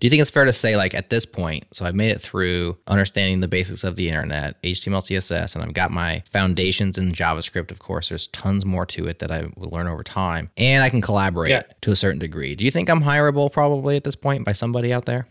Do 0.00 0.06
you 0.06 0.10
think 0.10 0.22
it's 0.22 0.30
fair 0.30 0.44
to 0.44 0.52
say, 0.52 0.76
like, 0.76 0.94
at 0.94 1.10
this 1.10 1.26
point, 1.26 1.64
so 1.72 1.84
I've 1.84 1.94
made 1.94 2.12
it 2.12 2.20
through 2.20 2.78
understanding 2.86 3.40
the 3.40 3.48
basics 3.48 3.82
of 3.82 3.96
the 3.96 4.08
internet, 4.08 4.62
HTML, 4.62 5.02
CSS, 5.02 5.56
and 5.56 5.64
I've 5.64 5.74
got 5.74 5.90
my 5.90 6.22
foundations 6.30 6.98
in 6.98 7.12
JavaScript, 7.12 7.72
of 7.72 7.80
course. 7.80 8.08
There's 8.08 8.28
tons 8.28 8.64
more 8.64 8.86
to 8.86 9.06
it 9.08 9.18
that 9.18 9.32
I 9.32 9.46
will 9.56 9.70
learn 9.70 9.88
over 9.88 10.04
time, 10.04 10.50
and 10.56 10.84
I 10.84 10.88
can 10.88 11.00
collaborate 11.00 11.50
Yeah. 11.50 11.62
to 11.80 11.90
a 11.90 11.96
certain 11.96 12.20
degree. 12.20 12.54
Do 12.54 12.64
you 12.64 12.70
think 12.70 12.88
I'm 12.88 13.02
hireable 13.02 13.50
probably 13.50 13.96
at 13.96 14.04
this 14.04 14.14
point 14.14 14.44
by 14.44 14.52
somebody 14.52 14.92
out 14.92 15.06
there? 15.06 15.26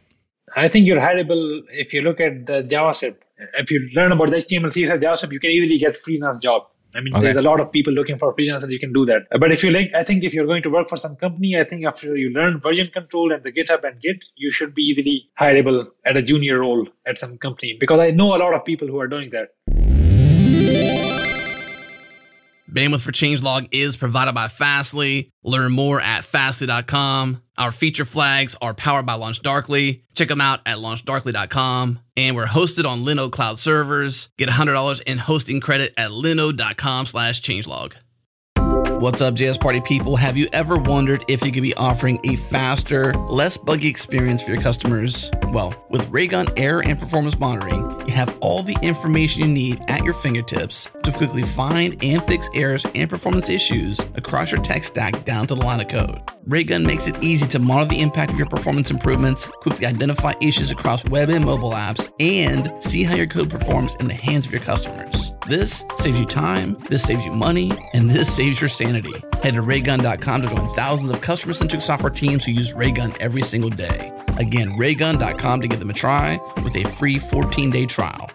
I 0.55 0.68
think 0.68 0.86
you're 0.86 0.99
hireable 0.99 1.61
if 1.71 1.93
you 1.93 2.02
look 2.02 2.20
at 2.20 2.45
the 2.47 2.61
JavaScript. 2.63 3.15
If 3.57 3.71
you 3.71 3.89
learn 3.93 4.11
about 4.11 4.31
the 4.31 4.38
HTML, 4.38 4.71
CSS, 4.71 4.99
JavaScript, 5.02 5.31
you 5.31 5.39
can 5.39 5.52
easily 5.52 5.77
get 5.77 5.95
freelance 5.97 6.39
job. 6.39 6.63
I 6.95 7.01
mean, 7.01 7.13
Okay. 7.13 7.21
there's 7.21 7.35
a 7.35 7.41
lot 7.41 7.59
of 7.59 7.71
people 7.71 7.93
looking 7.93 8.17
for 8.17 8.33
freelancers. 8.35 8.70
You 8.71 8.79
can 8.79 8.93
do 8.93 9.05
that. 9.05 9.27
But 9.39 9.51
if 9.51 9.63
you 9.63 9.71
like, 9.71 9.91
I 9.93 10.03
think 10.03 10.23
if 10.23 10.33
you're 10.33 10.45
going 10.45 10.63
to 10.63 10.70
work 10.70 10.88
for 10.89 10.97
some 10.97 11.15
company, 11.15 11.57
I 11.59 11.63
think 11.63 11.85
after 11.85 12.15
you 12.15 12.29
learn 12.29 12.59
version 12.59 12.88
control 12.88 13.31
and 13.33 13.43
the 13.43 13.52
GitHub 13.52 13.83
and 13.83 14.02
Git, 14.02 14.25
you 14.35 14.52
should 14.52 14.73
be 14.73 14.83
easily 14.83 15.29
hireable 15.39 15.88
at 16.05 16.17
a 16.17 16.21
junior 16.21 16.59
role 16.59 16.88
at 17.05 17.17
some 17.17 17.38
company. 17.38 17.77
Because 17.79 17.99
I 17.99 18.12
know 18.12 18.35
a 18.35 18.39
lot 18.45 18.53
of 18.53 18.65
people 18.65 18.88
who 18.88 18.99
are 18.99 19.07
doing 19.07 19.29
that. 19.31 19.49
Bandwidth 22.70 23.02
for 23.02 23.12
Changelog 23.12 23.67
is 23.71 23.95
provided 23.95 24.35
by 24.35 24.48
Fastly. 24.49 25.30
Learn 25.44 25.71
more 25.71 26.02
at 26.02 26.26
fastly.com. 26.26 27.41
Our 27.57 27.71
feature 27.71 28.05
flags 28.05 28.55
are 28.62 28.73
powered 28.73 29.05
by 29.05 29.13
LaunchDarkly. 29.13 30.02
Check 30.16 30.27
them 30.27 30.41
out 30.41 30.59
at 30.66 30.77
launchdarkly.com. 30.77 31.99
And 32.17 32.35
we're 32.35 32.45
hosted 32.45 32.85
on 32.85 33.03
Linode 33.03 33.31
Cloud 33.31 33.57
servers. 33.57 34.30
Get 34.38 34.49
$100 34.49 35.02
in 35.03 35.17
hosting 35.17 35.62
credit 35.62 35.93
at 35.98 36.12
linode.com 36.12 37.05
slash 37.05 37.41
changelog. 37.41 37.93
What's 38.99 39.21
up, 39.21 39.35
JS 39.35 39.61
Party 39.61 39.79
people? 39.79 40.15
Have 40.15 40.37
you 40.37 40.47
ever 40.53 40.75
wondered 40.75 41.23
if 41.27 41.45
you 41.45 41.51
could 41.51 41.61
be 41.61 41.75
offering 41.75 42.19
a 42.23 42.35
faster, 42.35 43.13
less 43.13 43.55
buggy 43.55 43.87
experience 43.87 44.41
for 44.41 44.49
your 44.49 44.59
customers? 44.59 45.29
Well, 45.49 45.75
with 45.91 46.09
Raygun 46.09 46.47
Error 46.57 46.81
and 46.81 46.97
Performance 46.97 47.37
Monitoring, 47.37 48.07
you 48.07 48.13
have 48.15 48.35
all 48.41 48.63
the 48.63 48.76
information 48.81 49.43
you 49.43 49.48
need 49.49 49.81
at 49.87 50.04
your 50.04 50.15
fingertips 50.15 50.89
to 51.04 51.12
quickly 51.12 51.43
find 51.43 52.04
and 52.04 52.23
fix 52.23 52.49
errors 52.55 52.87
and 52.95 53.07
performance 53.07 53.49
issues 53.49 53.99
across 54.15 54.51
your 54.51 54.63
tech 54.63 54.84
stack 54.84 55.23
down 55.26 55.45
to 55.45 55.54
the 55.54 55.61
line 55.61 55.79
of 55.79 55.89
code. 55.89 56.20
Raygun 56.45 56.84
makes 56.84 57.05
it 57.05 57.23
easy 57.23 57.45
to 57.45 57.59
monitor 57.59 57.89
the 57.89 58.01
impact 58.01 58.32
of 58.32 58.37
your 58.39 58.48
performance 58.48 58.89
improvements, 58.89 59.48
quickly 59.61 59.85
identify 59.85 60.34
issues 60.41 60.71
across 60.71 61.05
web 61.05 61.29
and 61.29 61.45
mobile 61.45 61.71
apps, 61.71 62.11
and 62.20 62.73
see 62.84 63.04
how 63.04 63.13
your 63.13 63.27
code 63.27 63.51
performs 63.51 63.95
in 63.99 64.07
the 64.07 64.16
hands 64.16 64.47
of 64.47 64.51
your 64.51 64.61
customers. 64.61 65.31
This 65.47 65.85
saves 65.97 66.19
you 66.19 66.25
time, 66.25 66.78
this 66.89 67.03
saves 67.03 67.23
you 67.23 67.31
money, 67.31 67.72
and 67.94 68.09
this 68.09 68.35
saves 68.35 68.59
your 68.59 68.69
sanity. 68.69 68.87
Head 69.41 69.53
to 69.53 69.62
raygun.com 69.62 70.41
to 70.41 70.50
join 70.50 70.68
thousands 70.74 71.12
of 71.12 71.22
customer 71.22 71.53
centric 71.53 71.81
software 71.81 72.09
teams 72.09 72.46
who 72.46 72.52
use 72.52 72.74
Raygun 72.74 73.13
every 73.19 73.44
single 73.44 73.69
day. 73.69 74.12
Again, 74.38 74.75
raygun.com 74.78 75.62
to 75.62 75.68
give 75.68 75.79
them 75.79 75.90
a 75.90 75.94
try 75.94 76.40
with 76.63 76.75
a 76.75 76.84
free 76.84 77.19
14 77.19 77.69
day 77.69 77.85
trial. 77.85 78.29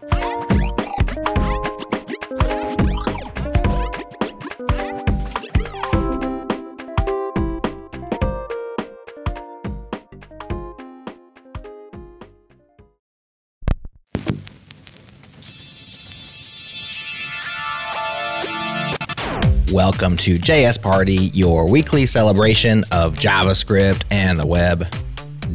Welcome 19.73 20.19
to 20.19 20.39
JS 20.39 20.83
Party, 20.83 21.31
your 21.33 21.67
weekly 21.67 22.05
celebration 22.05 22.85
of 22.93 23.17
JavaScript 23.17 24.03
and 24.11 24.39
the 24.39 24.47
web. 24.47 24.87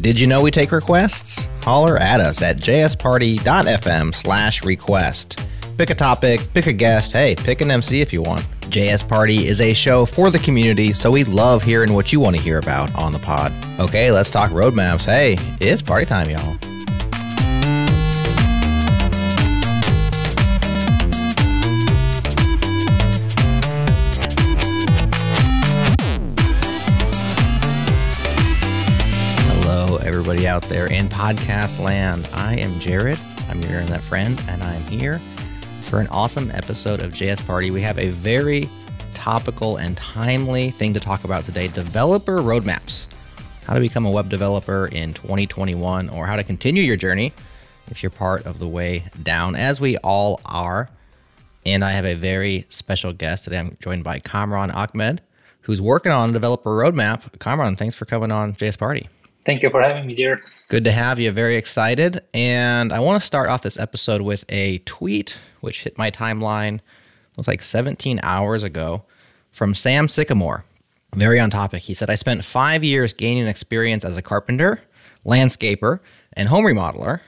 Did 0.02 0.20
you 0.20 0.26
know 0.26 0.42
we 0.42 0.50
take 0.50 0.72
requests? 0.72 1.48
Holler 1.62 1.98
at 1.98 2.20
us 2.20 2.42
at 2.42 2.58
jsparty.fm 2.58 4.16
slash 4.16 4.64
request. 4.64 5.48
Pick 5.78 5.92
a 5.92 5.96
topic, 5.96 6.42
pick 6.56 6.66
a 6.66 6.74
guest, 6.74 7.14
hey, 7.14 7.36
pick 7.36 7.62
an 7.62 7.70
MC 7.70 8.02
if 8.02 8.12
you 8.12 8.24
want. 8.24 8.42
JS 8.62 9.08
Party 9.08 9.46
is 9.46 9.62
a 9.62 9.76
show 9.76 10.04
for 10.04 10.32
the 10.32 10.40
community, 10.40 10.94
so 10.94 11.12
we 11.12 11.24
love 11.24 11.62
hearing 11.62 11.94
what 11.94 12.12
you 12.12 12.20
want 12.20 12.36
to 12.36 12.42
hear 12.42 12.58
about 12.58 12.94
on 12.96 13.12
the 13.12 13.20
pod. 13.20 13.54
Okay, 13.80 14.10
let's 14.10 14.32
talk 14.32 14.50
roadmaps. 14.50 15.06
Hey, 15.06 15.38
it's 15.62 15.84
party 15.84 16.08
time, 16.08 16.32
y'all. 16.32 16.58
Everybody 30.18 30.48
out 30.48 30.64
there 30.64 30.88
in 30.88 31.10
podcast 31.10 31.80
land. 31.80 32.28
I 32.34 32.56
am 32.56 32.72
Jerod. 32.80 33.20
I'm 33.52 33.62
your 33.62 33.80
internet 33.80 34.02
friend, 34.02 34.42
and 34.50 34.64
I'm 34.64 34.82
here 34.88 35.20
for 35.90 36.00
an 36.00 36.08
awesome 36.08 36.50
episode 36.56 37.04
of 37.04 37.12
JS 37.12 37.46
Party. 37.46 37.70
We 37.70 37.82
have 37.82 38.00
a 38.00 38.10
very 38.10 38.68
topical 39.14 39.78
and 39.78 39.96
timely 39.96 40.72
thing 40.72 40.92
to 40.96 41.00
talk 41.00 41.24
about 41.24 41.46
today 41.46 41.68
developer 41.68 42.38
roadmaps. 42.40 43.06
How 43.68 43.76
to 43.76 43.80
become 43.80 44.08
a 44.08 44.10
web 44.10 44.28
developer 44.28 44.88
in 44.88 45.14
2021, 45.14 46.10
or 46.10 46.26
how 46.26 46.36
to 46.36 46.44
continue 46.44 46.82
your 46.82 46.98
journey 46.98 47.32
if 47.92 48.02
you're 48.02 48.10
part 48.10 48.44
of 48.48 48.58
the 48.58 48.68
way 48.68 49.06
down, 49.22 49.56
as 49.56 49.80
we 49.80 49.98
all 49.98 50.42
are. 50.46 50.90
And 51.64 51.86
I 51.86 51.92
have 51.92 52.06
a 52.06 52.16
very 52.16 52.66
special 52.70 53.14
guest 53.14 53.44
today. 53.44 53.60
I'm 53.60 53.78
joined 53.80 54.04
by 54.04 54.18
Kamran 54.18 54.72
Ahmed, 54.72 55.22
who's 55.62 55.80
working 55.80 56.12
on 56.12 56.32
a 56.32 56.34
developer 56.34 56.72
roadmap. 56.72 57.40
Kamran, 57.40 57.76
thanks 57.76 57.96
for 57.96 58.06
coming 58.06 58.32
on 58.32 58.56
JS 58.56 58.80
Party. 58.80 59.08
Thank 59.48 59.64
you 59.64 59.70
for 59.70 59.82
having 59.82 60.06
me, 60.06 60.14
dear. 60.14 60.42
Good 60.68 60.84
to 60.84 60.92
have 60.92 61.22
you. 61.22 61.32
Very 61.32 61.56
excited. 61.56 62.22
And 62.34 62.92
I 62.92 63.00
want 63.00 63.22
to 63.22 63.26
start 63.26 63.48
off 63.48 63.62
this 63.62 63.80
episode 63.80 64.22
with 64.22 64.44
a 64.50 64.80
tweet 64.80 65.40
which 65.62 65.84
hit 65.84 65.98
my 65.98 66.12
timeline, 66.12 66.82
looks 67.38 67.48
like 67.48 67.62
17 67.62 68.20
hours 68.24 68.64
ago, 68.64 69.06
from 69.54 69.74
Sam 69.74 70.10
Sycamore. 70.10 70.66
Very 71.16 71.40
on 71.40 71.50
topic. 71.50 71.82
He 71.82 71.94
said, 71.94 72.10
I 72.10 72.16
spent 72.16 72.44
five 72.44 72.84
years 72.84 73.14
gaining 73.14 73.48
experience 73.48 74.04
as 74.04 74.18
a 74.18 74.22
carpenter, 74.22 74.82
landscaper, 75.26 76.02
and 76.34 76.50
home 76.50 76.66
remodeler. 76.66 77.22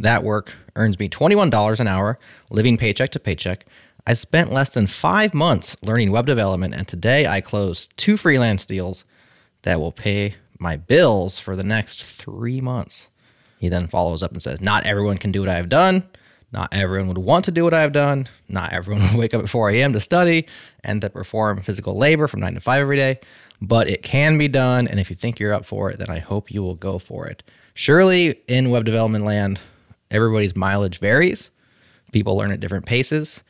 That 0.00 0.24
work 0.24 0.52
earns 0.74 0.98
me 0.98 1.08
$21 1.08 1.78
an 1.78 1.86
hour, 1.86 2.18
living 2.50 2.76
paycheck 2.76 3.10
to 3.10 3.20
paycheck. 3.20 3.66
I 4.08 4.14
spent 4.14 4.52
less 4.52 4.70
than 4.70 4.88
five 4.88 5.32
months 5.32 5.76
learning 5.80 6.10
web 6.10 6.26
development, 6.26 6.74
and 6.74 6.88
today 6.88 7.28
I 7.28 7.40
closed 7.40 7.96
two 7.96 8.16
freelance 8.16 8.66
deals 8.66 9.04
that 9.62 9.78
will 9.78 9.92
pay 9.92 10.34
my 10.62 10.76
bills 10.76 11.38
for 11.38 11.56
the 11.56 11.64
next 11.64 12.04
three 12.04 12.60
months. 12.60 13.08
He 13.58 13.68
then 13.68 13.86
follows 13.86 14.22
up 14.22 14.32
and 14.32 14.42
says, 14.42 14.60
Not 14.60 14.86
everyone 14.86 15.18
can 15.18 15.32
do 15.32 15.40
what 15.40 15.48
I 15.48 15.56
have 15.56 15.68
done. 15.68 16.08
Not 16.52 16.72
everyone 16.72 17.08
would 17.08 17.18
want 17.18 17.44
to 17.46 17.50
do 17.50 17.64
what 17.64 17.74
I 17.74 17.80
have 17.80 17.92
done. 17.92 18.28
Not 18.48 18.72
everyone 18.72 19.02
would 19.10 19.18
wake 19.18 19.34
up 19.34 19.42
at 19.42 19.48
4 19.48 19.70
a.m. 19.70 19.92
to 19.92 20.00
study 20.00 20.46
and 20.84 21.00
to 21.00 21.10
perform 21.10 21.62
physical 21.62 21.96
labor 21.96 22.26
from 22.26 22.40
9 22.40 22.54
to 22.54 22.60
5 22.60 22.80
every 22.80 22.96
day. 22.96 23.20
But 23.60 23.88
it 23.88 24.02
can 24.02 24.38
be 24.38 24.48
done. 24.48 24.88
And 24.88 24.98
if 24.98 25.10
you 25.10 25.16
think 25.16 25.38
you're 25.38 25.52
up 25.52 25.64
for 25.64 25.90
it, 25.90 25.98
then 25.98 26.10
I 26.10 26.18
hope 26.18 26.50
you 26.50 26.62
will 26.62 26.74
go 26.74 26.98
for 26.98 27.26
it. 27.26 27.42
Surely, 27.74 28.40
in 28.48 28.70
web 28.70 28.84
development 28.84 29.24
land, 29.24 29.60
everybody's 30.10 30.56
mileage 30.56 30.98
varies. 30.98 31.48
People 32.12 32.36
learn 32.36 32.52
at 32.52 32.60
different 32.60 32.84
paces. 32.84 33.40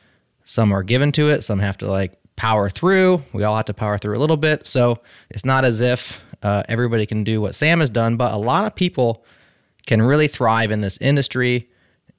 Some 0.45 0.71
are 0.71 0.83
given 0.83 1.11
to 1.13 1.29
it, 1.29 1.43
some 1.43 1.59
have 1.59 1.77
to 1.79 1.89
like 1.89 2.17
power 2.35 2.69
through. 2.69 3.21
We 3.33 3.43
all 3.43 3.55
have 3.55 3.65
to 3.65 3.73
power 3.73 3.97
through 3.97 4.17
a 4.17 4.19
little 4.19 4.37
bit. 4.37 4.65
So 4.65 4.99
it's 5.29 5.45
not 5.45 5.65
as 5.65 5.81
if 5.81 6.21
uh, 6.43 6.63
everybody 6.69 7.05
can 7.05 7.23
do 7.23 7.41
what 7.41 7.55
Sam 7.55 7.79
has 7.79 7.89
done, 7.89 8.17
but 8.17 8.33
a 8.33 8.37
lot 8.37 8.65
of 8.65 8.75
people 8.75 9.23
can 9.85 10.01
really 10.01 10.27
thrive 10.27 10.71
in 10.71 10.81
this 10.81 10.97
industry. 10.97 11.69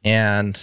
And 0.05 0.61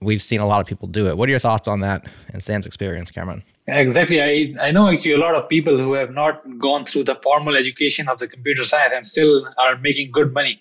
we've 0.00 0.22
seen 0.22 0.40
a 0.40 0.46
lot 0.46 0.60
of 0.60 0.66
people 0.66 0.88
do 0.88 1.06
it. 1.08 1.16
What 1.16 1.28
are 1.28 1.30
your 1.30 1.38
thoughts 1.38 1.68
on 1.68 1.80
that 1.80 2.06
and 2.32 2.42
Sam's 2.42 2.66
experience, 2.66 3.10
Cameron? 3.10 3.42
Exactly. 3.66 4.22
I, 4.22 4.50
I 4.60 4.70
know 4.70 4.88
actually 4.88 5.12
a 5.12 5.18
lot 5.18 5.36
of 5.36 5.48
people 5.48 5.78
who 5.78 5.92
have 5.92 6.10
not 6.10 6.42
gone 6.58 6.86
through 6.86 7.04
the 7.04 7.16
formal 7.16 7.54
education 7.56 8.08
of 8.08 8.18
the 8.18 8.26
computer 8.26 8.64
science 8.64 8.92
and 8.94 9.06
still 9.06 9.46
are 9.58 9.76
making 9.78 10.10
good 10.10 10.32
money. 10.32 10.60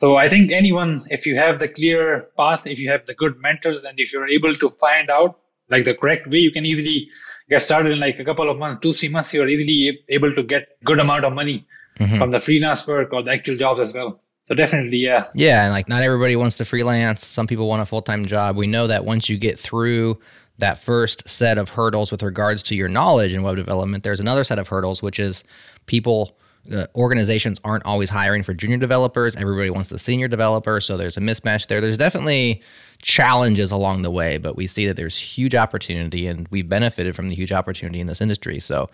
So 0.00 0.16
I 0.16 0.28
think 0.28 0.52
anyone, 0.52 1.04
if 1.10 1.26
you 1.26 1.36
have 1.36 1.58
the 1.58 1.68
clear 1.68 2.28
path, 2.36 2.66
if 2.66 2.78
you 2.78 2.90
have 2.90 3.06
the 3.06 3.14
good 3.14 3.38
mentors, 3.40 3.84
and 3.84 3.98
if 3.98 4.12
you're 4.12 4.28
able 4.28 4.54
to 4.54 4.70
find 4.70 5.10
out 5.10 5.38
like 5.70 5.84
the 5.84 5.94
correct 5.94 6.26
way, 6.26 6.38
you 6.38 6.50
can 6.50 6.64
easily 6.64 7.08
get 7.48 7.62
started 7.62 7.92
in 7.92 8.00
like 8.00 8.18
a 8.18 8.24
couple 8.24 8.50
of 8.50 8.58
months, 8.58 8.80
two, 8.82 8.92
three 8.92 9.08
months, 9.08 9.32
you're 9.32 9.48
easily 9.48 10.00
able 10.08 10.34
to 10.34 10.42
get 10.42 10.82
good 10.84 10.98
amount 10.98 11.24
of 11.24 11.32
money 11.32 11.66
mm-hmm. 11.98 12.18
from 12.18 12.30
the 12.30 12.40
freelance 12.40 12.86
work 12.86 13.12
or 13.12 13.22
the 13.22 13.30
actual 13.30 13.56
jobs 13.56 13.80
as 13.80 13.94
well. 13.94 14.20
So 14.48 14.54
definitely, 14.54 14.98
yeah. 14.98 15.26
Yeah, 15.34 15.64
and 15.64 15.72
like 15.72 15.88
not 15.88 16.04
everybody 16.04 16.36
wants 16.36 16.56
to 16.56 16.64
freelance. 16.64 17.24
Some 17.26 17.46
people 17.46 17.68
want 17.68 17.82
a 17.82 17.86
full 17.86 18.02
time 18.02 18.26
job. 18.26 18.56
We 18.56 18.66
know 18.66 18.86
that 18.86 19.04
once 19.04 19.28
you 19.28 19.36
get 19.36 19.58
through 19.58 20.20
that 20.58 20.78
first 20.78 21.28
set 21.28 21.58
of 21.58 21.68
hurdles 21.68 22.10
with 22.10 22.22
regards 22.22 22.62
to 22.64 22.76
your 22.76 22.88
knowledge 22.88 23.32
in 23.32 23.42
web 23.42 23.56
development, 23.56 24.04
there's 24.04 24.20
another 24.20 24.44
set 24.44 24.58
of 24.58 24.68
hurdles, 24.68 25.02
which 25.02 25.18
is 25.18 25.42
people, 25.86 26.38
uh, 26.72 26.86
organizations 26.94 27.60
aren't 27.64 27.84
always 27.84 28.10
hiring 28.10 28.42
for 28.42 28.54
junior 28.54 28.76
developers. 28.76 29.36
Everybody 29.36 29.70
wants 29.70 29.88
the 29.88 29.98
senior 29.98 30.28
developer. 30.28 30.80
So 30.80 30.96
there's 30.96 31.16
a 31.16 31.20
mismatch 31.20 31.66
there. 31.66 31.80
There's 31.80 31.98
definitely 31.98 32.62
challenges 33.00 33.70
along 33.70 34.02
the 34.02 34.10
way, 34.10 34.38
but 34.38 34.56
we 34.56 34.66
see 34.66 34.86
that 34.86 34.96
there's 34.96 35.16
huge 35.16 35.54
opportunity 35.54 36.26
and 36.26 36.48
we've 36.48 36.68
benefited 36.68 37.14
from 37.14 37.28
the 37.28 37.34
huge 37.34 37.52
opportunity 37.52 38.00
in 38.00 38.06
this 38.06 38.20
industry. 38.20 38.58
So 38.60 38.90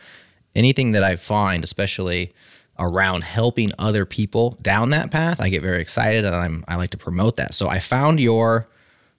anything 0.54 0.92
that 0.92 1.04
I 1.04 1.16
find, 1.16 1.64
especially 1.64 2.34
around 2.78 3.22
helping 3.22 3.72
other 3.78 4.04
people 4.04 4.58
down 4.62 4.90
that 4.90 5.10
path, 5.10 5.40
I 5.40 5.48
get 5.48 5.62
very 5.62 5.80
excited 5.80 6.24
and 6.24 6.34
I'm 6.34 6.64
I 6.68 6.76
like 6.76 6.90
to 6.90 6.98
promote 6.98 7.36
that. 7.36 7.54
So 7.54 7.68
I 7.68 7.78
found 7.78 8.20
your 8.20 8.68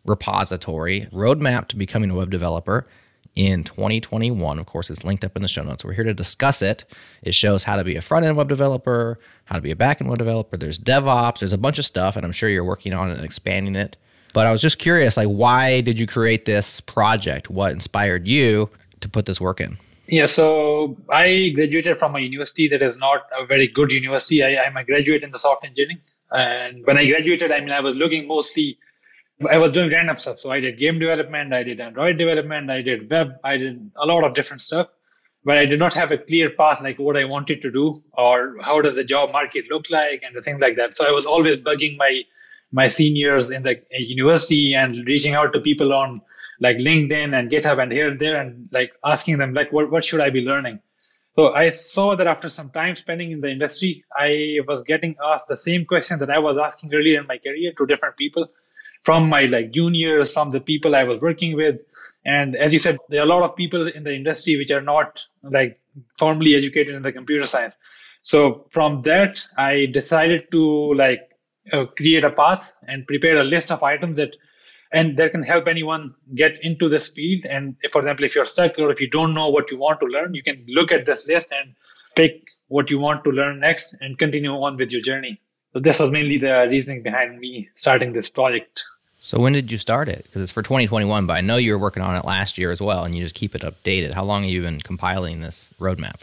repository 0.06 1.08
roadmap 1.14 1.68
to 1.70 1.76
becoming 1.76 2.12
a 2.12 2.16
web 2.16 2.30
developer 2.30 2.88
in 3.36 3.64
2021. 3.64 4.60
Of 4.60 4.66
course, 4.66 4.90
it's 4.90 5.04
linked 5.04 5.24
up 5.24 5.36
in 5.36 5.42
the 5.42 5.48
show 5.48 5.64
notes. 5.64 5.84
We're 5.84 5.94
here 5.94 6.04
to 6.04 6.14
discuss 6.14 6.62
it. 6.62 6.86
It 7.22 7.34
shows 7.34 7.64
how 7.64 7.76
to 7.76 7.84
be 7.84 7.96
a 7.96 8.02
front 8.02 8.26
end 8.26 8.38
web 8.38 8.50
developer, 8.50 9.20
how 9.46 9.56
to 9.56 9.62
be 9.62 9.72
a 9.72 9.76
back 9.76 10.02
end 10.02 10.10
web 10.10 10.20
developer. 10.20 10.58
There's 10.58 10.80
DevOps, 10.80 11.40
there's 11.40 11.54
a 11.54 11.58
bunch 11.58 11.80
of 11.80 11.86
stuff, 11.86 12.16
and 12.16 12.26
I'm 12.26 12.32
sure 12.32 12.50
you're 12.50 12.64
working 12.64 12.94
on 12.94 13.10
it 13.10 13.18
and 13.18 13.26
expanding 13.26 13.76
it. 13.76 13.98
But 14.34 14.48
I 14.48 14.52
was 14.52 14.62
just 14.62 14.80
curious, 14.80 15.16
like, 15.16 15.28
why 15.28 15.82
did 15.82 16.00
you 16.00 16.08
create 16.08 16.46
this 16.46 16.82
project? 16.82 17.52
What 17.52 17.72
inspired 17.72 18.28
you 18.28 18.70
to 19.02 19.10
put 19.10 19.28
this 19.28 19.40
work 19.40 19.62
in? 19.62 19.78
Yeah, 20.08 20.26
so 20.26 20.98
I 21.10 21.52
graduated 21.56 21.98
from 21.98 22.16
a 22.16 22.20
university 22.20 22.68
that 22.68 22.82
is 22.82 22.98
not 22.98 23.26
a 23.40 23.46
very 23.46 23.68
good 23.68 23.92
university. 23.92 24.44
I, 24.44 24.64
I'm 24.64 24.76
a 24.76 24.84
graduate 24.84 25.24
in 25.24 25.32
the 25.32 25.40
software 25.40 25.70
engineering. 25.70 26.02
And 26.32 26.86
when 26.86 26.98
I 26.98 27.08
graduated, 27.08 27.52
I 27.52 27.60
mean, 27.62 27.72
I 27.72 27.80
was 27.80 27.96
looking 27.96 28.28
mostly 28.28 28.78
I 29.50 29.58
was 29.58 29.72
doing 29.72 29.92
random 29.92 30.18
stuff. 30.18 30.40
So 30.40 30.52
I 30.52 30.60
did 30.60 30.78
game 30.78 31.00
development, 31.00 31.54
I 31.54 31.64
did 31.64 31.80
Android 31.80 32.18
development, 32.18 32.70
I 32.70 32.82
did 32.82 33.10
web, 33.10 33.34
I 33.44 33.58
did 33.58 33.92
a 33.98 34.06
lot 34.06 34.24
of 34.24 34.34
different 34.34 34.62
stuff. 34.62 34.88
But 35.46 35.58
I 35.58 35.66
did 35.66 35.80
not 35.80 35.94
have 35.94 36.12
a 36.12 36.18
clear 36.18 36.50
path 36.52 36.82
like 36.82 36.98
what 37.00 37.18
I 37.18 37.26
wanted 37.26 37.62
to 37.64 37.72
do 37.72 37.96
or 38.14 38.56
how 38.62 38.80
does 38.80 38.96
the 38.96 39.04
job 39.04 39.34
market 39.34 39.66
look 39.70 39.90
like 39.90 40.24
and 40.24 40.34
the 40.34 40.42
things 40.42 40.62
like 40.62 40.78
that. 40.78 40.96
So 40.96 41.06
I 41.06 41.12
was 41.12 41.26
always 41.26 41.58
bugging 41.58 41.98
my 41.98 42.24
my 42.72 42.88
seniors 42.88 43.52
in 43.52 43.64
the 43.64 43.80
university 43.92 44.74
and 44.74 45.06
reaching 45.06 45.36
out 45.36 45.52
to 45.54 45.60
people 45.60 45.94
on 45.94 46.22
like 46.62 46.78
LinkedIn 46.78 47.38
and 47.38 47.52
GitHub 47.52 47.82
and 47.82 47.92
here 47.92 48.08
and 48.08 48.20
there 48.20 48.40
and 48.40 48.70
like 48.72 48.94
asking 49.04 49.38
them 49.38 49.54
like 49.54 49.72
what, 49.74 49.92
what 49.92 50.06
should 50.06 50.22
I 50.22 50.30
be 50.30 50.42
learning? 50.42 50.80
So 51.36 51.54
I 51.54 51.70
saw 51.72 52.16
that 52.16 52.26
after 52.26 52.48
some 52.48 52.70
time 52.70 52.96
spending 52.96 53.32
in 53.32 53.42
the 53.42 53.50
industry, 53.50 54.06
I 54.16 54.60
was 54.68 54.82
getting 54.84 55.16
asked 55.24 55.50
the 55.50 55.58
same 55.58 55.84
question 55.86 56.20
that 56.20 56.30
I 56.30 56.40
was 56.40 56.58
asking 56.58 56.94
earlier 56.94 57.20
in 57.20 57.28
my 57.28 57.38
career 57.38 57.74
to 57.78 57.86
different 57.86 58.16
people 58.18 58.48
from 59.04 59.30
my 59.30 59.42
like 59.42 59.72
juniors, 59.72 60.34
from 60.34 60.52
the 60.52 60.62
people 60.62 60.96
I 60.96 61.04
was 61.04 61.22
working 61.22 61.56
with. 61.56 61.82
And 62.26 62.56
as 62.56 62.74
you 62.74 62.80
said, 62.80 62.98
there 63.10 63.20
are 63.22 63.26
a 63.26 63.30
lot 63.30 63.44
of 63.44 63.56
people 63.56 63.88
in 63.88 64.04
the 64.04 64.16
industry 64.16 64.58
which 64.58 64.72
are 64.72 64.82
not 64.82 65.22
like 65.44 65.80
formally 66.18 66.56
educated 66.56 66.96
in 66.96 67.04
the 67.04 67.12
computer 67.12 67.46
science. 67.46 67.76
So 68.24 68.66
from 68.72 69.02
that, 69.02 69.46
I 69.58 69.88
decided 69.88 70.50
to 70.52 70.94
like 70.94 71.20
uh, 71.72 71.86
create 71.98 72.24
a 72.24 72.32
path 72.32 72.74
and 72.88 73.06
prepare 73.06 73.38
a 73.38 73.44
list 73.44 73.72
of 73.72 73.84
items 73.84 74.18
that 74.18 74.36
and 74.94 75.18
that 75.18 75.32
can 75.32 75.42
help 75.42 75.68
anyone 75.68 76.14
get 76.36 76.52
into 76.62 76.88
this 76.88 77.10
field. 77.10 77.46
And 77.50 77.76
if, 77.82 77.92
for 77.92 78.02
example, 78.02 78.26
if 78.26 78.36
you're 78.36 78.46
stuck 78.46 78.78
or 78.78 78.92
if 78.92 79.02
you 79.02 79.10
don't 79.10 79.34
know 79.34 79.50
what 79.50 79.72
you 79.72 79.78
want 79.78 80.00
to 80.02 80.06
learn, 80.06 80.36
you 80.36 80.44
can 80.44 80.64
look 80.68 80.92
at 80.92 81.08
this 81.08 81.28
list 81.28 81.52
and 81.52 81.74
pick 82.16 82.48
what 82.68 82.92
you 82.92 83.00
want 83.00 83.24
to 83.24 83.32
learn 83.32 83.60
next 83.60 83.96
and 84.02 84.20
continue 84.20 84.52
on 84.52 84.78
with 84.78 84.92
your 84.92 85.02
journey. 85.02 85.42
So 85.74 85.80
this 85.80 86.00
was 86.00 86.12
mainly 86.12 86.38
the 86.38 86.68
reasoning 86.70 87.02
behind 87.02 87.40
me 87.40 87.70
starting 87.76 88.14
this 88.14 88.30
project. 88.30 88.84
So 89.18 89.40
when 89.40 89.54
did 89.54 89.72
you 89.72 89.78
start 89.78 90.08
it? 90.08 90.24
Because 90.24 90.42
it's 90.42 90.52
for 90.52 90.62
2021, 90.62 91.26
but 91.26 91.34
I 91.34 91.42
know 91.42 91.56
you 91.56 91.72
were 91.72 91.80
working 91.80 92.04
on 92.04 92.16
it 92.16 92.26
last 92.26 92.58
year 92.58 92.72
as 92.72 92.82
well, 92.82 93.06
and 93.06 93.16
you 93.16 93.24
just 93.24 93.36
keep 93.36 93.56
it 93.56 93.62
updated. 93.62 94.14
How 94.14 94.24
long 94.24 94.44
have 94.44 94.52
you 94.52 94.62
been 94.62 94.80
compiling 94.80 95.40
this 95.40 95.70
roadmap? 95.80 96.22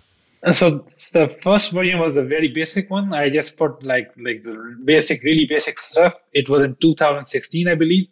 So 0.53 0.87
the 1.13 1.29
first 1.29 1.73
version 1.73 1.99
was 1.99 2.15
the 2.15 2.23
very 2.23 2.49
basic 2.49 2.91
one. 2.91 3.13
I 3.13 3.29
just 3.29 3.59
put 3.59 3.83
like 3.83 4.11
like 4.17 4.43
the 4.43 4.77
basic, 4.85 5.23
really 5.23 5.47
basic 5.47 5.79
stuff. 5.79 6.15
It 6.33 6.49
was 6.49 6.63
in 6.63 6.77
2016, 6.77 7.69
I 7.69 7.75
believe, 7.75 8.07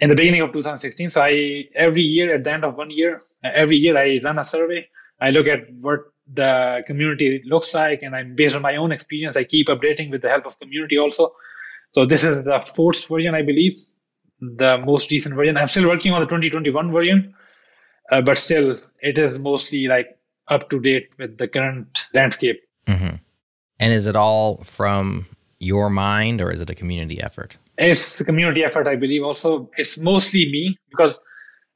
in 0.00 0.08
the 0.08 0.16
beginning 0.16 0.40
of 0.40 0.52
2016. 0.52 1.10
So 1.10 1.20
I 1.20 1.68
every 1.74 2.02
year 2.02 2.34
at 2.34 2.44
the 2.44 2.52
end 2.52 2.64
of 2.64 2.76
one 2.76 2.90
year, 2.90 3.20
every 3.44 3.76
year 3.76 3.96
I 3.96 4.20
run 4.24 4.38
a 4.38 4.44
survey. 4.44 4.88
I 5.20 5.30
look 5.30 5.46
at 5.46 5.72
what 5.80 6.11
the 6.34 6.82
community 6.86 7.42
looks 7.44 7.74
like, 7.74 8.02
and 8.02 8.16
I'm 8.16 8.34
based 8.34 8.54
on 8.54 8.62
my 8.62 8.76
own 8.76 8.92
experience. 8.92 9.36
I 9.36 9.44
keep 9.44 9.68
updating 9.68 10.10
with 10.10 10.22
the 10.22 10.28
help 10.28 10.46
of 10.46 10.58
community 10.58 10.98
also. 10.98 11.32
So 11.92 12.06
this 12.06 12.24
is 12.24 12.44
the 12.44 12.60
fourth 12.74 13.06
version, 13.06 13.34
I 13.34 13.42
believe, 13.42 13.76
the 14.40 14.78
most 14.78 15.10
recent 15.10 15.34
version. 15.34 15.56
I'm 15.56 15.68
still 15.68 15.86
working 15.86 16.12
on 16.12 16.20
the 16.20 16.26
2021 16.26 16.90
version, 16.90 17.34
uh, 18.10 18.22
but 18.22 18.38
still, 18.38 18.78
it 19.00 19.18
is 19.18 19.38
mostly 19.38 19.86
like 19.86 20.18
up 20.48 20.70
to 20.70 20.80
date 20.80 21.10
with 21.18 21.38
the 21.38 21.48
current 21.48 22.08
landscape. 22.14 22.60
Mm-hmm. 22.86 23.16
And 23.78 23.92
is 23.92 24.06
it 24.06 24.16
all 24.16 24.62
from 24.64 25.26
your 25.58 25.90
mind, 25.90 26.40
or 26.40 26.50
is 26.50 26.60
it 26.60 26.70
a 26.70 26.74
community 26.74 27.20
effort? 27.22 27.56
It's 27.78 28.20
a 28.20 28.24
community 28.24 28.64
effort, 28.64 28.86
I 28.86 28.96
believe. 28.96 29.22
Also, 29.22 29.70
it's 29.76 29.98
mostly 29.98 30.50
me 30.50 30.76
because 30.90 31.18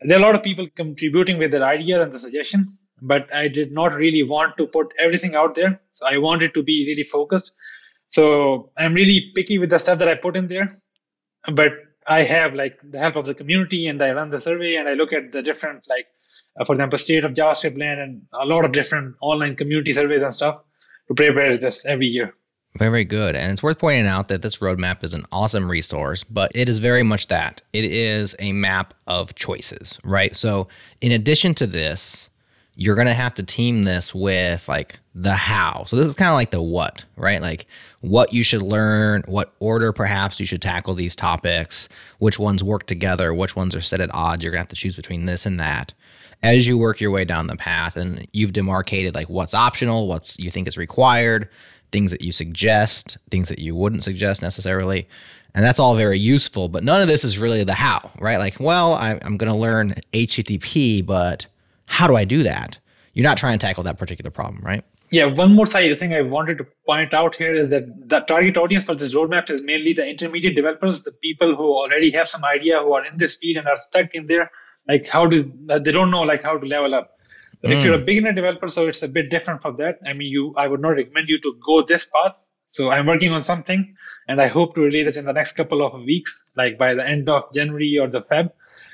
there 0.00 0.18
are 0.18 0.22
a 0.22 0.26
lot 0.26 0.34
of 0.34 0.42
people 0.42 0.66
contributing 0.76 1.38
with 1.38 1.50
their 1.50 1.64
ideas 1.64 2.02
and 2.02 2.12
the 2.12 2.18
suggestion 2.18 2.78
but 3.00 3.32
I 3.34 3.48
did 3.48 3.72
not 3.72 3.94
really 3.94 4.22
want 4.22 4.56
to 4.58 4.66
put 4.66 4.92
everything 4.98 5.34
out 5.34 5.54
there. 5.54 5.80
So 5.92 6.06
I 6.06 6.18
wanted 6.18 6.54
to 6.54 6.62
be 6.62 6.86
really 6.86 7.04
focused. 7.04 7.52
So 8.08 8.70
I'm 8.76 8.94
really 8.94 9.32
picky 9.34 9.58
with 9.58 9.70
the 9.70 9.78
stuff 9.78 9.98
that 9.98 10.08
I 10.08 10.14
put 10.14 10.36
in 10.36 10.48
there. 10.48 10.70
But 11.52 11.72
I 12.06 12.22
have 12.22 12.54
like 12.54 12.78
the 12.82 12.98
help 12.98 13.16
of 13.16 13.26
the 13.26 13.34
community 13.34 13.86
and 13.86 14.02
I 14.02 14.12
run 14.12 14.30
the 14.30 14.40
survey 14.40 14.76
and 14.76 14.88
I 14.88 14.94
look 14.94 15.12
at 15.12 15.32
the 15.32 15.42
different, 15.42 15.84
like, 15.88 16.06
uh, 16.58 16.64
for 16.64 16.72
example, 16.72 16.98
state 16.98 17.24
of 17.24 17.32
JavaScript 17.32 17.78
land 17.78 18.00
and 18.00 18.22
a 18.32 18.46
lot 18.46 18.64
of 18.64 18.72
different 18.72 19.16
online 19.20 19.56
community 19.56 19.92
surveys 19.92 20.22
and 20.22 20.34
stuff 20.34 20.62
to 21.08 21.14
prepare 21.14 21.58
this 21.58 21.84
every 21.84 22.06
year. 22.06 22.34
Very 22.78 23.04
good. 23.04 23.34
And 23.34 23.52
it's 23.52 23.62
worth 23.62 23.78
pointing 23.78 24.06
out 24.06 24.28
that 24.28 24.42
this 24.42 24.58
roadmap 24.58 25.02
is 25.02 25.14
an 25.14 25.24
awesome 25.32 25.70
resource, 25.70 26.24
but 26.24 26.50
it 26.54 26.68
is 26.68 26.78
very 26.78 27.02
much 27.02 27.28
that. 27.28 27.62
It 27.72 27.84
is 27.84 28.34
a 28.38 28.52
map 28.52 28.94
of 29.06 29.34
choices, 29.34 29.98
right? 30.04 30.36
So, 30.36 30.68
in 31.00 31.12
addition 31.12 31.54
to 31.54 31.66
this, 31.66 32.28
you're 32.76 32.94
going 32.94 33.06
to 33.06 33.14
have 33.14 33.34
to 33.34 33.42
team 33.42 33.84
this 33.84 34.14
with 34.14 34.68
like 34.68 35.00
the 35.14 35.34
how. 35.34 35.84
So 35.86 35.96
this 35.96 36.06
is 36.06 36.14
kind 36.14 36.28
of 36.28 36.34
like 36.34 36.50
the 36.50 36.60
what, 36.60 37.04
right? 37.16 37.40
Like 37.40 37.66
what 38.00 38.32
you 38.32 38.44
should 38.44 38.62
learn, 38.62 39.22
what 39.26 39.54
order 39.60 39.92
perhaps 39.92 40.38
you 40.38 40.46
should 40.46 40.60
tackle 40.60 40.94
these 40.94 41.16
topics, 41.16 41.88
which 42.18 42.38
ones 42.38 42.62
work 42.62 42.86
together, 42.86 43.32
which 43.32 43.56
ones 43.56 43.74
are 43.74 43.80
set 43.80 44.00
at 44.00 44.14
odds. 44.14 44.42
You're 44.42 44.52
going 44.52 44.58
to 44.58 44.62
have 44.62 44.68
to 44.68 44.76
choose 44.76 44.94
between 44.94 45.24
this 45.24 45.46
and 45.46 45.58
that 45.58 45.94
as 46.42 46.66
you 46.66 46.78
work 46.78 47.00
your 47.00 47.10
way 47.10 47.24
down 47.24 47.46
the 47.46 47.56
path 47.56 47.96
and 47.96 48.26
you've 48.32 48.52
demarcated 48.52 49.14
like 49.14 49.28
what's 49.28 49.54
optional, 49.54 50.06
what's 50.06 50.38
you 50.38 50.50
think 50.50 50.68
is 50.68 50.76
required, 50.76 51.48
things 51.92 52.10
that 52.10 52.22
you 52.22 52.32
suggest, 52.32 53.16
things 53.30 53.48
that 53.48 53.58
you 53.58 53.74
wouldn't 53.74 54.04
suggest 54.04 54.42
necessarily. 54.42 55.08
And 55.54 55.64
that's 55.64 55.80
all 55.80 55.96
very 55.96 56.18
useful, 56.18 56.68
but 56.68 56.84
none 56.84 57.00
of 57.00 57.08
this 57.08 57.24
is 57.24 57.38
really 57.38 57.64
the 57.64 57.72
how, 57.72 58.10
right? 58.20 58.38
Like, 58.38 58.60
well, 58.60 58.94
I, 58.94 59.18
I'm 59.22 59.38
going 59.38 59.50
to 59.50 59.58
learn 59.58 59.94
HTTP, 60.12 61.04
but 61.04 61.46
how 61.86 62.06
do 62.06 62.16
I 62.16 62.24
do 62.24 62.42
that? 62.42 62.78
You're 63.14 63.24
not 63.24 63.38
trying 63.38 63.58
to 63.58 63.66
tackle 63.66 63.84
that 63.84 63.98
particular 63.98 64.30
problem, 64.30 64.62
right? 64.62 64.84
Yeah, 65.10 65.26
one 65.26 65.54
more 65.54 65.66
side 65.66 65.96
thing 65.98 66.14
I 66.14 66.22
wanted 66.22 66.58
to 66.58 66.66
point 66.84 67.14
out 67.14 67.36
here 67.36 67.54
is 67.54 67.70
that 67.70 68.08
the 68.08 68.20
target 68.20 68.56
audience 68.56 68.84
for 68.84 68.94
this 68.94 69.14
roadmap 69.14 69.48
is 69.50 69.62
mainly 69.62 69.92
the 69.92 70.06
intermediate 70.06 70.56
developers, 70.56 71.04
the 71.04 71.12
people 71.12 71.54
who 71.54 71.64
already 71.64 72.10
have 72.10 72.26
some 72.28 72.44
idea, 72.44 72.80
who 72.80 72.92
are 72.92 73.04
in 73.04 73.16
this 73.16 73.36
field 73.36 73.58
and 73.58 73.68
are 73.68 73.76
stuck 73.76 74.14
in 74.14 74.26
there. 74.26 74.50
Like 74.88 75.08
how 75.08 75.26
do 75.26 75.50
they 75.66 75.92
don't 75.92 76.10
know 76.10 76.22
like 76.22 76.42
how 76.42 76.58
to 76.58 76.66
level 76.66 76.94
up. 76.94 77.12
Mm. 77.64 77.72
If 77.72 77.84
you're 77.84 77.94
a 77.94 77.98
beginner 77.98 78.32
developer, 78.32 78.68
so 78.68 78.88
it's 78.88 79.02
a 79.02 79.08
bit 79.08 79.30
different 79.30 79.62
from 79.62 79.76
that. 79.76 79.98
I 80.04 80.12
mean, 80.12 80.30
you 80.30 80.54
I 80.56 80.66
would 80.66 80.80
not 80.80 80.90
recommend 80.90 81.28
you 81.28 81.40
to 81.40 81.54
go 81.64 81.82
this 81.82 82.06
path. 82.06 82.34
So 82.66 82.90
I'm 82.90 83.06
working 83.06 83.32
on 83.32 83.44
something, 83.44 83.94
and 84.28 84.42
I 84.42 84.48
hope 84.48 84.74
to 84.74 84.80
release 84.80 85.06
it 85.06 85.16
in 85.16 85.24
the 85.24 85.32
next 85.32 85.52
couple 85.52 85.86
of 85.86 85.92
weeks, 86.02 86.44
like 86.56 86.78
by 86.78 86.94
the 86.94 87.06
end 87.06 87.28
of 87.28 87.44
January 87.54 87.96
or 87.96 88.08
the 88.08 88.20
Feb. 88.20 88.46
Okay. 88.46 88.50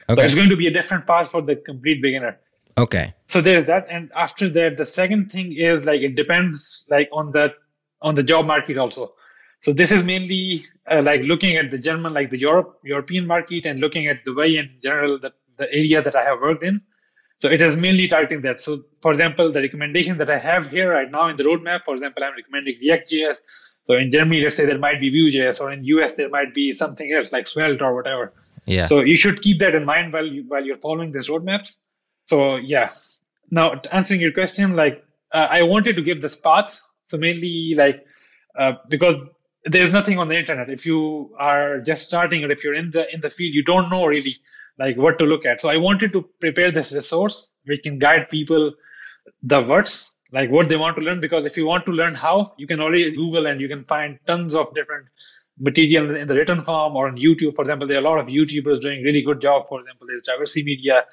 But 0.08 0.24
it's 0.26 0.34
going 0.34 0.50
to 0.50 0.56
be 0.56 0.66
a 0.66 0.70
different 0.70 1.06
path 1.06 1.30
for 1.30 1.40
the 1.40 1.56
complete 1.56 2.02
beginner. 2.02 2.38
Okay. 2.78 3.14
So 3.26 3.40
there's 3.40 3.66
that, 3.66 3.86
and 3.90 4.10
after 4.16 4.48
that, 4.50 4.76
the 4.76 4.84
second 4.84 5.30
thing 5.30 5.52
is 5.52 5.84
like 5.84 6.00
it 6.00 6.16
depends 6.16 6.86
like 6.90 7.08
on 7.12 7.32
the 7.32 7.54
on 8.00 8.14
the 8.14 8.22
job 8.22 8.46
market 8.46 8.78
also. 8.78 9.12
So 9.62 9.72
this 9.72 9.92
is 9.92 10.02
mainly 10.02 10.64
uh, 10.90 11.02
like 11.02 11.22
looking 11.22 11.56
at 11.56 11.70
the 11.70 11.78
German, 11.78 12.12
like 12.14 12.30
the 12.30 12.38
Europe 12.38 12.78
European 12.84 13.26
market, 13.26 13.64
and 13.64 13.80
looking 13.80 14.06
at 14.08 14.24
the 14.24 14.34
way 14.34 14.56
in 14.56 14.70
general 14.82 15.18
that 15.20 15.34
the 15.56 15.72
area 15.72 16.02
that 16.02 16.16
I 16.16 16.24
have 16.24 16.40
worked 16.40 16.64
in. 16.64 16.80
So 17.38 17.48
it 17.48 17.60
is 17.60 17.76
mainly 17.76 18.08
targeting 18.08 18.42
that. 18.42 18.60
So 18.60 18.84
for 19.00 19.10
example, 19.10 19.50
the 19.50 19.60
recommendations 19.60 20.18
that 20.18 20.30
I 20.30 20.38
have 20.38 20.68
here 20.68 20.92
right 20.92 21.10
now 21.10 21.28
in 21.28 21.36
the 21.36 21.44
roadmap, 21.44 21.84
for 21.84 21.94
example, 21.94 22.24
I'm 22.24 22.34
recommending 22.34 22.76
React.js. 22.80 23.38
So 23.84 23.94
in 23.94 24.12
Germany, 24.12 24.42
let's 24.42 24.56
say 24.56 24.64
there 24.64 24.78
might 24.78 25.00
be 25.00 25.10
Vue.js, 25.10 25.60
or 25.60 25.72
in 25.72 25.84
US 25.84 26.14
there 26.14 26.28
might 26.28 26.54
be 26.54 26.72
something 26.72 27.12
else 27.12 27.32
like 27.32 27.48
Svelte 27.48 27.82
or 27.82 27.94
whatever. 27.94 28.32
Yeah. 28.66 28.86
So 28.86 29.00
you 29.00 29.16
should 29.16 29.42
keep 29.42 29.58
that 29.58 29.74
in 29.74 29.84
mind 29.84 30.12
while 30.12 30.26
you, 30.26 30.44
while 30.46 30.64
you're 30.64 30.76
following 30.78 31.12
these 31.12 31.28
roadmaps. 31.28 31.80
So 32.26 32.56
yeah. 32.56 32.92
Now 33.50 33.80
answering 33.90 34.20
your 34.20 34.32
question, 34.32 34.76
like 34.76 35.04
uh, 35.32 35.48
I 35.50 35.62
wanted 35.62 35.96
to 35.96 36.02
give 36.02 36.22
this 36.22 36.36
path. 36.36 36.80
So 37.08 37.18
mainly 37.18 37.74
like 37.76 38.04
uh, 38.58 38.72
because 38.88 39.16
there's 39.64 39.92
nothing 39.92 40.18
on 40.18 40.28
the 40.28 40.38
internet. 40.38 40.70
If 40.70 40.86
you 40.86 41.34
are 41.38 41.80
just 41.80 42.06
starting 42.06 42.44
or 42.44 42.50
if 42.50 42.64
you're 42.64 42.74
in 42.74 42.90
the 42.90 43.12
in 43.14 43.20
the 43.20 43.30
field, 43.30 43.54
you 43.54 43.64
don't 43.64 43.90
know 43.90 44.06
really 44.06 44.36
like 44.78 44.96
what 44.96 45.18
to 45.18 45.24
look 45.24 45.44
at. 45.44 45.60
So 45.60 45.68
I 45.68 45.76
wanted 45.76 46.12
to 46.14 46.22
prepare 46.40 46.70
this 46.70 46.92
resource 46.92 47.50
which 47.64 47.82
can 47.82 47.98
guide 47.98 48.28
people 48.30 48.72
the 49.42 49.62
words 49.62 50.14
like 50.32 50.50
what 50.50 50.68
they 50.68 50.76
want 50.76 50.96
to 50.96 51.02
learn 51.02 51.20
because 51.20 51.44
if 51.44 51.56
you 51.56 51.66
want 51.66 51.84
to 51.86 51.92
learn 51.92 52.14
how 52.14 52.52
you 52.56 52.66
can 52.66 52.80
already 52.80 53.14
google 53.14 53.46
and 53.46 53.60
you 53.60 53.68
can 53.68 53.84
find 53.84 54.18
tons 54.26 54.54
of 54.54 54.74
different 54.74 55.06
material 55.58 56.16
in 56.16 56.26
the 56.26 56.34
written 56.34 56.62
form 56.64 56.96
or 56.96 57.06
on 57.06 57.16
youtube 57.16 57.54
for 57.54 57.62
example 57.62 57.86
there 57.86 57.98
are 57.98 58.00
a 58.00 58.08
lot 58.08 58.18
of 58.18 58.26
youtubers 58.26 58.80
doing 58.80 59.02
really 59.02 59.22
good 59.22 59.40
job 59.40 59.68
for 59.68 59.80
example 59.80 60.06
there's 60.06 60.22
Traversy 60.22 60.64
Media 60.64 61.04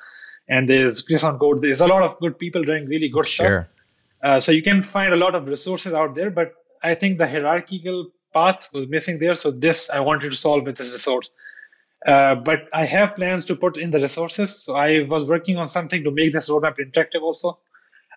and 0.50 0.68
there's 0.68 1.02
Chris 1.02 1.24
on 1.24 1.40
Code. 1.40 1.62
There's 1.62 1.82
a 1.82 1.88
lot 1.88 2.04
of 2.04 2.20
good 2.20 2.38
people 2.38 2.64
doing 2.64 2.86
really 2.88 3.08
good 3.08 3.28
sure. 3.28 3.46
stuff. 3.62 3.76
Uh, 4.22 4.40
so 4.40 4.52
you 4.52 4.62
can 4.62 4.82
find 4.82 5.14
a 5.14 5.16
lot 5.16 5.36
of 5.36 5.48
resources 5.48 5.94
out 5.94 6.16
there, 6.16 6.30
but 6.30 6.54
I 6.84 6.96
think 6.96 7.18
the 7.18 7.28
hierarchical 7.28 8.08
path 8.34 8.70
was 8.74 8.88
missing 8.90 9.20
there. 9.20 9.36
So 9.36 9.52
this 9.52 9.90
I 9.90 10.00
wanted 10.00 10.32
to 10.32 10.38
solve 10.38 10.66
with 10.66 10.78
this 10.78 10.92
resource. 10.92 11.32
Uh, 12.06 12.36
but 12.36 12.68
I 12.74 12.86
have 12.86 13.16
plans 13.16 13.46
to 13.46 13.56
put 13.56 13.78
in 13.78 13.92
the 13.92 14.00
resources. 14.00 14.64
So 14.64 14.76
I 14.76 15.04
was 15.04 15.26
working 15.26 15.58
on 15.58 15.68
something 15.68 16.04
to 16.04 16.12
make 16.12 16.34
this 16.34 16.50
roadmap 16.50 16.78
interactive 16.80 17.22
also. 17.22 17.60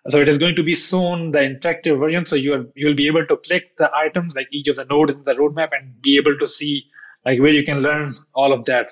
So 0.09 0.19
it 0.19 0.27
is 0.27 0.37
going 0.37 0.55
to 0.55 0.63
be 0.63 0.75
soon 0.75 1.31
the 1.31 1.39
interactive 1.39 1.99
version. 1.99 2.25
So 2.25 2.35
you 2.35 2.53
are, 2.53 2.65
you'll 2.75 2.95
be 2.95 3.07
able 3.07 3.25
to 3.25 3.37
click 3.37 3.77
the 3.77 3.93
items 3.95 4.35
like 4.35 4.47
each 4.51 4.67
of 4.67 4.75
the 4.75 4.85
nodes 4.85 5.13
in 5.13 5.23
the 5.23 5.35
roadmap 5.35 5.69
and 5.77 6.01
be 6.01 6.17
able 6.17 6.37
to 6.39 6.47
see 6.47 6.85
like 7.25 7.39
where 7.39 7.53
you 7.53 7.63
can 7.63 7.79
learn 7.79 8.15
all 8.33 8.51
of 8.51 8.65
that. 8.65 8.87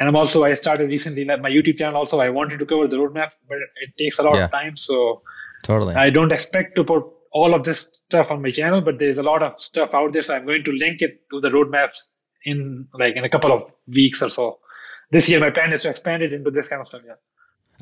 And 0.00 0.08
I'm 0.08 0.16
also 0.16 0.44
I 0.44 0.54
started 0.54 0.90
recently 0.90 1.24
like 1.24 1.42
my 1.42 1.50
YouTube 1.50 1.78
channel 1.78 1.98
also. 1.98 2.20
I 2.20 2.30
wanted 2.30 2.58
to 2.58 2.66
cover 2.66 2.88
the 2.88 2.96
roadmap, 2.96 3.32
but 3.48 3.58
it 3.82 3.90
takes 3.98 4.18
a 4.18 4.22
lot 4.22 4.34
yeah. 4.34 4.46
of 4.46 4.50
time. 4.50 4.76
So 4.76 5.22
totally, 5.62 5.94
I 5.94 6.08
don't 6.08 6.32
expect 6.32 6.74
to 6.76 6.84
put 6.84 7.04
all 7.32 7.54
of 7.54 7.64
this 7.64 8.00
stuff 8.06 8.30
on 8.30 8.42
my 8.42 8.50
channel, 8.50 8.80
but 8.80 8.98
there's 8.98 9.18
a 9.18 9.22
lot 9.22 9.42
of 9.42 9.60
stuff 9.60 9.94
out 9.94 10.14
there. 10.14 10.22
So 10.22 10.34
I'm 10.34 10.46
going 10.46 10.64
to 10.64 10.72
link 10.72 11.02
it 11.02 11.20
to 11.32 11.40
the 11.40 11.50
roadmaps 11.50 12.08
in 12.44 12.88
like 12.94 13.14
in 13.14 13.24
a 13.24 13.28
couple 13.28 13.52
of 13.52 13.70
weeks 13.86 14.22
or 14.22 14.30
so. 14.30 14.58
This 15.12 15.28
year, 15.28 15.38
my 15.38 15.50
plan 15.50 15.72
is 15.72 15.82
to 15.82 15.90
expand 15.90 16.22
it 16.22 16.32
into 16.32 16.50
this 16.50 16.66
kind 16.66 16.80
of 16.80 16.88
stuff. 16.88 17.02
Yeah. 17.06 17.14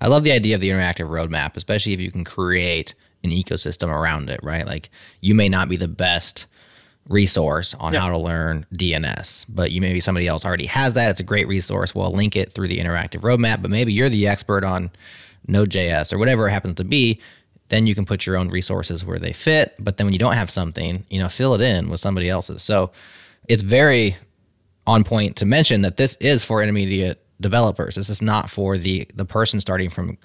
I 0.01 0.09
love 0.09 0.25
the 0.25 0.33
idea 0.33 0.55
of 0.55 0.61
the 0.61 0.71
interactive 0.71 1.09
roadmap, 1.09 1.57
especially 1.57 1.93
if 1.93 2.01
you 2.01 2.11
can 2.11 2.25
create 2.25 2.95
an 3.25 3.31
ecosystem 3.31 3.89
around 3.89 4.29
it, 4.31 4.41
right? 4.43 4.67
Like 4.67 4.91
you 5.21 5.35
may 5.35 5.49
not 5.49 5.69
be 5.69 5.77
the 5.77 5.89
best 5.89 6.47
resource 7.09 7.75
on 7.75 7.95
yeah. 7.95 8.00
how 8.00 8.11
to 8.11 8.19
learn 8.19 8.67
DNS, 8.75 9.47
but 9.49 9.73
you 9.73 9.81
maybe 9.81 10.00
somebody 10.00 10.27
else 10.27 10.45
already 10.45 10.67
has 10.67 10.95
that. 10.95 11.11
It's 11.11 11.21
a 11.21 11.25
great 11.25 11.49
resource. 11.49 11.95
We'll 11.95 12.12
link 12.12 12.37
it 12.37 12.53
through 12.53 12.69
the 12.69 12.79
interactive 12.79 13.21
roadmap, 13.21 13.62
but 13.62 13.71
maybe 13.71 13.93
you're 13.93 14.11
the 14.11 14.29
expert 14.29 14.65
on 14.65 14.91
Node.js 15.47 16.12
or 16.12 16.19
whatever 16.19 16.49
it 16.49 16.53
happens 16.53 16.77
to 16.77 16.85
be. 16.85 17.21
Then 17.69 17.87
you 17.87 17.95
can 17.95 18.07
put 18.07 18.27
your 18.27 18.37
own 18.37 18.49
resources 18.49 19.05
where 19.05 19.19
they 19.19 19.33
fit. 19.33 19.75
But 19.79 19.97
then 19.97 20.07
when 20.07 20.12
you 20.12 20.19
don't 20.19 20.35
have 20.35 20.50
something, 20.50 21.05
you 21.11 21.19
know, 21.19 21.29
fill 21.29 21.55
it 21.55 21.61
in 21.61 21.91
with 21.91 22.00
somebody 22.00 22.29
else's. 22.29 22.62
So 22.62 22.91
it's 23.49 23.62
very 23.62 24.17
on 24.87 25.05
point 25.05 25.37
to 25.37 25.47
mention 25.47 25.83
that 25.83 25.97
this 25.97 26.17
is 26.21 26.45
for 26.45 26.62
intermediate 26.62 27.23
developers. 27.41 27.95
This 27.95 28.11
is 28.11 28.23
not 28.23 28.50
for 28.50 28.79
the 28.79 29.07
the 29.15 29.25
person 29.25 29.61
starting 29.61 29.91
from 29.91 30.19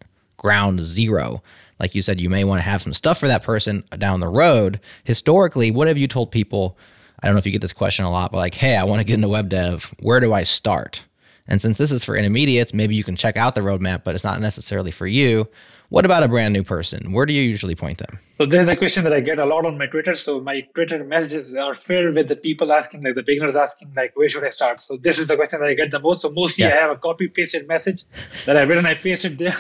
ground 0.44 0.82
zero. 0.82 1.42
Like 1.80 1.96
you 1.96 2.02
said, 2.02 2.22
you 2.22 2.30
may 2.30 2.44
want 2.44 2.60
to 2.60 2.64
have 2.64 2.82
some 2.82 2.94
stuff 2.94 3.18
for 3.18 3.28
that 3.28 3.44
person 3.44 3.84
down 3.98 4.20
the 4.20 4.28
road. 4.28 4.80
Historically, 5.06 5.72
what 5.72 5.88
have 5.88 5.98
you 5.98 6.08
told 6.08 6.32
people? 6.32 6.78
I 7.22 7.28
don't 7.28 7.36
know 7.36 7.40
if 7.40 7.46
you 7.46 7.52
get 7.52 7.62
this 7.62 7.74
question 7.74 8.06
a 8.06 8.12
lot, 8.12 8.32
but 8.32 8.38
like, 8.38 8.54
hey, 8.54 8.76
I 8.76 8.84
want 8.84 9.00
to 9.00 9.06
get 9.06 9.16
into 9.16 9.30
web 9.30 9.50
dev. 9.50 9.96
Where 10.02 10.20
do 10.20 10.34
I 10.34 10.44
start? 10.44 11.02
And 11.48 11.60
since 11.60 11.78
this 11.78 11.92
is 11.92 12.04
for 12.04 12.16
intermediates, 12.16 12.74
maybe 12.74 12.96
you 12.96 13.04
can 13.04 13.16
check 13.16 13.36
out 13.36 13.56
the 13.56 13.62
roadmap, 13.62 14.04
but 14.04 14.16
it's 14.16 14.24
not 14.24 14.40
necessarily 14.40 14.92
for 14.92 15.08
you. 15.08 15.48
What 15.90 16.06
about 16.06 16.24
a 16.24 16.28
brand 16.28 16.54
new 16.54 16.64
person? 16.64 17.12
Where 17.12 17.26
do 17.26 17.34
you 17.34 17.42
usually 17.42 17.76
point 17.76 18.00
them? 18.00 18.20
So 18.40 18.48
there's 18.48 18.68
a 18.68 18.76
question 18.76 19.04
that 19.04 19.14
I 19.14 19.20
get 19.20 19.38
a 19.38 19.46
lot 19.46 19.64
on 19.66 19.78
my 19.78 19.86
Twitter. 19.86 20.16
So 20.16 20.42
my 20.42 20.62
Twitter 20.74 21.04
messages 21.04 21.54
are 21.54 21.76
filled 21.76 22.16
with 22.16 22.30
the 22.30 22.36
people 22.36 22.72
asking, 22.72 23.04
like 23.04 23.14
the 23.14 23.22
beginners 23.22 23.56
asking, 23.56 23.94
like, 23.96 24.12
where 24.16 24.28
should 24.28 24.44
I 24.44 24.50
start? 24.50 24.82
So 24.82 24.98
this 24.98 25.20
is 25.20 25.28
the 25.28 25.36
question 25.36 25.60
that 25.60 25.70
I 25.70 25.76
get 25.76 25.92
the 25.92 26.00
most. 26.00 26.22
So 26.22 26.32
mostly 26.32 26.66
yeah. 26.66 26.72
I 26.72 26.76
have 26.78 26.90
a 26.92 26.96
copy 26.96 27.28
pasted 27.28 27.68
message 27.68 28.06
that 28.46 28.58
I've 28.58 28.70
written, 28.70 28.86
I 28.86 28.94
paste 29.08 29.26
it 29.26 29.38
there. 29.38 29.56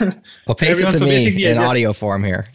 Well, 0.48 0.56
paste 0.56 0.82
it 0.82 0.92
to 0.92 0.98
so 0.98 1.06
me 1.06 1.46
in 1.46 1.58
audio 1.60 1.94
form 1.94 2.24
here. 2.24 2.46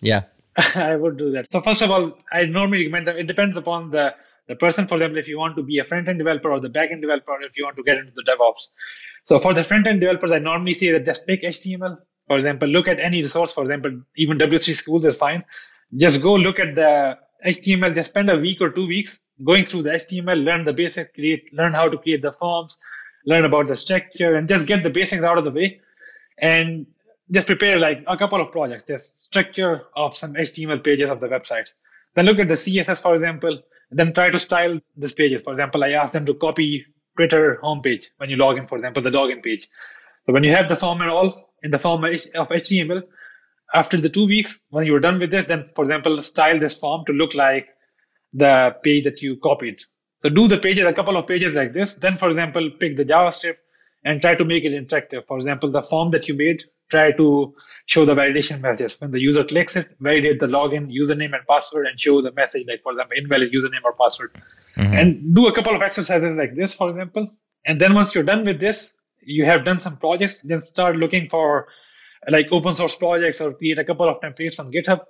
Yeah. 0.00 0.22
I 0.76 0.94
would 0.94 1.16
do 1.16 1.32
that. 1.32 1.52
So 1.52 1.60
first 1.60 1.82
of 1.82 1.90
all, 1.90 2.16
I 2.30 2.44
normally 2.44 2.78
recommend 2.78 3.08
that 3.08 3.16
it 3.16 3.26
depends 3.26 3.56
upon 3.56 3.90
the 3.90 4.14
the 4.48 4.56
person. 4.56 4.86
For 4.86 4.96
example, 4.96 5.18
if 5.18 5.28
you 5.28 5.38
want 5.38 5.56
to 5.56 5.62
be 5.62 5.78
a 5.78 5.84
front 5.84 6.08
end 6.08 6.18
developer 6.18 6.50
or 6.50 6.60
the 6.60 6.68
back 6.68 6.90
end 6.90 7.02
developer, 7.02 7.36
if 7.40 7.56
you 7.56 7.64
want 7.64 7.76
to 7.76 7.82
get 7.82 7.98
into 7.98 8.12
the 8.14 8.22
DevOps. 8.22 8.70
So 9.26 9.38
for 9.38 9.52
the 9.52 9.64
front 9.64 9.86
end 9.86 10.00
developers, 10.00 10.32
I 10.32 10.38
normally 10.38 10.72
say 10.72 10.92
that 10.92 11.04
just 11.04 11.26
pick 11.26 11.42
HTML, 11.42 11.98
for 12.26 12.36
example, 12.36 12.68
look 12.68 12.88
at 12.88 13.00
any 13.00 13.22
resource. 13.22 13.52
For 13.52 13.62
example, 13.62 14.00
even 14.16 14.38
W3 14.38 14.74
schools 14.74 15.04
is 15.04 15.16
fine. 15.16 15.44
Just 15.96 16.22
go 16.22 16.34
look 16.34 16.58
at 16.58 16.74
the 16.74 17.18
HTML. 17.44 17.94
Just 17.94 18.10
spend 18.10 18.30
a 18.30 18.36
week 18.36 18.60
or 18.60 18.70
two 18.70 18.86
weeks 18.86 19.20
going 19.44 19.64
through 19.64 19.82
the 19.82 19.90
HTML, 19.90 20.44
learn 20.44 20.64
the 20.64 20.72
basic, 20.72 21.14
create, 21.14 21.52
learn 21.52 21.72
how 21.72 21.88
to 21.88 21.98
create 21.98 22.22
the 22.22 22.32
forms, 22.32 22.78
learn 23.26 23.44
about 23.44 23.66
the 23.66 23.76
structure, 23.76 24.34
and 24.36 24.48
just 24.48 24.66
get 24.66 24.82
the 24.82 24.90
basics 24.90 25.22
out 25.22 25.38
of 25.38 25.44
the 25.44 25.50
way. 25.50 25.80
And 26.38 26.86
just 27.30 27.46
prepare 27.46 27.78
like 27.78 28.04
a 28.06 28.16
couple 28.16 28.40
of 28.40 28.52
projects. 28.52 28.84
The 28.84 28.98
structure 28.98 29.82
of 29.96 30.14
some 30.14 30.34
HTML 30.34 30.82
pages 30.82 31.10
of 31.10 31.20
the 31.20 31.28
websites. 31.28 31.74
Then 32.14 32.26
look 32.26 32.38
at 32.38 32.48
the 32.48 32.54
CSS, 32.54 33.02
for 33.02 33.14
example. 33.14 33.62
Then 33.90 34.12
try 34.12 34.30
to 34.30 34.38
style 34.38 34.80
these 34.96 35.12
pages. 35.12 35.42
For 35.42 35.52
example, 35.52 35.84
I 35.84 35.90
ask 35.90 36.12
them 36.12 36.26
to 36.26 36.34
copy 36.34 36.84
Twitter 37.16 37.58
homepage 37.62 38.06
when 38.18 38.30
you 38.30 38.36
log 38.36 38.58
in, 38.58 38.66
for 38.66 38.76
example, 38.76 39.02
the 39.02 39.10
login 39.10 39.42
page. 39.42 39.68
So 40.26 40.32
when 40.32 40.44
you 40.44 40.52
have 40.52 40.68
the 40.68 40.76
form 40.76 41.00
and 41.00 41.10
all, 41.10 41.52
in 41.62 41.70
the 41.70 41.78
form 41.78 42.04
of 42.04 42.10
HTML. 42.10 43.02
After 43.74 44.00
the 44.00 44.08
two 44.08 44.26
weeks, 44.26 44.60
when 44.70 44.86
you're 44.86 45.00
done 45.00 45.18
with 45.18 45.30
this, 45.30 45.46
then, 45.46 45.68
for 45.74 45.84
example, 45.84 46.22
style 46.22 46.58
this 46.58 46.78
form 46.78 47.04
to 47.06 47.12
look 47.12 47.34
like 47.34 47.66
the 48.32 48.76
page 48.82 49.04
that 49.04 49.20
you 49.22 49.36
copied. 49.36 49.80
So 50.22 50.28
do 50.30 50.46
the 50.48 50.58
pages, 50.58 50.84
a 50.86 50.92
couple 50.92 51.16
of 51.16 51.26
pages 51.26 51.54
like 51.54 51.72
this. 51.72 51.94
Then, 51.94 52.16
for 52.16 52.28
example, 52.28 52.70
pick 52.78 52.96
the 52.96 53.04
JavaScript 53.04 53.56
and 54.04 54.20
try 54.20 54.36
to 54.36 54.44
make 54.44 54.64
it 54.64 54.72
interactive. 54.72 55.26
For 55.26 55.38
example, 55.38 55.70
the 55.70 55.82
form 55.82 56.10
that 56.12 56.28
you 56.28 56.34
made, 56.34 56.64
try 56.90 57.12
to 57.12 57.54
show 57.86 58.04
the 58.04 58.14
validation 58.14 58.60
messages. 58.60 59.00
When 59.00 59.10
the 59.10 59.20
user 59.20 59.44
clicks 59.44 59.76
it, 59.76 59.88
validate 60.00 60.40
the 60.40 60.46
login, 60.46 60.92
username, 60.92 61.34
and 61.34 61.46
password, 61.48 61.86
and 61.86 62.00
show 62.00 62.20
the 62.20 62.32
message, 62.32 62.66
like, 62.68 62.82
for 62.82 62.92
example, 62.92 63.16
invalid 63.16 63.52
username 63.52 63.84
or 63.84 63.92
password. 63.94 64.36
Mm-hmm. 64.76 64.94
And 64.94 65.34
do 65.34 65.46
a 65.46 65.52
couple 65.52 65.74
of 65.74 65.82
exercises 65.82 66.36
like 66.36 66.54
this, 66.54 66.74
for 66.74 66.90
example. 66.90 67.30
And 67.64 67.80
then 67.80 67.94
once 67.94 68.14
you're 68.14 68.24
done 68.24 68.44
with 68.44 68.60
this, 68.60 68.94
you 69.22 69.44
have 69.44 69.64
done 69.64 69.80
some 69.80 69.96
projects, 69.96 70.42
then 70.42 70.60
start 70.60 70.96
looking 70.96 71.28
for 71.28 71.66
like 72.28 72.46
open 72.52 72.74
source 72.74 72.94
projects 72.94 73.40
or 73.40 73.52
create 73.52 73.78
a 73.78 73.84
couple 73.84 74.08
of 74.08 74.20
templates 74.20 74.60
on 74.60 74.72
GitHub. 74.72 75.00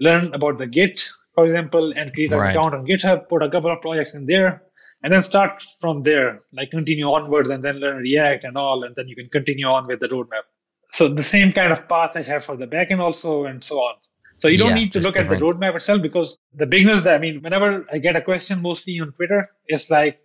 Learn 0.00 0.32
about 0.34 0.58
the 0.58 0.66
Git, 0.66 1.06
for 1.34 1.46
example, 1.46 1.92
and 1.94 2.12
create 2.14 2.32
an 2.32 2.38
right. 2.38 2.56
account 2.56 2.74
on 2.74 2.86
GitHub, 2.86 3.28
put 3.28 3.42
a 3.42 3.50
couple 3.50 3.70
of 3.70 3.80
projects 3.82 4.14
in 4.14 4.26
there, 4.26 4.62
and 5.02 5.12
then 5.12 5.22
start 5.22 5.62
from 5.80 6.02
there, 6.02 6.40
like 6.52 6.70
continue 6.70 7.06
onwards 7.06 7.50
and 7.50 7.62
then 7.62 7.76
learn 7.76 7.98
React 7.98 8.44
and 8.44 8.56
all, 8.56 8.84
and 8.84 8.96
then 8.96 9.08
you 9.08 9.16
can 9.16 9.28
continue 9.28 9.66
on 9.66 9.84
with 9.86 10.00
the 10.00 10.08
roadmap. 10.08 10.44
So 10.92 11.08
the 11.08 11.22
same 11.22 11.52
kind 11.52 11.72
of 11.72 11.88
path 11.88 12.16
I 12.16 12.22
have 12.22 12.44
for 12.44 12.56
the 12.56 12.66
backend 12.66 13.00
also, 13.00 13.44
and 13.46 13.64
so 13.64 13.78
on. 13.78 13.94
So 14.40 14.48
you 14.48 14.58
don't 14.58 14.70
yeah, 14.70 14.74
need 14.74 14.92
to 14.94 15.00
look 15.00 15.14
different. 15.14 15.32
at 15.32 15.38
the 15.38 15.44
roadmap 15.44 15.76
itself 15.76 16.02
because 16.02 16.38
the 16.54 16.66
beginners, 16.66 17.06
I 17.06 17.18
mean, 17.18 17.42
whenever 17.42 17.86
I 17.92 17.98
get 17.98 18.16
a 18.16 18.20
question, 18.20 18.60
mostly 18.60 19.00
on 19.00 19.12
Twitter, 19.12 19.50
it's 19.68 19.90
like, 19.90 20.20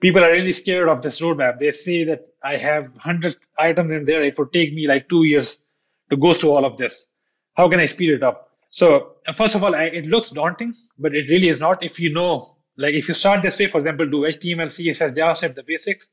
people 0.00 0.24
are 0.24 0.32
really 0.32 0.52
scared 0.52 0.88
of 0.88 1.02
this 1.02 1.20
roadmap. 1.20 1.58
They 1.58 1.70
say 1.70 2.04
that 2.04 2.26
I 2.42 2.56
have 2.56 2.84
100 2.84 3.36
items 3.58 3.92
in 3.92 4.04
there. 4.06 4.24
It 4.24 4.38
would 4.38 4.52
take 4.52 4.72
me 4.72 4.88
like 4.88 5.08
two 5.08 5.24
years 5.24 5.62
to 6.10 6.16
go 6.16 6.32
through 6.32 6.50
all 6.50 6.64
of 6.64 6.76
this. 6.76 7.06
How 7.54 7.68
can 7.68 7.80
I 7.80 7.86
speed 7.86 8.10
it 8.10 8.22
up? 8.22 8.50
So, 8.70 9.16
first 9.34 9.54
of 9.54 9.62
all, 9.62 9.74
I, 9.74 9.84
it 9.84 10.06
looks 10.06 10.30
daunting, 10.30 10.72
but 10.98 11.14
it 11.14 11.28
really 11.30 11.48
is 11.48 11.60
not. 11.60 11.82
If 11.82 12.00
you 12.00 12.12
know, 12.12 12.56
like 12.78 12.94
if 12.94 13.08
you 13.08 13.14
start 13.14 13.42
this 13.42 13.58
way, 13.58 13.66
for 13.66 13.78
example, 13.78 14.08
do 14.08 14.20
HTML, 14.20 14.66
CSS, 14.66 15.14
JavaScript, 15.14 15.54
the 15.54 15.64
basics, 15.64 16.08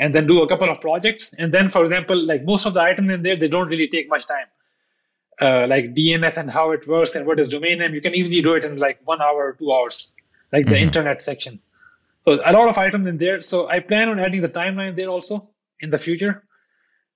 and 0.00 0.14
then 0.14 0.26
do 0.26 0.42
a 0.42 0.48
couple 0.48 0.68
of 0.68 0.80
projects. 0.80 1.34
And 1.34 1.52
then, 1.52 1.68
for 1.68 1.84
example, 1.84 2.16
like 2.16 2.44
most 2.44 2.66
of 2.66 2.74
the 2.74 2.80
items 2.80 3.12
in 3.12 3.22
there, 3.22 3.36
they 3.36 3.48
don't 3.48 3.68
really 3.68 3.86
take 3.86 4.08
much 4.08 4.26
time. 4.26 4.46
Uh, 5.40 5.66
like 5.68 5.94
DNS 5.94 6.36
and 6.36 6.50
how 6.50 6.70
it 6.72 6.86
works 6.86 7.14
and 7.14 7.26
what 7.26 7.38
is 7.38 7.48
domain 7.48 7.78
name, 7.78 7.94
you 7.94 8.00
can 8.00 8.14
easily 8.14 8.42
do 8.42 8.54
it 8.54 8.64
in 8.64 8.78
like 8.78 8.98
one 9.04 9.20
hour 9.22 9.48
or 9.48 9.52
two 9.52 9.72
hours, 9.72 10.14
like 10.52 10.66
the 10.66 10.72
mm-hmm. 10.72 10.84
internet 10.84 11.22
section. 11.22 11.60
So 12.24 12.40
a 12.44 12.52
lot 12.52 12.68
of 12.68 12.76
items 12.78 13.06
in 13.08 13.18
there. 13.18 13.40
So 13.42 13.68
I 13.68 13.80
plan 13.80 14.08
on 14.08 14.18
adding 14.18 14.40
the 14.42 14.48
timeline 14.48 14.96
there 14.96 15.08
also 15.08 15.48
in 15.80 15.90
the 15.90 15.98
future. 15.98 16.42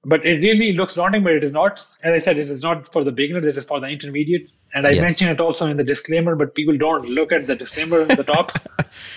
But 0.04 0.24
it 0.24 0.40
really 0.40 0.72
looks 0.72 0.94
daunting, 0.94 1.22
but 1.22 1.32
it 1.32 1.42
is 1.44 1.50
not. 1.50 1.80
As 2.02 2.14
I 2.14 2.18
said, 2.18 2.38
it 2.38 2.50
is 2.50 2.62
not 2.62 2.92
for 2.92 3.04
the 3.04 3.12
beginners, 3.12 3.46
it 3.46 3.56
is 3.56 3.64
for 3.64 3.80
the 3.80 3.86
intermediate. 3.86 4.50
And 4.74 4.86
I 4.86 4.90
yes. 4.90 5.00
mentioned 5.00 5.30
it 5.30 5.40
also 5.40 5.68
in 5.68 5.76
the 5.76 5.84
disclaimer, 5.84 6.34
but 6.34 6.54
people 6.54 6.76
don't 6.76 7.08
look 7.08 7.32
at 7.32 7.46
the 7.46 7.54
disclaimer 7.54 8.02
at 8.02 8.16
the 8.16 8.24
top. 8.24 8.52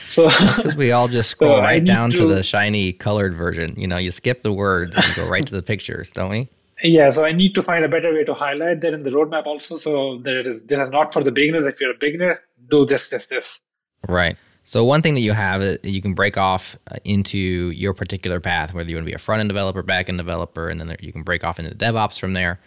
So 0.08 0.29
because 0.29 0.75
we 0.75 0.91
all 0.91 1.08
just 1.08 1.29
scroll 1.36 1.58
so 1.58 1.62
right 1.62 1.84
down 1.84 2.10
to, 2.12 2.17
to, 2.17 2.25
the 2.25 2.41
shiny 2.41 2.94
colored 2.94 3.36
version. 3.36 3.75
You 3.77 3.88
know, 3.88 3.98
you 3.98 4.10
skip 4.10 4.41
the 4.41 4.51
words 4.51 4.96
and 4.96 5.06
go 5.15 5.27
right 5.27 5.46
to 5.46 5.53
the 5.53 5.62
pictures, 5.62 6.12
don't 6.12 6.32
we? 6.32 6.50
Yeah, 6.82 7.10
so 7.10 7.25
I 7.25 7.32
need 7.32 7.53
to 7.56 7.62
find 7.62 7.84
a 7.84 7.88
better 7.88 8.13
way 8.13 8.24
to 8.24 8.34
highlight 8.34 8.82
that 8.82 8.94
in 8.94 9.03
the 9.03 9.10
roadmap 9.10 9.46
also. 9.46 9.77
So 9.77 10.20
that 10.24 10.34
it 10.34 10.48
is 10.48 10.63
this 10.63 10.79
is 10.79 10.89
not 10.89 11.13
for 11.13 11.24
the 11.24 11.32
beginners. 11.32 11.65
If 11.65 11.79
you're 11.82 11.91
a 11.91 11.98
beginner, 12.00 12.39
do 12.72 12.86
this, 12.86 13.10
this, 13.10 13.25
this. 13.27 13.62
Right. 14.08 14.38
So 14.68 14.84
one 14.84 15.02
thing 15.02 15.14
that 15.14 15.22
you 15.22 15.32
have, 15.32 15.62
uh, 15.62 15.78
you 15.82 16.02
can 16.02 16.14
break 16.14 16.36
off 16.36 16.78
uh, 16.92 16.98
into 17.06 17.38
your 17.38 17.94
particular 17.94 18.42
path, 18.42 18.74
whether 18.74 18.90
you 18.90 18.98
want 18.98 19.06
to 19.06 19.10
be 19.10 19.16
a 19.16 19.18
front 19.18 19.40
end 19.40 19.48
developer, 19.48 19.82
back 19.82 20.10
end 20.10 20.18
developer, 20.18 20.68
and 20.68 20.82
then 20.82 20.94
you 21.00 21.14
can 21.14 21.24
break 21.24 21.46
off 21.46 21.58
into 21.58 21.74
DevOps 21.74 22.20
from 22.20 22.34
there. 22.34 22.60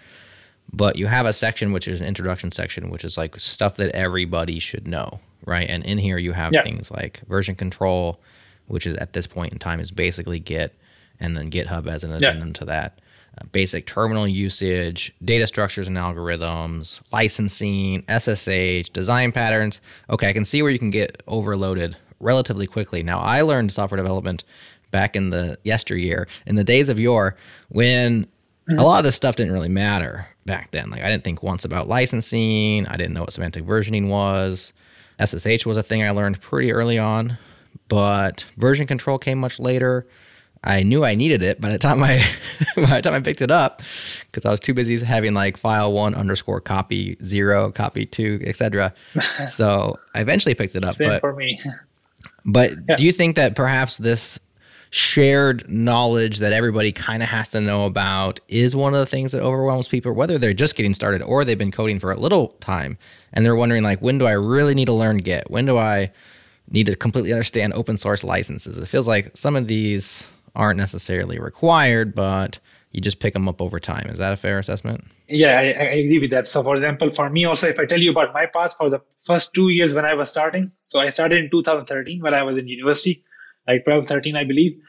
But 0.73 0.97
you 0.97 1.09
have 1.09 1.27
a 1.27 1.33
section 1.35 1.73
which 1.73 1.87
is 1.87 2.01
an 2.01 2.07
introduction 2.07 2.53
section, 2.53 2.89
which 2.89 3.05
is 3.05 3.19
like 3.19 3.39
stuff 3.39 3.77
that 3.77 3.95
everybody 3.95 4.59
should 4.59 4.89
know, 4.89 5.21
right? 5.45 5.69
And 5.69 5.85
in 5.85 5.99
here 5.99 6.17
you 6.17 6.33
have 6.33 6.55
yeah. 6.55 6.63
things 6.63 6.91
like 6.91 7.21
version 7.29 7.55
control, 7.55 8.19
which 8.69 8.87
is 8.87 8.97
at 8.97 9.13
this 9.13 9.27
point 9.27 9.53
in 9.53 9.59
time 9.59 9.79
is 9.79 9.91
basically 9.91 10.41
Git, 10.41 10.75
and 11.21 11.37
then 11.37 11.51
GitHub 11.51 11.87
as 11.87 12.03
an 12.03 12.13
addendum 12.13 12.49
yeah. 12.49 12.55
to 12.55 12.65
that. 12.65 12.99
Uh, 13.39 13.45
basic 13.53 13.87
terminal 13.87 14.27
usage, 14.27 15.13
data 15.25 15.47
structures 15.47 15.87
and 15.87 15.97
algorithms, 15.97 17.01
licensing, 17.13 18.05
SSH, 18.09 18.91
design 18.91 19.31
patterns. 19.31 19.81
Okay, 20.09 20.29
I 20.29 20.33
can 20.33 20.45
see 20.45 20.63
where 20.63 20.71
you 20.71 20.79
can 20.79 20.91
get 20.91 21.23
overloaded 21.29 21.97
relatively 22.19 22.67
quickly. 22.67 23.03
Now, 23.03 23.21
I 23.21 23.43
learned 23.43 23.73
software 23.73 23.97
development 23.97 24.45
back 24.91 25.15
in 25.15 25.31
the 25.31 25.59
yesteryear, 25.63 26.27
in 26.47 26.57
the 26.57 26.65
days 26.65 26.89
of 26.89 26.99
yore, 26.99 27.37
when 27.69 28.27
a 28.69 28.83
lot 28.83 28.99
of 28.99 29.05
this 29.05 29.17
stuff 29.17 29.37
didn't 29.37 29.53
really 29.53 29.69
matter 29.69 30.27
back 30.47 30.71
then. 30.71 30.91
Like 30.91 31.03
I 31.03 31.11
didn't 31.11 31.25
think 31.25 31.43
once 31.43 31.65
about 31.65 31.89
licensing. 31.89 32.87
I 32.87 32.97
didn't 32.97 33.15
know 33.15 33.23
what 33.23 33.33
semantic 33.33 33.65
versioning 33.65 34.09
was. 34.09 34.73
SSH 35.25 35.67
was 35.67 35.77
a 35.77 35.83
thing 35.83 36.03
I 36.03 36.11
learned 36.11 36.41
pretty 36.41 36.73
early 36.73 36.99
on, 36.99 37.37
but 37.89 38.45
version 38.57 38.87
control 38.87 39.19
came 39.19 39.39
much 39.39 39.59
later. 39.59 40.07
I 40.63 40.83
knew 40.83 41.05
I 41.05 41.15
needed 41.15 41.43
it 41.43 41.61
by 41.61 41.71
the 41.71 41.79
time 41.79 42.03
I 42.03 42.23
by 42.77 42.97
the 42.97 43.03
time 43.03 43.15
I 43.15 43.21
picked 43.21 43.41
it 43.41 43.51
up 43.51 43.83
because 44.27 44.45
I 44.45 44.51
was 44.51 44.61
too 44.61 44.75
busy 44.75 44.99
having 45.03 45.33
like 45.33 45.57
file 45.57 45.93
one 45.93 46.15
underscore 46.15 46.61
copy 46.61 47.17
zero, 47.25 47.73
copy 47.73 48.07
two, 48.07 48.41
etc. 48.45 48.93
so 49.49 49.99
I 50.15 50.21
eventually 50.21 50.55
picked 50.55 50.75
it 50.75 50.85
up. 50.85 50.95
Same 50.95 51.09
but 51.09 51.21
for 51.21 51.35
me. 51.35 51.59
But 52.45 52.73
yeah. 52.89 52.97
do 52.97 53.05
you 53.05 53.13
think 53.13 53.37
that 53.37 53.57
perhaps 53.57 53.99
this 53.99 54.39
shared 54.91 55.71
knowledge 55.71 56.39
that 56.39 56.53
everybody 56.53 56.91
kind 56.91 57.23
of 57.23 57.29
has 57.29 57.49
to 57.51 57.61
know 57.61 57.87
about 57.87 58.41
is 58.49 58.75
one 58.75 58.93
of 58.93 58.99
the 58.99 59.07
things 59.07 59.33
that 59.33 59.41
overwhelms 59.41 59.87
people, 59.87 60.13
whether 60.13 60.37
they're 60.37 60.53
just 60.53 60.75
getting 60.75 60.95
started 60.95 61.23
or 61.23 61.45
they've 61.45 61.59
been 61.59 61.71
coding 61.71 62.01
for 62.01 62.11
a 62.11 62.19
little 62.19 62.49
time 62.61 62.99
and 63.33 63.47
they're 63.47 63.57
wondering 63.57 63.85
like, 63.85 64.01
when 64.01 64.19
do 64.19 64.27
I 64.27 64.33
really 64.33 64.75
need 64.75 64.87
to 64.87 64.93
learn 64.93 65.19
Git? 65.19 65.49
When 65.49 65.65
do 65.65 65.79
I 65.79 66.11
need 66.71 66.87
to 66.87 66.97
completely 66.97 67.33
understand 67.33 67.73
open 67.75 67.97
source 67.97 68.25
licenses? 68.25 68.77
It 68.77 68.87
feels 68.87 69.07
like 69.07 69.37
some 69.37 69.55
of 69.55 69.69
these 69.69 70.27
aren't 70.55 70.79
necessarily 70.79 71.39
required, 71.39 72.15
but 72.15 72.59
you 72.93 73.01
just 73.01 73.21
pick 73.21 73.35
them 73.35 73.49
up 73.49 73.63
over 73.63 73.79
time. 73.79 74.07
Is 74.09 74.19
that 74.19 74.33
a 74.33 74.37
fair 74.37 74.59
assessment? 74.59 75.05
Yeah, 75.29 75.59
I, 75.59 75.63
I, 75.63 75.95
agree 76.03 76.19
with 76.19 76.31
that. 76.33 76.49
So, 76.49 76.63
for 76.63 76.75
example, 76.75 77.11
for 77.13 77.31
me 77.31 77.45
also, 77.45 77.69
if 77.69 77.79
I 77.79 77.87
tell 77.87 78.01
you 78.01 78.11
about 78.11 78.35
my 78.35 78.47
path 78.47 78.75
for 78.77 78.91
the 78.91 79.01
first 79.21 79.55
two 79.55 79.69
years 79.69 79.95
when 79.95 80.05
I 80.05 80.15
was 80.15 80.29
starting, 80.29 80.73
so 80.83 80.99
I 80.99 81.09
started 81.11 81.39
in 81.39 81.51
2013 81.51 82.21
when 82.21 82.35
I 82.35 82.43
was 82.43 82.59
in 82.59 82.67
university, 82.67 83.23
like 83.69 83.85
12, 83.85 84.09
13, 84.09 84.35
I 84.35 84.43
believe. 84.43 84.81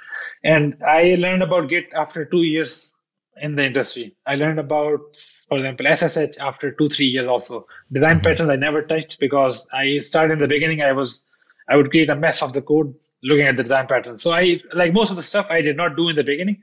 And 0.44 0.76
I 0.88 1.16
learned 1.20 1.44
about 1.44 1.70
Git 1.70 1.90
after 1.96 2.26
two 2.26 2.42
years 2.42 2.92
in 3.40 3.56
the 3.56 3.66
industry. 3.66 4.16
I 4.26 4.36
learned 4.36 4.60
about, 4.60 5.16
for 5.48 5.60
example, 5.60 5.86
SSH 5.96 6.40
after 6.40 6.72
two, 6.72 6.88
three 6.88 7.06
years 7.06 7.28
also. 7.28 7.68
Design 7.92 8.16
mm-hmm. 8.16 8.24
patterns 8.24 8.50
I 8.50 8.56
never 8.56 8.82
touched 8.82 9.20
because 9.20 9.68
I 9.74 10.00
started 10.00 10.34
in 10.34 10.40
the 10.40 10.48
beginning, 10.48 10.82
I 10.82 10.92
was, 10.92 11.26
I 11.70 11.76
would 11.76 11.92
create 11.92 12.10
a 12.10 12.16
mess 12.16 12.42
of 12.42 12.54
the 12.54 12.64
code 12.64 12.96
looking 13.24 13.46
at 13.46 13.58
the 13.58 13.64
design 13.64 13.88
patterns. 13.88 14.22
So 14.22 14.34
I, 14.34 14.62
like 14.74 14.94
most 14.94 15.12
of 15.12 15.16
the 15.16 15.24
stuff 15.24 15.48
I 15.50 15.62
did 15.62 15.78
not 15.78 15.96
do 15.96 16.10
in 16.10 16.16
the 16.16 16.24
beginning. 16.24 16.62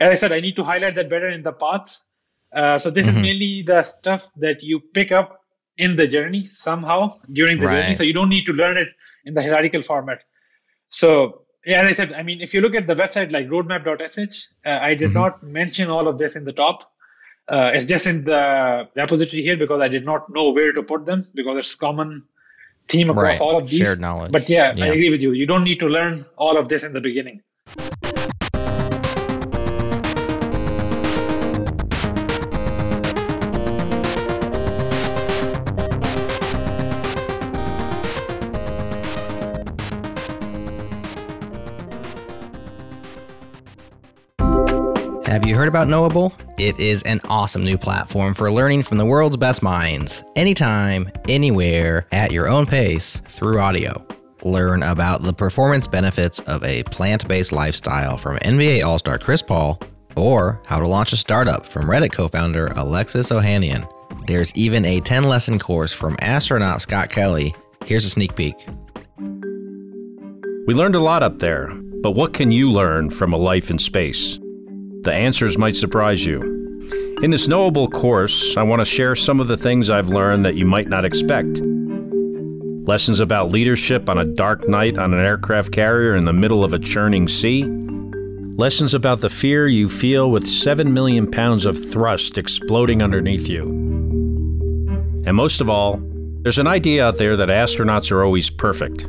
As 0.00 0.08
I 0.10 0.14
said, 0.14 0.32
I 0.32 0.40
need 0.40 0.56
to 0.56 0.64
highlight 0.64 0.94
that 0.96 1.08
better 1.08 1.28
in 1.28 1.42
the 1.42 1.52
paths. 1.52 2.04
Uh, 2.52 2.78
so 2.78 2.90
this 2.90 3.06
mm-hmm. 3.06 3.16
is 3.16 3.22
mainly 3.22 3.62
the 3.62 3.82
stuff 3.82 4.30
that 4.36 4.62
you 4.62 4.80
pick 4.80 5.10
up 5.10 5.40
in 5.78 5.96
the 5.96 6.06
journey 6.06 6.42
somehow 6.44 7.12
during 7.32 7.58
the 7.58 7.66
right. 7.66 7.82
journey. 7.82 7.96
So 7.96 8.02
you 8.02 8.12
don't 8.12 8.28
need 8.28 8.46
to 8.46 8.52
learn 8.52 8.76
it 8.76 8.88
in 9.24 9.34
the 9.34 9.42
hierarchical 9.42 9.82
format. 9.82 10.22
So 10.88 11.42
yeah, 11.64 11.82
as 11.82 11.90
I 11.90 11.94
said, 11.94 12.12
I 12.12 12.22
mean, 12.22 12.40
if 12.40 12.54
you 12.54 12.60
look 12.60 12.74
at 12.74 12.86
the 12.86 12.94
website 12.94 13.32
like 13.32 13.48
roadmap.sh, 13.48 14.48
uh, 14.64 14.78
I 14.80 14.94
did 14.94 15.08
mm-hmm. 15.08 15.14
not 15.14 15.42
mention 15.42 15.90
all 15.90 16.06
of 16.06 16.16
this 16.18 16.36
in 16.36 16.44
the 16.44 16.52
top. 16.52 16.84
Uh, 17.48 17.70
it's 17.74 17.86
just 17.86 18.06
in 18.06 18.24
the 18.24 18.88
repository 18.94 19.42
here 19.42 19.56
because 19.56 19.80
I 19.80 19.88
did 19.88 20.04
not 20.04 20.28
know 20.30 20.50
where 20.50 20.72
to 20.72 20.82
put 20.82 21.06
them 21.06 21.26
because 21.34 21.58
it's 21.58 21.74
common 21.74 22.24
theme 22.88 23.10
across 23.10 23.24
right. 23.24 23.40
all 23.40 23.58
of 23.58 23.68
these. 23.68 23.80
Shared 23.80 24.00
knowledge. 24.00 24.32
But 24.32 24.48
yeah, 24.48 24.72
yeah, 24.74 24.86
I 24.86 24.88
agree 24.88 25.10
with 25.10 25.22
you. 25.22 25.32
You 25.32 25.46
don't 25.46 25.64
need 25.64 25.80
to 25.80 25.88
learn 25.88 26.24
all 26.36 26.56
of 26.58 26.68
this 26.68 26.82
in 26.84 26.92
the 26.92 27.00
beginning. 27.00 27.42
Heard 45.56 45.68
about 45.68 45.88
Knowable? 45.88 46.34
It 46.58 46.78
is 46.78 47.02
an 47.02 47.20
awesome 47.24 47.64
new 47.64 47.78
platform 47.78 48.34
for 48.34 48.52
learning 48.52 48.82
from 48.82 48.98
the 48.98 49.06
world's 49.06 49.36
best 49.36 49.62
minds, 49.62 50.22
anytime, 50.36 51.10
anywhere, 51.28 52.06
at 52.12 52.30
your 52.30 52.48
own 52.48 52.66
pace, 52.66 53.20
through 53.28 53.58
audio. 53.58 54.06
Learn 54.44 54.82
about 54.82 55.22
the 55.22 55.32
performance 55.32 55.88
benefits 55.88 56.40
of 56.40 56.62
a 56.62 56.82
plant 56.84 57.26
based 57.26 57.52
lifestyle 57.52 58.18
from 58.18 58.38
NBA 58.38 58.82
All 58.82 58.98
Star 58.98 59.18
Chris 59.18 59.40
Paul, 59.40 59.80
or 60.14 60.60
how 60.66 60.78
to 60.78 60.86
launch 60.86 61.12
a 61.12 61.16
startup 61.16 61.66
from 61.66 61.86
Reddit 61.86 62.12
co 62.12 62.28
founder 62.28 62.68
Alexis 62.76 63.30
Ohanian. 63.30 63.88
There's 64.26 64.54
even 64.54 64.84
a 64.84 65.00
10 65.00 65.24
lesson 65.24 65.58
course 65.58 65.92
from 65.92 66.16
astronaut 66.20 66.82
Scott 66.82 67.08
Kelly. 67.08 67.54
Here's 67.86 68.04
a 68.04 68.10
sneak 68.10 68.36
peek. 68.36 68.56
We 70.66 70.74
learned 70.74 70.96
a 70.96 71.00
lot 71.00 71.22
up 71.22 71.38
there, 71.38 71.68
but 72.02 72.12
what 72.12 72.34
can 72.34 72.50
you 72.52 72.70
learn 72.70 73.10
from 73.10 73.32
a 73.32 73.36
life 73.36 73.70
in 73.70 73.78
space? 73.78 74.38
The 75.06 75.14
answers 75.14 75.56
might 75.56 75.76
surprise 75.76 76.26
you. 76.26 76.42
In 77.22 77.30
this 77.30 77.46
knowable 77.46 77.86
course, 77.88 78.56
I 78.56 78.64
want 78.64 78.80
to 78.80 78.84
share 78.84 79.14
some 79.14 79.38
of 79.38 79.46
the 79.46 79.56
things 79.56 79.88
I've 79.88 80.08
learned 80.08 80.44
that 80.44 80.56
you 80.56 80.66
might 80.66 80.88
not 80.88 81.04
expect. 81.04 81.60
Lessons 82.88 83.20
about 83.20 83.52
leadership 83.52 84.08
on 84.08 84.18
a 84.18 84.24
dark 84.24 84.68
night 84.68 84.98
on 84.98 85.14
an 85.14 85.24
aircraft 85.24 85.70
carrier 85.70 86.16
in 86.16 86.24
the 86.24 86.32
middle 86.32 86.64
of 86.64 86.72
a 86.72 86.80
churning 86.80 87.28
sea. 87.28 87.62
Lessons 88.56 88.94
about 88.94 89.20
the 89.20 89.30
fear 89.30 89.68
you 89.68 89.88
feel 89.88 90.28
with 90.28 90.44
7 90.44 90.92
million 90.92 91.30
pounds 91.30 91.66
of 91.66 91.78
thrust 91.92 92.36
exploding 92.36 93.00
underneath 93.00 93.48
you. 93.48 93.62
And 95.24 95.36
most 95.36 95.60
of 95.60 95.70
all, 95.70 96.00
there's 96.42 96.58
an 96.58 96.66
idea 96.66 97.06
out 97.06 97.18
there 97.18 97.36
that 97.36 97.48
astronauts 97.48 98.10
are 98.10 98.24
always 98.24 98.50
perfect. 98.50 99.06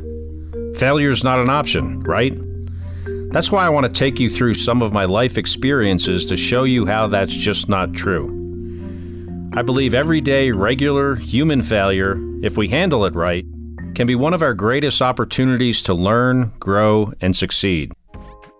Failure 0.76 1.10
is 1.10 1.24
not 1.24 1.40
an 1.40 1.50
option, 1.50 2.04
right? 2.04 2.38
That's 3.30 3.52
why 3.52 3.66
I 3.66 3.68
want 3.68 3.84
to 3.84 3.92
take 3.92 4.18
you 4.18 4.30
through 4.30 4.54
some 4.54 4.80
of 4.80 4.94
my 4.94 5.04
life 5.04 5.36
experiences 5.36 6.24
to 6.26 6.36
show 6.36 6.64
you 6.64 6.86
how 6.86 7.08
that's 7.08 7.34
just 7.34 7.68
not 7.68 7.92
true. 7.92 8.26
I 9.52 9.60
believe 9.60 9.92
everyday, 9.92 10.50
regular, 10.50 11.14
human 11.14 11.60
failure, 11.60 12.16
if 12.42 12.56
we 12.56 12.68
handle 12.68 13.04
it 13.04 13.14
right, 13.14 13.44
can 13.94 14.06
be 14.06 14.14
one 14.14 14.32
of 14.32 14.40
our 14.40 14.54
greatest 14.54 15.02
opportunities 15.02 15.82
to 15.82 15.92
learn, 15.92 16.52
grow, 16.58 17.12
and 17.20 17.36
succeed. 17.36 17.92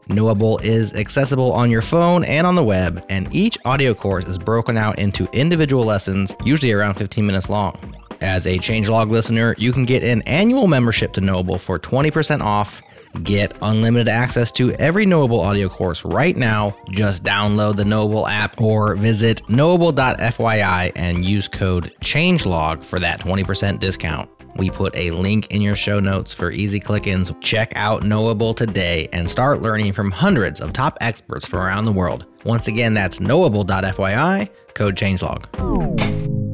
Knowable 0.09 0.59
is 0.59 0.93
accessible 0.93 1.51
on 1.53 1.71
your 1.71 1.83
phone 1.83 2.23
and 2.25 2.47
on 2.47 2.55
the 2.55 2.65
web, 2.65 3.03
and 3.09 3.35
each 3.35 3.57
audio 3.65 3.95
course 3.95 4.25
is 4.25 4.37
broken 4.37 4.77
out 4.77 4.99
into 4.99 5.29
individual 5.33 5.85
lessons, 5.85 6.35
usually 6.45 6.73
around 6.73 6.95
15 6.95 7.25
minutes 7.25 7.49
long. 7.49 7.95
As 8.21 8.47
a 8.47 8.59
changelog 8.59 9.11
listener, 9.11 9.55
you 9.57 9.73
can 9.73 9.87
get 9.87 10.03
an 10.05 10.21
annual 10.23 10.67
membership 10.67 11.15
to 11.15 11.23
Knowable 11.23 11.59
for 11.59 11.79
20% 11.79 12.43
off 12.43 12.83
Get 13.23 13.57
unlimited 13.63 14.09
access 14.09 14.53
to 14.53 14.73
every 14.75 15.07
Knowable 15.07 15.41
audio 15.41 15.69
course 15.69 16.05
right 16.05 16.37
now. 16.37 16.77
Just 16.91 17.25
download 17.25 17.77
the 17.77 17.85
Knowable 17.85 18.27
app 18.27 18.61
or 18.61 18.95
visit 18.97 19.49
knowable.fyi 19.49 20.93
and 20.97 21.25
use 21.25 21.49
code 21.49 21.93
CHANGELOG 22.03 22.85
for 22.85 22.99
that 23.01 23.21
20% 23.21 23.79
discount. 23.81 24.29
We 24.57 24.71
put 24.71 24.95
a 24.97 25.13
link 25.13 25.51
in 25.53 25.63
your 25.63 25.77
show 25.77 26.01
notes 26.01 26.35
for 26.35 26.51
easy 26.51 26.81
click 26.81 27.07
ins. 27.07 27.33
Check 27.41 27.73
out 27.77 28.05
Knowable 28.05 28.55
today 28.55 29.09
and 29.13 29.31
start 29.31 29.63
learning 29.63 29.93
from 29.93 30.11
hundreds 30.11 30.61
of 30.61 30.73
top 30.73 30.99
experts 31.01 31.47
from 31.47 31.61
around 31.61 31.85
the 31.85 31.93
world. 31.93 32.27
Once 32.45 32.67
again, 32.67 32.95
that's 32.95 33.21
knowable.fyi, 33.21 34.49
code 34.75 34.97
CHANGELOG. 34.97 36.48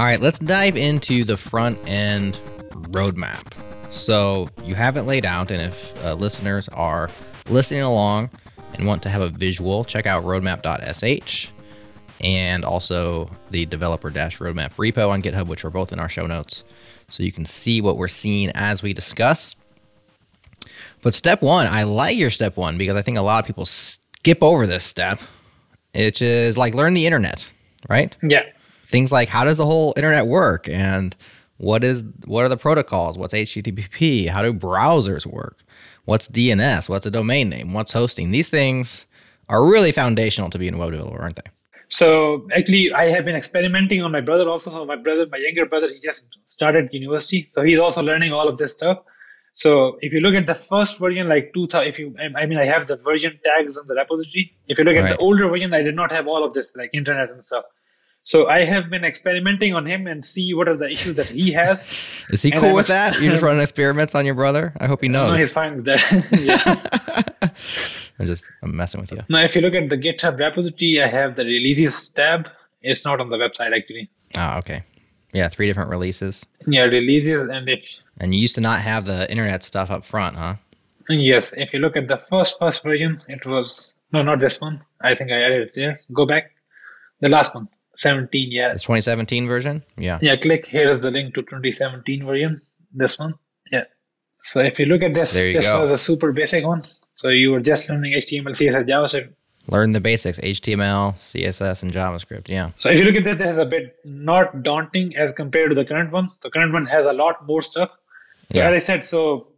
All 0.00 0.06
right, 0.06 0.18
let's 0.18 0.38
dive 0.38 0.78
into 0.78 1.24
the 1.24 1.36
front 1.36 1.78
end 1.86 2.38
roadmap. 2.70 3.52
So 3.90 4.48
you 4.64 4.74
have 4.74 4.96
it 4.96 5.02
laid 5.02 5.26
out, 5.26 5.50
and 5.50 5.60
if 5.60 5.94
uh, 6.02 6.14
listeners 6.14 6.68
are 6.68 7.10
listening 7.50 7.82
along 7.82 8.30
and 8.72 8.86
want 8.86 9.02
to 9.02 9.10
have 9.10 9.20
a 9.20 9.28
visual, 9.28 9.84
check 9.84 10.06
out 10.06 10.24
roadmap.sh 10.24 11.48
and 12.22 12.64
also 12.64 13.30
the 13.50 13.66
developer 13.66 14.10
roadmap 14.10 14.70
repo 14.76 15.10
on 15.10 15.20
GitHub, 15.20 15.48
which 15.48 15.66
are 15.66 15.70
both 15.70 15.92
in 15.92 16.00
our 16.00 16.08
show 16.08 16.26
notes. 16.26 16.64
So 17.10 17.22
you 17.22 17.30
can 17.30 17.44
see 17.44 17.82
what 17.82 17.98
we're 17.98 18.08
seeing 18.08 18.50
as 18.54 18.82
we 18.82 18.94
discuss. 18.94 19.54
But 21.02 21.14
step 21.14 21.42
one, 21.42 21.66
I 21.66 21.82
like 21.82 22.16
your 22.16 22.30
step 22.30 22.56
one 22.56 22.78
because 22.78 22.96
I 22.96 23.02
think 23.02 23.18
a 23.18 23.22
lot 23.22 23.40
of 23.40 23.46
people 23.46 23.66
skip 23.66 24.38
over 24.40 24.66
this 24.66 24.82
step. 24.82 25.20
which 25.94 26.22
is 26.22 26.56
like 26.56 26.72
learn 26.72 26.94
the 26.94 27.04
internet, 27.04 27.46
right? 27.90 28.16
Yeah 28.22 28.44
things 28.90 29.12
like 29.12 29.28
how 29.28 29.44
does 29.44 29.56
the 29.56 29.66
whole 29.66 29.92
internet 29.96 30.26
work? 30.26 30.68
And 30.68 31.16
what 31.60 31.84
is 31.84 32.02
what 32.24 32.44
are 32.44 32.48
the 32.48 32.56
protocols? 32.56 33.18
What's 33.18 33.34
http 33.34 34.28
how 34.28 34.42
do 34.42 34.52
browsers 34.52 35.26
work? 35.26 35.62
What's 36.06 36.26
dns 36.28 36.88
what's 36.88 37.06
a 37.06 37.10
domain 37.10 37.48
name? 37.48 37.72
What's 37.72 37.92
hosting? 37.92 38.30
These 38.30 38.48
things 38.48 39.06
are 39.48 39.64
really 39.64 39.92
foundational 39.92 40.50
to 40.50 40.58
being 40.58 40.74
a 40.74 40.78
web 40.78 40.92
developer 40.92 41.20
aren't 41.20 41.36
they? 41.36 41.50
So 41.88 42.48
actually 42.54 42.92
i 42.92 43.04
have 43.10 43.24
been 43.24 43.36
experimenting 43.36 44.02
on 44.02 44.10
my 44.12 44.20
brother 44.20 44.48
also. 44.48 44.70
So 44.70 44.84
my 44.84 44.96
brother 44.96 45.26
my 45.30 45.38
younger 45.38 45.66
brother 45.66 45.88
he 45.88 46.00
just 46.00 46.26
started 46.46 46.88
university. 46.92 47.46
So 47.50 47.62
he's 47.62 47.78
also 47.78 48.02
learning 48.02 48.32
all 48.32 48.48
of 48.48 48.56
this 48.56 48.72
stuff. 48.72 48.98
So 49.52 49.98
if 50.00 50.12
you 50.14 50.20
look 50.20 50.34
at 50.34 50.46
the 50.46 50.54
first 50.54 50.98
version 50.98 51.28
like 51.28 51.52
2000 51.52 51.86
if 51.86 51.98
you 51.98 52.14
i 52.36 52.46
mean 52.46 52.58
i 52.58 52.64
have 52.64 52.86
the 52.86 52.96
version 52.96 53.38
tags 53.44 53.76
on 53.76 53.84
the 53.86 53.94
repository. 53.96 54.56
If 54.68 54.78
you 54.78 54.84
look 54.84 54.96
at 54.96 55.10
the 55.10 55.18
older 55.18 55.46
version 55.48 55.74
i 55.74 55.82
did 55.82 55.94
not 55.94 56.10
have 56.10 56.26
all 56.26 56.42
of 56.42 56.54
this 56.54 56.72
like 56.74 56.90
internet 56.94 57.30
and 57.30 57.44
stuff 57.44 57.64
So 58.24 58.48
I 58.48 58.64
have 58.64 58.90
been 58.90 59.04
experimenting 59.04 59.74
on 59.74 59.86
him 59.86 60.06
and 60.06 60.24
see 60.24 60.52
what 60.54 60.68
are 60.68 60.76
the 60.76 60.88
issues 60.90 61.16
that 61.16 61.26
he 61.26 61.52
has. 61.52 61.90
Is 62.30 62.42
he 62.42 62.52
And 62.52 62.60
cool 62.60 62.74
with 62.74 62.86
that? 62.88 63.20
You're 63.20 63.32
just 63.32 63.42
running 63.48 63.62
experiments 63.62 64.14
on 64.14 64.26
your 64.26 64.34
brother? 64.34 64.72
I 64.78 64.86
hope 64.86 65.02
he 65.02 65.08
knows. 65.08 65.30
No, 65.32 65.36
he's 65.36 65.52
fine 65.52 65.76
with 65.76 65.84
that. 65.86 66.00
yeah. 67.42 67.50
I'm 68.18 68.26
just 68.26 68.44
I'm 68.62 68.76
messing 68.76 69.00
with 69.00 69.10
you. 69.10 69.18
Now, 69.28 69.42
if 69.42 69.56
you 69.56 69.62
look 69.62 69.74
at 69.74 69.88
the 69.88 69.96
GitHub 69.96 70.38
repository, 70.38 71.02
I 71.02 71.06
have 71.06 71.36
the 71.36 71.44
releases 71.44 72.08
tab. 72.10 72.48
It's 72.82 73.04
not 73.04 73.20
on 73.20 73.30
the 73.30 73.36
website 73.36 73.76
actually. 73.76 74.10
Oh, 74.36 74.58
okay. 74.58 74.84
Yeah, 75.32 75.48
three 75.48 75.66
different 75.66 75.90
releases. 75.90 76.44
Yeah, 76.66 76.84
releases, 76.84 77.42
and 77.48 77.68
if 77.68 77.84
And 78.18 78.34
you 78.34 78.40
used 78.40 78.56
to 78.56 78.60
not 78.60 78.80
have 78.80 79.06
the 79.06 79.30
internet 79.30 79.62
stuff 79.62 79.90
up 79.90 80.04
front, 80.04 80.36
huh? 80.36 80.56
yes, 81.08 81.52
if 81.56 81.72
you 81.72 81.78
look 81.78 81.96
at 81.96 82.08
the 82.08 82.18
first 82.18 82.58
first 82.58 82.82
version, 82.82 83.20
it 83.28 83.46
was 83.46 83.94
no, 84.12 84.22
not 84.22 84.40
this 84.40 84.60
one. 84.60 84.84
I 85.00 85.14
think 85.14 85.30
I 85.30 85.40
added 85.42 85.68
it 85.68 85.72
there. 85.74 85.98
Go 86.12 86.26
back, 86.26 86.52
the 87.20 87.28
last 87.28 87.54
one, 87.54 87.68
17. 87.96 88.48
Yeah, 88.52 88.72
It's 88.72 88.82
2017 88.82 89.46
version? 89.46 89.82
Yeah. 89.96 90.18
yeah. 90.22 90.36
Click 90.36 90.66
here 90.66 90.88
is 90.88 91.00
the 91.00 91.10
link 91.10 91.34
to 91.34 91.42
2017 91.42 92.24
version. 92.24 92.60
This 92.92 93.18
one. 93.18 93.34
Yeah. 93.70 93.84
So 94.42 94.60
if 94.60 94.78
you 94.78 94.86
look 94.86 95.02
at 95.02 95.14
this, 95.14 95.32
this 95.32 95.66
go. 95.66 95.80
was 95.80 95.90
a 95.90 95.98
super 95.98 96.32
basic 96.32 96.64
one. 96.64 96.82
So 97.14 97.28
you 97.28 97.50
were 97.50 97.60
just 97.60 97.88
learning 97.90 98.14
HTML, 98.14 98.50
CSS, 98.50 98.86
JavaScript. 98.88 99.32
Learn 99.68 99.92
the 99.92 100.00
basics, 100.00 100.38
HTML, 100.38 101.14
CSS, 101.16 101.82
and 101.82 101.92
JavaScript. 101.92 102.48
Yeah. 102.48 102.70
So 102.78 102.88
if 102.90 102.98
you 102.98 103.04
look 103.04 103.14
at 103.14 103.24
this, 103.24 103.36
this 103.36 103.50
is 103.50 103.58
a 103.58 103.66
bit 103.66 103.96
not 104.04 104.62
daunting 104.62 105.14
as 105.16 105.32
compared 105.32 105.70
to 105.70 105.74
the 105.74 105.84
current 105.84 106.10
one. 106.12 106.30
The 106.42 106.50
current 106.50 106.72
one 106.72 106.86
has 106.86 107.04
a 107.04 107.12
lot 107.12 107.46
more 107.46 107.62
stuff. 107.62 107.90
So 108.52 108.58
Yeah. 108.58 108.70
as 108.70 108.82
I 108.82 108.84
said, 108.84 109.04
so 109.04 109.48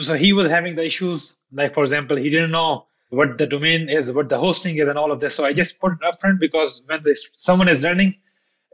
so 0.00 0.14
he 0.14 0.32
was 0.32 0.48
having 0.48 0.74
the 0.76 0.84
issues, 0.84 1.34
like 1.52 1.74
for 1.74 1.84
example, 1.84 2.16
he 2.16 2.30
didn't 2.30 2.50
know 2.50 2.86
what 3.12 3.36
the 3.36 3.46
domain 3.46 3.90
is, 3.90 4.10
what 4.10 4.30
the 4.30 4.38
hosting 4.38 4.78
is, 4.78 4.88
and 4.88 4.98
all 4.98 5.12
of 5.12 5.20
this. 5.20 5.34
So 5.34 5.44
I 5.44 5.52
just 5.52 5.78
put 5.78 5.92
it 5.92 5.98
up 6.02 6.18
front 6.18 6.40
because 6.40 6.82
when 6.86 7.02
this, 7.04 7.28
someone 7.34 7.68
is 7.68 7.82
learning, 7.82 8.16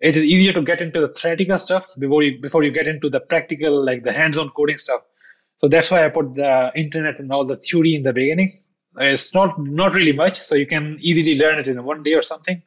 it 0.00 0.16
is 0.16 0.22
easier 0.22 0.52
to 0.52 0.62
get 0.62 0.80
into 0.80 1.00
the 1.00 1.08
theoretical 1.08 1.58
stuff 1.58 1.88
before 1.98 2.22
you 2.22 2.40
before 2.40 2.62
you 2.62 2.70
get 2.70 2.86
into 2.86 3.08
the 3.08 3.18
practical, 3.18 3.84
like 3.84 4.04
the 4.04 4.12
hands-on 4.12 4.50
coding 4.50 4.78
stuff. 4.78 5.02
So 5.56 5.66
that's 5.66 5.90
why 5.90 6.04
I 6.04 6.08
put 6.08 6.36
the 6.36 6.70
internet 6.76 7.18
and 7.18 7.32
all 7.32 7.44
the 7.44 7.56
theory 7.56 7.96
in 7.96 8.04
the 8.04 8.12
beginning. 8.12 8.52
It's 8.98 9.34
not 9.34 9.58
not 9.58 9.92
really 9.94 10.12
much, 10.12 10.38
so 10.38 10.54
you 10.54 10.66
can 10.66 10.98
easily 11.00 11.36
learn 11.36 11.58
it 11.58 11.66
in 11.66 11.82
one 11.82 12.04
day 12.04 12.14
or 12.14 12.22
something, 12.22 12.62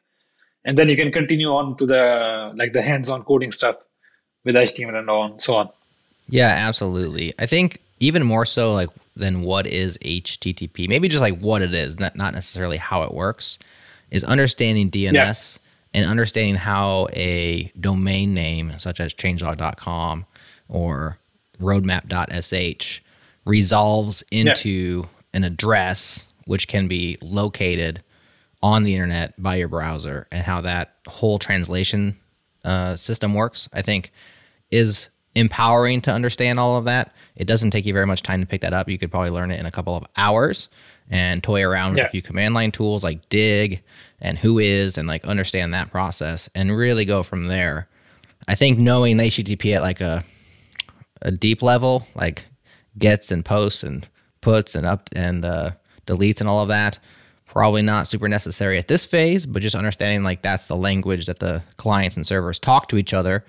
and 0.66 0.76
then 0.76 0.90
you 0.90 0.96
can 0.96 1.10
continue 1.10 1.48
on 1.48 1.78
to 1.78 1.86
the 1.86 2.52
like 2.54 2.74
the 2.74 2.82
hands-on 2.82 3.24
coding 3.24 3.50
stuff 3.50 3.76
with 4.44 4.54
HTML 4.54 4.98
and 4.98 5.08
on 5.08 5.40
so 5.40 5.56
on. 5.56 5.70
Yeah, 6.28 6.48
absolutely. 6.48 7.32
I 7.38 7.46
think 7.46 7.80
even 8.02 8.24
more 8.24 8.44
so 8.44 8.74
like 8.74 8.90
than 9.14 9.42
what 9.42 9.66
is 9.66 9.96
HTTP, 9.98 10.88
maybe 10.88 11.08
just 11.08 11.22
like 11.22 11.38
what 11.38 11.62
it 11.62 11.72
is, 11.72 11.98
not 11.98 12.16
not 12.16 12.34
necessarily 12.34 12.76
how 12.76 13.04
it 13.04 13.14
works, 13.14 13.58
is 14.10 14.24
understanding 14.24 14.90
DNS 14.90 15.58
and 15.94 16.06
understanding 16.06 16.56
how 16.56 17.06
a 17.12 17.70
domain 17.78 18.34
name 18.34 18.74
such 18.78 18.98
as 18.98 19.14
changelog.com 19.14 20.26
or 20.68 21.16
roadmap.sh 21.60 23.00
resolves 23.44 24.24
into 24.32 25.04
an 25.32 25.44
address 25.44 26.26
which 26.46 26.66
can 26.66 26.88
be 26.88 27.16
located 27.22 28.02
on 28.64 28.82
the 28.82 28.94
internet 28.94 29.40
by 29.40 29.56
your 29.56 29.68
browser 29.68 30.26
and 30.32 30.42
how 30.42 30.60
that 30.60 30.96
whole 31.06 31.38
translation 31.38 32.16
uh, 32.64 32.96
system 32.96 33.34
works, 33.34 33.68
I 33.72 33.82
think 33.82 34.12
is 34.72 35.08
empowering 35.34 36.00
to 36.02 36.12
understand 36.12 36.60
all 36.60 36.76
of 36.76 36.84
that. 36.84 37.14
It 37.36 37.46
doesn't 37.46 37.70
take 37.70 37.86
you 37.86 37.92
very 37.92 38.06
much 38.06 38.22
time 38.22 38.40
to 38.40 38.46
pick 38.46 38.60
that 38.60 38.74
up. 38.74 38.88
You 38.88 38.98
could 38.98 39.10
probably 39.10 39.30
learn 39.30 39.50
it 39.50 39.58
in 39.58 39.66
a 39.66 39.70
couple 39.70 39.96
of 39.96 40.04
hours 40.16 40.68
and 41.10 41.42
toy 41.42 41.62
around 41.62 41.94
with 41.94 42.04
a 42.06 42.10
few 42.10 42.22
command 42.22 42.54
line 42.54 42.72
tools 42.72 43.02
like 43.02 43.28
dig 43.28 43.82
and 44.20 44.38
whois 44.38 44.96
and 44.98 45.08
like 45.08 45.24
understand 45.24 45.74
that 45.74 45.90
process 45.90 46.48
and 46.54 46.76
really 46.76 47.04
go 47.04 47.22
from 47.22 47.46
there. 47.46 47.88
I 48.48 48.54
think 48.54 48.78
knowing 48.78 49.18
HTTP 49.18 49.76
at 49.76 49.82
like 49.82 50.00
a 50.00 50.24
a 51.22 51.30
deep 51.30 51.62
level, 51.62 52.06
like 52.14 52.44
gets 52.98 53.30
and 53.30 53.44
posts 53.44 53.82
and 53.84 54.06
puts 54.40 54.74
and 54.74 54.84
up 54.84 55.08
and 55.12 55.44
uh, 55.44 55.70
deletes 56.06 56.40
and 56.40 56.48
all 56.48 56.60
of 56.60 56.68
that, 56.68 56.98
probably 57.46 57.82
not 57.82 58.08
super 58.08 58.28
necessary 58.28 58.76
at 58.76 58.88
this 58.88 59.06
phase, 59.06 59.46
but 59.46 59.62
just 59.62 59.76
understanding 59.76 60.24
like 60.24 60.42
that's 60.42 60.66
the 60.66 60.76
language 60.76 61.26
that 61.26 61.38
the 61.38 61.62
clients 61.76 62.16
and 62.16 62.26
servers 62.26 62.58
talk 62.58 62.88
to 62.88 62.96
each 62.96 63.14
other 63.14 63.44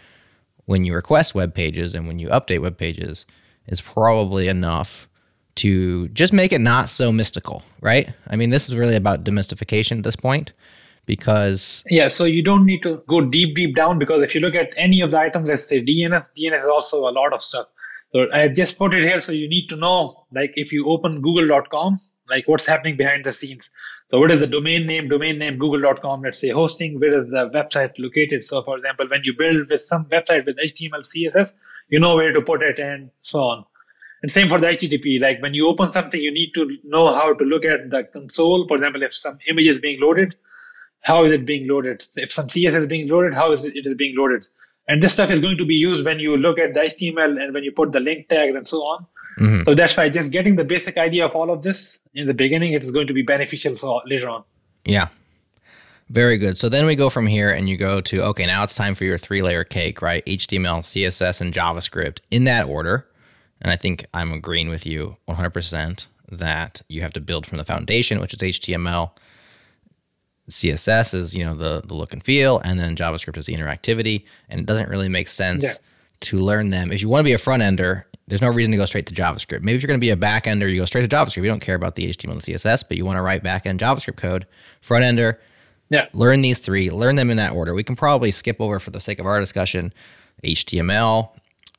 when 0.66 0.86
you 0.86 0.94
request 0.94 1.36
web 1.36 1.54
pages 1.54 1.94
and 1.94 2.08
when 2.08 2.20
you 2.20 2.30
update 2.30 2.62
web 2.62 2.78
pages 2.78 3.26
is 3.68 3.82
probably 3.82 4.48
enough 4.48 5.08
to 5.56 6.08
just 6.10 6.34
make 6.34 6.52
it 6.52 6.62
not 6.62 6.90
so 6.90 7.12
mystical, 7.12 7.64
right? 7.82 8.14
I 8.28 8.36
mean, 8.36 8.50
this 8.50 8.70
is 8.70 8.76
really 8.76 8.96
about 8.96 9.24
demystification 9.24 9.98
at 10.00 10.04
this 10.04 10.16
point 10.16 10.52
because 11.06 11.84
Yeah, 11.90 12.08
so 12.08 12.26
you 12.26 12.44
don't 12.44 12.66
need 12.66 12.82
to 12.84 13.04
go 13.08 13.22
deep, 13.22 13.56
deep 13.56 13.76
down 13.76 14.00
because 14.00 14.24
if 14.24 14.34
you 14.34 14.42
look 14.42 14.56
at 14.56 14.74
any 14.78 15.02
of 15.02 15.12
the 15.12 15.20
items, 15.20 15.48
let's 15.48 15.64
say 15.64 15.82
DNS, 15.82 16.32
DNS 16.38 16.56
is 16.56 16.68
also 16.68 17.08
a 17.08 17.12
lot 17.12 17.34
of 17.34 17.42
stuff. 17.42 17.68
So 18.14 18.28
I 18.32 18.48
just 18.48 18.78
put 18.78 18.94
it 18.94 19.04
here 19.04 19.20
so 19.20 19.32
you 19.32 19.50
need 19.50 19.68
to 19.70 19.76
know, 19.76 20.26
like 20.32 20.54
if 20.56 20.72
you 20.72 20.86
open 20.86 21.22
google.com, 21.22 22.00
like 22.30 22.48
what's 22.48 22.66
happening 22.66 22.98
behind 22.98 23.26
the 23.26 23.32
scenes. 23.32 23.70
So 24.10 24.20
what 24.20 24.32
is 24.32 24.40
the 24.40 24.48
domain 24.48 24.88
name, 24.88 25.10
domain 25.10 25.40
name, 25.40 25.58
google.com, 25.58 26.22
let's 26.22 26.40
say 26.40 26.50
hosting, 26.50 27.00
where 27.00 27.14
is 27.14 27.30
the 27.32 27.50
website 27.50 27.94
located? 27.98 28.46
So 28.46 28.64
for 28.64 28.78
example, 28.78 29.08
when 29.10 29.22
you 29.24 29.34
build 29.38 29.70
with 29.70 29.80
some 29.80 30.06
website 30.06 30.46
with 30.46 30.58
HTML, 30.58 31.02
CSS, 31.02 31.54
you 31.90 32.00
know 32.00 32.16
where 32.16 32.32
to 32.32 32.42
put 32.42 32.62
it 32.62 32.80
and 32.80 33.10
so 33.20 33.40
on. 33.40 33.66
And 34.22 34.32
same 34.32 34.48
for 34.48 34.58
the 34.60 34.68
HTTP. 34.68 35.20
Like 35.20 35.42
when 35.42 35.54
you 35.54 35.68
open 35.68 35.92
something, 35.92 36.20
you 36.20 36.34
need 36.34 36.54
to 36.54 36.78
know 36.86 37.14
how 37.14 37.34
to 37.34 37.44
look 37.44 37.66
at 37.66 37.90
the 37.90 38.06
console. 38.06 38.66
For 38.68 38.78
example, 38.78 39.04
if 39.04 39.14
some 39.14 39.38
image 39.50 39.68
is 39.68 39.80
being 39.80 40.00
loaded, 40.00 40.36
how 41.02 41.24
is 41.24 41.32
it 41.32 41.46
being 41.46 41.68
loaded? 41.68 42.04
If 42.16 42.32
some 42.32 42.48
CSS 42.48 42.76
is 42.76 42.88
being 42.88 43.10
loaded, 43.10 43.34
how 43.34 43.52
is 43.52 43.66
it, 43.66 43.76
it 43.76 43.86
is 43.86 43.96
being 43.96 44.16
loaded? 44.18 44.48
And 44.88 45.04
this 45.04 45.14
stuff 45.14 45.30
is 45.30 45.40
going 45.40 45.58
to 45.58 45.66
be 45.66 45.76
used 45.76 46.06
when 46.06 46.20
you 46.20 46.38
look 46.38 46.58
at 46.58 46.74
the 46.74 46.82
HTML 46.82 47.42
and 47.42 47.54
when 47.54 47.64
you 47.64 47.72
put 47.72 47.92
the 47.92 48.00
link 48.00 48.30
tag 48.30 48.56
and 48.56 48.68
so 48.68 48.78
on. 48.78 49.06
Mhm. 49.40 49.66
So 49.66 49.74
that's 49.76 49.96
why 49.98 50.10
just 50.10 50.32
getting 50.32 50.56
the 50.56 50.64
basic 50.64 50.98
idea 50.98 51.26
of 51.26 51.36
all 51.36 51.50
of 51.52 51.62
this 51.62 52.00
in 52.14 52.28
the 52.28 52.34
beginning, 52.34 52.74
it 52.74 52.84
is 52.84 52.92
going 52.92 53.08
to 53.08 53.14
be 53.14 53.22
beneficial 53.24 53.76
so 53.76 54.02
later 54.06 54.30
on. 54.30 54.44
Yeah. 54.86 55.08
Very 56.10 56.38
good. 56.38 56.58
So 56.58 56.70
then 56.70 56.86
we 56.86 56.96
go 56.96 57.10
from 57.10 57.26
here 57.26 57.50
and 57.50 57.68
you 57.70 57.78
go 57.78 58.02
to 58.02 58.22
okay, 58.24 58.46
now 58.46 58.64
it's 58.64 58.76
time 58.76 58.94
for 58.94 59.06
your 59.06 59.18
three 59.18 59.42
layer 59.42 59.64
cake, 59.64 60.02
right? 60.02 60.24
HTML, 60.28 60.82
CSS, 60.84 61.42
and 61.42 61.54
JavaScript 61.54 62.20
in 62.30 62.44
that 62.44 62.66
order. 62.68 63.08
And 63.62 63.72
I 63.72 63.78
think 63.78 64.06
I'm 64.14 64.32
agreeing 64.34 64.70
with 64.70 64.86
you 64.86 65.16
100% 65.30 66.06
that 66.32 66.82
you 66.90 67.02
have 67.02 67.14
to 67.14 67.22
build 67.22 67.46
from 67.48 67.58
the 67.58 67.64
foundation, 67.66 68.20
which 68.20 68.34
is 68.34 68.40
HTML. 68.42 69.12
CSS 70.50 71.14
is, 71.14 71.34
you 71.36 71.44
know, 71.46 71.56
the 71.56 71.82
the 71.86 71.94
look 71.94 72.12
and 72.12 72.22
feel, 72.24 72.60
and 72.60 72.78
then 72.80 72.96
JavaScript 72.96 73.38
is 73.38 73.46
the 73.46 73.56
interactivity. 73.56 74.26
And 74.50 74.60
it 74.60 74.66
doesn't 74.66 74.90
really 74.90 75.10
make 75.10 75.30
sense 75.30 75.64
Yeah. 75.64 75.72
to 76.22 76.40
learn 76.40 76.70
them. 76.70 76.92
If 76.92 77.02
you 77.02 77.08
want 77.10 77.22
to 77.22 77.30
be 77.30 77.34
a 77.34 77.38
front 77.38 77.64
ender, 77.64 78.06
there's 78.28 78.42
no 78.42 78.50
reason 78.50 78.72
to 78.72 78.78
go 78.78 78.86
straight 78.86 79.06
to 79.08 79.14
JavaScript. 79.14 79.62
Maybe 79.64 79.76
if 79.76 79.82
you're 79.82 79.88
going 79.88 80.00
to 80.00 80.04
be 80.06 80.10
a 80.12 80.16
back 80.16 80.48
ender, 80.48 80.68
you 80.68 80.80
go 80.82 80.86
straight 80.86 81.08
to 81.10 81.14
JavaScript. 81.14 81.38
You 81.44 81.50
don't 81.50 81.60
care 81.60 81.76
about 81.76 81.96
the 81.96 82.08
HTML 82.10 82.32
and 82.32 82.42
CSS, 82.42 82.84
but 82.88 82.96
you 82.98 83.06
want 83.06 83.18
to 83.18 83.22
write 83.24 83.44
back 83.44 83.66
end 83.66 83.80
JavaScript 83.80 84.16
code. 84.18 84.46
Front 84.82 85.04
ender, 85.04 85.40
Yeah. 85.90 86.08
learn 86.14 86.42
these 86.42 86.60
three, 86.60 86.90
learn 86.90 87.16
them 87.18 87.30
in 87.30 87.38
that 87.38 87.52
order. 87.52 87.74
We 87.74 87.84
can 87.84 87.96
probably 87.98 88.32
skip 88.32 88.58
over 88.62 88.80
for 88.80 88.92
the 88.92 89.02
sake 89.02 89.20
of 89.20 89.26
our 89.26 89.40
discussion 89.40 89.94
HTML 90.44 91.32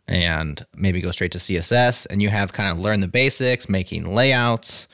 and 0.07 0.65
maybe 0.77 1.01
go 1.01 1.11
straight 1.11 1.33
to 1.33 1.39
CSS 1.39 2.07
and 2.11 2.21
you 2.21 2.29
have 2.29 2.53
kind 2.53 2.71
of 2.71 2.79
learn 2.79 3.01
the 3.01 3.09
basics, 3.09 3.69
making 3.69 4.15
layouts, 4.15 4.87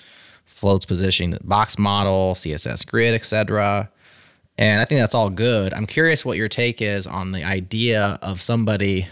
floats 0.44 0.86
positioning, 0.86 1.36
box 1.42 1.78
model, 1.78 2.34
CSS 2.34 2.86
grid, 2.86 3.14
etc. 3.14 3.90
And 4.58 4.80
I 4.80 4.84
think 4.84 5.00
that's 5.00 5.14
all 5.14 5.30
good. 5.30 5.72
I'm 5.74 5.86
curious 5.86 6.24
what 6.24 6.36
your 6.36 6.48
take 6.48 6.80
is 6.82 7.06
on 7.06 7.32
the 7.32 7.42
idea 7.42 8.18
of 8.22 8.40
somebody 8.40 9.08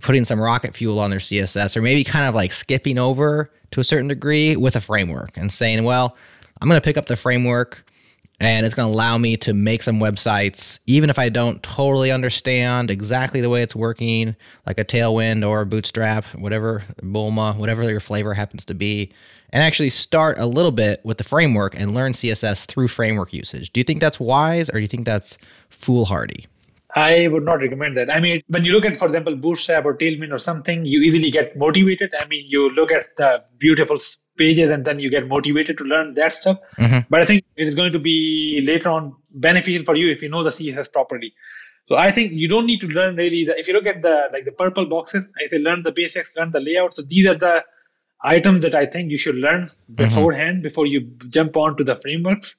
putting 0.00 0.24
some 0.24 0.40
rocket 0.40 0.74
fuel 0.74 0.98
on 0.98 1.10
their 1.10 1.18
CSS 1.18 1.76
or 1.76 1.82
maybe 1.82 2.04
kind 2.04 2.26
of 2.26 2.34
like 2.34 2.52
skipping 2.52 2.98
over 2.98 3.50
to 3.72 3.80
a 3.80 3.84
certain 3.84 4.08
degree 4.08 4.56
with 4.56 4.76
a 4.76 4.80
framework 4.80 5.36
and 5.36 5.52
saying, 5.52 5.84
well, 5.84 6.16
I'm 6.60 6.68
going 6.68 6.80
to 6.80 6.84
pick 6.84 6.96
up 6.96 7.06
the 7.06 7.16
framework 7.16 7.84
and 8.40 8.66
it's 8.66 8.74
going 8.74 8.90
to 8.90 8.94
allow 8.94 9.18
me 9.18 9.36
to 9.36 9.52
make 9.54 9.82
some 9.82 10.00
websites 10.00 10.80
even 10.86 11.10
if 11.10 11.18
I 11.18 11.28
don't 11.28 11.62
totally 11.62 12.10
understand 12.10 12.90
exactly 12.90 13.40
the 13.40 13.48
way 13.48 13.62
it's 13.62 13.76
working, 13.76 14.34
like 14.66 14.80
a 14.80 14.84
Tailwind 14.84 15.48
or 15.48 15.60
a 15.60 15.66
Bootstrap, 15.66 16.24
whatever, 16.34 16.82
Bulma, 17.02 17.56
whatever 17.56 17.88
your 17.88 18.00
flavor 18.00 18.34
happens 18.34 18.64
to 18.64 18.74
be, 18.74 19.12
and 19.50 19.62
actually 19.62 19.90
start 19.90 20.38
a 20.38 20.46
little 20.46 20.72
bit 20.72 21.00
with 21.04 21.18
the 21.18 21.24
framework 21.24 21.78
and 21.78 21.94
learn 21.94 22.12
CSS 22.12 22.66
through 22.66 22.88
framework 22.88 23.32
usage. 23.32 23.72
Do 23.72 23.80
you 23.80 23.84
think 23.84 24.00
that's 24.00 24.18
wise 24.18 24.68
or 24.70 24.74
do 24.74 24.80
you 24.80 24.88
think 24.88 25.04
that's 25.04 25.38
foolhardy? 25.70 26.46
I 26.94 27.26
would 27.28 27.44
not 27.44 27.60
recommend 27.60 27.96
that. 27.96 28.12
I 28.12 28.20
mean, 28.20 28.42
when 28.48 28.64
you 28.64 28.72
look 28.72 28.84
at, 28.84 28.96
for 28.98 29.06
example, 29.06 29.34
Bootstrap 29.34 29.86
or 29.86 29.96
Tailwind 29.96 30.30
or 30.30 30.38
something, 30.38 30.84
you 30.84 31.00
easily 31.00 31.30
get 31.30 31.56
motivated. 31.56 32.12
I 32.20 32.26
mean, 32.26 32.44
you 32.46 32.70
look 32.70 32.92
at 32.92 33.16
the 33.16 33.42
beautiful 33.58 33.96
pages 34.36 34.70
and 34.70 34.84
then 34.84 35.00
you 35.00 35.08
get 35.08 35.26
motivated 35.26 35.78
to 35.78 35.84
learn 35.84 36.14
that 36.14 36.34
stuff. 36.34 36.58
Mhm. 36.78 37.06
But 37.08 37.22
I 37.22 37.24
think 37.24 37.44
it 37.56 37.66
is 37.66 37.74
going 37.74 37.92
to 37.92 37.98
be 37.98 38.62
later 38.62 38.90
on 38.90 39.14
beneficial 39.30 39.84
for 39.84 39.96
you 39.96 40.10
if 40.10 40.22
you 40.22 40.28
know 40.28 40.42
the 40.42 40.50
CSS 40.50 40.92
properly. 40.92 41.32
So 41.88 41.96
I 41.96 42.10
think 42.10 42.32
you 42.32 42.48
don't 42.48 42.66
need 42.66 42.80
to 42.80 42.88
learn 42.88 43.16
really. 43.16 43.44
The, 43.44 43.58
if 43.58 43.68
you 43.68 43.74
look 43.74 43.86
at 43.86 44.02
the 44.02 44.28
like 44.32 44.44
the 44.44 44.52
purple 44.52 44.86
boxes, 44.86 45.32
I 45.42 45.46
say 45.48 45.58
learn 45.58 45.82
the 45.82 45.92
basics, 45.92 46.36
learn 46.36 46.52
the 46.52 46.60
layout. 46.60 46.94
So 46.94 47.02
these 47.02 47.26
are 47.26 47.34
the 47.34 47.64
items 48.22 48.62
that 48.64 48.74
I 48.74 48.86
think 48.86 49.10
you 49.10 49.18
should 49.18 49.34
learn 49.36 49.68
beforehand 49.94 50.62
before 50.62 50.86
you 50.86 51.00
jump 51.30 51.56
on 51.56 51.76
to 51.76 51.84
the 51.84 51.96
frameworks 51.96 52.56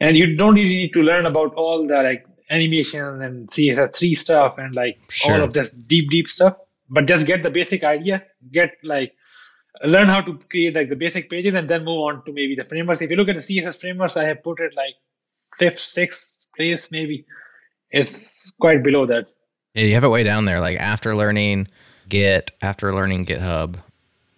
and 0.00 0.16
you 0.16 0.36
don't 0.36 0.54
really 0.54 0.76
need 0.76 0.94
to 0.94 1.02
learn 1.02 1.26
about 1.26 1.54
all 1.54 1.86
the 1.86 2.02
like 2.02 2.24
animation 2.50 3.22
and 3.22 3.48
CSS3 3.48 4.16
stuff 4.16 4.58
and 4.58 4.74
like 4.74 4.98
Sure. 5.08 5.34
all 5.34 5.42
of 5.44 5.52
this 5.52 5.70
deep, 5.70 6.10
deep 6.10 6.28
stuff. 6.28 6.56
But 6.88 7.06
just 7.06 7.26
get 7.26 7.42
the 7.42 7.50
basic 7.50 7.84
idea, 7.84 8.24
get 8.50 8.72
like 8.82 9.14
learn 9.84 10.06
how 10.08 10.20
to 10.20 10.38
create 10.50 10.74
like 10.74 10.88
the 10.88 10.96
basic 10.96 11.30
pages 11.30 11.54
and 11.54 11.68
then 11.68 11.84
move 11.84 12.00
on 12.00 12.24
to 12.24 12.32
maybe 12.32 12.54
the 12.56 12.64
frameworks. 12.64 13.00
If 13.00 13.10
you 13.10 13.16
look 13.16 13.28
at 13.28 13.36
the 13.36 13.42
CSS 13.42 13.80
frameworks, 13.80 14.16
I 14.16 14.24
have 14.24 14.42
put 14.42 14.60
it 14.60 14.74
like 14.74 14.94
fifth, 15.58 15.78
sixth 15.78 16.46
place 16.56 16.90
maybe. 16.90 17.24
It's 17.90 18.50
quite 18.60 18.82
below 18.84 19.06
that. 19.06 19.26
Yeah, 19.74 19.84
you 19.84 19.94
have 19.94 20.04
it 20.04 20.08
way 20.08 20.24
down 20.24 20.44
there, 20.46 20.60
like 20.60 20.78
after 20.78 21.14
learning 21.14 21.68
Git, 22.08 22.50
after 22.60 22.92
learning 22.92 23.26
GitHub, 23.26 23.76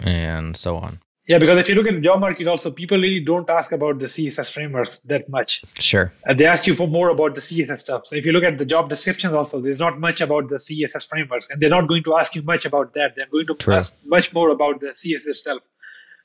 and 0.00 0.54
so 0.56 0.76
on. 0.76 1.00
Yeah, 1.32 1.38
because 1.38 1.58
if 1.60 1.66
you 1.70 1.74
look 1.74 1.86
at 1.86 1.94
the 1.94 2.00
job 2.02 2.20
market, 2.20 2.46
also 2.46 2.70
people 2.70 2.98
really 2.98 3.20
don't 3.20 3.48
ask 3.48 3.72
about 3.72 3.98
the 4.00 4.04
CSS 4.04 4.52
frameworks 4.52 4.98
that 5.06 5.30
much. 5.30 5.64
Sure. 5.78 6.12
Uh, 6.28 6.34
they 6.34 6.44
ask 6.44 6.66
you 6.66 6.74
for 6.74 6.86
more 6.86 7.08
about 7.08 7.34
the 7.34 7.40
CSS 7.40 7.80
stuff. 7.80 8.06
So 8.06 8.16
if 8.16 8.26
you 8.26 8.32
look 8.32 8.44
at 8.44 8.58
the 8.58 8.66
job 8.66 8.90
descriptions, 8.90 9.32
also 9.32 9.58
there's 9.58 9.78
not 9.80 9.98
much 9.98 10.20
about 10.20 10.50
the 10.50 10.56
CSS 10.56 11.08
frameworks, 11.08 11.48
and 11.48 11.58
they're 11.58 11.70
not 11.70 11.88
going 11.88 12.04
to 12.04 12.16
ask 12.18 12.34
you 12.34 12.42
much 12.42 12.66
about 12.66 12.92
that. 12.92 13.14
They're 13.16 13.30
going 13.32 13.46
to 13.46 13.54
True. 13.54 13.72
ask 13.76 13.96
much 14.04 14.34
more 14.34 14.50
about 14.50 14.80
the 14.80 14.88
CSS 14.88 15.26
itself. 15.26 15.62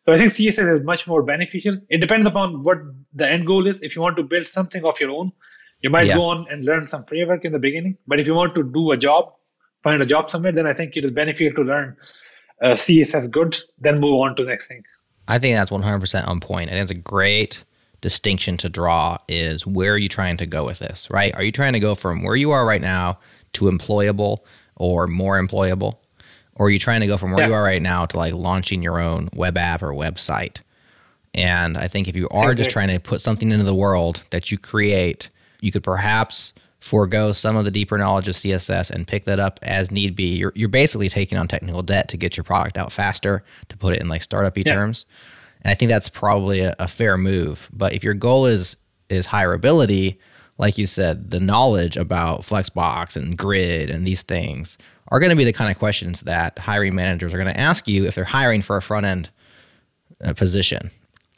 So 0.06 0.12
I 0.12 0.18
think 0.18 0.34
CSS 0.34 0.80
is 0.80 0.84
much 0.84 1.08
more 1.08 1.24
beneficial. 1.24 1.80
It 1.88 2.00
depends 2.00 2.28
upon 2.28 2.62
what 2.66 2.80
the 3.14 3.32
end 3.32 3.48
goal 3.48 3.66
is. 3.66 3.80
If 3.82 3.96
you 3.96 4.02
want 4.02 4.18
to 4.18 4.24
build 4.24 4.46
something 4.50 4.84
of 4.84 5.00
your 5.00 5.12
own, 5.12 5.32
you 5.84 5.90
might 5.90 6.08
Yeah. 6.08 6.16
go 6.16 6.24
on 6.24 6.48
and 6.52 6.66
learn 6.66 6.86
some 6.86 7.06
framework 7.06 7.46
in 7.46 7.54
the 7.54 7.60
beginning. 7.60 7.98
But 8.08 8.20
if 8.20 8.28
you 8.28 8.34
want 8.34 8.56
to 8.56 8.64
do 8.64 8.92
a 8.92 8.98
job, 8.98 9.34
find 9.84 10.02
a 10.02 10.06
job 10.06 10.30
somewhere, 10.30 10.52
then 10.52 10.68
I 10.68 10.74
think 10.74 10.98
it 10.98 11.06
is 11.06 11.12
beneficial 11.12 11.56
to 11.56 11.62
learn 11.74 11.96
uh, 12.62 12.76
CSS 12.76 13.32
good, 13.32 13.58
then 13.80 14.00
move 14.00 14.16
on 14.20 14.36
to 14.36 14.44
the 14.44 14.50
next 14.50 14.68
thing. 14.68 14.84
I 15.28 15.40
think 15.40 15.56
that's 15.58 15.72
100% 15.72 16.28
on 16.28 16.40
point. 16.40 16.70
I 16.70 16.74
think 16.74 16.84
it's 16.84 16.92
a 16.92 16.96
great 16.96 17.64
distinction 18.02 18.58
to 18.58 18.70
draw 18.70 19.18
is 19.28 19.66
where 19.66 19.94
are 19.94 19.98
you 19.98 20.10
trying 20.10 20.38
to 20.38 20.46
go 20.46 20.66
with 20.66 20.80
this, 20.80 21.08
right? 21.10 21.34
Are 21.36 21.44
you 21.44 21.52
trying 21.52 21.74
to 21.74 21.80
go 21.80 21.96
from 21.96 22.24
where 22.24 22.36
you 22.36 22.52
are 22.52 22.66
right 22.66 22.82
now 22.82 23.18
to 23.54 23.66
employable 23.66 24.40
or 24.76 25.08
more 25.08 25.42
employable? 25.42 25.98
Or 26.56 26.68
are 26.68 26.70
you 26.70 26.80
trying 26.80 27.02
to 27.02 27.08
go 27.08 27.18
from 27.18 27.32
where 27.32 27.42
Yeah. 27.42 27.48
you 27.48 27.54
are 27.54 27.64
right 27.64 27.82
now 27.82 28.06
to 28.06 28.18
like 28.18 28.34
launching 28.34 28.82
your 28.82 29.00
own 29.00 29.30
web 29.34 29.58
app 29.58 29.82
or 29.84 29.90
website? 29.94 30.58
And 31.34 31.78
I 31.78 31.88
think 31.88 32.08
if 32.08 32.16
you 32.16 32.28
are 32.30 32.56
just 32.56 32.70
trying 32.70 32.88
to 32.88 33.00
put 33.00 33.22
something 33.22 33.52
into 33.52 33.64
the 33.64 33.76
world 33.76 34.24
that 34.32 34.50
you 34.52 34.58
create, 34.58 35.30
you 35.62 35.72
could 35.72 35.84
perhaps 35.84 36.54
forego 36.80 37.32
some 37.32 37.56
of 37.56 37.66
the 37.66 37.72
deeper 37.72 37.98
knowledge 37.98 38.28
of 38.28 38.36
CSS 38.36 38.92
and 38.92 39.08
pick 39.08 39.26
that 39.26 39.40
up 39.40 39.60
as 39.64 39.92
need 39.92 40.16
be. 40.16 40.36
You're, 40.36 40.54
you're 40.56 40.70
basically 40.70 41.10
taking 41.10 41.38
on 41.38 41.48
technical 41.48 41.82
debt 41.82 42.08
to 42.10 42.18
get 42.18 42.38
your 42.38 42.44
product 42.44 42.78
out 42.78 42.92
faster, 42.92 43.44
to 43.70 43.78
put 43.78 43.94
it 43.94 44.02
in 44.02 44.08
like 44.08 44.22
startup-y 44.24 44.64
Yeah. 44.66 44.74
terms. 44.74 45.06
And 45.64 45.72
I 45.72 45.76
think 45.76 45.90
that's 45.90 46.08
probably 46.10 46.60
a, 46.62 46.76
a 46.80 46.88
fair 46.88 47.18
move. 47.18 47.70
But 47.74 47.94
if 47.94 48.04
your 48.04 48.14
goal 48.14 48.46
is 48.46 48.78
is 49.10 49.26
hireability, 49.26 50.18
like 50.58 50.78
you 50.78 50.86
said, 50.86 51.32
the 51.32 51.40
knowledge 51.40 51.98
about 51.98 52.42
Flexbox 52.42 53.16
and 53.16 53.38
Grid 53.38 53.90
and 53.90 54.06
these 54.06 54.22
things 54.22 54.78
are 55.10 55.20
going 55.20 55.30
to 55.30 55.36
be 55.36 55.46
the 55.46 55.54
kind 55.54 55.72
of 55.72 55.80
questions 55.80 56.22
that 56.22 56.60
hiring 56.60 56.94
managers 56.94 57.34
are 57.34 57.38
going 57.38 57.52
to 57.54 57.60
ask 57.60 57.88
you 57.88 58.06
if 58.06 58.16
they're 58.16 58.24
hiring 58.26 58.62
for 58.62 58.76
a 58.78 58.82
front 58.82 59.06
end 59.06 59.30
uh, 60.24 60.34
position. 60.34 60.92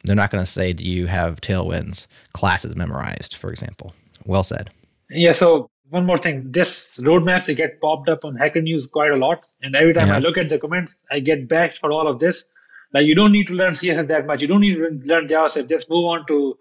They're 0.03 0.15
not 0.15 0.31
going 0.31 0.43
to 0.43 0.49
say, 0.49 0.73
"Do 0.73 0.83
you 0.83 1.07
have 1.07 1.39
Tailwind's 1.41 2.07
classes 2.33 2.75
memorized?" 2.75 3.35
For 3.35 3.49
example. 3.51 3.93
Well 4.25 4.43
said. 4.43 4.69
Yeah, 5.09 5.31
so 5.31 5.69
one 5.89 6.05
more 6.05 6.17
thing. 6.17 6.51
This 6.51 6.99
roadmaps 7.03 7.47
they 7.47 7.55
get 7.55 7.81
popped 7.81 8.09
up 8.09 8.23
on 8.23 8.35
Hacker 8.35 8.61
News 8.61 8.87
quite 8.87 9.11
a 9.11 9.15
lot. 9.15 9.45
And 9.61 9.75
every 9.75 9.93
time 9.93 10.07
Yeah. 10.09 10.17
I 10.17 10.19
look 10.19 10.37
at 10.37 10.49
the 10.49 10.59
comments, 10.59 11.03
I 11.11 11.19
get 11.19 11.47
bashed 11.47 11.79
for 11.79 11.91
all 11.91 12.07
of 12.07 12.19
this. 12.19 12.47
Like 12.93 13.05
you 13.05 13.15
don't 13.15 13.31
need 13.31 13.47
to 13.47 13.53
learn 13.53 13.73
CSS 13.73 14.07
that 14.07 14.25
much. 14.25 14.41
You 14.41 14.47
don't 14.47 14.61
need 14.61 14.75
to 14.75 15.13
learn 15.13 15.27
JavaScript. 15.27 15.69
Just 15.69 15.89
move 15.89 16.05
on 16.05 16.25
to 16.27 16.57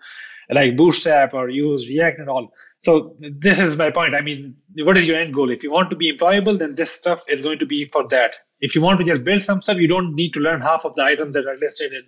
like 0.51 0.77
Bootstrap 0.77 1.35
or 1.35 1.49
use 1.51 1.87
React 1.89 2.21
and 2.21 2.29
all. 2.29 2.53
So 2.85 3.17
this 3.21 3.59
is 3.59 3.77
my 3.77 3.91
point. 3.91 4.15
I 4.15 4.21
mean, 4.21 4.55
what 4.85 4.97
is 4.97 5.09
your 5.09 5.19
end 5.19 5.35
goal? 5.35 5.51
If 5.51 5.63
you 5.63 5.71
want 5.71 5.91
to 5.91 5.97
be 5.97 6.17
employable, 6.17 6.59
then 6.59 6.75
this 6.75 6.91
stuff 6.91 7.23
is 7.29 7.43
going 7.43 7.59
to 7.59 7.67
be 7.67 7.87
for 7.87 8.07
that. 8.09 8.37
If 8.61 8.75
you 8.75 8.81
want 8.81 8.99
to 9.01 9.05
just 9.05 9.25
build 9.25 9.43
some 9.43 9.61
stuff, 9.63 9.79
you 9.79 9.89
don't 9.89 10.15
need 10.15 10.33
to 10.35 10.41
learn 10.41 10.61
half 10.61 10.85
of 10.85 10.95
the 10.95 11.05
items 11.05 11.35
that 11.35 11.47
are 11.47 11.57
listed 11.59 11.93
in 11.93 12.03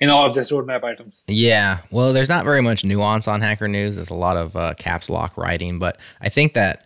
in 0.00 0.10
all 0.10 0.26
of 0.26 0.34
this 0.34 0.50
roadmap 0.50 0.82
items. 0.84 1.24
Yeah. 1.28 1.78
Well, 1.90 2.12
there's 2.12 2.28
not 2.28 2.44
very 2.44 2.60
much 2.62 2.84
nuance 2.84 3.28
on 3.28 3.40
Hacker 3.40 3.68
News. 3.68 3.96
There's 3.96 4.10
a 4.10 4.14
lot 4.14 4.36
of 4.36 4.56
uh, 4.56 4.74
caps 4.74 5.08
lock 5.08 5.36
writing, 5.36 5.78
but 5.78 5.98
I 6.20 6.28
think 6.28 6.54
that 6.54 6.84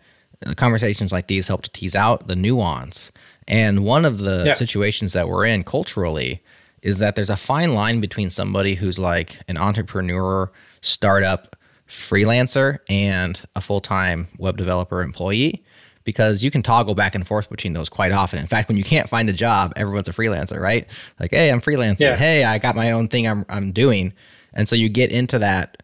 conversations 0.55 1.11
like 1.11 1.27
these 1.27 1.47
help 1.47 1.63
to 1.63 1.69
tease 1.71 1.95
out 1.95 2.27
the 2.27 2.35
nuance. 2.35 3.11
And 3.47 3.83
one 3.83 4.05
of 4.05 4.19
the 4.19 4.43
Yeah. 4.47 4.51
situations 4.53 5.13
that 5.13 5.27
we're 5.27 5.45
in 5.45 5.63
culturally 5.63 6.41
is 6.81 6.99
that 6.99 7.15
there's 7.15 7.29
a 7.31 7.35
fine 7.35 7.73
line 7.73 7.99
between 7.99 8.29
somebody 8.29 8.75
who's 8.75 8.99
like 8.99 9.39
an 9.49 9.57
entrepreneur, 9.57 10.49
startup, 10.81 11.55
freelancer, 11.87 12.77
and 12.89 13.41
a 13.55 13.61
full 13.61 13.81
time 13.81 14.27
web 14.37 14.55
developer 14.55 15.01
employee. 15.01 15.63
Because 16.09 16.43
you 16.43 16.49
can 16.49 16.63
toggle 16.63 16.95
back 16.95 17.13
and 17.13 17.27
forth 17.27 17.51
between 17.51 17.73
those 17.73 17.87
quite 17.87 18.11
often. 18.11 18.39
In 18.39 18.47
fact, 18.47 18.67
when 18.67 18.77
you 18.77 18.83
can't 18.83 19.07
find 19.07 19.29
a 19.29 19.33
job, 19.33 19.73
everyone's 19.75 20.07
a 20.07 20.11
freelancer, 20.11 20.59
right? 20.59 20.87
Like, 21.19 21.29
hey, 21.29 21.51
I'm 21.51 21.61
freelancing. 21.61 21.99
Yeah. 22.01 22.17
Hey, 22.17 22.43
I 22.43 22.57
got 22.57 22.75
my 22.75 22.89
own 22.91 23.07
thing 23.09 23.27
I'm 23.27 23.45
I'm 23.47 23.71
doing. 23.71 24.11
And 24.53 24.67
so 24.67 24.75
you 24.75 24.89
get 24.89 25.11
into 25.11 25.37
that 25.37 25.83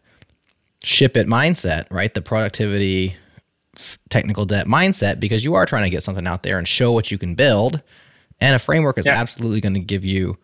ship 0.82 1.16
it 1.16 1.28
mindset, 1.28 1.86
right? 1.90 2.12
The 2.12 2.22
productivity 2.22 3.14
technical 4.08 4.46
debt 4.46 4.66
mindset 4.66 5.20
because 5.20 5.44
you 5.44 5.54
are 5.54 5.64
trying 5.64 5.84
to 5.84 5.90
get 5.90 6.02
something 6.02 6.26
out 6.26 6.42
there 6.42 6.58
and 6.58 6.66
show 6.66 6.90
what 6.90 7.12
you 7.12 7.18
can 7.18 7.36
build. 7.36 7.80
And 8.40 8.56
a 8.56 8.58
framework 8.58 8.98
is 8.98 9.06
Yeah. 9.06 9.20
absolutely 9.20 9.60
going 9.60 9.74
to 9.74 9.80
give 9.80 10.04
you 10.04 10.36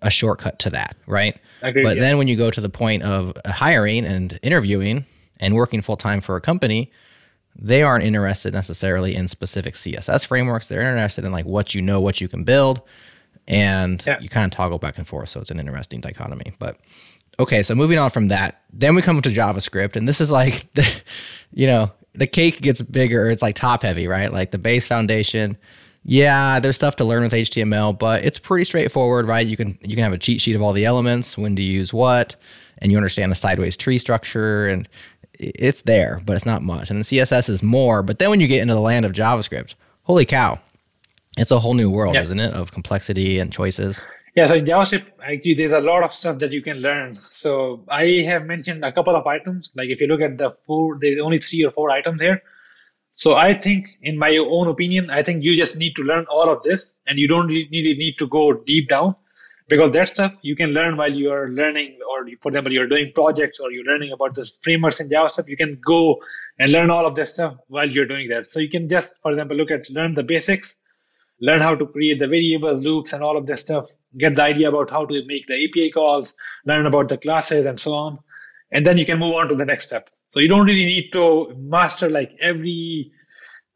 a 0.00 0.10
shortcut 0.10 0.58
to 0.60 0.70
that, 0.70 0.96
right? 1.06 1.36
But 1.60 1.96
yeah. 1.96 2.02
then 2.02 2.16
when 2.16 2.28
you 2.28 2.36
go 2.36 2.50
to 2.50 2.60
the 2.60 2.68
point 2.68 3.02
of 3.02 3.36
hiring 3.44 4.06
and 4.06 4.38
interviewing 4.42 5.04
and 5.40 5.54
working 5.54 5.82
full 5.82 5.96
time 5.96 6.20
for 6.20 6.36
a 6.36 6.40
company, 6.40 6.90
they 7.58 7.82
aren't 7.82 8.04
interested 8.04 8.52
necessarily 8.52 9.14
in 9.14 9.28
specific 9.28 9.74
CSS 9.74 10.26
frameworks. 10.26 10.68
They're 10.68 10.82
interested 10.82 11.24
in 11.24 11.32
like 11.32 11.46
what 11.46 11.74
you 11.74 11.82
know, 11.82 12.00
what 12.00 12.20
you 12.20 12.28
can 12.28 12.44
build, 12.44 12.82
and 13.48 14.02
Yeah. 14.06 14.18
you 14.20 14.28
kind 14.28 14.50
of 14.50 14.56
toggle 14.56 14.78
back 14.78 14.98
and 14.98 15.06
forth. 15.06 15.28
So 15.28 15.40
it's 15.40 15.50
an 15.50 15.60
interesting 15.60 16.00
dichotomy. 16.00 16.52
But 16.58 16.78
okay, 17.38 17.62
so 17.62 17.74
moving 17.74 17.98
on 17.98 18.10
from 18.10 18.28
that, 18.28 18.62
then 18.72 18.94
we 18.94 19.02
come 19.02 19.20
to 19.22 19.30
JavaScript, 19.30 19.96
and 19.96 20.08
this 20.08 20.20
is 20.20 20.30
like 20.30 20.72
the, 20.74 20.86
you 21.52 21.66
know, 21.66 21.90
the 22.14 22.26
cake 22.26 22.60
gets 22.60 22.82
bigger. 22.82 23.28
It's 23.30 23.42
like 23.42 23.54
top 23.56 23.82
heavy, 23.82 24.06
right? 24.08 24.32
Like 24.32 24.50
the 24.50 24.58
base 24.58 24.86
foundation. 24.86 25.56
Yeah, 26.08 26.60
there's 26.60 26.76
stuff 26.76 26.94
to 26.96 27.04
learn 27.04 27.24
with 27.24 27.32
HTML, 27.32 27.98
but 27.98 28.24
it's 28.24 28.38
pretty 28.38 28.64
straightforward, 28.64 29.26
right? 29.26 29.44
You 29.46 29.56
can 29.56 29.76
you 29.82 29.96
can 29.96 30.04
have 30.04 30.12
a 30.12 30.18
cheat 30.18 30.40
sheet 30.40 30.54
of 30.54 30.62
all 30.62 30.72
the 30.72 30.84
elements, 30.84 31.36
when 31.36 31.56
to 31.56 31.62
use 31.62 31.92
what, 31.92 32.36
and 32.78 32.92
you 32.92 32.96
understand 32.96 33.32
the 33.32 33.36
sideways 33.36 33.76
tree 33.76 33.98
structure, 33.98 34.68
and 34.68 34.88
it's 35.38 35.82
there, 35.82 36.20
but 36.24 36.36
it's 36.36 36.46
not 36.46 36.62
much. 36.62 36.90
And 36.90 36.98
then 36.98 37.04
CSS 37.04 37.48
is 37.48 37.62
more. 37.62 38.02
But 38.02 38.18
then 38.18 38.30
when 38.30 38.40
you 38.40 38.46
get 38.46 38.62
into 38.62 38.74
the 38.74 38.80
land 38.80 39.04
of 39.04 39.12
JavaScript, 39.12 39.74
holy 40.02 40.24
cow, 40.24 40.58
it's 41.36 41.50
a 41.50 41.60
whole 41.60 41.74
new 41.74 41.90
world, 41.90 42.14
Yeah. 42.14 42.22
isn't 42.22 42.40
it, 42.40 42.52
of 42.54 42.72
complexity 42.72 43.38
and 43.38 43.52
choices? 43.52 44.00
Yeah, 44.34 44.46
so 44.46 44.54
in 44.54 44.64
JavaScript, 44.66 45.06
actually, 45.22 45.54
there's 45.54 45.72
a 45.72 45.80
lot 45.80 46.02
of 46.02 46.12
stuff 46.12 46.38
that 46.40 46.52
you 46.52 46.60
can 46.62 46.78
learn. 46.82 47.16
So 47.20 47.82
I 47.88 48.22
have 48.26 48.44
mentioned 48.44 48.84
a 48.84 48.92
couple 48.92 49.16
of 49.16 49.26
items. 49.26 49.72
Like 49.74 49.88
if 49.88 50.00
you 50.00 50.06
look 50.06 50.20
at 50.20 50.36
the 50.38 50.50
four, 50.66 50.98
there's 51.00 51.18
only 51.20 51.38
three 51.38 51.64
or 51.64 51.70
four 51.70 51.90
items 51.90 52.20
here. 52.20 52.42
So 53.12 53.34
I 53.34 53.54
think, 53.54 53.88
in 54.02 54.18
my 54.18 54.36
own 54.36 54.68
opinion, 54.68 55.08
I 55.08 55.22
think 55.22 55.42
you 55.42 55.56
just 55.56 55.78
need 55.78 55.96
to 55.96 56.02
learn 56.02 56.26
all 56.30 56.50
of 56.50 56.62
this, 56.62 56.94
and 57.06 57.18
you 57.18 57.26
don't 57.26 57.46
really 57.46 57.94
need 57.96 58.18
to 58.18 58.26
go 58.26 58.52
deep 58.52 58.90
down, 58.90 59.14
because 59.68 59.90
that 59.92 60.08
stuff 60.08 60.32
you 60.42 60.54
can 60.54 60.70
learn 60.70 60.96
while 60.96 61.12
you 61.12 61.30
are 61.30 61.48
learning, 61.48 61.98
or 62.10 62.26
for 62.40 62.48
example, 62.48 62.72
you're 62.72 62.86
doing 62.86 63.12
projects, 63.14 63.60
or 63.60 63.70
you're 63.72 63.84
learning 63.84 64.12
about 64.12 64.34
the 64.34 64.48
frameworks 64.62 65.00
in 65.00 65.08
JavaScript. 65.08 65.48
You 65.48 65.56
can 65.56 65.80
go 65.84 66.16
and 66.58 66.70
learn 66.70 66.90
all 66.90 67.06
of 67.06 67.14
this 67.14 67.34
stuff 67.34 67.56
while 67.68 67.90
you're 67.90 68.06
doing 68.06 68.28
that. 68.28 68.50
So 68.50 68.60
you 68.60 68.68
can 68.68 68.88
just, 68.88 69.14
for 69.22 69.32
example, 69.32 69.56
look 69.56 69.70
at 69.70 69.90
learn 69.90 70.14
the 70.14 70.22
basics, 70.22 70.76
learn 71.40 71.60
how 71.60 71.74
to 71.74 71.86
create 71.86 72.18
the 72.18 72.28
variables, 72.28 72.84
loops, 72.84 73.12
and 73.12 73.22
all 73.22 73.36
of 73.36 73.46
this 73.46 73.60
stuff. 73.60 73.90
Get 74.16 74.36
the 74.36 74.42
idea 74.42 74.68
about 74.68 74.90
how 74.90 75.04
to 75.04 75.24
make 75.26 75.46
the 75.46 75.64
API 75.68 75.90
calls, 75.90 76.34
learn 76.64 76.86
about 76.86 77.08
the 77.08 77.18
classes, 77.18 77.66
and 77.66 77.80
so 77.80 77.94
on. 77.94 78.18
And 78.72 78.86
then 78.86 78.98
you 78.98 79.06
can 79.06 79.18
move 79.18 79.34
on 79.34 79.48
to 79.48 79.54
the 79.54 79.64
next 79.64 79.86
step. 79.86 80.10
So 80.30 80.40
you 80.40 80.48
don't 80.48 80.66
really 80.66 80.84
need 80.84 81.10
to 81.12 81.54
master 81.56 82.10
like 82.10 82.32
every 82.40 83.12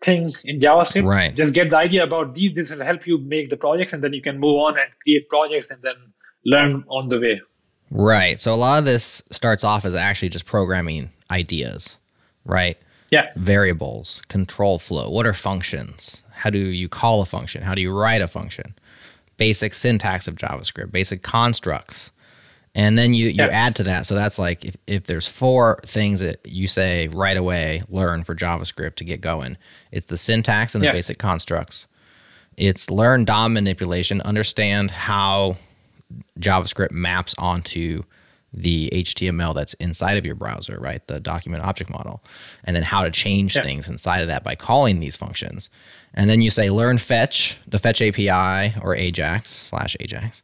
thing 0.02 0.32
in 0.44 0.58
JavaScript. 0.58 1.06
Right. 1.06 1.34
Just 1.34 1.54
get 1.54 1.70
the 1.70 1.78
idea 1.78 2.04
about 2.04 2.34
these. 2.34 2.54
This 2.54 2.70
will 2.70 2.84
help 2.84 3.06
you 3.06 3.18
make 3.18 3.50
the 3.50 3.56
projects, 3.56 3.92
and 3.92 4.02
then 4.02 4.12
you 4.12 4.22
can 4.22 4.38
move 4.38 4.56
on 4.56 4.78
and 4.78 4.88
create 5.02 5.28
projects, 5.28 5.70
and 5.70 5.82
then 5.82 5.94
learn 6.44 6.84
on 6.88 7.08
the 7.08 7.20
way. 7.20 7.40
Right. 7.90 8.40
So 8.40 8.54
a 8.54 8.56
lot 8.56 8.78
of 8.78 8.84
this 8.84 9.22
starts 9.30 9.64
off 9.64 9.84
as 9.84 9.94
actually 9.94 10.28
just 10.28 10.46
programming 10.46 11.10
ideas, 11.30 11.96
right? 12.44 12.78
Yeah. 13.10 13.30
Variables, 13.36 14.22
control 14.28 14.78
flow. 14.78 15.10
What 15.10 15.26
are 15.26 15.34
functions? 15.34 16.22
How 16.30 16.50
do 16.50 16.58
you 16.58 16.88
call 16.88 17.20
a 17.20 17.26
function? 17.26 17.62
How 17.62 17.74
do 17.74 17.82
you 17.82 17.92
write 17.92 18.22
a 18.22 18.28
function? 18.28 18.74
Basic 19.36 19.74
syntax 19.74 20.28
of 20.28 20.36
JavaScript, 20.36 20.92
basic 20.92 21.22
constructs. 21.22 22.12
And 22.74 22.96
then 22.96 23.14
you, 23.14 23.26
you 23.26 23.35
Yeah. 23.44 23.46
add 23.48 23.74
to 23.76 23.83
that. 23.85 24.06
So 24.06 24.14
that's 24.14 24.38
like 24.38 24.64
if, 24.64 24.76
if 24.87 25.04
there's 25.06 25.26
four 25.26 25.80
things 25.85 26.20
that 26.20 26.40
you 26.44 26.68
say 26.68 27.09
right 27.09 27.37
away, 27.37 27.83
learn 27.88 28.22
for 28.22 28.35
JavaScript 28.35 28.94
to 28.96 29.04
get 29.04 29.20
going. 29.20 29.56
It's 29.90 30.06
the 30.06 30.16
syntax 30.16 30.74
and 30.74 30.83
the 30.83 30.87
Yeah. 30.87 30.92
basic 30.92 31.18
constructs. 31.18 31.87
It's 32.56 32.90
learn 32.90 33.24
DOM 33.24 33.54
manipulation, 33.54 34.20
understand 34.20 34.90
how 34.90 35.56
JavaScript 36.38 36.90
maps 36.92 37.35
onto 37.38 38.02
the 38.52 38.90
HTML 38.92 39.54
that's 39.54 39.74
inside 39.74 40.18
of 40.18 40.26
your 40.26 40.35
browser, 40.35 40.76
right? 40.80 41.06
The 41.06 41.20
document 41.20 41.62
object 41.64 41.88
model, 41.88 42.22
and 42.64 42.74
then 42.74 42.83
how 42.83 43.02
to 43.02 43.11
change 43.11 43.54
yeah. 43.54 43.62
things 43.62 43.88
inside 43.88 44.20
of 44.22 44.28
that 44.28 44.42
by 44.42 44.56
calling 44.56 44.98
these 44.98 45.16
functions. 45.16 45.70
And 46.14 46.28
then 46.28 46.40
you 46.40 46.50
say 46.50 46.68
learn 46.70 46.98
fetch, 46.98 47.56
the 47.68 47.78
fetch 47.78 48.02
API 48.02 48.74
or 48.83 48.96
Ajax 48.96 49.50
slash 49.50 49.96
Ajax. 50.00 50.42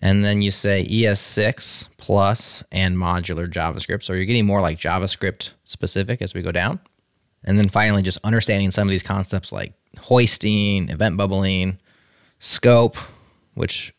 And 0.00 0.24
then 0.24 0.42
you 0.42 0.50
say 0.50 0.86
ES6 0.86 1.88
plus 1.96 2.62
and 2.70 2.96
modular 2.96 3.50
JavaScript. 3.50 4.04
So 4.04 4.12
you're 4.12 4.24
getting 4.24 4.46
more 4.46 4.60
like 4.60 4.78
JavaScript 4.78 5.50
specific 5.64 6.22
as 6.22 6.34
we 6.34 6.42
go 6.42 6.52
down. 6.52 6.78
And 7.44 7.58
then 7.58 7.68
finally, 7.68 8.02
just 8.02 8.18
understanding 8.24 8.70
some 8.70 8.86
of 8.86 8.90
these 8.90 9.02
concepts 9.02 9.52
like 9.52 9.72
hoisting, 9.98 10.88
event 10.88 11.16
bubbling, 11.16 11.78
scope, 12.38 12.96
which 13.54 13.92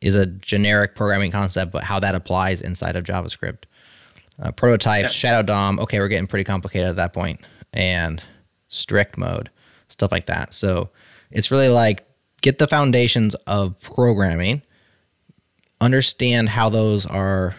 is 0.00 0.14
a 0.14 0.26
generic 0.26 0.94
programming 0.94 1.30
concept, 1.30 1.72
but 1.72 1.84
how 1.84 2.00
that 2.00 2.14
applies 2.14 2.60
inside 2.60 2.96
of 2.96 3.04
JavaScript. 3.04 3.64
Uh, 4.40 4.52
prototypes, 4.52 5.14
yeah. 5.14 5.18
Shadow 5.18 5.42
DOM. 5.42 5.80
Okay, 5.80 5.98
we're 5.98 6.08
getting 6.08 6.28
pretty 6.28 6.44
complicated 6.44 6.88
at 6.88 6.96
that 6.96 7.12
point, 7.12 7.40
and 7.72 8.22
strict 8.68 9.18
mode, 9.18 9.50
stuff 9.88 10.12
like 10.12 10.26
that. 10.26 10.54
So 10.54 10.90
it's 11.32 11.50
really 11.50 11.68
like 11.68 12.06
get 12.40 12.58
the 12.58 12.68
foundations 12.68 13.34
of 13.46 13.78
programming, 13.80 14.62
understand 15.80 16.48
how 16.48 16.68
those 16.68 17.06
are 17.06 17.54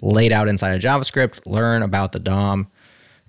laid 0.00 0.32
out 0.32 0.48
inside 0.48 0.72
of 0.74 0.82
JavaScript, 0.82 1.40
learn 1.46 1.82
about 1.82 2.12
the 2.12 2.18
DOM, 2.18 2.68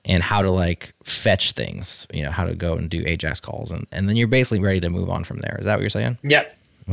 and 0.03 0.21
how 0.21 0.41
to 0.41 0.51
like 0.51 0.93
fetch 1.03 1.53
things. 1.53 2.05
You 2.13 2.23
know, 2.23 2.31
how 2.31 2.45
to 2.45 2.55
go 2.55 2.75
and 2.75 2.89
do 2.89 3.03
Ajax 3.05 3.39
calls, 3.39 3.71
and 3.71 3.87
and 3.91 4.07
then 4.07 4.15
you're 4.15 4.27
basically 4.27 4.59
ready 4.59 4.79
to 4.81 4.89
move 4.89 5.09
on 5.09 5.23
from 5.23 5.39
there. 5.39 5.57
Is 5.59 5.65
that 5.65 5.75
what 5.75 5.81
you're 5.81 5.89
saying? 5.89 6.17
Yeah. 6.23 6.43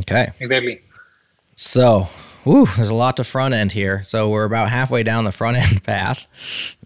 Okay. 0.00 0.32
Exactly. 0.40 0.80
So, 1.54 2.08
whew, 2.44 2.66
there's 2.76 2.88
a 2.88 2.94
lot 2.94 3.16
to 3.18 3.24
front 3.24 3.54
end 3.54 3.72
here. 3.72 4.02
So 4.02 4.30
we're 4.30 4.44
about 4.44 4.70
halfway 4.70 5.02
down 5.02 5.24
the 5.24 5.32
front 5.32 5.58
end 5.58 5.84
path. 5.84 6.26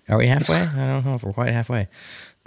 Are 0.09 0.19
we 0.19 0.27
halfway? 0.27 0.57
I 0.57 0.87
don't 0.89 1.05
know 1.05 1.15
if 1.15 1.23
we're 1.23 1.33
quite 1.33 1.53
halfway. 1.53 1.89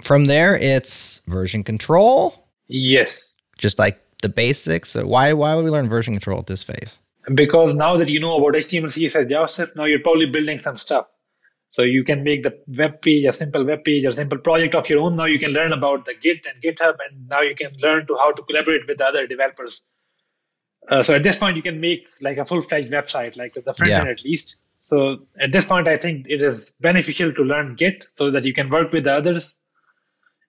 From 0.04 0.26
there, 0.26 0.56
it's 0.56 1.20
version 1.26 1.62
control. 1.62 2.46
Yes. 2.68 3.34
Just 3.58 3.78
like 3.78 4.00
the 4.22 4.28
basics. 4.28 4.90
So 4.90 5.06
why 5.06 5.32
why 5.32 5.54
would 5.54 5.64
we 5.64 5.70
learn 5.70 5.88
version 5.88 6.14
control 6.14 6.38
at 6.38 6.46
this 6.46 6.62
phase? 6.62 6.98
Because 7.34 7.74
now 7.74 7.96
that 7.96 8.08
you 8.08 8.20
know 8.20 8.36
about 8.36 8.54
HTML, 8.54 8.86
CSS, 8.86 9.30
JavaScript, 9.30 9.76
now 9.76 9.84
you're 9.84 10.00
probably 10.00 10.26
building 10.26 10.58
some 10.58 10.76
stuff. 10.76 11.06
So 11.68 11.82
you 11.82 12.02
can 12.02 12.24
make 12.24 12.42
the 12.42 12.58
web 12.66 13.00
page 13.00 13.24
a 13.26 13.32
simple 13.32 13.64
web 13.64 13.84
page, 13.84 14.04
a 14.04 14.12
simple 14.12 14.38
project 14.38 14.74
of 14.74 14.88
your 14.88 15.00
own. 15.00 15.16
Now 15.16 15.26
you 15.26 15.38
can 15.38 15.52
learn 15.52 15.72
about 15.72 16.06
the 16.06 16.14
Git 16.20 16.44
and 16.46 16.60
GitHub, 16.62 16.96
and 17.08 17.28
now 17.28 17.42
you 17.42 17.54
can 17.54 17.72
learn 17.80 18.06
to 18.08 18.16
how 18.16 18.32
to 18.32 18.42
collaborate 18.42 18.88
with 18.88 19.00
other 19.00 19.26
developers 19.26 19.84
uh, 20.88 21.02
so 21.02 21.14
at 21.14 21.22
this 21.22 21.36
point, 21.36 21.56
you 21.56 21.62
can 21.62 21.80
make 21.80 22.06
like 22.20 22.38
a 22.38 22.44
full-fledged 22.44 22.90
website, 22.90 23.36
like 23.36 23.54
the 23.54 23.74
front 23.74 23.92
end 23.92 24.08
at 24.08 24.24
least. 24.24 24.56
So 24.80 25.18
at 25.40 25.52
this 25.52 25.64
point, 25.64 25.86
I 25.86 25.96
think 25.96 26.26
it 26.28 26.42
is 26.42 26.74
beneficial 26.80 27.32
to 27.34 27.42
learn 27.42 27.76
Git 27.76 28.08
so 28.14 28.30
that 28.30 28.44
you 28.44 28.54
can 28.54 28.70
work 28.70 28.92
with 28.92 29.04
the 29.04 29.12
others. 29.12 29.58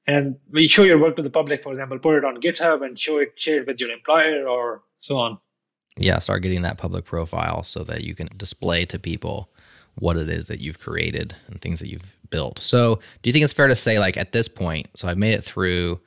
And 0.08 0.38
we 0.50 0.67
show 0.67 0.84
your 0.84 1.00
work 1.00 1.15
to 1.17 1.22
the 1.22 1.30
public, 1.30 1.62
for 1.62 1.74
example, 1.74 2.00
put 2.00 2.17
it 2.17 2.26
on 2.26 2.41
GitHub 2.41 2.84
and 2.84 3.00
show 3.00 3.17
it, 3.17 3.34
share 3.36 3.62
it 3.62 3.67
with 3.67 3.80
your 3.80 3.91
employer 3.91 4.48
or 4.48 4.82
so 5.00 5.17
on. 5.17 5.38
Yeah, 5.98 6.20
start 6.20 6.42
getting 6.42 6.62
that 6.62 6.78
public 6.78 7.06
profile 7.06 7.64
so 7.64 7.84
that 7.84 8.04
you 8.04 8.16
can 8.16 8.30
display 8.38 8.86
to 8.86 8.98
people 8.98 9.50
what 9.96 10.18
it 10.18 10.30
is 10.30 10.48
that 10.48 10.60
you've 10.60 10.80
created 10.80 11.36
and 11.48 11.62
things 11.62 11.80
that 11.80 11.90
you've 11.90 12.16
built. 12.30 12.60
So, 12.60 12.96
do 12.96 13.30
you 13.30 13.34
think 13.34 13.44
it's 13.44 13.54
fair 13.54 13.68
to 13.68 13.76
say, 13.76 14.00
like 14.00 14.18
at 14.18 14.32
this 14.32 14.48
point, 14.48 14.88
so 14.96 15.08
I've 15.08 15.18
made 15.18 15.34
it 15.34 15.44
through 15.44 16.00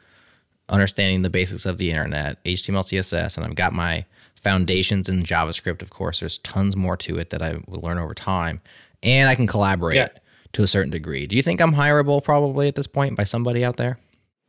understanding 0.68 1.22
the 1.22 1.30
basics 1.30 1.66
of 1.66 1.78
the 1.78 1.90
internet, 1.90 2.42
HTML, 2.44 2.82
CSS, 2.82 3.36
and 3.36 3.44
I've 3.44 3.54
got 3.54 3.72
my 3.72 4.04
foundations 4.42 5.08
in 5.08 5.22
JavaScript. 5.24 5.82
Of 5.82 5.90
course, 5.90 6.20
there's 6.20 6.38
tons 6.38 6.76
more 6.76 6.96
to 6.98 7.18
it 7.18 7.30
that 7.30 7.42
I 7.42 7.56
will 7.66 7.80
learn 7.80 7.98
over 7.98 8.14
time, 8.14 8.60
and 9.02 9.28
I 9.28 9.34
can 9.34 9.46
collaborate 9.46 9.96
yeah. 9.96 10.08
to 10.54 10.62
a 10.62 10.66
certain 10.66 10.90
degree. 10.90 11.26
Do 11.26 11.36
you 11.36 11.42
think 11.42 11.60
I'm 11.60 11.74
hireable 11.74 12.22
probably 12.24 12.68
at 12.68 12.74
this 12.74 12.86
point 12.86 13.16
by 13.16 13.24
somebody 13.24 13.64
out 13.64 13.76
there? 13.76 13.98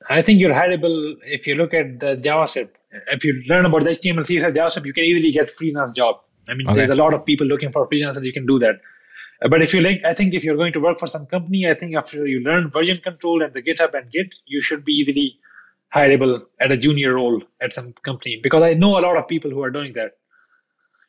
I 0.10 0.21
think 0.21 0.39
you're 0.39 0.54
hireable 0.54 1.15
if 1.24 1.48
you 1.48 1.56
look 1.56 1.74
at 1.74 2.00
the 2.00 2.15
JavaScript. 2.17 2.69
If 3.08 3.23
you 3.23 3.43
learn 3.47 3.65
about 3.65 3.84
the 3.84 3.91
HTML, 3.91 4.21
CSS, 4.21 4.55
JavaScript, 4.55 4.86
you 4.86 4.93
can 4.93 5.03
easily 5.03 5.31
get 5.31 5.51
freelance 5.51 5.91
job. 5.93 6.17
I 6.47 6.53
mean, 6.53 6.67
okay. 6.67 6.77
there's 6.77 6.89
a 6.89 6.95
lot 6.95 7.13
of 7.13 7.25
people 7.25 7.47
looking 7.47 7.71
for 7.71 7.88
freelancers. 7.88 8.23
You 8.23 8.34
can 8.34 8.45
do 8.45 8.60
that. 8.60 8.75
Uh, 9.41 9.49
but 9.49 9.62
if 9.62 9.73
you 9.73 9.81
like, 9.81 10.01
I 10.05 10.13
think 10.13 10.34
if 10.34 10.43
you're 10.43 10.55
going 10.55 10.73
to 10.73 10.79
work 10.79 10.99
for 10.99 11.08
some 11.08 11.25
company, 11.25 11.67
I 11.67 11.73
think 11.73 11.95
after 11.95 12.25
you 12.25 12.39
learn 12.39 12.69
version 12.69 12.97
control 12.97 13.41
and 13.41 13.53
the 13.53 13.62
GitHub 13.62 13.93
and 13.93 14.12
Git, 14.12 14.36
you 14.45 14.62
should 14.62 14.86
be 14.86 14.93
easily 14.93 15.39
hireable 15.93 16.41
at 16.60 16.71
a 16.71 16.77
junior 16.77 17.13
role 17.15 17.41
at 17.62 17.73
some 17.73 17.93
company 18.03 18.39
because 18.41 18.62
I 18.62 18.73
know 18.73 18.97
a 18.97 19.01
lot 19.01 19.17
of 19.17 19.27
people 19.27 19.51
who 19.51 19.63
are 19.63 19.71
doing 19.71 19.93
that. 19.93 20.17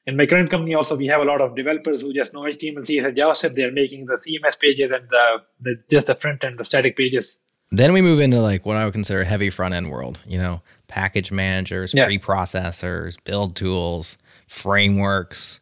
In 0.06 0.16
my 0.16 0.26
current 0.26 0.50
company, 0.50 0.74
also 0.74 0.94
we 0.94 1.08
have 1.08 1.20
a 1.20 1.24
lot 1.24 1.40
of 1.40 1.56
developers 1.56 2.02
who 2.02 2.12
just 2.12 2.32
know 2.32 2.42
HTML, 2.42 2.78
CSS, 2.78 3.16
JavaScript. 3.16 3.56
They're 3.56 3.72
making 3.72 4.06
the 4.06 4.14
CMS 4.14 4.58
pages 4.60 4.92
and 4.92 5.08
the, 5.10 5.38
the 5.60 5.74
just 5.90 6.06
the 6.06 6.14
front 6.14 6.44
end, 6.44 6.58
the 6.58 6.64
static 6.64 6.96
pages. 6.96 7.40
Then 7.70 7.92
we 7.92 8.00
move 8.00 8.20
into 8.20 8.40
like 8.40 8.64
what 8.64 8.76
I 8.76 8.84
would 8.84 8.94
consider 8.94 9.24
heavy 9.24 9.50
front 9.50 9.74
end 9.74 9.90
world. 9.90 10.18
You 10.26 10.38
know, 10.38 10.62
package 10.88 11.32
managers, 11.32 11.92
yeah. 11.92 12.08
preprocessors, 12.08 13.16
build 13.24 13.56
tools, 13.56 14.16
frameworks, 14.46 15.60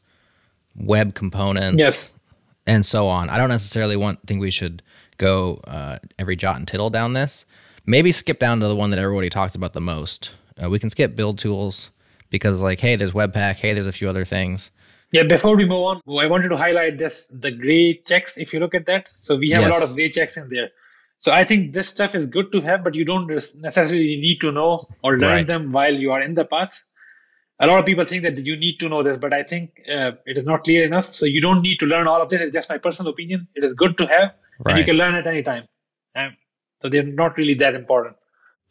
web 0.77 1.15
components, 1.15 1.81
yes. 1.81 2.13
and 2.67 2.85
so 2.85 3.09
on. 3.09 3.31
I 3.31 3.39
don't 3.39 3.49
necessarily 3.49 3.97
want 3.97 4.27
think 4.27 4.41
we 4.41 4.51
should 4.51 4.83
go 5.17 5.61
uh, 5.67 5.99
every 6.19 6.37
jot 6.37 6.57
and 6.57 6.69
tittle 6.69 6.91
down 6.91 7.13
this 7.13 7.47
maybe 7.87 8.13
skip 8.13 8.39
down 8.39 8.61
to 8.61 8.69
the 8.69 8.77
one 8.77 8.91
that 8.91 8.99
everybody 8.99 9.31
talks 9.31 9.55
about 9.55 9.73
the 9.73 9.81
most. 9.81 10.33
Uh, 10.63 10.71
we 10.71 10.79
can 10.79 10.91
skip 10.91 11.17
build 11.17 11.39
tools 11.39 11.91
because, 12.31 12.61
like, 12.61 12.81
hey, 12.81 12.97
there's 12.97 13.13
Webpack. 13.13 13.57
Hey, 13.57 13.75
there's 13.75 13.87
a 13.87 13.93
few 13.93 14.09
other 14.09 14.25
things. 14.25 14.71
Yeah, 15.13 15.23
before 15.25 15.57
we 15.57 15.65
move 15.65 15.85
on, 15.85 16.01
I 16.19 16.27
wanted 16.27 16.49
to 16.49 16.57
highlight 16.57 16.99
this 16.99 17.29
the 17.29 17.51
gray 17.51 18.01
checks. 18.05 18.37
If 18.37 18.53
you 18.53 18.61
look 18.61 18.75
at 18.75 18.87
that, 18.87 19.07
so 19.15 19.37
we 19.37 19.51
have 19.51 19.63
yes. 19.63 19.71
a 19.71 19.73
lot 19.73 19.83
of 19.83 19.95
gray 19.95 20.09
checks 20.09 20.37
in 20.37 20.49
there. 20.49 20.71
So 21.19 21.33
I 21.33 21.45
think 21.45 21.73
this 21.73 21.89
stuff 21.89 22.15
is 22.15 22.27
good 22.27 22.53
to 22.53 22.61
have, 22.61 22.85
but 22.85 22.95
you 22.95 23.05
don't 23.05 23.27
necessarily 23.27 24.17
need 24.17 24.41
to 24.41 24.53
know 24.53 24.81
or 25.03 25.19
learn 25.19 25.31
right. 25.31 25.47
them 25.47 25.73
while 25.73 25.95
you 25.95 26.13
are 26.13 26.21
in 26.21 26.35
the 26.35 26.45
path. 26.45 26.83
A 27.61 27.67
lot 27.67 27.79
of 27.79 27.87
people 27.87 28.05
think 28.05 28.23
that 28.25 28.45
you 28.45 28.57
need 28.57 28.79
to 28.81 28.89
know 28.89 29.03
this, 29.03 29.17
but 29.17 29.33
I 29.33 29.43
think 29.43 29.81
uh, 29.91 30.13
it 30.27 30.37
is 30.37 30.45
not 30.45 30.65
clear 30.65 30.85
enough. 30.85 31.05
So 31.07 31.25
you 31.25 31.41
don't 31.41 31.63
need 31.63 31.79
to 31.79 31.87
learn 31.87 32.09
all 32.09 32.21
of 32.21 32.29
this. 32.29 32.43
It's 32.43 32.53
just 32.53 32.69
my 32.69 32.79
personal 32.79 33.13
opinion. 33.13 33.47
It 33.55 33.65
is 33.65 33.73
good 33.75 33.97
to 33.99 34.07
have, 34.07 34.33
right. 34.65 34.73
and 34.73 34.79
you 34.79 34.85
can 34.85 34.97
learn 34.97 35.15
at 35.15 35.27
any 35.27 35.43
time. 35.43 35.67
Um, 36.17 36.37
so 36.83 36.89
they're 36.89 37.05
not 37.05 37.37
really 37.37 37.55
that 37.55 37.75
important. 37.75 38.17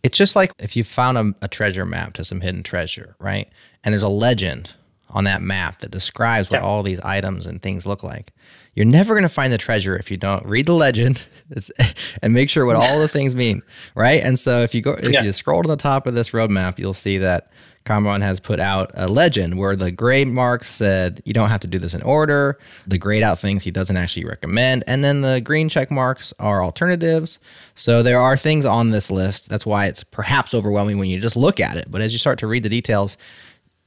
It's 0.03 0.17
just 0.17 0.35
like 0.35 0.51
if 0.59 0.75
you 0.75 0.83
found 0.83 1.17
a, 1.17 1.33
a 1.45 1.47
treasure 1.47 1.85
map 1.85 2.13
to 2.13 2.25
some 2.25 2.41
hidden 2.41 2.61
treasure, 2.61 3.15
right? 3.19 3.49
And 3.83 3.93
there's 3.93 4.03
a 4.03 4.09
legend 4.09 4.69
on 5.13 5.23
that 5.23 5.41
map 5.41 5.79
that 5.79 5.91
describes 5.91 6.49
what 6.49 6.61
yeah. 6.61 6.65
all 6.65 6.83
these 6.83 6.99
items 7.01 7.45
and 7.45 7.61
things 7.61 7.85
look 7.85 8.03
like. 8.03 8.31
You're 8.75 8.85
never 8.85 9.13
going 9.13 9.23
to 9.23 9.29
find 9.29 9.53
the 9.53 9.57
treasure 9.57 9.95
if 9.95 10.09
you 10.09 10.17
don't 10.17 10.45
read 10.45 10.65
the 10.65 10.73
legend 10.73 11.23
and 12.21 12.33
make 12.33 12.49
sure 12.49 12.65
what 12.65 12.75
all 12.75 12.99
the 12.99 13.07
things 13.09 13.35
mean, 13.35 13.61
right? 13.95 14.21
And 14.21 14.37
so 14.37 14.61
if 14.61 14.73
you 14.73 14.81
go 14.81 14.93
if 14.93 15.13
yeah. 15.13 15.23
you 15.23 15.31
scroll 15.31 15.61
to 15.61 15.67
the 15.67 15.77
top 15.77 16.07
of 16.07 16.15
this 16.15 16.31
roadmap, 16.31 16.79
you'll 16.79 16.93
see 16.93 17.17
that 17.19 17.51
Kamran 17.85 18.21
has 18.21 18.39
put 18.39 18.59
out 18.59 18.91
a 18.93 19.07
legend 19.07 19.59
where 19.59 19.75
the 19.75 19.91
gray 19.91 20.23
marks 20.25 20.69
said 20.69 21.21
you 21.25 21.33
don't 21.33 21.49
have 21.49 21.59
to 21.61 21.67
do 21.67 21.79
this 21.79 21.93
in 21.93 22.01
order. 22.01 22.57
The 22.87 22.97
grayed 22.97 23.23
out 23.23 23.39
things 23.39 23.63
he 23.63 23.71
doesn't 23.71 23.97
actually 23.97 24.25
recommend. 24.25 24.83
And 24.87 25.03
then 25.03 25.21
the 25.21 25.41
green 25.41 25.69
check 25.69 25.91
marks 25.91 26.33
are 26.39 26.63
alternatives. 26.63 27.39
So 27.75 28.01
there 28.01 28.21
are 28.21 28.37
things 28.37 28.65
on 28.65 28.91
this 28.91 29.11
list. 29.11 29.49
That's 29.49 29.65
why 29.65 29.87
it's 29.87 30.03
perhaps 30.03 30.53
overwhelming 30.53 30.97
when 30.97 31.09
you 31.09 31.19
just 31.19 31.35
look 31.35 31.59
at 31.59 31.75
it. 31.75 31.91
But 31.91 32.01
as 32.01 32.13
you 32.13 32.19
start 32.19 32.39
to 32.39 32.47
read 32.47 32.63
the 32.63 32.69
details, 32.69 33.17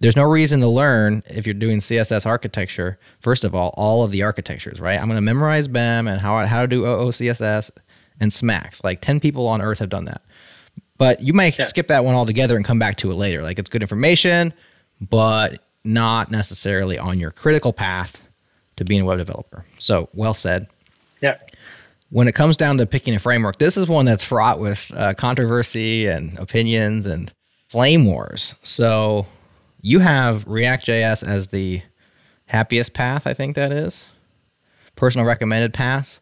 there's 0.01 0.17
no 0.17 0.25
reason 0.25 0.61
to 0.61 0.69
learn 0.69 1.23
if 1.29 1.47
you're 1.47 1.55
doing 1.55 1.79
CSS 1.79 2.27
architecture. 2.27 2.99
First 3.21 3.45
of 3.45 3.55
all, 3.55 3.73
all 3.77 4.05
of 4.05 4.11
the 4.11 4.23
architectures, 4.23 4.81
right? 4.81 4.99
I'm 5.01 5.07
going 5.07 5.17
to 5.17 5.23
memorize 5.23 5.69
BEM 5.69 6.07
and 6.07 6.21
how, 6.21 6.45
how 6.45 6.61
to 6.61 6.67
do 6.67 6.83
OOCSS 6.83 7.71
and 8.21 8.31
SMACSS. 8.31 8.85
Like 8.85 9.01
10 9.01 9.21
people 9.21 9.47
on 9.47 9.63
earth 9.63 9.79
have 9.79 9.89
done 9.89 10.05
that. 10.05 10.23
But 10.99 11.23
you 11.23 11.33
might 11.33 11.59
yeah. 11.59 11.65
skip 11.65 11.89
that 11.89 12.05
one 12.05 12.15
altogether 12.15 12.57
and 12.57 12.65
come 12.65 12.79
back 12.79 12.97
to 12.99 13.11
it 13.11 13.15
later. 13.15 13.43
Like 13.43 13.59
it's 13.59 13.71
good 13.71 13.83
information, 13.83 14.53
but 15.01 15.63
not 15.85 16.31
necessarily 16.31 16.99
on 16.99 17.19
your 17.19 17.31
critical 17.31 17.73
path 17.73 18.21
to 18.77 18.85
being 18.85 19.03
a 19.03 19.05
web 19.05 19.19
developer. 19.19 19.65
So, 19.79 20.09
well 20.13 20.35
said. 20.35 20.67
Yeah. 21.23 21.39
When 22.11 22.29
it 22.29 22.35
comes 22.35 22.57
down 22.57 22.79
to 22.79 22.87
picking 22.87 23.15
a 23.15 23.19
framework, 23.19 23.59
this 23.59 23.77
is 23.77 23.89
one 23.89 24.05
that's 24.05 24.25
fraught 24.25 24.59
with 24.59 24.91
uh, 24.95 25.15
controversy 25.15 26.07
and 26.07 26.39
opinions 26.39 27.07
and 27.07 27.33
flame 27.69 28.05
wars. 28.07 28.55
So, 28.63 29.27
you 29.87 30.01
have 30.01 30.45
React.js 30.49 31.23
as 31.23 31.47
the 31.49 31.81
happiest 32.47 32.93
path, 32.93 33.25
I 33.25 33.35
think 33.35 33.55
that 33.55 33.71
is. 33.71 34.05
Personal 34.97 35.25
recommended 35.25 35.73
path. 35.73 36.21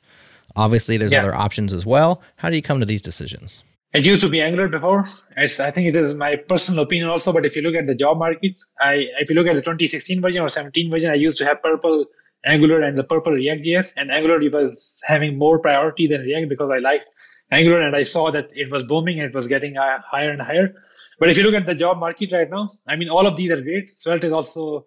Obviously, 0.55 0.99
there's 0.99 1.13
yeah. 1.13 1.23
other 1.23 1.35
options 1.35 1.73
as 1.73 1.87
well. 1.87 2.21
How 2.37 2.51
do 2.51 2.57
you 2.57 2.63
come 2.63 2.79
to 2.81 2.85
these 2.85 3.01
decisions? 3.01 3.63
It 3.95 4.05
used 4.05 4.21
to 4.21 4.29
be 4.29 4.43
Angular 4.43 4.69
before. 4.69 5.07
It's, 5.39 5.61
I 5.61 5.71
think 5.71 5.87
it 5.87 5.97
is 5.97 6.15
my 6.15 6.37
personal 6.37 6.85
opinion 6.85 7.09
also. 7.09 7.33
But 7.33 7.47
if 7.47 7.57
you 7.57 7.63
look 7.63 7.75
at 7.75 7.87
the 7.87 7.95
job 7.95 8.19
market, 8.19 8.61
I 8.81 9.07
if 9.21 9.31
you 9.31 9.35
look 9.35 9.47
at 9.47 9.55
the 9.55 9.63
2016 9.63 10.21
version 10.21 10.43
or 10.43 10.51
17 10.51 10.91
version, 10.91 11.11
I 11.11 11.15
used 11.15 11.39
to 11.39 11.47
have 11.47 11.63
purple 11.63 12.05
Angular 12.45 12.83
and 12.83 12.99
the 12.99 13.05
purple 13.05 13.33
React.js, 13.33 13.95
and 13.97 14.11
Angular 14.11 14.39
was 14.51 15.01
having 15.05 15.39
more 15.39 15.59
priority 15.59 16.07
than 16.07 16.21
React 16.21 16.51
because 16.51 16.71
I 16.71 16.81
liked 16.81 17.07
Angular 17.51 17.81
and 17.81 17.97
I 17.97 18.03
saw 18.03 18.31
that 18.31 18.51
it 18.53 18.71
was 18.71 18.85
booming 18.85 19.21
and 19.21 19.29
it 19.29 19.35
was 19.35 19.47
getting 19.47 19.79
uh, 19.79 20.01
higher 20.11 20.31
and 20.31 20.43
higher. 20.43 20.75
But 21.19 21.31
if 21.31 21.37
you 21.37 21.45
look 21.45 21.55
at 21.55 21.67
the 21.67 21.75
job 21.75 21.99
market 21.99 22.33
right 22.33 22.49
now, 22.51 22.69
I 22.87 22.97
mean, 22.97 23.09
all 23.09 23.27
of 23.27 23.37
these 23.37 23.51
are 23.51 23.61
great. 23.61 23.91
Svelte 23.91 24.25
is 24.25 24.33
also 24.33 24.87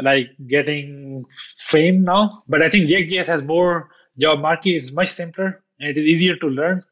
like 0.00 0.30
getting 0.46 1.24
fame 1.56 2.02
now. 2.04 2.42
But 2.48 2.62
I 2.62 2.70
think 2.70 2.86
React.js 2.86 3.26
has 3.26 3.42
more 3.42 3.90
job 4.18 4.40
market. 4.40 4.70
It's 4.70 4.92
much 4.92 5.08
simpler 5.08 5.62
and 5.78 5.90
it 5.90 5.98
is 5.98 6.04
easier 6.04 6.36
to 6.36 6.46
learn 6.48 6.82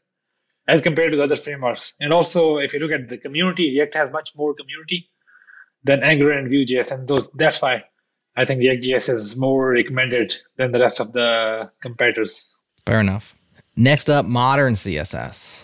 as 0.68 0.80
compared 0.80 1.12
to 1.12 1.16
the 1.16 1.24
other 1.24 1.36
frameworks. 1.36 1.94
And 2.00 2.12
also, 2.12 2.58
if 2.58 2.72
you 2.72 2.80
look 2.80 2.92
at 2.92 3.08
the 3.08 3.18
community, 3.18 3.70
React 3.70 3.94
has 3.94 4.10
much 4.10 4.32
more 4.36 4.54
community 4.54 5.10
than 5.84 6.02
Angular 6.02 6.32
and 6.32 6.48
Vue.js, 6.48 6.90
and 6.90 7.06
those 7.06 7.28
that's 7.34 7.60
why 7.60 7.84
I 8.36 8.44
think 8.44 8.60
React.js 8.60 9.10
is 9.10 9.36
more 9.36 9.70
recommended 9.70 10.34
than 10.56 10.72
the 10.72 10.80
rest 10.80 11.00
of 11.00 11.12
the 11.12 11.70
competitors. 11.80 12.54
Fair 12.86 13.00
enough. 13.00 13.34
Next 13.76 14.08
up, 14.08 14.24
modern 14.24 14.74
CSS. 14.74 15.63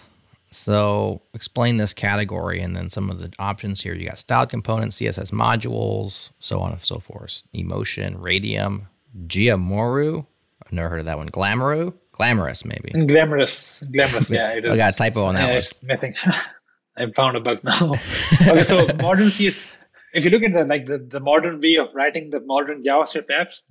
So 0.50 1.22
explain 1.32 1.76
this 1.76 1.94
category 1.94 2.60
and 2.60 2.74
then 2.74 2.90
some 2.90 3.08
of 3.08 3.18
the 3.18 3.32
options 3.38 3.80
here. 3.80 3.94
You 3.94 4.08
got 4.08 4.18
styled 4.18 4.50
components, 4.50 4.98
CSS 4.98 5.30
modules, 5.30 6.30
so 6.40 6.60
on 6.60 6.72
and 6.72 6.84
so 6.84 6.98
forth. 6.98 7.42
Emotion, 7.52 8.20
Radium, 8.20 8.88
Giamoru. 9.26 10.26
I've 10.66 10.72
never 10.72 10.88
heard 10.88 11.00
of 11.00 11.04
that 11.06 11.18
one. 11.18 11.28
Glamouru, 11.28 11.94
glamorous 12.12 12.64
maybe. 12.64 12.90
Glamorous, 13.06 13.84
glamorous. 13.92 14.30
Yeah, 14.30 14.52
it 14.52 14.64
is. 14.64 14.74
I 14.74 14.76
got 14.76 14.94
a 14.94 14.96
typo 14.96 15.24
on 15.24 15.36
that 15.36 15.42
yeah, 15.42 15.48
one. 15.48 15.56
It's 15.58 15.82
missing. 15.82 16.14
I 16.96 17.10
found 17.12 17.36
a 17.36 17.40
bug 17.40 17.62
now. 17.62 17.94
okay, 18.48 18.62
so 18.64 18.86
modern 19.00 19.28
CSS. 19.28 19.64
If 20.12 20.24
you 20.24 20.32
look 20.32 20.42
at 20.42 20.52
the 20.52 20.64
like 20.64 20.86
the, 20.86 20.98
the 20.98 21.20
modern 21.20 21.60
way 21.60 21.76
of 21.76 21.94
writing 21.94 22.30
the 22.30 22.40
modern 22.40 22.82
JavaScript 22.82 23.28
apps, 23.30 23.62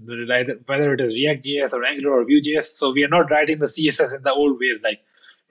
whether 0.68 0.94
it 0.94 1.02
is 1.02 1.14
React.js 1.14 1.74
or 1.74 1.84
Angular 1.84 2.22
or 2.22 2.24
Vue.js, 2.24 2.64
so 2.64 2.92
we 2.92 3.04
are 3.04 3.10
not 3.10 3.30
writing 3.30 3.60
the 3.60 3.66
CSS 3.66 4.16
in 4.16 4.24
the 4.24 4.32
old 4.32 4.58
ways, 4.58 4.80
like 4.82 5.02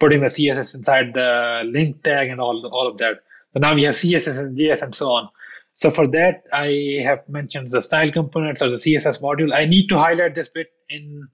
putting 0.00 0.20
the 0.20 0.26
CSS 0.28 0.74
inside 0.74 1.14
the 1.14 1.62
link 1.66 2.02
tag 2.02 2.28
and 2.28 2.40
all 2.40 2.64
all 2.68 2.86
of 2.88 2.98
that. 2.98 3.20
So 3.52 3.60
now 3.60 3.74
we 3.74 3.82
have 3.84 3.94
CSS 3.94 4.38
and 4.38 4.56
JS 4.58 4.82
and 4.82 4.94
so 4.94 5.10
on. 5.10 5.28
So 5.74 5.90
for 5.90 6.06
that, 6.08 6.42
I 6.52 7.00
have 7.04 7.28
mentioned 7.28 7.70
the 7.70 7.82
style 7.82 8.10
components 8.10 8.60
or 8.62 8.68
the 8.68 8.76
CSS 8.78 9.20
module. 9.20 9.54
I 9.54 9.64
need 9.64 9.88
to 9.88 9.98
highlight 9.98 10.34
this 10.34 10.48
bit 10.48 10.68
in 10.88 11.28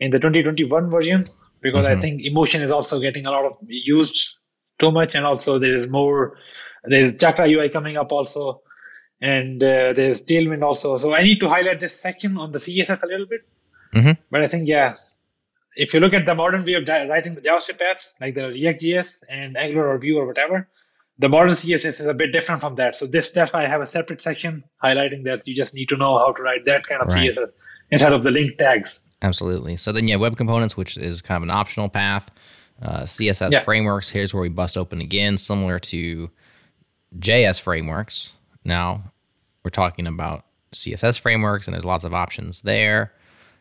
in 0.00 0.10
the 0.10 0.18
2021 0.18 0.90
version 0.90 1.26
because 1.60 1.84
Mhm. 1.86 1.96
I 1.96 2.00
think 2.00 2.22
emotion 2.22 2.62
is 2.62 2.70
also 2.70 2.98
getting 3.00 3.26
a 3.26 3.30
lot 3.30 3.44
of 3.44 3.56
used 3.68 4.18
too 4.78 4.90
much, 4.90 5.14
and 5.14 5.24
also 5.24 5.58
there 5.58 5.74
is 5.76 5.88
more. 5.88 6.36
There's 6.84 7.12
Chakra 7.16 7.46
UI 7.48 7.68
coming 7.68 7.96
up 7.96 8.10
also, 8.12 8.62
and 9.20 9.62
uh, 9.62 9.92
there's 9.92 10.24
Tailwind 10.26 10.62
also. 10.62 10.98
So 10.98 11.14
I 11.14 11.22
need 11.22 11.40
to 11.40 11.48
highlight 11.48 11.80
this 11.80 11.98
section 11.98 12.36
on 12.36 12.52
the 12.52 12.58
CSS 12.58 13.02
a 13.02 13.06
little 13.06 13.26
bit. 13.26 13.42
Mhm. 13.94 14.18
But 14.30 14.42
I 14.42 14.46
think 14.46 14.68
yeah, 14.68 14.96
if 15.76 15.92
you 15.94 16.00
look 16.00 16.12
at 16.12 16.26
the 16.26 16.34
modern 16.34 16.64
way 16.64 16.74
of 16.74 16.84
di- 16.84 17.06
writing 17.08 17.34
the 17.34 17.40
JavaScript 17.40 17.80
apps, 17.82 18.14
like 18.20 18.34
the 18.34 18.48
React.js 18.48 19.22
and 19.28 19.56
Angular 19.56 19.88
or 19.88 19.98
Vue 19.98 20.18
or 20.18 20.26
whatever, 20.26 20.68
the 21.18 21.28
modern 21.28 21.50
CSS 21.52 22.00
is 22.00 22.00
a 22.00 22.14
bit 22.14 22.32
different 22.32 22.60
from 22.60 22.74
that. 22.76 22.96
So 22.96 23.06
this 23.06 23.32
why 23.34 23.48
I 23.64 23.66
have 23.66 23.80
a 23.80 23.86
separate 23.86 24.20
section 24.20 24.64
highlighting 24.82 25.24
that 25.24 25.46
you 25.46 25.54
just 25.54 25.74
need 25.74 25.88
to 25.90 25.96
know 25.96 26.18
how 26.18 26.32
to 26.32 26.42
write 26.42 26.64
that 26.66 26.86
kind 26.86 27.00
of 27.02 27.08
Right. 27.08 27.30
CSS 27.30 27.50
instead 27.90 28.12
of 28.12 28.22
the 28.22 28.30
link 28.30 28.58
tags. 28.58 29.02
Absolutely. 29.22 29.76
So 29.76 29.92
then, 29.92 30.08
yeah, 30.08 30.16
web 30.16 30.36
components, 30.36 30.76
which 30.76 30.96
is 30.96 31.22
kind 31.22 31.36
of 31.36 31.42
an 31.44 31.50
optional 31.50 31.88
path. 31.88 32.30
Uh, 32.82 33.02
CSS 33.06 33.52
Yeah. 33.52 33.60
frameworks. 33.60 34.10
Here's 34.10 34.34
where 34.34 34.42
we 34.42 34.48
bust 34.48 34.76
open 34.76 35.00
again, 35.00 35.38
similar 35.38 35.78
to 35.78 36.28
JS 37.18 37.60
frameworks. 37.60 38.32
Now 38.64 39.12
we're 39.64 39.70
talking 39.70 40.06
about 40.08 40.44
CSS 40.72 41.16
frameworks, 41.16 41.66
and 41.68 41.74
there's 41.74 41.84
lots 41.84 42.02
of 42.04 42.12
options 42.12 42.62
there. 42.62 43.12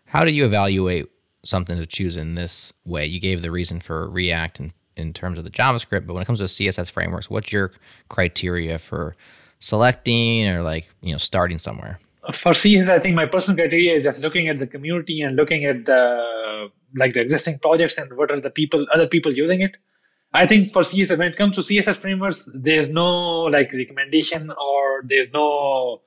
How 0.06 0.26
do 0.26 0.32
you 0.34 0.46
evaluate 0.46 1.08
something 1.44 1.78
to 1.78 1.86
choose 1.86 2.18
in 2.18 2.36
this 2.36 2.74
way? 2.86 3.06
You 3.06 3.20
gave 3.20 3.42
the 3.42 3.52
reason 3.52 3.80
for 3.80 4.10
React 4.10 4.60
in, 4.60 4.74
in 4.98 5.14
terms 5.14 5.38
of 5.38 5.44
the 5.44 5.50
JavaScript, 5.50 6.08
but 6.08 6.14
when 6.14 6.22
it 6.22 6.26
comes 6.26 6.40
to 6.40 6.46
CSS 6.46 6.92
frameworks, 6.92 7.30
what's 7.30 7.52
your 7.52 7.72
criteria 8.10 8.80
for 8.80 9.16
selecting 9.60 10.48
or 10.48 10.62
like 10.62 10.90
you 11.02 11.12
know 11.12 11.18
starting 11.18 11.58
somewhere? 11.60 12.00
for 12.32 12.54
CSS, 12.54 12.88
I 12.88 13.00
think 13.00 13.16
my 13.16 13.26
personal 13.26 13.58
criteria 13.58 13.94
is 13.94 14.04
just 14.04 14.22
looking 14.22 14.48
at 14.48 14.60
the 14.60 14.68
community 14.68 15.22
and 15.22 15.36
looking 15.36 15.66
at 15.66 15.86
the 15.86 16.70
like 16.96 17.14
the 17.14 17.22
existing 17.22 17.60
projects 17.60 17.98
and 17.98 18.14
what 18.16 18.32
are 18.32 18.40
the 18.40 18.50
people, 18.50 18.86
other 18.94 19.08
people 19.08 19.34
using 19.34 19.62
it. 19.62 19.76
I 20.34 20.48
think 20.48 20.72
for 20.72 20.84
CSS, 20.84 21.18
when 21.18 21.32
it 21.32 21.38
comes 21.38 21.56
to 21.56 21.62
CSS 21.62 21.98
frameworks, 21.98 22.48
there's 22.54 22.90
no 22.90 23.42
like 23.42 23.74
recommendation 23.74 24.52
or 24.52 25.04
there's 25.06 25.32
no 25.34 26.02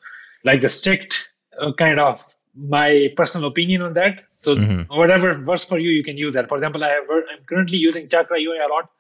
like 0.45 0.62
the 0.62 0.68
strict 0.68 1.32
uh, 1.61 1.72
kind 1.74 2.01
of 2.01 2.24
my 2.57 3.13
personal 3.17 3.49
opinion 3.49 3.83
on 3.83 3.93
that. 3.95 4.25
So 4.31 4.57
Mhm. 4.57 4.87
whatever 4.89 5.39
works 5.45 5.65
for 5.65 5.79
you, 5.79 5.91
you 5.91 6.03
can 6.03 6.17
use 6.17 6.33
that. 6.33 6.49
For 6.49 6.57
example, 6.57 6.85
I 6.85 6.89
have 6.91 7.05
I'm 7.11 7.45
currently 7.47 7.77
using 7.79 8.09
Chakra 8.09 8.39
UI 8.41 8.59
a 8.59 8.69
lot, 8.69 8.91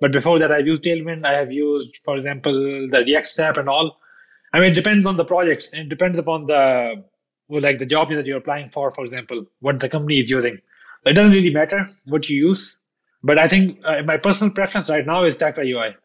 but 0.00 0.12
before 0.12 0.38
that, 0.38 0.50
I've 0.50 0.66
used 0.66 0.82
Tailwind. 0.82 1.26
I 1.26 1.34
have 1.34 1.52
used, 1.52 1.98
for 2.04 2.16
example, 2.16 2.52
the 2.90 3.00
Reactstrap 3.08 3.58
and 3.58 3.68
all. 3.68 3.98
I 4.54 4.60
mean, 4.60 4.72
it 4.72 4.74
depends 4.74 5.06
on 5.06 5.16
the 5.16 5.24
projects 5.24 5.72
and 5.72 5.82
it 5.82 5.88
depends 5.88 6.18
upon 6.18 6.46
the 6.46 7.04
well, 7.48 7.60
like 7.60 7.78
the 7.78 7.86
job 7.86 8.10
that 8.10 8.24
you're 8.24 8.38
applying 8.38 8.70
for, 8.70 8.90
for 8.90 9.04
example, 9.04 9.44
what 9.60 9.80
the 9.80 9.88
company 9.88 10.20
is 10.20 10.30
using. 10.30 10.58
It 11.04 11.12
doesn't 11.14 11.32
really 11.32 11.50
matter 11.52 11.86
what 12.06 12.28
you 12.28 12.36
use, 12.48 12.78
but 13.22 13.38
I 13.38 13.48
think 13.48 13.78
uh, 13.84 14.02
my 14.04 14.16
personal 14.16 14.54
preference 14.54 14.88
right 14.88 15.04
now 15.04 15.24
is 15.24 15.36
Chakra 15.36 15.66
UI 15.66 15.96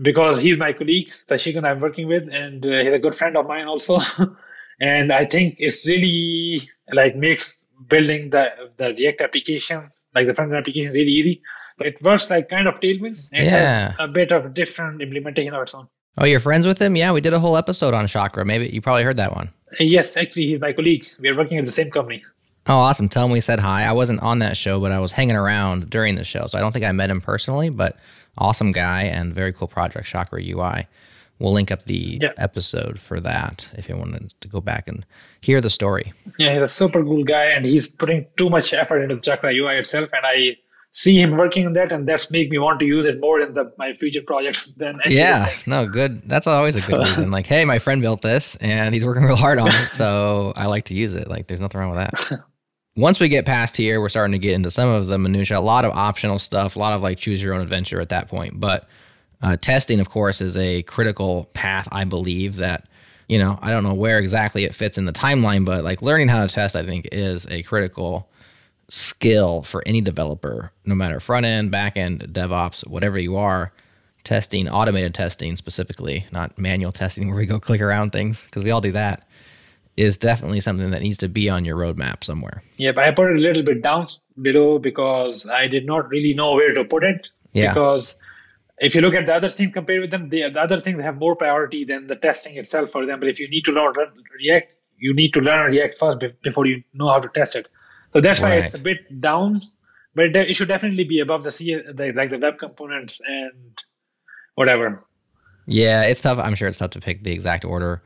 because 0.00 0.40
he's 0.40 0.56
my 0.58 0.72
colleague, 0.72 1.08
Tashikan, 1.08 1.64
I'm 1.64 1.80
working 1.80 2.08
with, 2.08 2.28
and 2.32 2.64
uh, 2.64 2.78
he's 2.82 2.92
a 2.92 2.98
good 2.98 3.14
friend 3.14 3.36
of 3.36 3.46
mine 3.46 3.66
also. 3.66 3.98
and 4.80 5.12
I 5.12 5.24
think 5.24 5.56
it's 5.58 5.86
really 5.86 6.60
like 6.92 7.16
makes 7.16 7.66
building 7.88 8.30
the 8.30 8.52
the 8.76 8.94
React 8.94 9.20
applications, 9.22 10.06
like 10.14 10.26
the 10.28 10.34
front 10.34 10.50
end 10.52 10.58
applications, 10.58 10.94
really 10.94 11.12
easy. 11.12 11.42
But 11.76 11.88
it 11.88 12.02
works 12.02 12.30
like 12.30 12.48
kind 12.48 12.68
of 12.68 12.78
Tailwind. 12.80 13.18
It 13.32 13.44
Yeah. 13.44 13.94
a 13.98 14.06
bit 14.06 14.30
of 14.32 14.54
different 14.54 15.02
implementation 15.02 15.54
of 15.54 15.62
its 15.62 15.74
own. 15.74 15.88
Oh, 16.18 16.24
you're 16.24 16.38
friends 16.38 16.66
with 16.66 16.80
him? 16.80 16.94
Yeah, 16.94 17.10
we 17.10 17.20
did 17.20 17.32
a 17.32 17.40
whole 17.40 17.56
episode 17.56 17.92
on 17.94 18.06
Chakra. 18.06 18.44
Maybe 18.44 18.68
you 18.68 18.80
probably 18.80 19.02
heard 19.02 19.16
that 19.16 19.34
one. 19.34 19.50
Yes, 19.80 20.16
actually, 20.16 20.46
he's 20.46 20.60
my 20.60 20.72
colleague. 20.72 21.04
We 21.18 21.28
are 21.28 21.36
working 21.36 21.58
at 21.58 21.64
the 21.64 21.72
same 21.72 21.90
company. 21.90 22.22
Oh, 22.68 22.76
awesome. 22.78 23.08
Tell 23.08 23.24
him 23.24 23.32
we 23.32 23.40
said 23.40 23.58
hi. 23.58 23.82
I 23.82 23.92
wasn't 23.92 24.20
on 24.20 24.38
that 24.38 24.56
show, 24.56 24.78
but 24.80 24.92
I 24.92 25.00
was 25.00 25.10
hanging 25.10 25.34
around 25.34 25.90
during 25.90 26.14
the 26.14 26.22
show. 26.22 26.46
So 26.46 26.56
I 26.56 26.60
don't 26.60 26.70
think 26.70 26.84
I 26.84 26.92
met 26.92 27.10
him 27.10 27.20
personally, 27.20 27.68
but 27.70 27.96
awesome 28.38 28.70
guy 28.70 29.02
and 29.02 29.34
very 29.34 29.52
cool 29.52 29.66
project, 29.66 30.06
Chakra 30.06 30.40
UI. 30.40 30.86
We'll 31.44 31.52
link 31.52 31.70
up 31.70 31.84
the 31.84 32.18
Yeah. 32.22 32.32
episode 32.38 32.98
for 32.98 33.20
that 33.20 33.68
if 33.76 33.86
you 33.88 33.96
wanted 33.96 34.30
to 34.40 34.48
go 34.48 34.60
back 34.62 34.88
and 34.88 35.04
hear 35.42 35.60
the 35.60 35.68
story. 35.70 36.12
Yeah, 36.38 36.52
he's 36.52 36.62
a 36.62 36.66
super 36.68 37.04
cool 37.04 37.22
guy, 37.22 37.44
and 37.44 37.66
he's 37.66 37.86
putting 37.86 38.26
too 38.38 38.48
much 38.48 38.72
effort 38.72 39.02
into 39.02 39.14
the 39.16 39.20
Chakra 39.20 39.52
UI 39.54 39.76
itself. 39.76 40.08
And 40.14 40.24
I 40.24 40.56
see 40.92 41.20
him 41.20 41.36
working 41.36 41.66
on 41.66 41.74
that, 41.74 41.92
and 41.92 42.08
that's 42.08 42.30
make 42.30 42.48
me 42.50 42.56
want 42.56 42.80
to 42.80 42.86
use 42.86 43.04
it 43.04 43.20
more 43.20 43.40
in 43.40 43.52
the 43.52 43.70
my 43.76 43.92
future 43.94 44.22
projects 44.26 44.68
than 44.78 45.00
any 45.04 45.16
Yeah, 45.16 45.44
thing. 45.44 45.58
no, 45.66 45.86
good. 45.86 46.22
That's 46.26 46.46
always 46.46 46.76
a 46.76 46.80
good 46.80 46.96
reason. 46.98 47.30
Like, 47.30 47.46
hey, 47.46 47.66
my 47.66 47.78
friend 47.78 48.00
built 48.00 48.22
this 48.22 48.56
and 48.56 48.94
he's 48.94 49.04
working 49.04 49.24
real 49.24 49.36
hard 49.36 49.58
on 49.58 49.68
it. 49.68 49.88
So 49.90 50.54
I 50.56 50.64
like 50.66 50.84
to 50.86 50.94
use 50.94 51.14
it. 51.14 51.28
Like, 51.28 51.46
there's 51.48 51.60
nothing 51.60 51.78
wrong 51.80 51.90
with 51.94 51.98
that. 51.98 52.40
Once 52.96 53.18
we 53.20 53.28
get 53.28 53.44
past 53.44 53.76
here, 53.76 54.00
we're 54.00 54.08
starting 54.08 54.32
to 54.32 54.38
get 54.38 54.52
into 54.54 54.70
some 54.70 54.88
of 54.88 55.08
the 55.08 55.18
minutia, 55.18 55.58
a 55.58 55.60
lot 55.60 55.84
of 55.84 55.90
optional 55.92 56.38
stuff, 56.38 56.76
a 56.76 56.78
lot 56.78 56.92
of 56.94 57.02
like 57.02 57.18
choose 57.18 57.42
your 57.42 57.52
own 57.52 57.60
adventure 57.60 58.00
at 58.00 58.08
that 58.08 58.28
point. 58.28 58.58
But 58.60 58.88
uh, 59.44 59.56
testing, 59.56 60.00
of 60.00 60.10
course, 60.10 60.40
is 60.40 60.56
a 60.56 60.82
critical 60.84 61.44
path, 61.54 61.86
I 61.92 62.04
believe, 62.04 62.56
that, 62.56 62.88
you 63.28 63.38
know, 63.38 63.58
I 63.62 63.70
don't 63.70 63.84
know 63.84 63.94
where 63.94 64.18
exactly 64.18 64.64
it 64.64 64.74
fits 64.74 64.98
in 64.98 65.04
the 65.04 65.12
timeline, 65.12 65.64
but 65.64 65.84
like 65.84 66.02
learning 66.02 66.28
how 66.28 66.44
to 66.44 66.52
test, 66.52 66.74
I 66.74 66.84
think, 66.84 67.08
is 67.12 67.46
a 67.50 67.62
critical 67.62 68.28
skill 68.88 69.62
for 69.62 69.82
any 69.86 70.00
developer, 70.00 70.72
no 70.84 70.94
matter 70.94 71.20
front 71.20 71.46
end, 71.46 71.70
back 71.70 71.96
end, 71.96 72.20
DevOps, 72.32 72.86
whatever 72.88 73.18
you 73.18 73.36
are. 73.36 73.72
Testing, 74.24 74.70
automated 74.70 75.12
testing 75.12 75.54
specifically, 75.54 76.24
not 76.32 76.58
manual 76.58 76.92
testing 76.92 77.28
where 77.28 77.36
we 77.36 77.44
go 77.44 77.60
click 77.60 77.82
around 77.82 78.10
things, 78.10 78.44
because 78.44 78.64
we 78.64 78.70
all 78.70 78.80
do 78.80 78.92
that, 78.92 79.28
is 79.98 80.16
definitely 80.16 80.62
something 80.62 80.90
that 80.92 81.02
needs 81.02 81.18
to 81.18 81.28
be 81.28 81.50
on 81.50 81.66
your 81.66 81.76
roadmap 81.76 82.24
somewhere. 82.24 82.62
Yep, 82.78 82.96
I 82.96 83.10
put 83.10 83.30
it 83.30 83.36
a 83.36 83.40
little 83.40 83.62
bit 83.62 83.82
down 83.82 84.08
below 84.40 84.78
because 84.78 85.46
I 85.46 85.66
did 85.66 85.84
not 85.84 86.08
really 86.08 86.32
know 86.32 86.54
where 86.54 86.72
to 86.72 86.84
put 86.84 87.04
it. 87.04 87.28
Yeah. 87.52 87.74
Because 87.74 88.16
if 88.78 88.94
you 88.94 89.00
look 89.00 89.14
at 89.14 89.26
the 89.26 89.34
other 89.34 89.48
things 89.48 89.72
compared 89.72 90.00
with 90.00 90.10
them, 90.10 90.28
the, 90.28 90.48
the 90.50 90.60
other 90.60 90.78
things 90.78 91.00
have 91.00 91.18
more 91.18 91.36
priority 91.36 91.84
than 91.84 92.06
the 92.06 92.16
testing 92.16 92.56
itself. 92.56 92.90
For 92.90 93.02
example, 93.02 93.28
if 93.28 93.38
you 93.38 93.48
need 93.48 93.64
to 93.66 93.72
learn 93.72 93.94
React, 94.38 94.72
you 94.98 95.14
need 95.14 95.32
to 95.34 95.40
learn 95.40 95.70
React 95.70 95.94
first 95.96 96.24
before 96.42 96.66
you 96.66 96.82
know 96.92 97.08
how 97.08 97.20
to 97.20 97.28
test 97.28 97.56
it. 97.56 97.68
So 98.12 98.20
that's 98.20 98.40
why 98.40 98.50
Right. 98.50 98.64
it's 98.64 98.74
a 98.74 98.78
bit 98.78 99.20
down, 99.20 99.60
but 100.14 100.34
it, 100.36 100.54
should 100.54 100.68
definitely 100.68 101.04
be 101.04 101.20
above 101.20 101.42
the, 101.42 101.52
C- 101.52 101.74
the 101.74 102.12
like 102.12 102.30
the 102.30 102.38
web 102.38 102.58
components 102.58 103.20
and 103.26 103.78
whatever. 104.54 105.04
Yeah, 105.66 106.02
it's 106.02 106.20
tough. 106.20 106.38
I'm 106.38 106.54
sure 106.54 106.68
it's 106.68 106.78
tough 106.78 106.90
to 106.92 107.00
pick 107.00 107.24
the 107.24 107.32
exact 107.32 107.64
order. 107.64 108.02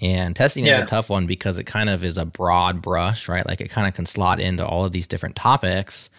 And 0.00 0.36
testing 0.36 0.66
is 0.66 0.76
a 0.76 0.84
tough 0.84 1.08
one 1.08 1.26
because 1.26 1.58
it 1.58 1.64
kind 1.64 1.88
of 1.88 2.04
is 2.04 2.18
a 2.18 2.26
broad 2.26 2.82
brush, 2.82 3.28
right? 3.28 3.46
Like 3.46 3.62
it 3.62 3.68
kind 3.70 3.88
of 3.88 3.94
can 3.94 4.04
slot 4.04 4.40
into 4.40 4.66
all 4.66 4.84
of 4.84 4.92
these 4.92 5.08
different 5.08 5.36
topics. 5.36 6.10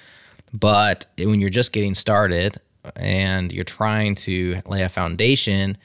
But 0.51 1.05
when 1.17 1.39
you're 1.39 1.51
just 1.51 1.73
getting 1.73 1.93
started 1.93 2.59
and 2.95 3.51
you're 3.51 3.63
trying 3.63 4.15
to 4.15 4.61
lay 4.65 4.83
a 4.83 4.89
foundation, 4.89 5.77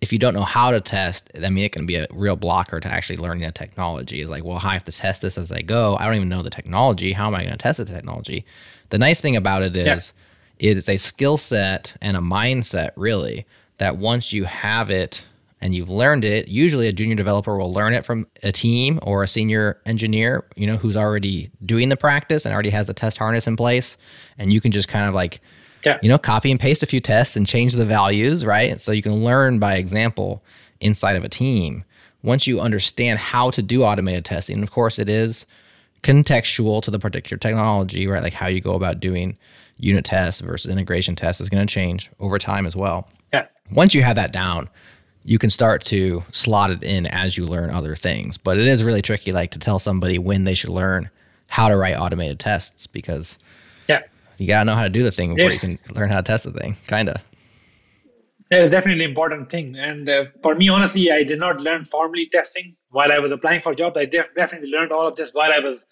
if 0.00 0.12
you 0.12 0.18
don't 0.18 0.34
know 0.34 0.44
how 0.44 0.70
to 0.70 0.80
test, 0.80 1.30
I 1.34 1.50
mean, 1.50 1.64
it 1.64 1.72
can 1.72 1.86
be 1.86 1.96
a 1.96 2.06
real 2.10 2.36
blocker 2.36 2.80
to 2.80 2.88
actually 2.88 3.18
learning 3.18 3.44
a 3.44 3.52
technology. 3.52 4.20
Is 4.20 4.30
like, 4.30 4.44
well, 4.44 4.58
I 4.62 4.72
have 4.74 4.84
to 4.84 4.92
test 4.92 5.20
this 5.22 5.36
as 5.36 5.52
I 5.52 5.60
go. 5.62 5.96
I 5.96 6.06
don't 6.06 6.14
even 6.16 6.28
know 6.28 6.42
the 6.42 6.50
technology. 6.50 7.12
How 7.12 7.26
am 7.26 7.34
I 7.34 7.40
going 7.42 7.52
to 7.52 7.58
test 7.58 7.78
the 7.78 7.84
technology? 7.84 8.44
The 8.88 8.98
nice 8.98 9.20
thing 9.20 9.36
about 9.36 9.62
it 9.62 9.76
is, 9.76 9.86
Yeah. 9.86 10.70
it 10.70 10.78
is 10.78 10.88
a 10.88 10.96
skill 10.96 11.36
set 11.36 11.92
and 12.00 12.16
a 12.16 12.20
mindset, 12.20 12.90
really, 12.96 13.44
that 13.78 13.98
once 13.98 14.32
you 14.32 14.44
have 14.44 14.90
it 14.90 15.22
and 15.60 15.74
you've 15.74 15.90
learned 15.90 16.24
it, 16.24 16.48
usually 16.48 16.88
a 16.88 16.92
junior 16.92 17.14
developer 17.14 17.58
will 17.58 17.72
learn 17.72 17.92
it 17.92 18.06
from 18.06 18.26
a 18.42 18.50
team 18.50 18.98
or 19.02 19.22
a 19.22 19.28
senior 19.28 19.78
engineer, 19.84 20.46
you 20.56 20.66
know, 20.66 20.76
who's 20.78 20.96
already 20.96 21.50
doing 21.66 21.90
the 21.90 21.96
practice 21.98 22.46
and 22.46 22.54
already 22.54 22.70
has 22.70 22.86
the 22.86 22.94
test 22.94 23.18
harness 23.18 23.46
in 23.46 23.56
place. 23.56 23.98
And 24.38 24.50
you 24.50 24.62
can 24.62 24.72
just 24.72 24.88
kind 24.88 25.06
of 25.06 25.14
like, 25.14 25.40
Yeah. 25.84 25.98
you 26.02 26.08
know, 26.08 26.18
copy 26.18 26.50
and 26.50 26.60
paste 26.60 26.82
a 26.82 26.86
few 26.86 27.00
tests 27.00 27.36
and 27.36 27.46
change 27.46 27.74
the 27.74 27.86
values, 27.86 28.44
right? 28.44 28.78
So 28.78 28.92
you 28.92 29.02
can 29.02 29.24
learn 29.24 29.58
by 29.58 29.76
example 29.76 30.42
inside 30.80 31.16
of 31.16 31.24
a 31.24 31.28
team. 31.28 31.84
Once 32.22 32.46
you 32.46 32.60
understand 32.60 33.18
how 33.18 33.50
to 33.50 33.62
do 33.62 33.82
automated 33.82 34.24
testing, 34.24 34.62
of 34.62 34.70
course, 34.70 34.98
it 34.98 35.08
is 35.08 35.46
contextual 36.02 36.82
to 36.82 36.90
the 36.90 36.98
particular 36.98 37.38
technology, 37.38 38.06
right? 38.06 38.22
Like 38.22 38.34
how 38.34 38.46
you 38.46 38.60
go 38.60 38.74
about 38.74 39.00
doing 39.00 39.38
unit 39.78 40.04
tests 40.04 40.40
versus 40.42 40.70
integration 40.70 41.16
tests 41.16 41.40
is 41.40 41.48
going 41.48 41.66
to 41.66 41.72
change 41.72 42.10
over 42.20 42.38
time 42.38 42.66
as 42.66 42.76
well. 42.76 43.08
Yeah. 43.32 43.46
Once 43.72 43.94
you 43.94 44.02
have 44.02 44.16
that 44.16 44.32
down, 44.32 44.68
you 45.24 45.38
can 45.38 45.50
start 45.50 45.84
to 45.86 46.22
slot 46.32 46.70
it 46.70 46.82
in 46.82 47.06
as 47.06 47.36
you 47.38 47.46
learn 47.46 47.70
other 47.70 47.96
things. 47.96 48.36
But 48.36 48.58
it 48.58 48.66
is 48.66 48.84
really 48.84 49.02
tricky, 49.02 49.32
like 49.32 49.50
to 49.52 49.58
tell 49.58 49.78
somebody 49.78 50.18
when 50.18 50.44
they 50.44 50.54
should 50.54 50.70
learn 50.70 51.08
how 51.48 51.68
to 51.68 51.76
write 51.76 51.96
automated 51.96 52.38
tests 52.38 52.86
because. 52.86 53.38
You 54.40 54.46
gotta 54.46 54.64
know 54.64 54.74
how 54.74 54.82
to 54.82 54.88
do 54.88 55.02
the 55.02 55.10
thing 55.12 55.34
before 55.34 55.50
Yes. 55.50 55.62
you 55.62 55.76
can 55.76 55.96
learn 56.00 56.10
how 56.10 56.16
to 56.18 56.22
test 56.22 56.44
the 56.44 56.52
thing. 56.52 56.76
Kinda. 56.86 57.20
That 58.50 58.62
is 58.62 58.70
definitely 58.70 59.04
an 59.04 59.10
important 59.10 59.48
thing. 59.48 59.76
And 59.76 60.08
uh, 60.08 60.24
for 60.42 60.54
me, 60.56 60.68
honestly, 60.68 61.12
I 61.12 61.22
did 61.22 61.38
not 61.38 61.60
learn 61.60 61.84
formally 61.84 62.28
testing 62.32 62.74
while 62.90 63.12
I 63.12 63.18
was 63.20 63.30
applying 63.30 63.60
for 63.60 63.74
jobs. 63.74 63.96
I 63.96 64.06
def- 64.06 64.34
definitely 64.34 64.70
learned 64.70 64.90
all 64.90 65.06
of 65.06 65.14
this 65.14 65.32
while 65.32 65.52
I 65.52 65.60
was 65.60 65.86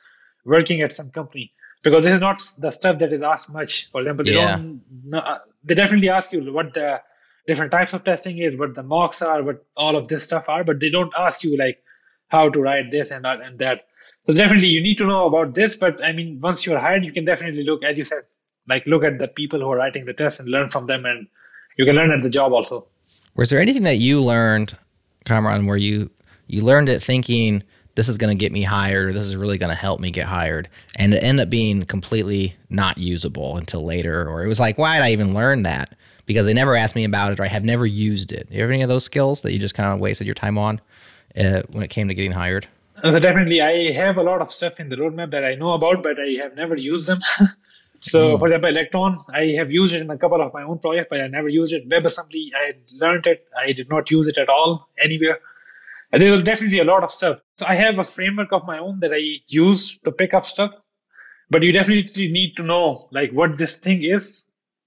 working 0.44 0.80
at 0.80 0.92
some 0.92 1.10
company 1.10 1.52
because 1.84 2.02
this 2.04 2.14
is 2.14 2.20
not 2.20 2.42
the 2.58 2.72
stuff 2.72 2.98
that 2.98 3.12
is 3.12 3.22
asked 3.22 3.52
much. 3.52 3.90
For 3.92 4.00
example, 4.00 4.24
they 4.24 4.32
Yeah. 4.34 4.56
don't. 4.56 4.82
No, 5.04 5.18
uh, 5.18 5.38
they 5.62 5.74
definitely 5.76 6.08
ask 6.08 6.32
you 6.32 6.52
what 6.52 6.74
the 6.74 7.00
different 7.46 7.70
types 7.70 7.92
of 7.94 8.02
testing 8.04 8.38
is, 8.38 8.56
what 8.58 8.74
the 8.74 8.82
mocks 8.82 9.22
are, 9.22 9.42
what 9.42 9.64
all 9.76 9.96
of 9.96 10.08
this 10.08 10.24
stuff 10.24 10.48
are, 10.48 10.64
but 10.64 10.80
they 10.80 10.90
don't 10.90 11.12
ask 11.16 11.44
you 11.44 11.56
like 11.56 11.80
how 12.28 12.48
to 12.48 12.60
write 12.60 12.90
this 12.90 13.10
and 13.12 13.24
that 13.24 13.40
and 13.40 13.58
that. 13.60 13.86
So 14.26 14.32
definitely, 14.34 14.68
you 14.68 14.82
need 14.82 14.98
to 14.98 15.06
know 15.06 15.26
about 15.26 15.54
this. 15.54 15.76
But 15.76 16.02
I 16.02 16.10
mean, 16.12 16.40
once 16.40 16.66
you're 16.66 16.78
hired, 16.80 17.04
you 17.04 17.12
can 17.12 17.24
definitely 17.24 17.62
look, 17.62 17.84
as 17.84 17.96
you 17.96 18.04
said, 18.04 18.22
like 18.68 18.86
look 18.86 19.04
at 19.04 19.18
the 19.18 19.28
people 19.28 19.60
who 19.60 19.70
are 19.70 19.76
writing 19.76 20.04
the 20.04 20.12
test 20.12 20.40
and 20.40 20.48
learn 20.48 20.68
from 20.68 20.86
them 20.86 21.04
and 21.04 21.26
you 21.76 21.84
can 21.84 21.94
learn 21.94 22.10
at 22.10 22.22
the 22.22 22.30
job 22.30 22.52
also. 22.52 22.86
Was 23.36 23.50
there 23.50 23.60
anything 23.60 23.84
that 23.84 23.98
you 23.98 24.22
learned, 24.22 24.76
Kamran, 25.24 25.66
where 25.66 25.76
you 25.76 26.10
you 26.48 26.62
learned 26.62 26.88
it 26.88 27.02
thinking 27.02 27.62
this 27.94 28.08
is 28.08 28.16
going 28.16 28.36
to 28.36 28.40
get 28.40 28.52
me 28.52 28.62
hired, 28.62 29.08
or 29.08 29.12
this 29.12 29.26
is 29.26 29.36
really 29.36 29.58
going 29.58 29.70
to 29.70 29.74
help 29.74 30.00
me 30.00 30.10
get 30.10 30.26
hired, 30.26 30.68
and 30.96 31.14
it 31.14 31.18
ended 31.18 31.44
up 31.46 31.50
being 31.50 31.84
completely 31.84 32.56
not 32.70 32.98
usable 32.98 33.56
until 33.56 33.84
later, 33.84 34.28
or 34.28 34.44
it 34.44 34.48
was 34.48 34.60
like, 34.60 34.78
why 34.78 34.96
did 34.96 35.04
I 35.04 35.10
even 35.10 35.34
learn 35.34 35.64
that? 35.64 35.96
Because 36.24 36.46
they 36.46 36.54
never 36.54 36.76
asked 36.76 36.94
me 36.94 37.04
about 37.04 37.32
it, 37.32 37.40
or 37.40 37.44
I 37.44 37.48
have 37.48 37.64
never 37.64 37.86
used 37.86 38.32
it. 38.32 38.48
You 38.50 38.60
have 38.60 38.70
any 38.70 38.82
of 38.82 38.88
those 38.88 39.04
skills 39.04 39.42
that 39.42 39.52
you 39.52 39.58
just 39.58 39.74
kind 39.74 39.92
of 39.92 39.98
wasted 39.98 40.26
your 40.26 40.34
time 40.34 40.58
on 40.58 40.80
uh, 41.36 41.62
when 41.70 41.82
it 41.82 41.88
came 41.88 42.08
to 42.08 42.14
getting 42.14 42.32
hired? 42.32 42.68
So 43.08 43.18
definitely, 43.18 43.60
I 43.60 43.92
have 43.92 44.16
a 44.16 44.22
lot 44.22 44.42
of 44.42 44.50
stuff 44.50 44.80
in 44.80 44.88
the 44.88 44.96
roadmap 44.96 45.30
that 45.30 45.44
I 45.44 45.54
know 45.54 45.72
about, 45.72 46.02
but 46.02 46.18
I 46.20 46.40
have 46.42 46.54
never 46.56 46.76
used 46.76 47.08
them. 47.08 47.18
so, 48.00 48.32
hmm. 48.32 48.38
for 48.38 48.48
example, 48.48 48.70
Electron, 48.70 49.18
I 49.32 49.46
have 49.56 49.70
used 49.70 49.94
it 49.94 50.02
in 50.02 50.10
a 50.10 50.18
couple 50.18 50.40
of 50.40 50.52
my 50.52 50.62
own 50.62 50.78
projects, 50.78 51.08
but 51.10 51.20
I 51.20 51.26
never 51.28 51.48
used 51.48 51.72
it. 51.72 51.88
WebAssembly, 51.88 52.50
I 52.54 52.74
learned 52.94 53.26
it. 53.26 53.46
I 53.58 53.72
did 53.72 53.88
not 53.88 54.10
use 54.10 54.26
it 54.26 54.38
at 54.38 54.48
all 54.48 54.88
anywhere. 55.02 55.38
And 56.12 56.22
There 56.22 56.32
was 56.32 56.42
definitely 56.42 56.78
a 56.78 56.84
lot 56.84 57.04
of 57.04 57.10
stuff. 57.10 57.40
So 57.58 57.66
I 57.66 57.74
have 57.74 57.98
a 57.98 58.04
framework 58.04 58.52
of 58.52 58.66
my 58.66 58.78
own 58.78 59.00
that 59.00 59.12
I 59.12 59.40
use 59.46 59.98
to 60.00 60.12
pick 60.12 60.32
up 60.32 60.46
stuff, 60.46 60.72
but 61.50 61.62
you 61.62 61.72
definitely 61.72 62.28
need 62.28 62.56
to 62.56 62.62
know 62.62 63.08
like 63.10 63.30
what 63.32 63.58
this 63.58 63.78
thing 63.78 64.02
is 64.02 64.44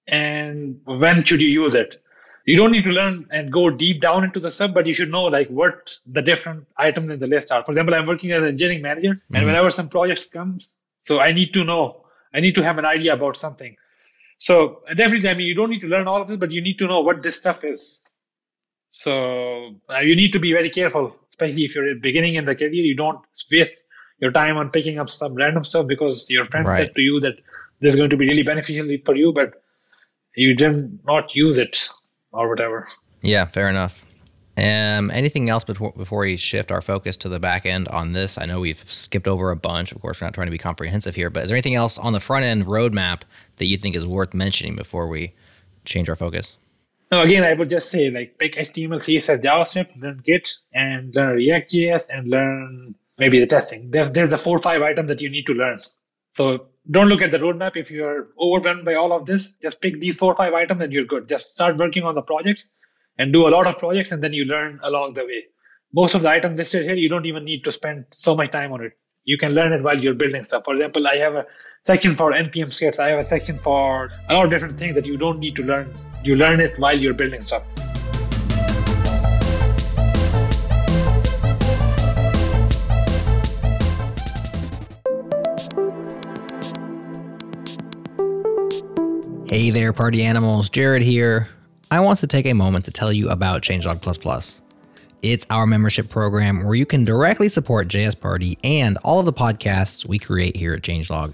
and 0.08 0.80
when 0.86 1.24
should 1.24 1.42
you 1.42 1.48
use 1.48 1.76
it 1.76 2.02
you 2.46 2.58
don't 2.58 2.72
need 2.72 2.84
to 2.84 2.90
learn 2.90 3.28
and 3.32 3.52
go 3.52 3.70
deep 3.70 4.02
down 4.02 4.24
into 4.24 4.40
the 4.40 4.52
sub, 4.52 4.74
but 4.74 4.88
you 4.88 4.94
should 4.94 5.12
know 5.12 5.26
like 5.26 5.48
what 5.50 5.96
the 6.06 6.22
different 6.22 6.66
items 6.78 7.12
in 7.12 7.20
the 7.20 7.28
list 7.28 7.52
are. 7.52 7.64
For 7.64 7.72
example, 7.72 7.94
I'm 7.94 8.08
working 8.08 8.32
as 8.32 8.42
an 8.42 8.50
engineering 8.50 8.82
manager, 8.82 9.22
and 9.34 9.44
hmm. 9.44 9.46
whenever 9.46 9.70
some 9.70 9.90
projects 9.90 10.26
comes, 10.26 10.78
so 11.06 11.20
I 11.20 11.32
need 11.32 11.54
to 11.54 11.64
know, 11.64 12.01
I 12.34 12.40
need 12.40 12.56
to 12.56 12.64
have 12.64 12.78
an 12.78 12.86
idea 12.86 13.14
about 13.14 13.38
something. 13.38 13.76
So 14.38 14.82
definitely, 14.96 15.30
I 15.30 15.34
mean, 15.36 15.48
you 15.48 15.56
don't 15.56 15.70
need 15.70 15.82
to 15.82 15.88
learn 15.88 16.08
all 16.08 16.22
of 16.22 16.28
this, 16.28 16.38
but 16.38 16.52
you 16.52 16.62
need 16.62 16.80
to 16.80 16.88
know 16.88 17.02
what 17.02 17.22
this 17.22 17.36
stuff 17.36 17.64
is. 17.64 18.02
So 18.90 19.76
uh, 19.90 20.00
you 20.00 20.16
need 20.16 20.34
to 20.34 20.40
be 20.40 20.52
very 20.52 20.70
careful, 20.70 21.16
especially 21.30 21.64
if 21.64 21.76
you're 21.76 21.96
beginning 21.96 22.36
in 22.36 22.46
the 22.46 22.56
career. 22.56 22.72
You 22.72 22.96
don't 22.96 23.20
waste 23.52 23.84
your 24.20 24.32
time 24.32 24.58
on 24.58 24.70
picking 24.70 25.00
up 25.00 25.10
some 25.10 25.34
random 25.34 25.64
stuff 25.64 25.88
because 25.88 26.30
your 26.30 26.46
friend 26.46 26.68
Right. 26.68 26.78
said 26.78 26.96
to 26.96 27.02
you 27.02 27.20
that 27.22 27.36
this 27.82 27.94
is 27.94 27.96
going 27.96 28.10
to 28.10 28.18
be 28.18 28.28
really 28.28 28.44
beneficial 28.44 28.88
for 29.06 29.16
you, 29.16 29.32
but 29.34 29.64
you 30.36 30.56
did 30.56 31.00
not 31.06 31.36
use 31.36 31.58
it 31.58 31.90
or 32.32 32.50
whatever. 32.50 32.86
Yeah, 33.22 33.46
fair 33.46 33.70
enough. 33.70 34.04
Um, 34.58 35.10
anything 35.12 35.50
else 35.50 35.64
before 35.64 35.94
before 35.94 36.22
we 36.22 36.36
shift 36.36 36.72
our 36.72 36.82
focus 36.82 37.16
to 37.18 37.30
the 37.30 37.40
back 37.40 37.66
end 37.66 37.88
on 37.88 38.12
this? 38.12 38.38
I 38.38 38.46
know 38.46 38.60
we've 38.60 38.84
skipped 38.86 39.28
over 39.28 39.50
a 39.50 39.56
bunch. 39.56 39.92
Of 39.94 40.02
course, 40.02 40.20
we're 40.20 40.28
not 40.28 40.34
trying 40.34 40.48
to 40.48 40.52
be 40.52 40.58
comprehensive 40.58 41.16
here, 41.16 41.30
but 41.30 41.44
is 41.44 41.50
there 41.50 41.56
anything 41.56 41.76
else 41.76 41.98
on 41.98 42.12
the 42.12 42.20
front 42.20 42.44
end 42.44 42.66
roadmap 42.66 43.22
that 43.58 43.66
you 43.66 43.78
think 43.78 43.96
is 43.96 44.06
worth 44.06 44.34
mentioning 44.34 44.76
before 44.76 45.08
we 45.08 45.34
change 45.86 46.10
our 46.10 46.18
focus? 46.18 46.58
No, 47.12 47.22
again, 47.22 47.44
I 47.44 47.54
would 47.54 47.70
just 47.70 47.90
say 47.90 48.10
like 48.10 48.38
pick 48.40 48.56
HTML, 48.56 48.98
CSS, 48.98 49.42
JavaScript, 49.42 50.02
learn 50.02 50.22
Git, 50.26 50.50
and 50.74 51.16
learn 51.16 51.36
React.js, 51.36 52.08
and 52.10 52.28
learn 52.28 52.96
maybe 53.18 53.40
the 53.40 53.48
testing. 53.48 53.90
There, 53.92 54.10
there's 54.10 54.32
the 54.32 54.38
four 54.38 54.58
or 54.58 54.62
five 54.62 54.82
items 54.82 55.08
that 55.08 55.22
you 55.22 55.30
need 55.30 55.46
to 55.48 55.54
learn. 55.54 55.78
So 56.36 56.68
don't 56.90 57.08
look 57.08 57.22
at 57.22 57.32
the 57.32 57.38
roadmap. 57.38 57.78
If 57.78 57.90
you're 57.90 58.28
overwhelmed 58.40 58.84
by 58.84 58.96
all 58.96 59.14
of 59.14 59.26
this, 59.26 59.54
just 59.62 59.82
pick 59.82 60.00
these 60.02 60.18
four 60.18 60.34
or 60.34 60.36
five 60.36 60.54
items 60.54 60.82
and 60.82 60.92
you're 60.92 61.06
good. 61.06 61.30
Just 61.30 61.52
start 61.52 61.78
working 61.78 62.04
on 62.04 62.16
the 62.16 62.22
projects 62.22 62.70
and 63.22 63.32
do 63.32 63.48
a 63.48 63.52
lot 63.56 63.68
of 63.68 63.78
projects, 63.78 64.12
and 64.12 64.24
then 64.24 64.34
you 64.34 64.46
learn 64.46 64.80
along 64.82 65.14
the 65.14 65.24
way. 65.24 65.44
Most 65.94 66.16
of 66.16 66.24
the 66.24 66.30
items 66.30 66.58
listed 66.58 66.86
here, 66.86 66.96
you 66.96 67.08
don't 67.08 67.28
even 67.28 67.46
need 67.46 67.64
to 67.66 67.72
spend 67.72 68.06
so 68.10 68.36
much 68.36 68.52
time 68.52 68.72
on 68.74 68.84
it. 68.84 68.94
You 69.26 69.38
can 69.38 69.54
learn 69.54 69.74
it 69.74 69.84
while 69.84 70.00
you're 70.00 70.16
building 70.16 70.44
stuff. 70.44 70.64
For 70.66 70.74
example, 70.74 71.06
I 71.06 71.18
have 71.18 71.36
a 71.36 71.46
section 71.84 72.16
for 72.16 72.32
npm 72.32 72.74
scripts. 72.74 72.98
I 72.98 73.10
have 73.10 73.20
a 73.20 73.24
section 73.24 73.60
for 73.60 74.10
a 74.28 74.34
lot 74.34 74.46
of 74.46 74.50
different 74.50 74.80
things 74.80 74.96
that 74.96 75.06
you 75.06 75.18
don't 75.18 75.38
need 75.38 75.56
to 75.58 75.64
learn. 75.64 75.94
You 76.24 76.36
learn 76.36 76.60
it 76.60 76.80
while 76.80 77.00
you're 77.00 77.14
building 77.14 77.44
stuff. 77.44 77.64
Hey 89.48 89.70
there, 89.70 89.94
party 89.94 90.24
animals. 90.24 90.72
Jerod 90.72 91.04
here. 91.04 91.50
I 91.92 92.00
want 92.00 92.20
to 92.20 92.28
take 92.28 92.46
a 92.46 92.54
moment 92.54 92.86
to 92.86 92.92
tell 92.92 93.12
you 93.12 93.28
about 93.28 93.64
Changelog. 93.64 94.62
It's 95.22 95.46
our 95.50 95.68
membership 95.68 96.10
program 96.10 96.64
where 96.64 96.74
you 96.74 96.86
can 96.86 97.04
directly 97.04 97.50
support 97.50 97.90
JS 97.90 98.18
Party 98.18 98.58
and 98.64 98.98
all 99.04 99.20
of 99.20 99.26
the 99.26 99.34
podcasts 99.34 100.08
we 100.08 100.18
create 100.18 100.56
here 100.56 100.74
at 100.74 100.84
Changelog. 100.84 101.34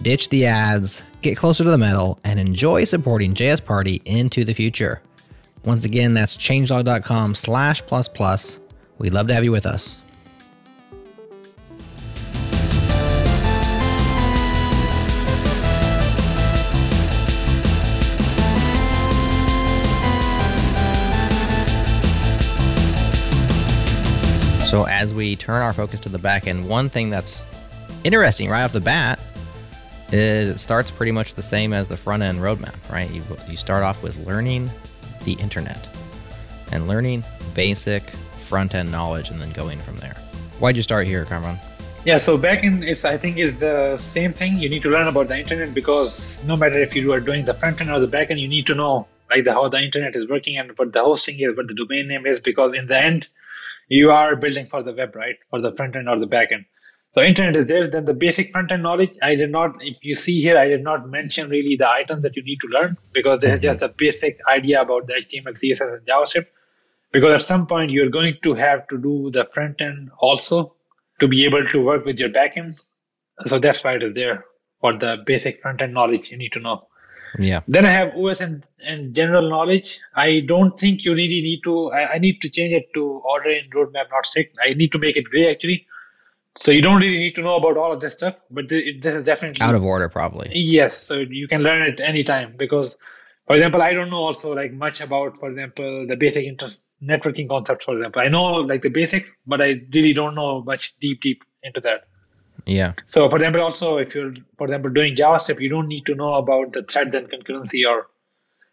Ditch 0.00 0.30
the 0.30 0.46
ads, 0.46 1.02
get 1.20 1.36
closer 1.36 1.62
to 1.62 1.70
the 1.70 1.76
metal, 1.76 2.18
and 2.24 2.40
enjoy 2.40 2.84
supporting 2.84 3.34
JS 3.34 3.62
Party 3.62 4.00
into 4.06 4.46
the 4.46 4.54
future. 4.54 5.02
Once 5.66 5.84
again, 5.84 6.14
that's 6.14 6.38
changelog.com 6.38 7.34
slash 7.34 7.84
plus 7.84 8.08
plus. 8.08 8.58
We'd 8.96 9.12
love 9.12 9.28
to 9.28 9.34
have 9.34 9.44
you 9.44 9.52
with 9.52 9.66
us. 9.66 9.98
So 24.70 24.84
as 24.84 25.12
we 25.12 25.34
turn 25.34 25.62
our 25.62 25.72
focus 25.72 25.98
to 25.98 26.08
the 26.08 26.18
back 26.20 26.46
end, 26.46 26.68
one 26.68 26.88
thing 26.88 27.10
that's 27.10 27.42
interesting 28.04 28.48
right 28.48 28.62
off 28.62 28.72
the 28.72 28.80
bat 28.80 29.18
is 30.12 30.48
it 30.48 30.58
starts 30.58 30.92
pretty 30.92 31.10
much 31.10 31.34
the 31.34 31.42
same 31.42 31.72
as 31.72 31.88
the 31.88 31.96
front 31.96 32.22
end 32.22 32.38
roadmap, 32.38 32.76
right? 32.88 33.10
You 33.10 33.20
you 33.48 33.56
start 33.56 33.82
off 33.82 34.00
with 34.00 34.16
learning 34.24 34.70
the 35.24 35.32
internet 35.32 35.88
and 36.70 36.86
learning 36.86 37.24
basic 37.52 38.10
front 38.38 38.76
end 38.76 38.92
knowledge 38.92 39.30
and 39.30 39.40
then 39.42 39.50
going 39.50 39.80
from 39.80 39.96
there. 39.96 40.14
Why'd 40.60 40.76
you 40.76 40.84
start 40.84 41.08
here, 41.08 41.24
Kamran? 41.24 41.58
Yeah, 42.04 42.18
so 42.18 42.38
backend 42.38 42.86
it's 42.86 43.04
I 43.04 43.16
think 43.16 43.38
is 43.38 43.58
the 43.58 43.96
same 43.96 44.32
thing. 44.32 44.56
You 44.58 44.68
need 44.68 44.84
to 44.84 44.88
learn 44.88 45.08
about 45.08 45.26
the 45.26 45.36
internet 45.36 45.74
because 45.74 46.38
no 46.44 46.54
matter 46.54 46.78
if 46.78 46.94
you 46.94 47.12
are 47.12 47.18
doing 47.18 47.44
the 47.44 47.54
front 47.54 47.80
end 47.80 47.90
or 47.90 47.98
the 47.98 48.06
back 48.06 48.30
end, 48.30 48.38
you 48.38 48.46
need 48.46 48.68
to 48.68 48.76
know 48.76 49.08
like 49.30 49.42
the 49.42 49.52
how 49.52 49.66
the 49.66 49.82
internet 49.82 50.14
is 50.14 50.28
working 50.28 50.58
and 50.58 50.70
what 50.78 50.92
the 50.92 51.00
hosting 51.00 51.40
is, 51.40 51.56
what 51.56 51.66
the 51.66 51.74
domain 51.74 52.06
name 52.06 52.24
is, 52.24 52.38
because 52.38 52.72
in 52.72 52.86
the 52.86 52.96
end, 52.96 53.26
you 53.90 54.10
are 54.10 54.36
building 54.36 54.66
for 54.66 54.82
the 54.82 54.94
web, 54.94 55.14
right? 55.14 55.36
For 55.50 55.60
the 55.60 55.72
front 55.72 55.96
end 55.96 56.08
or 56.08 56.18
the 56.18 56.26
back 56.26 56.52
end. 56.52 56.64
So 57.12 57.22
internet 57.22 57.56
is 57.56 57.66
there. 57.66 57.88
Then 57.88 58.04
the 58.04 58.14
basic 58.14 58.52
front 58.52 58.70
end 58.70 58.84
knowledge. 58.84 59.14
I 59.20 59.34
did 59.34 59.50
not, 59.50 59.72
if 59.80 60.04
you 60.04 60.14
see 60.14 60.40
here, 60.40 60.56
I 60.56 60.68
did 60.68 60.84
not 60.84 61.08
mention 61.08 61.50
really 61.50 61.74
the 61.74 61.90
items 61.90 62.22
that 62.22 62.36
you 62.36 62.44
need 62.44 62.60
to 62.60 62.68
learn 62.68 62.96
because 63.12 63.40
this 63.40 63.52
is 63.52 63.58
mm-hmm. 63.58 63.64
just 63.64 63.80
the 63.80 63.88
basic 63.88 64.38
idea 64.48 64.80
about 64.80 65.08
the 65.08 65.14
HTML, 65.14 65.58
CSS, 65.58 65.92
and 65.92 66.06
JavaScript. 66.06 66.46
Because 67.12 67.30
at 67.32 67.42
some 67.42 67.66
point 67.66 67.90
you're 67.90 68.08
going 68.10 68.36
to 68.44 68.54
have 68.54 68.86
to 68.88 68.96
do 68.96 69.30
the 69.32 69.44
front 69.52 69.80
end 69.80 70.10
also 70.20 70.76
to 71.18 71.26
be 71.26 71.44
able 71.44 71.66
to 71.72 71.82
work 71.82 72.04
with 72.04 72.20
your 72.20 72.30
backend. 72.30 72.80
So 73.46 73.58
that's 73.58 73.82
why 73.82 73.96
it 73.96 74.04
is 74.04 74.14
there 74.14 74.44
for 74.78 74.96
the 74.96 75.18
basic 75.26 75.60
front 75.62 75.82
end 75.82 75.92
knowledge 75.92 76.30
you 76.30 76.38
need 76.38 76.52
to 76.52 76.60
know. 76.60 76.86
Yeah. 77.38 77.60
Then 77.68 77.86
I 77.86 77.90
have 77.90 78.14
OS 78.16 78.40
and, 78.40 78.64
and 78.84 79.14
general 79.14 79.48
knowledge. 79.48 80.00
I 80.14 80.40
don't 80.40 80.78
think 80.78 81.04
you 81.04 81.12
really 81.12 81.42
need 81.42 81.60
to. 81.64 81.90
I, 81.92 82.14
I 82.14 82.18
need 82.18 82.40
to 82.42 82.48
change 82.48 82.72
it 82.72 82.92
to 82.94 83.04
order 83.04 83.50
in 83.50 83.70
roadmap, 83.70 84.10
not 84.10 84.26
strict. 84.26 84.56
I 84.62 84.74
need 84.74 84.92
to 84.92 84.98
make 84.98 85.16
it 85.16 85.24
gray 85.24 85.50
actually. 85.50 85.86
So 86.56 86.72
you 86.72 86.82
don't 86.82 87.00
really 87.00 87.18
need 87.18 87.34
to 87.36 87.42
know 87.42 87.56
about 87.56 87.76
all 87.76 87.92
of 87.92 88.00
this 88.00 88.12
stuff, 88.12 88.34
but 88.50 88.68
th- 88.68 89.00
this 89.02 89.14
is 89.14 89.22
definitely 89.22 89.60
Out 89.60 89.74
of 89.74 89.84
order, 89.84 90.08
probably. 90.08 90.50
Yes, 90.52 90.96
so 90.96 91.18
you 91.18 91.46
can 91.46 91.62
learn 91.62 91.82
it 91.82 92.00
anytime 92.00 92.54
because, 92.58 92.96
for 93.46 93.54
example, 93.54 93.80
I 93.80 93.92
don't 93.92 94.10
know 94.10 94.24
also 94.24 94.52
like 94.52 94.72
much 94.72 95.00
about, 95.00 95.38
for 95.38 95.48
example, 95.48 96.06
the 96.08 96.16
basic 96.16 96.44
interest 96.44 96.86
networking 97.00 97.48
concepts. 97.48 97.84
For 97.84 97.96
example, 97.96 98.20
I 98.20 98.28
know 98.28 98.44
like 98.44 98.82
the 98.82 98.90
basics, 98.90 99.30
but 99.46 99.62
I 99.62 99.80
really 99.94 100.12
don't 100.12 100.34
know 100.34 100.62
much 100.62 100.96
deep, 101.00 101.20
deep 101.20 101.44
into 101.62 101.80
that. 101.82 102.08
Yeah. 102.66 102.92
So, 103.06 103.28
for 103.28 103.36
example, 103.36 103.60
also 103.62 103.98
if 103.98 104.14
you're, 104.14 104.34
for 104.58 104.66
example, 104.66 104.90
doing 104.90 105.14
JavaScript, 105.14 105.60
you 105.60 105.68
don't 105.68 105.88
need 105.88 106.06
to 106.06 106.14
know 106.14 106.34
about 106.34 106.72
the 106.72 106.82
threads 106.82 107.14
and 107.14 107.30
concurrency 107.30 107.88
or 107.88 108.06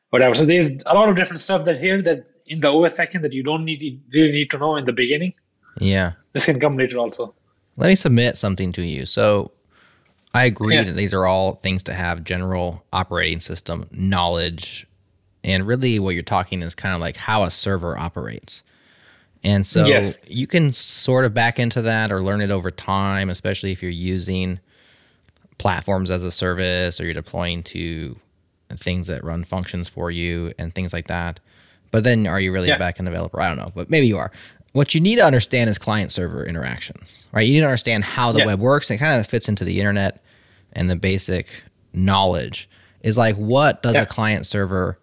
whatever. 0.10 0.36
So 0.36 0.46
there's 0.46 0.72
a 0.86 0.94
lot 0.94 1.10
of 1.10 1.16
different 1.16 1.42
stuff 1.42 1.66
that 1.66 1.80
here 1.80 2.02
that 2.02 2.26
in 2.46 2.62
the 2.62 2.72
OS 2.72 2.96
section 2.96 3.22
that 3.24 3.34
you 3.34 3.44
don't 3.44 3.66
need 3.66 4.02
really 4.14 4.32
need 4.32 4.52
to 4.52 4.58
know 4.58 4.76
in 4.76 4.86
the 4.86 4.94
beginning. 4.94 5.34
Yeah. 5.80 6.14
This 6.34 6.46
can 6.46 6.60
come 6.60 6.78
later 6.78 6.98
also. 6.98 7.34
Let 7.78 7.88
me 7.88 7.96
submit 7.96 8.38
something 8.38 8.72
to 8.74 8.82
you. 8.82 9.06
So 9.06 9.52
I 10.34 10.46
agree 10.46 10.76
Yeah. 10.76 10.84
that 10.86 10.96
these 10.96 11.14
are 11.14 11.26
all 11.26 11.56
things 11.56 11.84
to 11.84 11.94
have 11.94 12.24
general 12.24 12.84
operating 12.94 13.40
system 13.40 13.88
knowledge. 13.92 14.88
And 15.44 15.66
really, 15.68 16.00
what 16.00 16.14
you're 16.14 16.24
talking 16.24 16.62
is 16.62 16.76
kind 16.76 16.94
of 16.94 17.02
like 17.02 17.16
how 17.16 17.44
a 17.44 17.52
server 17.52 17.98
operates. 17.98 18.64
And 19.44 19.66
so 19.66 19.86
Yes. 19.86 20.28
you 20.30 20.48
can 20.48 20.74
sort 20.74 21.24
of 21.26 21.34
back 21.34 21.60
into 21.60 21.82
that 21.84 22.12
or 22.12 22.22
learn 22.22 22.42
it 22.42 22.52
over 22.52 22.72
time, 22.72 23.30
especially 23.30 23.72
if 23.72 23.82
you're 23.82 23.92
using 23.92 24.60
platforms 25.58 26.12
as 26.12 26.24
a 26.24 26.32
service 26.32 27.00
or 27.00 27.06
you're 27.06 27.14
deploying 27.14 27.64
to 27.64 28.16
things 28.76 29.08
that 29.08 29.24
run 29.24 29.44
functions 29.44 29.88
for 29.88 30.12
you 30.12 30.54
and 30.60 30.74
things 30.76 30.94
like 30.94 31.08
that. 31.08 31.40
But 31.92 32.04
then 32.04 32.28
are 32.28 32.40
you 32.40 32.52
really 32.52 32.70
a 32.70 32.78
Yeah. 32.78 32.80
backend 32.92 33.06
developer? 33.06 33.40
I 33.42 33.48
don't 33.48 33.58
know, 33.58 33.72
but 33.74 33.90
maybe 33.90 34.08
you 34.08 34.18
are. 34.18 34.32
What 34.74 34.94
you 34.94 35.00
need 35.02 35.16
to 35.16 35.24
understand 35.26 35.70
is 35.70 35.78
client 35.78 36.12
server 36.12 36.46
interactions, 36.46 37.24
right? 37.32 37.48
You 37.48 37.54
need 37.54 37.62
to 37.62 37.66
understand 37.68 38.04
how 38.04 38.32
the 38.32 38.40
Yeah. 38.40 38.46
web 38.48 38.60
works. 38.60 38.92
It 38.92 38.98
kind 38.98 39.20
of 39.20 39.26
fits 39.26 39.48
into 39.48 39.64
the 39.64 39.80
internet 39.80 40.22
and 40.74 40.90
the 40.90 40.96
basic 40.96 41.48
knowledge 41.94 42.70
is 43.02 43.18
like 43.18 43.36
what 43.38 43.82
does 43.82 43.96
Yeah. 43.96 44.02
a 44.04 44.06
client 44.06 44.46
server 44.46 45.00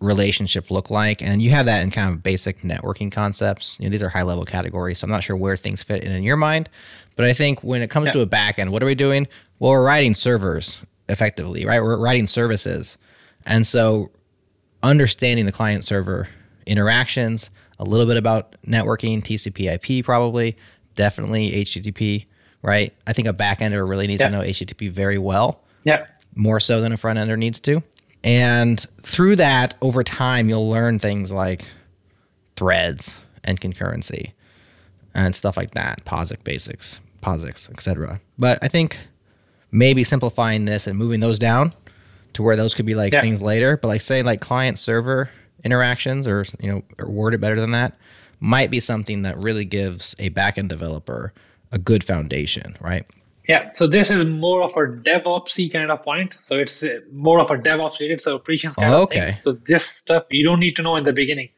relationship 0.00 0.70
look 0.70 0.90
like? 0.90 1.22
And 1.22 1.40
you 1.42 1.50
have 1.50 1.66
that 1.66 1.82
in 1.82 1.90
kind 1.90 2.08
of 2.12 2.22
basic 2.22 2.60
networking 2.62 3.10
concepts. 3.10 3.78
You 3.80 3.86
know, 3.86 3.90
these 3.90 4.02
are 4.02 4.08
high 4.08 4.22
level 4.22 4.44
categories. 4.44 4.98
So 4.98 5.04
I'm 5.06 5.10
not 5.10 5.24
sure 5.24 5.36
where 5.36 5.56
things 5.56 5.82
fit 5.82 6.04
in 6.04 6.12
in 6.12 6.22
your 6.22 6.36
mind, 6.36 6.68
but 7.16 7.24
I 7.26 7.32
think 7.32 7.62
when 7.64 7.82
it 7.82 7.90
comes 7.90 8.06
Yeah. 8.06 8.12
to 8.12 8.20
a 8.22 8.26
backend, 8.26 8.70
what 8.70 8.82
are 8.82 8.86
we 8.86 8.94
doing? 8.94 9.26
Well, 9.58 9.72
we're 9.72 9.84
writing 9.84 10.14
servers 10.14 10.78
effectively, 11.08 11.64
right? 11.64 11.80
We're 11.82 11.98
writing 11.98 12.26
services. 12.26 12.96
And 13.46 13.66
so 13.66 14.10
understanding 14.82 15.46
the 15.46 15.52
client 15.52 15.84
server 15.84 16.28
interactions, 16.66 17.50
a 17.78 17.84
little 17.84 18.06
bit 18.06 18.16
about 18.16 18.56
networking, 18.66 19.22
TCP 19.22 19.66
IP 19.72 20.04
probably, 20.04 20.56
definitely 20.94 21.52
HTTP, 21.64 22.26
right? 22.62 22.92
I 23.06 23.12
think 23.12 23.26
a 23.28 23.32
backender 23.32 23.88
really 23.88 24.06
needs 24.06 24.22
to 24.22 24.30
know 24.30 24.40
HTTP 24.42 24.90
very 24.90 25.18
well, 25.18 25.62
Yeah. 25.84 26.06
more 26.34 26.60
so 26.60 26.80
than 26.80 26.92
a 26.92 26.96
front 26.96 27.18
ender 27.18 27.36
needs 27.36 27.60
to. 27.60 27.82
And 28.24 28.84
through 29.02 29.36
that, 29.36 29.74
over 29.80 30.02
time, 30.02 30.48
you'll 30.48 30.68
learn 30.68 30.98
things 30.98 31.30
like 31.30 31.64
threads 32.56 33.16
and 33.44 33.60
concurrency 33.60 34.32
and 35.14 35.34
stuff 35.34 35.56
like 35.56 35.72
that, 35.74 36.04
POSIX 36.04 36.42
basics, 36.44 37.00
POSIX, 37.22 37.70
etc. 37.70 38.20
But 38.38 38.58
I 38.62 38.68
think 38.68 38.98
maybe 39.70 40.04
simplifying 40.04 40.64
this 40.64 40.86
and 40.86 40.98
moving 40.98 41.20
those 41.20 41.38
down 41.38 41.72
to 42.34 42.42
where 42.42 42.56
those 42.56 42.74
could 42.74 42.86
be 42.86 42.94
like 42.94 43.12
Yeah. 43.12 43.20
things 43.20 43.40
later, 43.42 43.76
but 43.76 43.88
like 43.88 44.00
say 44.00 44.22
like 44.22 44.40
client 44.40 44.78
server 44.78 45.30
interactions 45.64 46.26
or 46.28 46.44
you 46.60 46.72
know 46.72 46.82
or 46.98 47.08
word 47.10 47.34
it 47.34 47.40
better 47.40 47.60
than 47.60 47.72
that 47.72 47.96
might 48.40 48.70
be 48.70 48.78
something 48.78 49.22
that 49.22 49.36
really 49.36 49.64
gives 49.64 50.14
a 50.20 50.30
backend 50.30 50.68
developer 50.68 51.32
a 51.72 51.78
good 51.78 52.04
foundation, 52.04 52.76
right? 52.80 53.04
Yeah, 53.48 53.70
so 53.72 53.86
this 53.86 54.10
is 54.10 54.24
more 54.26 54.62
of 54.62 54.72
a 54.72 54.86
DevOpsy 54.86 55.72
kind 55.72 55.90
of 55.90 56.02
point. 56.02 56.38
So 56.42 56.58
it's 56.58 56.82
uh, 56.82 57.00
more 57.12 57.40
of 57.40 57.50
a 57.50 57.56
DevOps 57.56 57.98
related, 57.98 58.20
so 58.20 58.34
operations 58.34 58.74
kind 58.74 58.92
Oh, 58.92 58.98
of 58.98 59.02
okay. 59.04 59.20
things. 59.26 59.42
So 59.42 59.52
this 59.52 59.86
stuff 59.86 60.24
you 60.30 60.44
don't 60.44 60.60
need 60.60 60.76
to 60.76 60.82
know 60.82 60.96
in 60.96 61.04
the 61.04 61.14
beginning. 61.14 61.48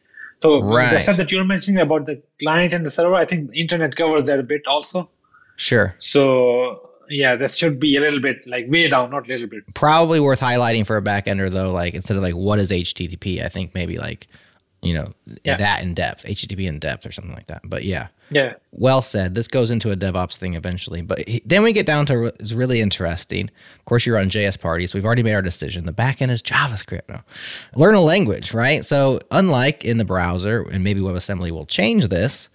So 0.41 0.61
the 0.61 0.99
stuff 1.01 1.17
that 1.19 1.31
you're 1.31 1.45
mentioning 1.45 1.83
about 1.83 2.07
the 2.07 2.23
client 2.41 2.73
and 2.73 2.87
the 2.87 2.91
server, 2.91 3.15
I 3.15 3.27
think 3.27 3.51
the 3.51 3.61
internet 3.61 3.95
covers 3.97 4.25
that 4.25 4.39
a 4.39 4.43
bit 4.43 4.63
also. 4.67 5.11
Sure. 5.57 5.95
So 5.99 6.89
yeah, 7.11 7.35
this 7.37 7.57
should 7.57 7.79
be 7.81 7.97
a 7.97 8.01
little 8.01 8.21
bit 8.21 8.47
like 8.47 8.67
way 8.71 8.89
down, 8.89 9.11
not 9.11 9.27
a 9.27 9.29
little 9.29 9.49
bit. 9.49 9.65
Probably 9.75 10.19
worth 10.21 10.41
highlighting 10.41 10.87
for 10.87 10.97
a 10.97 11.03
backender 11.03 11.51
though, 11.51 11.73
like 11.73 11.93
instead 11.95 12.17
of 12.17 12.23
like 12.23 12.35
what 12.35 12.59
is 12.59 12.71
HTTP, 12.71 13.45
I 13.45 13.49
think 13.51 13.75
maybe 13.75 13.97
like 13.97 14.29
you 14.83 14.95
know 14.95 15.13
Yeah. 15.45 15.57
that 15.57 15.83
in 15.83 15.95
depth, 15.95 16.25
HTTP 16.25 16.67
in 16.67 16.79
depth 16.79 17.05
or 17.07 17.13
something 17.13 17.35
like 17.35 17.47
that. 17.49 17.63
But 17.65 17.85
yeah. 17.85 18.09
Yeah, 18.33 18.53
well 18.71 19.03
said. 19.03 19.35
This 19.35 19.49
goes 19.49 19.73
into 19.73 19.91
a 19.91 19.97
DevOps 19.97 20.37
thing 20.37 20.55
eventually, 20.55 21.03
but 21.03 21.27
he- 21.29 21.43
then 21.45 21.65
we 21.65 21.73
get 21.73 21.85
down 21.85 22.07
to 22.07 22.27
it's 22.39 22.53
really 22.53 22.81
interesting. 22.81 23.51
Of 23.81 23.85
course, 23.87 24.07
you're 24.07 24.19
on 24.19 24.31
JS 24.31 24.57
parties. 24.61 24.95
We've 24.95 25.05
already 25.05 25.25
made 25.25 25.35
our 25.35 25.43
decision. 25.43 25.85
The 25.85 25.93
backend 25.93 26.31
is 26.31 26.41
JavaScript. 26.41 27.09
No, 27.09 27.19
learn 27.75 27.97
a 27.97 28.01
language, 28.01 28.55
right? 28.55 28.85
So, 28.85 29.19
unlike 29.33 29.85
in 29.85 29.99
the 29.99 30.05
browser, 30.05 30.63
and 30.63 30.85
maybe 30.85 31.01
WebAssembly 31.01 31.51
will 31.51 31.67
change 31.67 32.07
this, 32.07 32.49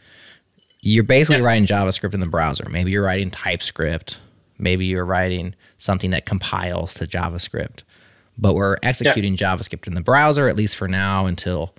you're 0.80 1.04
basically 1.04 1.42
Yeah. 1.42 1.48
writing 1.48 1.68
JavaScript 1.68 2.14
in 2.14 2.22
the 2.22 2.26
browser. 2.26 2.66
Maybe 2.70 2.92
you're 2.92 3.04
writing 3.04 3.30
TypeScript. 3.30 4.18
Maybe 4.58 4.86
you're 4.86 5.06
writing 5.06 5.56
something 5.78 6.12
that 6.12 6.26
compiles 6.26 6.94
to 6.94 7.06
JavaScript. 7.06 7.80
But 8.38 8.54
we're 8.56 8.78
executing 8.82 9.36
JavaScript 9.36 9.88
in 9.88 9.94
the 9.94 10.02
browser, 10.02 10.48
at 10.48 10.56
least 10.56 10.78
for 10.78 10.88
now, 10.88 11.26
until 11.26 11.76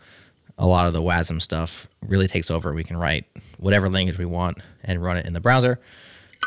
a 0.59 0.66
lot 0.66 0.86
of 0.86 0.92
the 0.92 1.02
WASM 1.02 1.40
stuff 1.42 1.86
really 2.07 2.26
takes 2.26 2.50
over. 2.50 2.72
We 2.72 2.84
can 2.84 2.96
write 2.96 3.24
whatever 3.59 3.88
language 3.88 4.18
we 4.18 4.24
want 4.24 4.59
and 4.84 5.02
run 5.02 5.16
it 5.16 5.26
in 5.26 5.32
the 5.32 5.40
browser. 5.40 5.78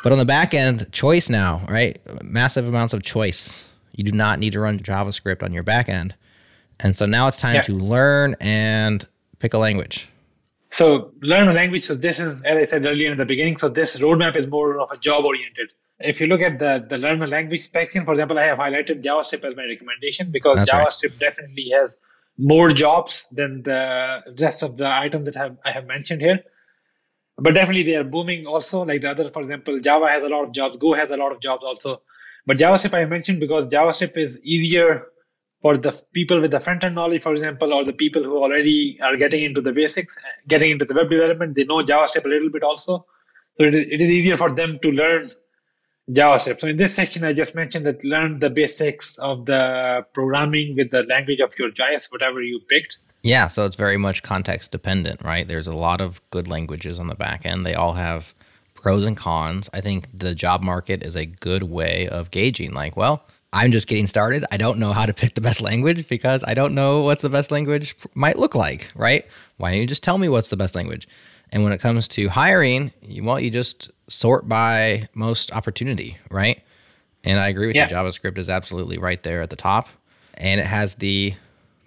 But 0.03 0.12
on 0.12 0.18
the 0.18 0.26
back 0.26 0.53
end, 0.53 0.88
choice 0.91 1.30
now, 1.30 1.62
right? 1.70 1.99
Massive 2.24 2.68
amounts 2.68 2.93
of 2.93 3.03
choice. 3.03 3.66
You 3.93 4.03
do 4.03 4.12
not 4.12 4.39
need 4.39 4.53
to 4.53 4.60
run 4.62 4.80
JavaScript 4.80 5.43
on 5.43 5.53
your 5.53 5.64
back 5.64 5.89
end. 5.89 6.16
And 6.80 6.95
so 6.95 7.05
now 7.05 7.28
it's 7.28 7.38
time 7.38 7.55
Yeah. 7.55 7.62
to 7.64 7.74
learn 7.74 8.36
and 8.39 9.05
pick 9.39 9.53
a 9.53 9.57
language. 9.57 10.07
So 10.72 11.12
learn 11.22 11.47
a 11.49 11.53
language. 11.53 11.84
So 11.84 11.95
this 11.95 12.20
is, 12.20 12.43
as 12.45 12.55
I 12.57 12.66
said 12.66 12.86
earlier 12.86 13.12
in 13.12 13.18
the 13.18 13.26
beginning, 13.26 13.57
so 13.57 13.68
this 13.70 13.99
roadmap 13.99 14.36
is 14.38 14.47
more 14.47 14.80
of 14.80 14.89
a 14.91 14.97
job 14.97 15.26
oriented. 15.26 15.72
If 15.99 16.22
you 16.22 16.28
look 16.28 16.41
at 16.41 16.60
the, 16.60 16.86
the 16.88 16.97
learn 16.97 17.22
a 17.22 17.28
language 17.28 17.60
section, 17.62 18.05
for 18.05 18.14
example, 18.14 18.39
I 18.39 18.45
have 18.45 18.57
highlighted 18.60 19.03
JavaScript 19.03 19.43
as 19.43 19.55
my 19.55 19.66
recommendation 19.66 20.32
because 20.32 20.57
That's 20.57 20.72
right. 20.72 20.88
JavaScript 20.88 21.20
definitely 21.20 21.70
has 21.78 21.97
more 22.40 22.72
jobs 22.72 23.28
than 23.32 23.62
the 23.64 24.22
rest 24.40 24.64
of 24.64 24.78
the 24.78 24.90
items 24.90 25.26
that 25.26 25.36
have, 25.36 25.58
I 25.66 25.72
have 25.72 25.86
mentioned 25.86 26.22
here. 26.22 26.40
But 27.38 27.54
definitely 27.54 27.84
they 27.84 27.96
are 27.96 28.04
booming 28.04 28.48
also. 28.48 28.84
Like 28.84 29.02
the 29.02 29.12
other, 29.12 29.30
for 29.30 29.42
example, 29.42 29.80
Java 29.80 30.08
has 30.10 30.24
a 30.24 30.30
lot 30.30 30.46
of 30.46 30.54
jobs, 30.54 30.78
Go 30.78 30.94
has 30.94 31.10
a 31.10 31.18
lot 31.18 31.34
of 31.34 31.42
jobs 31.42 31.64
also. 31.64 32.02
But 32.46 32.58
JavaScript 32.58 32.94
I 32.94 33.06
mentioned 33.06 33.42
because 33.42 33.68
JavaScript 33.68 34.18
is 34.18 34.42
easier 34.44 35.08
for 35.62 35.78
the 35.78 36.02
people 36.14 36.40
with 36.40 36.52
the 36.52 36.60
front 36.60 36.86
end 36.86 36.96
knowledge, 36.96 37.22
for 37.22 37.34
example, 37.34 37.74
or 37.74 37.84
the 37.84 37.94
people 37.94 38.24
who 38.24 38.38
already 38.38 38.98
are 39.04 39.18
getting 39.18 39.44
into 39.44 39.62
the 39.62 39.74
basics, 39.74 40.18
getting 40.48 40.72
into 40.72 40.86
the 40.86 40.94
web 40.94 41.10
development, 41.10 41.56
they 41.56 41.66
know 41.66 41.80
JavaScript 41.80 42.26
a 42.26 42.30
little 42.30 42.50
bit 42.50 42.64
also. 42.64 43.06
So 43.58 43.66
it 43.66 43.76
is, 43.76 43.82
it 43.82 44.02
is 44.02 44.10
easier 44.10 44.38
for 44.38 44.50
them 44.56 44.80
to 44.82 44.90
learn 44.90 45.30
JavaScript. 46.12 46.62
So 46.62 46.68
in 46.68 46.78
this 46.78 46.95
section, 46.95 47.24
I 47.24 47.34
just 47.34 47.55
mentioned 47.55 47.86
that 47.86 48.03
learn 48.03 48.39
the 48.39 48.49
basics 48.49 49.18
of 49.20 49.45
the 49.45 50.05
programming 50.14 50.76
with 50.76 50.91
the 50.91 51.03
language 51.03 51.39
of 51.39 51.57
your 51.60 51.72
choice, 51.72 52.12
whatever 52.12 52.41
you 52.41 52.60
picked. 52.70 52.97
Yeah, 53.22 53.47
so 53.47 53.66
it's 53.66 53.76
very 53.76 53.97
much 53.97 54.24
context 54.24 54.72
dependent, 54.72 55.22
right? 55.24 55.47
There's 55.47 55.68
a 55.68 55.74
lot 55.74 56.01
of 56.01 56.22
good 56.32 56.47
languages 56.47 56.99
on 56.99 57.07
the 57.07 57.16
back 57.16 57.45
end. 57.45 57.66
They 57.66 57.74
all 57.74 57.93
have 57.93 58.34
pros 58.74 59.05
and 59.05 59.18
cons. 59.18 59.70
I 59.74 59.82
think 59.82 60.07
the 60.18 60.34
job 60.34 60.64
market 60.64 61.03
is 61.03 61.16
a 61.16 61.26
good 61.26 61.64
way 61.64 62.07
of 62.07 62.32
gauging, 62.32 62.74
like, 62.74 62.95
well, 62.95 63.26
I'm 63.51 63.72
just 63.72 63.88
getting 63.88 64.07
started. 64.07 64.45
I 64.51 64.57
don't 64.57 64.80
know 64.80 64.93
how 64.93 65.05
to 65.05 65.14
pick 65.14 65.34
the 65.34 65.41
best 65.41 65.60
language 65.60 66.07
because 66.07 66.43
I 66.47 66.53
don't 66.53 66.76
know 66.76 67.01
what's 67.01 67.24
the 67.24 67.30
best 67.30 67.51
language 67.51 67.95
might 68.14 68.38
look 68.38 68.55
like, 68.55 68.91
right? 68.95 69.26
Why 69.57 69.72
don't 69.72 69.80
you 69.80 69.88
just 69.88 70.03
tell 70.03 70.18
me 70.18 70.30
what's 70.30 70.49
the 70.49 70.57
best 70.57 70.76
language? 70.76 71.07
And 71.52 71.64
when 71.64 71.74
it 71.74 71.80
comes 71.80 72.08
to 72.10 72.28
hiring, 72.30 72.91
you, 73.02 73.24
well, 73.24 73.39
you 73.39 73.50
just 73.50 73.89
sort 74.08 74.47
by 74.47 75.08
most 75.14 75.52
opportunity, 75.52 76.18
right? 76.30 76.62
And 77.24 77.39
I 77.39 77.47
agree 77.50 77.68
with 77.68 77.76
Yeah. 77.76 77.89
you. 77.89 77.95
JavaScript 77.95 78.38
is 78.38 78.50
absolutely 78.50 78.97
right 78.97 79.22
there 79.24 79.41
at 79.41 79.50
the 79.50 79.56
top. 79.56 79.88
And 80.36 80.60
it 80.62 80.68
has 80.68 80.95
the 80.95 81.34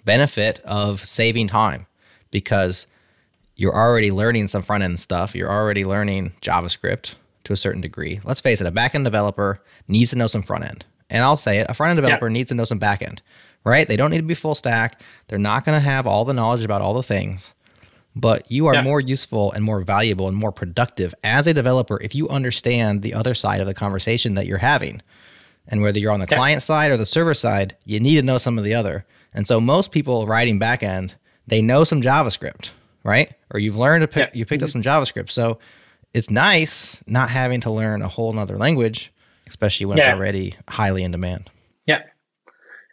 benefit 0.04 0.60
of 0.64 1.04
saving 1.06 1.48
time 1.48 1.86
because 2.30 2.86
you're 3.56 3.74
already 3.74 4.10
learning 4.10 4.48
some 4.48 4.62
front 4.62 4.82
end 4.82 4.98
stuff. 5.00 5.34
You're 5.34 5.50
already 5.50 5.84
learning 5.84 6.32
JavaScript 6.42 7.14
to 7.44 7.52
a 7.52 7.56
certain 7.56 7.80
degree. 7.80 8.20
Let's 8.24 8.40
face 8.40 8.60
it, 8.60 8.66
a 8.66 8.72
backend 8.72 9.04
developer 9.04 9.60
needs 9.88 10.10
to 10.10 10.16
know 10.18 10.26
some 10.26 10.42
front 10.42 10.64
end. 10.64 10.84
And 11.10 11.22
I'll 11.22 11.36
say 11.36 11.58
it, 11.58 11.66
a 11.68 11.74
front 11.74 11.90
end 11.90 11.98
developer 11.98 12.28
needs 12.30 12.48
to 12.48 12.54
know 12.54 12.64
some 12.64 12.78
back 12.78 13.02
end, 13.02 13.20
right? 13.64 13.86
They 13.86 13.96
don't 13.96 14.10
need 14.10 14.18
to 14.18 14.22
be 14.22 14.34
full 14.34 14.54
stack. 14.54 15.00
They're 15.28 15.38
not 15.38 15.64
going 15.64 15.76
to 15.76 15.84
have 15.84 16.06
all 16.06 16.24
the 16.24 16.32
knowledge 16.32 16.64
about 16.64 16.80
all 16.82 16.94
the 16.94 17.02
things. 17.02 17.52
But 18.14 18.50
you 18.50 18.66
are 18.66 18.74
Yeah. 18.74 18.82
more 18.82 19.00
useful 19.00 19.52
and 19.52 19.64
more 19.64 19.80
valuable 19.80 20.28
and 20.28 20.36
more 20.36 20.52
productive 20.52 21.14
as 21.24 21.46
a 21.46 21.54
developer 21.54 21.98
if 22.02 22.14
you 22.14 22.28
understand 22.28 23.02
the 23.02 23.14
other 23.14 23.34
side 23.34 23.60
of 23.60 23.66
the 23.66 23.74
conversation 23.74 24.34
that 24.34 24.46
you're 24.46 24.58
having. 24.58 25.00
And 25.68 25.80
whether 25.80 25.98
you're 25.98 26.12
on 26.12 26.20
the 26.20 26.26
client 26.26 26.62
side 26.62 26.90
or 26.90 26.96
the 26.96 27.06
server 27.06 27.34
side, 27.34 27.76
you 27.84 28.00
need 28.00 28.16
to 28.16 28.22
know 28.22 28.36
some 28.38 28.58
of 28.58 28.64
the 28.64 28.74
other. 28.74 29.06
And 29.32 29.46
so 29.46 29.60
most 29.60 29.92
people 29.92 30.26
writing 30.26 30.60
backend, 30.60 31.12
they 31.46 31.62
know 31.62 31.84
some 31.84 32.02
JavaScript, 32.02 32.70
right? 33.04 33.32
Or 33.52 33.60
you've 33.60 33.76
learned 33.76 34.02
to 34.02 34.08
pick, 34.08 34.28
Yeah. 34.34 34.38
you 34.38 34.44
picked 34.44 34.62
up 34.62 34.68
mm-hmm. 34.68 34.82
some 34.82 35.02
JavaScript. 35.02 35.30
So 35.30 35.58
it's 36.12 36.30
nice 36.30 36.98
not 37.06 37.30
having 37.30 37.60
to 37.62 37.70
learn 37.70 38.02
a 38.02 38.08
whole 38.08 38.32
nother 38.34 38.58
language, 38.58 39.10
especially 39.46 39.86
when 39.86 39.96
Yeah. 39.98 40.10
it's 40.10 40.16
already 40.18 40.54
highly 40.68 41.02
in 41.02 41.12
demand. 41.12 41.48
Yeah. 41.86 42.02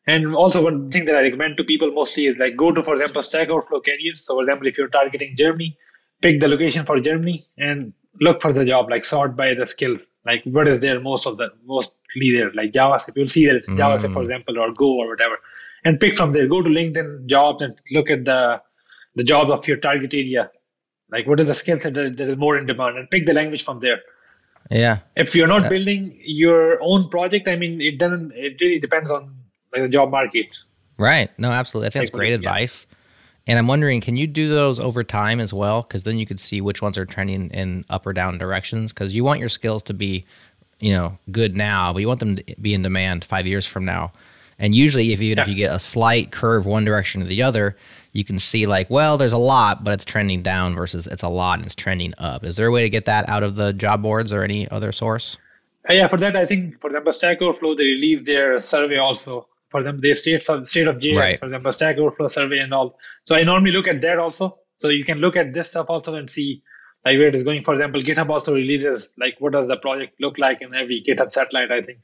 And 0.10 0.36
also 0.36 0.64
one 0.64 0.90
thing 0.92 1.06
that 1.06 1.16
I 1.16 1.22
recommend 1.22 1.58
to 1.58 1.64
people 1.64 1.92
mostly 1.92 2.26
is 2.26 2.38
like 2.44 2.56
go 2.56 2.72
to, 2.72 2.82
for 2.82 2.94
example, 2.94 3.22
Stack 3.22 3.50
Overflow 3.50 3.82
careers. 3.82 4.26
So 4.26 4.36
for 4.36 4.44
example, 4.44 4.68
if 4.68 4.78
you're 4.78 4.94
targeting 4.98 5.36
Germany, 5.36 5.78
pick 6.22 6.40
the 6.40 6.48
location 6.48 6.86
for 6.86 7.00
Germany 7.00 7.44
and 7.58 7.94
look 8.20 8.42
for 8.42 8.52
the 8.52 8.66
job, 8.66 8.90
like 8.90 9.06
sort 9.06 9.36
by 9.36 9.54
the 9.54 9.68
skills. 9.68 10.02
Like 10.26 10.42
what 10.46 10.68
is 10.68 10.80
there 10.80 11.00
most 11.00 11.28
of 11.28 11.38
the 11.38 11.50
mostly 11.66 12.32
there, 12.32 12.52
like 12.54 12.72
JavaScript. 12.72 13.18
You'll 13.18 13.28
see 13.28 13.46
that 13.48 13.56
it's 13.56 13.70
JavaScript, 13.70 14.14
for 14.14 14.22
mm. 14.22 14.30
example, 14.30 14.60
or 14.60 14.74
Go 14.74 14.94
or 15.00 15.10
whatever. 15.10 15.38
And 15.86 16.00
pick 16.00 16.16
from 16.16 16.34
there. 16.34 16.48
Go 16.48 16.62
to 16.62 16.70
LinkedIn 16.70 17.28
jobs 17.28 17.62
and 17.62 17.78
look 17.92 18.10
at 18.10 18.26
the 18.26 18.62
the 19.16 19.24
jobs 19.24 19.52
of 19.52 19.68
your 19.68 19.78
target 19.78 20.14
area. 20.14 20.50
Like 21.12 21.28
what 21.28 21.40
is 21.40 21.48
the 21.48 21.56
skill 21.56 21.80
set 21.80 21.94
that 21.96 22.18
that 22.18 22.30
is 22.30 22.38
more 22.38 22.58
in 22.58 22.66
demand 22.66 22.98
and 22.98 23.10
pick 23.10 23.26
the 23.26 23.34
language 23.34 23.64
from 23.64 23.80
there 23.80 24.00
Yeah. 24.70 25.00
if 25.16 25.36
you're 25.36 25.48
not 25.48 25.70
building 25.70 26.20
your 26.24 26.80
own 26.90 27.10
project 27.10 27.48
i 27.48 27.56
mean 27.62 27.82
it 27.82 27.98
doesn't 28.02 28.34
it 28.48 28.62
really 28.62 28.80
depends 28.80 29.10
on 29.16 29.39
like 29.74 29.84
the 29.84 29.90
job 29.90 30.12
market 30.12 30.58
Right. 31.00 31.32
No, 31.40 31.50
absolutely. 31.52 31.88
I 31.88 31.90
think 31.92 32.02
that's 32.04 32.16
great 32.16 32.30
yeah. 32.30 32.36
advice. 32.36 32.86
And 33.48 33.58
I'm 33.58 33.68
wondering, 33.68 34.02
can 34.02 34.18
you 34.18 34.28
do 34.28 34.50
those 34.50 34.80
over 34.80 35.04
time 35.04 35.40
as 35.40 35.54
well? 35.54 35.82
Because 35.82 36.04
then 36.04 36.18
you 36.18 36.28
could 36.28 36.40
see 36.40 36.62
which 36.62 36.82
ones 36.82 36.98
are 36.98 37.06
trending 37.06 37.50
in 37.52 37.86
up 37.90 38.06
or 38.06 38.14
down 38.14 38.38
directions. 38.38 38.94
Because 38.94 39.16
you 39.16 39.24
want 39.24 39.40
your 39.40 39.50
skills 39.50 39.82
to 39.84 39.94
be, 39.94 40.26
you 40.80 40.92
know, 40.94 41.18
good 41.32 41.56
now, 41.56 41.94
but 41.94 42.00
you 42.00 42.08
want 42.08 42.20
them 42.20 42.36
to 42.36 42.44
be 42.62 42.74
in 42.74 42.84
demand 42.84 43.24
five 43.24 43.48
years 43.48 43.66
from 43.66 43.86
now. 43.86 44.12
And 44.60 44.76
usually, 44.76 45.14
if 45.14 45.22
even 45.22 45.40
if 45.40 45.48
you 45.48 45.56
get 45.56 45.74
a 45.74 45.80
slight 45.80 46.32
curve 46.32 46.66
one 46.66 46.84
direction 46.84 47.24
or 47.24 47.26
the 47.26 47.42
other, 47.42 47.78
you 48.12 48.26
can 48.26 48.38
see 48.38 48.66
like, 48.66 48.90
well, 48.90 49.18
there's 49.18 49.32
a 49.32 49.38
lot, 49.38 49.86
but 49.86 49.94
it's 49.94 50.04
trending 50.04 50.44
down 50.44 50.76
versus 50.76 51.08
it's 51.08 51.24
a 51.24 51.30
lot 51.30 51.60
and 51.60 51.66
it's 51.66 51.76
trending 51.76 52.14
up. 52.18 52.44
Is 52.44 52.58
there 52.58 52.68
a 52.68 52.72
way 52.72 52.82
to 52.82 52.90
get 52.90 53.06
that 53.06 53.28
out 53.30 53.42
of 53.42 53.56
the 53.56 53.72
job 53.72 54.02
boards 54.02 54.34
or 54.34 54.44
any 54.44 54.70
other 54.70 54.92
source? 54.92 55.38
Uh, 55.90 55.94
yeah 55.94 56.08
for 56.08 56.18
that 56.18 56.36
i 56.36 56.46
think 56.46 56.80
for 56.82 56.88
example 56.88 57.10
stack 57.10 57.42
overflow 57.42 57.74
they 57.74 57.86
release 57.86 58.22
their 58.24 58.60
survey 58.60 58.98
also 58.98 59.48
for 59.70 59.84
them 59.84 60.00
they 60.02 60.14
state 60.14 60.44
some 60.44 60.66
state 60.66 60.88
of 60.88 60.98
js 60.98 61.18
Right. 61.18 61.40
for 61.40 61.46
example 61.46 61.72
stack 61.72 61.98
overflow 61.98 62.28
survey 62.28 62.60
and 62.60 62.74
all 62.74 62.98
so 63.26 63.36
i 63.36 63.44
normally 63.44 63.72
look 63.72 63.88
at 63.88 64.02
that 64.02 64.18
also 64.20 64.56
so 64.78 64.90
you 64.90 65.04
can 65.04 65.20
look 65.20 65.36
at 65.36 65.54
this 65.54 65.70
stuff 65.70 65.88
also 65.90 66.16
and 66.16 66.30
see 66.30 66.62
like 67.06 67.18
where 67.18 67.28
it 67.28 67.36
is 67.36 67.44
going 67.44 67.64
for 67.64 67.74
example 67.74 68.02
github 68.02 68.30
also 68.30 68.54
releases 68.54 69.14
like 69.18 69.36
what 69.40 69.54
does 69.54 69.68
the 69.68 69.78
project 69.78 70.14
look 70.20 70.38
like 70.38 70.62
in 70.62 70.74
every 70.76 71.04
github 71.08 71.32
satellite 71.32 71.72
i 71.72 71.82
think 71.82 72.00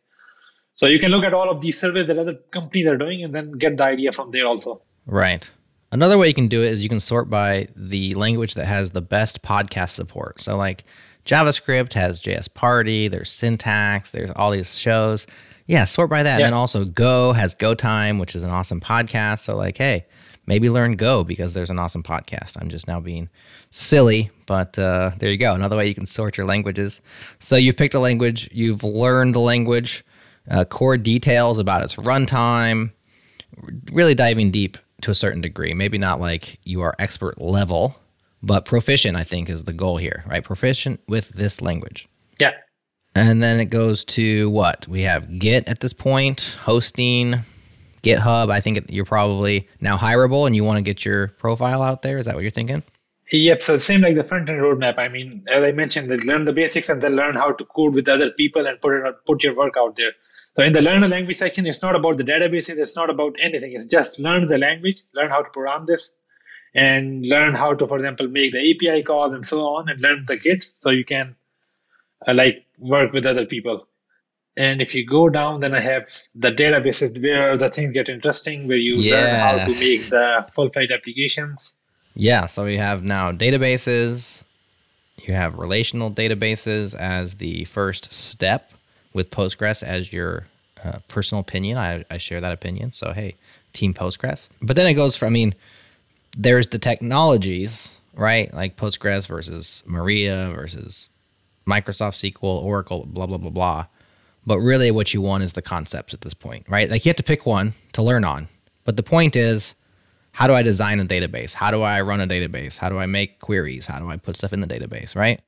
so 0.76 0.88
you 0.88 0.99
can 0.99 1.09
look 1.11 1.24
at 1.24 1.34
all 1.34 1.49
of 1.49 1.61
these 1.61 1.80
surveys 1.80 2.07
that 2.07 2.18
other 2.20 2.36
companies 2.51 2.88
are 2.88 2.97
doing 2.97 3.24
and 3.24 3.34
then 3.34 3.51
get 3.53 3.78
the 3.78 3.84
idea 3.84 4.11
from 4.11 4.32
there 4.32 4.45
also 4.47 4.82
Right. 5.07 5.47
Another 5.91 6.18
way 6.18 6.28
you 6.28 6.34
can 6.34 6.47
do 6.47 6.63
it 6.63 6.74
is 6.74 6.82
you 6.84 6.89
can 6.89 6.99
sort 6.99 7.30
by 7.30 7.68
the 7.76 8.16
language 8.16 8.55
that 8.55 8.66
has 8.66 8.89
the 8.91 9.01
best 9.03 9.43
podcast 9.43 9.91
support. 9.91 10.41
So, 10.41 10.57
like 10.57 10.84
JavaScript 11.26 11.93
has 11.93 12.20
JS 12.20 12.51
Party, 12.53 13.07
there's 13.07 13.32
syntax, 13.32 14.09
there's 14.11 14.32
all 14.36 14.49
these 14.51 14.78
shows. 14.78 15.28
Yeah, 15.68 15.86
sort 15.86 16.09
by 16.09 16.24
that. 16.24 16.36
And 16.36 16.45
then 16.45 16.53
also 16.53 16.86
Go 16.86 17.34
has 17.34 17.55
Go 17.55 17.74
Time, 17.74 18.20
which 18.20 18.36
is 18.36 18.43
an 18.43 18.49
awesome 18.51 18.80
podcast. 18.80 19.39
So, 19.39 19.55
like, 19.55 19.78
hey, 19.78 20.05
maybe 20.45 20.70
learn 20.70 20.95
Go 20.95 21.24
because 21.24 21.53
there's 21.53 21.72
an 21.72 21.80
awesome 21.80 22.03
podcast. 22.03 22.55
I'm 22.59 22.70
just 22.70 22.88
now 22.88 22.99
being 22.99 23.30
silly, 23.72 24.30
but 24.45 24.78
uh, 24.78 25.11
there 25.18 25.32
you 25.32 25.38
go. 25.38 25.53
Another 25.53 25.76
way 25.76 25.88
you 25.88 25.95
can 25.95 26.05
sort 26.05 26.38
your 26.38 26.45
languages. 26.45 27.01
So, 27.39 27.55
you've 27.55 27.78
picked 27.78 27.95
a 27.95 27.99
language, 27.99 28.47
you've 28.51 28.84
learned 28.84 29.34
the 29.34 29.39
language, 29.39 30.05
uh, 30.51 30.66
core 30.66 30.97
details 30.97 31.57
about 31.57 31.82
its 31.82 31.95
runtime, 31.95 32.91
really 33.91 34.13
diving 34.13 34.51
deep 34.51 34.78
to 35.01 35.11
a 35.11 35.16
certain 35.16 35.41
degree. 35.41 35.74
Maybe 35.74 35.97
not 35.97 36.20
like 36.20 36.59
you 36.63 36.82
are 36.82 36.95
expert 36.99 37.41
level, 37.41 37.95
but 38.43 38.66
proficient, 38.66 39.18
I 39.18 39.24
think, 39.24 39.49
is 39.49 39.63
the 39.63 39.74
goal 39.74 39.97
here, 39.97 40.24
right? 40.28 40.43
Proficient 40.43 40.99
with 41.07 41.30
this 41.30 41.61
language. 41.61 42.07
yeah 42.39 42.51
And 43.16 43.41
then 43.41 43.61
it 43.61 43.68
goes 43.68 44.03
to 44.05 44.49
what? 44.49 44.88
We 44.89 45.01
have 45.03 45.39
Git 45.39 45.68
at 45.70 45.80
this 45.80 45.93
point, 45.93 46.57
hosting, 46.61 47.36
GitHub. 48.03 48.51
I 48.51 48.59
think 48.59 48.86
you're 48.89 49.05
probably 49.05 49.68
now 49.80 49.97
hireable 49.97 50.45
and 50.45 50.55
you 50.55 50.66
want 50.66 50.78
to 50.78 50.82
get 50.82 51.05
your 51.05 51.30
profile 51.30 51.82
out 51.82 52.01
there. 52.01 52.18
Is 52.18 52.26
that 52.26 52.36
what 52.36 52.41
you're 52.41 52.51
thinking? 52.51 52.84
Yep. 53.32 53.63
So 53.63 53.78
same 53.78 54.01
like 54.01 54.16
the 54.16 54.24
front 54.24 54.49
end 54.49 54.59
roadmap. 54.59 54.99
I 54.99 55.07
mean, 55.07 55.43
as 55.47 55.63
I 55.63 55.72
mentioned, 55.72 56.09
learn 56.26 56.45
the 56.45 56.53
basics 56.53 56.89
and 56.89 57.01
then 57.01 57.16
learn 57.16 57.36
how 57.36 57.53
to 57.53 57.66
code 57.66 57.93
with 57.93 58.07
other 58.07 58.32
people 58.32 58.68
and 58.68 58.80
put 58.82 58.93
it 58.93 59.16
put 59.26 59.43
your 59.43 59.55
work 59.55 59.76
out 59.78 59.95
there. 59.95 60.11
So 60.55 60.63
in 60.63 60.74
the 60.74 60.82
learn 60.82 61.03
a 61.03 61.07
language 61.07 61.38
section, 61.38 61.66
it's 61.66 61.82
not 61.82 61.95
about 61.95 62.18
the 62.18 62.24
databases. 62.24 62.78
It's 62.78 62.95
not 62.95 63.09
about 63.09 63.36
anything. 63.41 63.74
It's 63.74 63.86
just 63.86 64.20
learn 64.20 64.47
the 64.47 64.57
language, 64.57 65.03
learn 65.13 65.30
how 65.30 65.41
to 65.41 65.49
program 65.49 65.86
this, 65.86 66.11
and 66.76 67.26
learn 67.26 67.55
how 67.55 67.74
to, 67.74 67.88
for 67.88 67.97
example, 67.97 68.28
make 68.28 68.51
the 68.51 68.72
API 68.72 69.03
calls 69.03 69.34
and 69.34 69.45
so 69.45 69.66
on, 69.66 69.89
and 69.89 69.99
learn 70.01 70.26
the 70.28 70.38
Git 70.38 70.63
so 70.63 70.91
you 70.91 71.03
can 71.03 71.36
uh, 72.28 72.34
like 72.34 72.66
work 72.78 73.13
with 73.13 73.26
other 73.26 73.45
people. 73.45 73.88
And 74.57 74.82
if 74.82 74.95
you 74.95 75.05
go 75.05 75.28
down, 75.28 75.59
then 75.59 75.76
I 75.76 75.82
have 75.82 76.03
the 76.34 76.49
databases 76.49 77.22
where 77.22 77.57
the 77.57 77.70
things 77.70 77.91
get 77.91 78.07
interesting, 78.07 78.68
where 78.68 78.78
you 78.78 78.95
learn 78.97 79.36
how 79.36 79.66
to 79.66 79.74
make 79.74 80.09
the 80.09 80.45
full-fledged 80.53 80.93
applications. 80.93 81.76
Yeah. 82.16 82.45
So 82.45 82.63
we 82.63 82.78
have 82.78 83.03
now 83.03 83.34
databases. 83.34 84.43
You 85.18 85.34
have 85.34 85.57
relational 85.57 86.09
databases 86.09 86.95
as 86.95 87.36
the 87.36 87.66
first 87.66 88.13
step 88.13 88.72
with 89.13 89.30
Postgres 89.32 89.84
as 89.84 90.13
your 90.13 90.47
uh, 90.84 90.99
personal 91.09 91.41
opinion. 91.41 91.78
I, 91.78 92.05
I 92.09 92.18
share 92.18 92.39
that 92.39 92.53
opinion. 92.53 92.93
So, 92.93 93.11
hey, 93.11 93.36
Team 93.74 93.93
Postgres. 93.93 94.47
But 94.61 94.78
then 94.78 94.88
it 94.88 94.93
goes 94.93 95.18
from, 95.18 95.28
I 95.28 95.32
mean, 95.32 95.55
there's 96.38 96.68
the 96.68 96.80
technologies, 96.80 97.91
right? 98.13 98.53
Like 98.53 98.78
Postgres 98.78 99.28
versus 99.28 99.84
Maria 99.86 100.51
versus 100.55 101.09
Microsoft 101.68 102.32
SQL, 102.32 102.63
Oracle, 102.63 103.05
blah, 103.05 103.26
blah, 103.26 103.38
blah, 103.38 103.49
blah. 103.49 103.86
But 104.45 104.59
really, 104.59 104.91
what 104.91 105.13
you 105.13 105.22
want 105.22 105.43
is 105.43 105.53
the 105.53 105.61
concepts 105.61 106.13
at 106.13 106.22
this 106.22 106.34
point, 106.34 106.66
right? 106.70 106.89
Like 106.89 107.05
you 107.05 107.09
have 107.09 107.16
to 107.18 107.24
pick 107.24 107.45
one 107.45 107.74
to 107.93 108.03
learn 108.03 108.24
on. 108.24 108.47
But 108.84 108.95
the 108.95 109.03
point 109.03 109.36
is, 109.36 109.74
how 110.32 110.47
do 110.47 110.53
I 110.53 110.61
design 110.61 110.99
a 110.99 111.05
database? 111.05 111.53
How 111.53 111.72
do 111.72 111.82
I 111.82 112.01
run 112.01 112.22
a 112.22 112.28
database? 112.28 112.78
How 112.78 112.89
do 112.89 112.99
I 112.99 113.05
make 113.05 113.39
queries? 113.39 113.88
How 113.88 113.99
do 113.99 114.09
I 114.09 114.18
put 114.18 114.38
stuff 114.38 114.53
in 114.53 114.61
the 114.61 114.68
database, 114.68 115.16
right? 115.16 115.41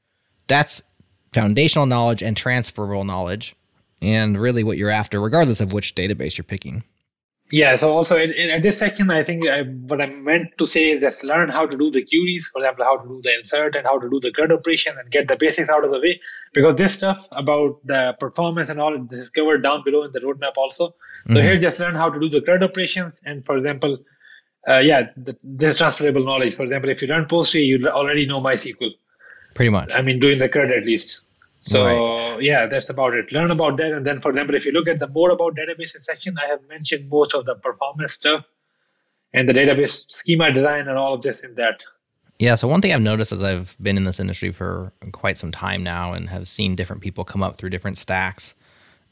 That's 0.48 0.82
foundational 1.34 1.86
knowledge 1.86 2.24
and 2.24 2.36
transferable 2.36 3.04
knowledge, 3.04 3.56
and 4.02 4.40
really 4.40 4.64
what 4.64 4.78
you're 4.78 4.90
after, 4.90 5.22
regardless 5.22 5.62
of 5.62 5.74
which 5.74 5.94
database 5.94 6.38
you're 6.38 6.46
picking. 6.46 6.84
Yeah. 7.50 7.76
So 7.76 7.94
also 7.94 8.18
in, 8.18 8.32
in, 8.32 8.50
at 8.50 8.64
this 8.64 8.78
section, 8.78 9.10
I 9.10 9.24
think 9.24 9.48
I, 9.48 9.64
what 9.64 10.02
I 10.02 10.08
meant 10.08 10.58
to 10.58 10.66
say 10.66 10.90
is 10.90 11.02
just 11.02 11.24
learn 11.24 11.50
how 11.50 11.66
to 11.66 11.78
do 11.78 11.90
the 11.90 12.04
queries, 12.04 12.50
for 12.52 12.60
example, 12.60 12.84
how 12.84 12.98
to 12.98 13.08
do 13.08 13.22
the 13.24 13.34
insert 13.36 13.76
and 13.76 13.86
how 13.86 13.98
to 13.98 14.10
do 14.10 14.20
the 14.20 14.32
CRUD 14.32 14.52
operation 14.52 14.98
and 15.00 15.10
get 15.12 15.28
the 15.28 15.38
basics 15.38 15.70
out 15.70 15.86
of 15.86 15.92
the 15.92 16.00
way. 16.00 16.20
Because 16.54 16.76
this 16.76 16.94
stuff 16.94 17.28
about 17.32 17.80
the 17.86 18.16
performance 18.20 18.70
and 18.70 18.82
all 18.82 18.98
this 19.10 19.20
is 19.20 19.30
covered 19.30 19.64
down 19.64 19.84
below 19.86 20.04
in 20.04 20.12
the 20.12 20.20
roadmap 20.20 20.58
also. 20.58 20.94
So 21.30 21.42
here, 21.42 21.58
just 21.58 21.80
learn 21.80 21.96
how 21.96 22.10
to 22.10 22.20
do 22.20 22.30
the 22.30 22.42
CRUD 22.42 22.64
operations. 22.64 23.22
And 23.26 23.46
for 23.46 23.58
example, 23.58 23.98
uh, 24.68 24.80
yeah, 24.80 25.10
the, 25.16 25.38
this 25.44 25.78
transferable 25.78 26.24
knowledge. 26.24 26.56
For 26.56 26.64
example, 26.64 26.90
if 26.90 27.02
you 27.02 27.08
learn 27.08 27.26
Postgre, 27.26 27.66
you 27.66 27.86
already 27.88 28.26
know 28.26 28.42
MySQL. 28.42 28.92
Pretty 29.56 29.70
much. 29.70 29.92
I 29.94 30.02
mean, 30.02 30.20
doing 30.20 30.40
the 30.40 30.50
CRUD 30.50 30.72
at 30.72 30.86
least. 30.86 31.22
So 31.60 31.86
Right. 31.86 32.42
yeah, 32.42 32.68
that's 32.68 32.90
about 32.90 33.14
it. 33.14 33.32
Learn 33.32 33.52
about 33.52 33.78
that, 33.78 33.92
and 33.92 34.06
then 34.06 34.22
for 34.22 34.30
example, 34.30 34.56
if 34.56 34.66
you 34.66 34.72
look 34.72 34.88
at 34.88 35.00
the 35.00 35.08
more 35.08 35.32
about 35.32 35.56
databases 35.56 36.02
section, 36.02 36.38
I 36.38 36.48
have 36.48 36.62
mentioned 36.70 37.10
most 37.10 37.34
of 37.34 37.46
the 37.46 37.56
performance 37.56 38.14
stuff 38.14 38.46
and 39.34 39.50
the 39.50 39.54
database 39.54 40.10
schema 40.10 40.52
design 40.52 40.88
and 40.88 40.98
all 40.98 41.14
of 41.14 41.22
this 41.22 41.42
in 41.42 41.56
that. 41.56 41.84
Yeah. 42.40 42.56
So 42.56 42.68
one 42.68 42.82
thing 42.82 42.94
I've 42.94 43.02
noticed 43.02 43.32
as 43.32 43.42
I've 43.44 43.76
been 43.82 43.98
in 43.98 44.04
this 44.04 44.20
industry 44.20 44.52
for 44.52 44.94
quite 45.12 45.38
some 45.38 45.52
time 45.52 45.84
now 45.84 46.14
and 46.14 46.30
have 46.30 46.48
seen 46.48 46.76
different 46.76 47.02
people 47.02 47.26
come 47.26 47.42
up 47.42 47.58
through 47.58 47.72
different 47.72 47.98
stacks 47.98 48.54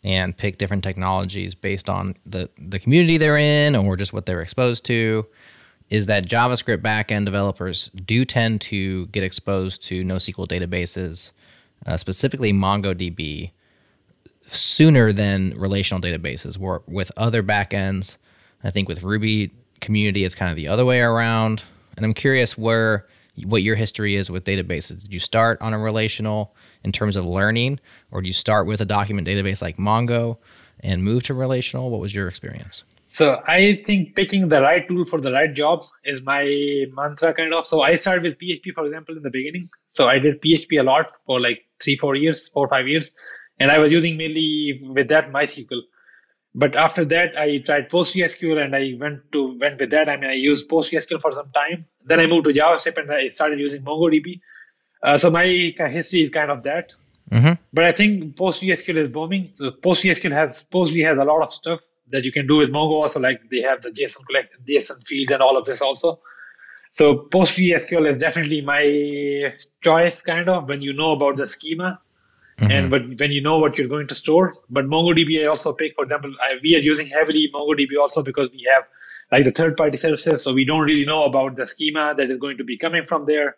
and 0.03 0.37
pick 0.37 0.59
different 0.59 0.83
technologies 0.83 1.55
based 1.55 1.89
on 1.89 2.15
the, 2.27 2.47
the 2.59 2.77
community 2.77 3.17
they're 3.17 3.37
in 3.39 3.75
or 3.75 3.97
just 3.97 4.13
what 4.13 4.27
they're 4.27 4.41
exposed 4.41 4.85
to 4.85 5.25
is 5.89 6.05
that 6.05 6.27
JavaScript 6.27 6.77
backend 6.83 7.25
developers 7.25 7.89
do 8.05 8.25
tend 8.25 8.61
to 8.61 9.07
get 9.07 9.23
exposed 9.23 9.83
to 9.83 10.03
NoSQL 10.03 10.47
databases, 10.47 11.31
uh, 11.85 11.97
specifically 11.97 12.53
MongoDB, 12.53 13.51
sooner 14.47 15.11
than 15.11 15.53
relational 15.57 16.01
databases. 16.01 16.57
Where 16.57 16.81
with 16.87 17.11
other 17.17 17.43
backends, 17.43 18.17
I 18.63 18.71
think 18.71 18.87
with 18.87 19.03
Ruby 19.03 19.51
community, 19.81 20.23
it's 20.23 20.35
kind 20.35 20.49
of 20.49 20.55
the 20.55 20.67
other 20.67 20.85
way 20.85 21.01
around. 21.01 21.63
And 21.97 22.05
I'm 22.05 22.13
curious 22.13 22.57
where 22.57 23.07
what 23.43 23.63
your 23.63 23.75
history 23.75 24.15
is 24.15 24.29
with 24.29 24.45
databases. 24.45 25.01
Did 25.01 25.13
you 25.13 25.19
start 25.19 25.61
on 25.61 25.73
a 25.73 25.79
relational 25.79 26.55
in 26.83 26.91
terms 26.91 27.15
of 27.15 27.25
learning, 27.25 27.79
or 28.11 28.21
do 28.21 28.27
you 28.27 28.33
start 28.33 28.65
with 28.65 28.81
a 28.81 28.85
document 28.85 29.27
database 29.27 29.61
like 29.61 29.77
Mongo 29.77 30.37
and 30.81 31.03
move 31.03 31.23
to 31.23 31.33
relational? 31.33 31.89
What 31.89 31.99
was 31.99 32.13
your 32.13 32.27
experience? 32.27 32.83
So 33.07 33.41
I 33.47 33.83
think 33.85 34.15
picking 34.15 34.49
the 34.49 34.61
right 34.61 34.87
tool 34.87 35.05
for 35.05 35.21
the 35.21 35.31
right 35.31 35.53
jobs 35.53 35.91
is 36.05 36.23
my 36.23 36.85
mantra 36.93 37.33
kind 37.33 37.53
of. 37.53 37.65
So 37.65 37.81
I 37.81 37.97
started 37.97 38.23
with 38.23 38.39
PHP, 38.39 38.73
for 38.73 38.85
example, 38.85 39.15
in 39.15 39.23
the 39.23 39.29
beginning. 39.29 39.67
So 39.87 40.07
I 40.07 40.17
did 40.17 40.41
PHP 40.41 40.79
a 40.79 40.83
lot 40.83 41.11
for 41.25 41.39
like 41.39 41.64
three, 41.83 41.97
four 41.97 42.15
years, 42.15 42.47
four, 42.47 42.67
five 42.67 42.87
years. 42.87 43.11
And 43.59 43.71
I 43.71 43.79
was 43.79 43.91
using 43.91 44.17
mainly 44.17 44.81
with 44.83 45.07
that 45.09 45.31
MySQL. 45.31 45.81
But 46.53 46.75
after 46.75 47.03
that, 47.05 47.37
I 47.37 47.57
tried 47.59 47.89
PostgreSQL 47.89 48.63
and 48.63 48.75
I 48.75 48.95
went 48.99 49.31
to 49.33 49.57
went 49.59 49.79
with 49.79 49.91
that. 49.91 50.07
I 50.07 50.15
mean, 50.15 50.29
I 50.29 50.35
used 50.35 50.69
PostgreSQL 50.69 51.19
for 51.19 51.31
some 51.33 51.51
time. 51.51 51.85
Then 52.05 52.19
I 52.21 52.27
moved 52.27 52.45
to 52.45 52.53
JavaScript 52.53 52.97
and 52.97 53.11
I 53.11 53.27
started 53.27 53.59
using 53.59 53.83
MongoDB. 53.83 54.39
Uh, 55.03 55.17
so 55.17 55.29
my 55.29 55.45
history 55.45 56.21
is 56.21 56.29
kind 56.29 56.49
of 56.49 56.63
that. 56.63 56.93
Mm-hmm. 57.31 57.53
But 57.73 57.83
I 57.83 57.91
think 57.91 58.37
PostgreSQL 58.37 58.97
is 58.97 59.07
booming. 59.09 59.51
So 59.55 59.71
PostgreSQL 59.71 60.31
has 60.31 60.65
Postgre 60.71 61.03
has 61.05 61.17
a 61.17 61.25
lot 61.25 61.41
of 61.41 61.51
stuff 61.51 61.81
that 62.11 62.23
you 62.23 62.31
can 62.31 62.47
do 62.47 62.57
with 62.57 62.69
Mongo. 62.69 63.01
Also, 63.01 63.19
like 63.19 63.41
they 63.51 63.61
have 63.61 63.81
the 63.81 63.89
JSON 63.89 64.25
collect, 64.25 64.55
JSON 64.67 65.05
field, 65.05 65.31
and 65.31 65.41
all 65.41 65.57
of 65.57 65.65
this 65.65 65.81
also. 65.81 66.19
So 66.97 67.27
PostgreSQL 67.33 68.09
is 68.09 68.17
definitely 68.17 68.61
my 68.61 69.53
choice, 69.81 70.21
kind 70.21 70.47
of 70.47 70.69
when 70.69 70.81
you 70.81 70.93
know 70.93 71.11
about 71.11 71.35
the 71.37 71.45
schema 71.45 71.99
Mm-hmm. 72.57 72.71
and 72.71 72.89
but 72.89 73.01
when 73.19 73.33
you 73.33 73.41
know 73.41 73.59
what 73.59 73.77
you're 73.77 73.89
going 73.89 74.07
to 74.07 74.15
store. 74.15 74.53
But 74.69 74.85
MongoDB 74.85 75.43
I 75.43 75.47
also 75.47 75.73
pick. 75.73 75.93
For 75.95 76.05
example, 76.05 76.33
I, 76.41 76.53
we 76.63 76.75
are 76.77 76.79
using 76.79 77.07
heavily 77.07 77.49
MongoDB 77.53 77.99
also 77.99 78.23
because 78.23 78.49
we 78.51 78.65
have 78.73 78.83
like 79.31 79.43
the 79.43 79.51
third-party 79.51 79.97
services, 79.97 80.41
so 80.41 80.53
we 80.53 80.63
don't 80.63 80.83
really 80.83 81.03
know 81.03 81.25
about 81.25 81.57
the 81.57 81.65
schema 81.65 82.13
that 82.15 82.31
is 82.31 82.37
going 82.37 82.57
to 82.57 82.63
be 82.63 82.77
coming 82.77 83.03
from 83.03 83.25
there. 83.25 83.57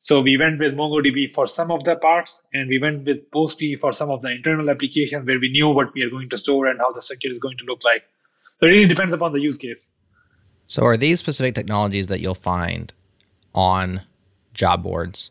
So 0.00 0.20
we 0.20 0.36
went 0.36 0.58
with 0.58 0.74
MongoDB 0.74 1.32
for 1.32 1.46
some 1.46 1.70
of 1.70 1.84
the 1.84 1.94
parts, 1.94 2.42
and 2.52 2.68
we 2.68 2.80
went 2.80 3.04
with 3.04 3.30
Postgre 3.30 3.78
for 3.78 3.92
some 3.92 4.10
of 4.10 4.22
the 4.22 4.32
internal 4.32 4.70
applications 4.70 5.24
where 5.24 5.38
we 5.38 5.48
knew 5.52 5.68
what 5.68 5.94
we 5.94 6.02
are 6.02 6.10
going 6.10 6.28
to 6.30 6.36
store 6.36 6.66
and 6.66 6.80
how 6.80 6.90
the 6.90 7.02
structure 7.02 7.30
is 7.30 7.38
going 7.38 7.58
to 7.58 7.64
look 7.64 7.84
like. 7.84 8.02
So 8.58 8.66
it 8.66 8.70
really 8.70 8.88
depends 8.88 9.14
upon 9.14 9.32
the 9.32 9.40
use 9.40 9.56
case. 9.56 9.92
So, 10.72 10.86
are 10.86 10.96
these 10.96 11.18
specific 11.18 11.54
technologies 11.54 12.06
that 12.06 12.20
you'll 12.20 12.34
find 12.34 12.90
on 13.54 14.00
job 14.54 14.82
boards 14.82 15.30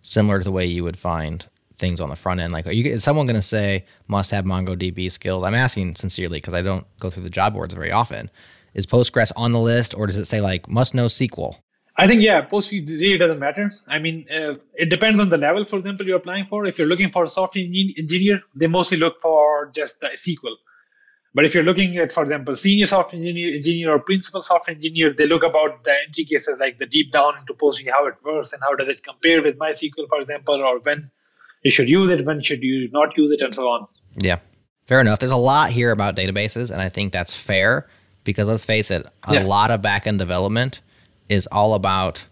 similar 0.00 0.38
to 0.38 0.44
the 0.44 0.50
way 0.50 0.64
you 0.64 0.82
would 0.82 0.96
find 0.96 1.44
things 1.76 2.00
on 2.00 2.08
the 2.08 2.16
front 2.16 2.40
end? 2.40 2.54
Like, 2.54 2.66
are 2.66 2.72
you, 2.72 2.90
is 2.90 3.04
someone 3.04 3.26
going 3.26 3.36
to 3.36 3.42
say 3.42 3.84
must 4.06 4.30
have 4.30 4.46
MongoDB 4.46 5.12
skills? 5.12 5.44
I'm 5.44 5.54
asking 5.54 5.96
sincerely 5.96 6.38
because 6.38 6.54
I 6.54 6.62
don't 6.62 6.86
go 7.00 7.10
through 7.10 7.24
the 7.24 7.28
job 7.28 7.52
boards 7.52 7.74
very 7.74 7.92
often. 7.92 8.30
Is 8.72 8.86
Postgres 8.86 9.30
on 9.36 9.52
the 9.52 9.60
list, 9.60 9.94
or 9.94 10.06
does 10.06 10.16
it 10.16 10.24
say 10.24 10.40
like 10.40 10.66
must 10.70 10.94
know 10.94 11.04
SQL? 11.04 11.56
I 11.98 12.06
think 12.06 12.22
yeah, 12.22 12.46
Postgre 12.46 12.88
really 12.88 13.18
doesn't 13.18 13.40
matter. 13.40 13.70
I 13.88 13.98
mean, 13.98 14.24
uh, 14.34 14.54
it 14.72 14.88
depends 14.88 15.20
on 15.20 15.28
the 15.28 15.36
level. 15.36 15.66
For 15.66 15.76
example, 15.76 16.06
you're 16.06 16.16
applying 16.16 16.46
for. 16.46 16.64
If 16.64 16.78
you're 16.78 16.88
looking 16.88 17.10
for 17.10 17.24
a 17.24 17.28
software 17.28 17.62
engineer, 17.62 18.40
they 18.54 18.68
mostly 18.68 18.96
look 18.96 19.20
for 19.20 19.70
just 19.74 20.00
the 20.00 20.08
SQL. 20.16 20.56
But 21.38 21.44
if 21.44 21.54
you're 21.54 21.62
looking 21.62 21.96
at, 21.98 22.12
for 22.12 22.24
example, 22.24 22.56
senior 22.56 22.88
software 22.88 23.20
engineer, 23.20 23.54
engineer 23.54 23.92
or 23.92 24.00
principal 24.00 24.42
software 24.42 24.74
engineer, 24.74 25.14
they 25.16 25.24
look 25.24 25.44
about 25.44 25.84
the 25.84 25.94
entry 26.04 26.24
cases 26.24 26.58
like 26.58 26.78
the 26.80 26.86
deep 26.86 27.12
down 27.12 27.38
into 27.38 27.54
Postgre, 27.54 27.92
how 27.92 28.08
it 28.08 28.14
works 28.24 28.52
and 28.52 28.60
how 28.60 28.74
does 28.74 28.88
it 28.88 29.04
compare 29.04 29.40
with 29.40 29.56
MySQL, 29.56 30.08
for 30.08 30.20
example, 30.20 30.56
or 30.56 30.80
when 30.80 31.08
you 31.62 31.70
should 31.70 31.88
use 31.88 32.10
it, 32.10 32.26
when 32.26 32.42
should 32.42 32.60
you 32.64 32.88
not 32.90 33.16
use 33.16 33.30
it, 33.30 33.40
and 33.40 33.54
so 33.54 33.68
on. 33.68 33.86
Yeah, 34.20 34.40
fair 34.86 35.00
enough. 35.00 35.20
There's 35.20 35.30
a 35.30 35.36
lot 35.36 35.70
here 35.70 35.92
about 35.92 36.16
databases, 36.16 36.72
and 36.72 36.82
I 36.82 36.88
think 36.88 37.12
that's 37.12 37.36
fair 37.36 37.86
because 38.24 38.48
let's 38.48 38.64
face 38.64 38.90
it, 38.90 39.06
a 39.22 39.34
Yeah. 39.34 39.44
lot 39.44 39.70
of 39.70 39.80
backend 39.80 40.18
development 40.18 40.80
is 41.28 41.46
all 41.52 41.74
about 41.74 42.24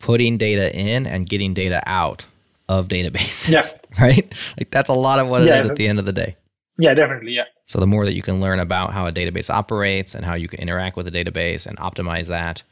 putting 0.00 0.38
data 0.38 0.76
in 0.76 1.06
and 1.06 1.28
getting 1.28 1.54
data 1.54 1.84
out 1.86 2.26
of 2.68 2.88
databases. 2.88 3.52
Yeah. 3.52 3.62
Right? 4.00 4.34
Like 4.58 4.72
that's 4.72 4.88
a 4.88 4.94
lot 4.94 5.20
of 5.20 5.28
what 5.28 5.42
it 5.42 5.46
Yeah, 5.46 5.62
is 5.62 5.70
at 5.70 5.76
the 5.76 5.86
end 5.86 6.00
of 6.00 6.04
the 6.04 6.12
day. 6.12 6.34
Yeah, 6.78 6.94
definitely. 6.94 7.32
Yeah. 7.32 7.44
So 7.70 7.78
the 7.78 7.86
more 7.86 8.04
that 8.04 8.14
you 8.14 8.22
can 8.22 8.40
learn 8.40 8.58
about 8.58 8.92
how 8.92 9.06
a 9.06 9.12
database 9.12 9.48
operates 9.48 10.16
and 10.16 10.24
how 10.24 10.34
you 10.34 10.48
can 10.48 10.58
interact 10.58 10.96
with 10.96 11.06
a 11.06 11.12
database 11.12 11.66
and 11.66 11.78
optimize 11.78 12.26
that, 12.26 12.64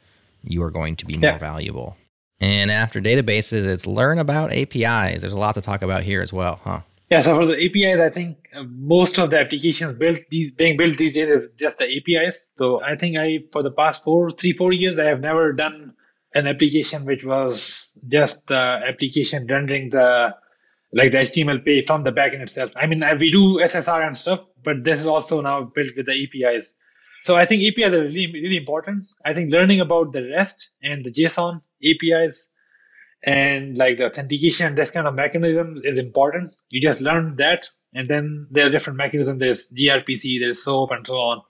you 0.43 0.61
are 0.61 0.71
going 0.71 0.97
to 0.97 1.05
be 1.05 1.15
more 1.15 1.31
Yeah. 1.31 1.37
valuable. 1.37 1.95
And 2.41 2.69
after 2.69 2.99
databases, 2.99 3.65
it's 3.65 3.87
learn 3.87 4.19
about 4.19 4.51
APIs. 4.51 5.21
There's 5.21 5.31
a 5.31 5.37
lot 5.37 5.55
to 5.55 5.61
talk 5.61 5.81
about 5.83 6.03
here 6.03 6.21
as 6.21 6.33
well, 6.33 6.59
huh? 6.65 6.81
Yeah, 7.09 7.21
so 7.21 7.33
for 7.37 7.45
the 7.45 7.57
APIs, 7.65 7.97
I 8.01 8.09
think 8.09 8.49
uh, 8.53 8.63
most 8.63 9.17
of 9.17 9.29
the 9.29 9.39
applications 9.39 9.93
built 9.93 10.19
these 10.31 10.51
being 10.51 10.75
built 10.75 10.97
these 10.97 11.13
days 11.15 11.29
is 11.29 11.49
just 11.57 11.77
the 11.77 11.85
APIs. 11.85 12.45
So 12.57 12.83
I 12.83 12.97
think 12.97 13.17
I 13.17 13.39
for 13.53 13.63
the 13.63 13.71
past 13.71 14.03
four, 14.03 14.31
three, 14.31 14.51
four 14.51 14.73
years, 14.73 14.99
I 14.99 15.05
have 15.05 15.21
never 15.21 15.53
done 15.53 15.93
an 16.35 16.45
application 16.45 17.05
which 17.05 17.23
was 17.23 17.97
just 18.09 18.47
the 18.47 18.81
application 18.85 19.47
rendering 19.47 19.91
the 19.91 20.35
like 20.93 21.11
the 21.11 21.19
HTML 21.19 21.63
page 21.63 21.85
from 21.85 22.03
the 22.03 22.11
backend 22.11 22.41
itself. 22.41 22.71
I 22.75 22.85
mean, 22.87 23.03
we 23.19 23.31
do 23.31 23.57
SSR 23.59 24.05
and 24.05 24.17
stuff, 24.17 24.39
but 24.63 24.83
this 24.83 24.99
is 24.99 25.05
also 25.05 25.41
now 25.41 25.63
built 25.63 25.89
with 25.95 26.05
the 26.07 26.23
APIs. 26.23 26.75
So 27.25 27.35
I 27.35 27.45
think 27.45 27.63
APIs 27.63 27.93
are 27.93 28.03
really, 28.03 28.31
really 28.33 28.57
important. 28.57 29.03
I 29.25 29.33
think 29.33 29.51
learning 29.51 29.81
about 29.81 30.13
the 30.13 30.23
REST 30.29 30.71
and 30.81 31.05
the 31.05 31.11
JSON 31.11 31.61
APIs 31.85 32.49
and 33.23 33.77
like 33.77 33.97
the 33.97 34.05
authentication 34.05 34.67
and 34.67 34.77
this 34.77 34.91
kind 34.91 35.05
of 35.05 35.13
mechanisms 35.13 35.81
is 35.83 35.97
important. 35.97 36.51
You 36.71 36.79
just 36.81 37.01
learn 37.01 37.35
that, 37.35 37.67
and 37.93 38.09
then 38.09 38.47
there 38.49 38.65
are 38.65 38.69
different 38.69 38.97
mechanisms. 38.97 39.39
There's 39.39 39.69
gRPC, 39.69 40.39
there's 40.39 40.63
SOAP, 40.63 40.91
and 40.91 41.05
so 41.05 41.15
on, 41.15 41.41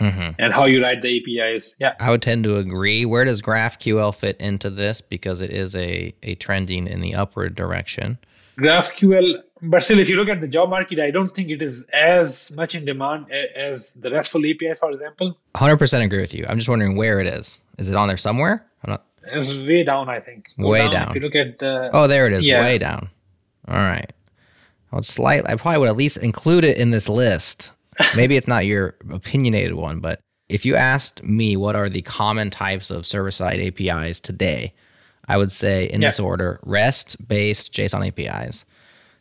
Mm-hmm. 0.00 0.32
and 0.38 0.52
how 0.52 0.66
you 0.66 0.82
write 0.82 1.00
the 1.00 1.08
APIs. 1.40 1.74
Yeah, 1.80 1.94
I 1.98 2.10
would 2.10 2.20
tend 2.20 2.44
to 2.44 2.58
agree. 2.58 3.06
Where 3.06 3.24
does 3.24 3.40
GraphQL 3.40 4.14
fit 4.14 4.36
into 4.38 4.68
this? 4.68 5.00
Because 5.00 5.40
it 5.40 5.50
is 5.50 5.74
a, 5.74 6.14
a 6.22 6.34
trending 6.34 6.86
in 6.86 7.00
the 7.00 7.14
upward 7.14 7.54
direction. 7.54 8.18
GraphQL. 8.58 9.42
But 9.62 9.82
still, 9.82 9.98
if 9.98 10.08
you 10.08 10.16
look 10.16 10.28
at 10.28 10.40
the 10.40 10.48
job 10.48 10.68
market, 10.68 10.98
I 11.00 11.10
don't 11.10 11.28
think 11.28 11.48
it 11.48 11.62
is 11.62 11.86
as 11.92 12.52
much 12.52 12.74
in 12.74 12.84
demand 12.84 13.30
as 13.32 13.94
the 13.94 14.10
RESTful 14.10 14.40
API, 14.40 14.74
for 14.74 14.90
example. 14.90 15.36
100% 15.54 16.04
agree 16.04 16.20
with 16.20 16.34
you. 16.34 16.44
I'm 16.48 16.58
just 16.58 16.68
wondering 16.68 16.96
where 16.96 17.20
it 17.20 17.26
is. 17.26 17.58
Is 17.78 17.88
it 17.88 17.96
on 17.96 18.08
there 18.08 18.16
somewhere? 18.16 18.66
I'm 18.84 18.90
not. 18.90 19.04
It's 19.28 19.52
way 19.52 19.82
down, 19.82 20.08
I 20.08 20.20
think. 20.20 20.50
Go 20.60 20.68
Way 20.68 20.84
If 20.86 20.92
down. 20.92 21.10
If 21.10 21.16
you 21.16 21.20
look 21.22 21.34
at 21.34 21.58
the 21.58 21.90
Oh, 21.92 22.06
there 22.06 22.26
it 22.26 22.32
is. 22.32 22.46
Yeah. 22.46 22.60
Way 22.60 22.78
down. 22.78 23.08
All 23.66 23.76
right. 23.76 24.12
I 24.92 24.96
would 24.96 25.04
slightly. 25.04 25.50
I 25.50 25.56
probably 25.56 25.80
would 25.80 25.88
at 25.88 25.96
least 25.96 26.18
include 26.18 26.64
it 26.64 26.76
in 26.76 26.90
this 26.90 27.08
list. 27.08 27.72
Maybe 28.14 28.36
it's 28.36 28.46
not 28.46 28.66
your 28.66 28.94
opinionated 29.10 29.74
one, 29.74 30.00
but 30.00 30.20
if 30.48 30.64
you 30.64 30.76
asked 30.76 31.24
me 31.24 31.56
what 31.56 31.74
are 31.74 31.88
the 31.88 32.02
common 32.02 32.50
types 32.50 32.90
of 32.90 33.06
server-side 33.06 33.58
APIs 33.58 34.20
today, 34.20 34.72
I 35.28 35.36
would 35.36 35.50
say 35.52 35.86
in 35.90 36.00
Yeah. 36.02 36.08
this 36.08 36.20
order: 36.20 36.60
REST-based 36.64 37.72
JSON 37.72 38.06
APIs. 38.06 38.64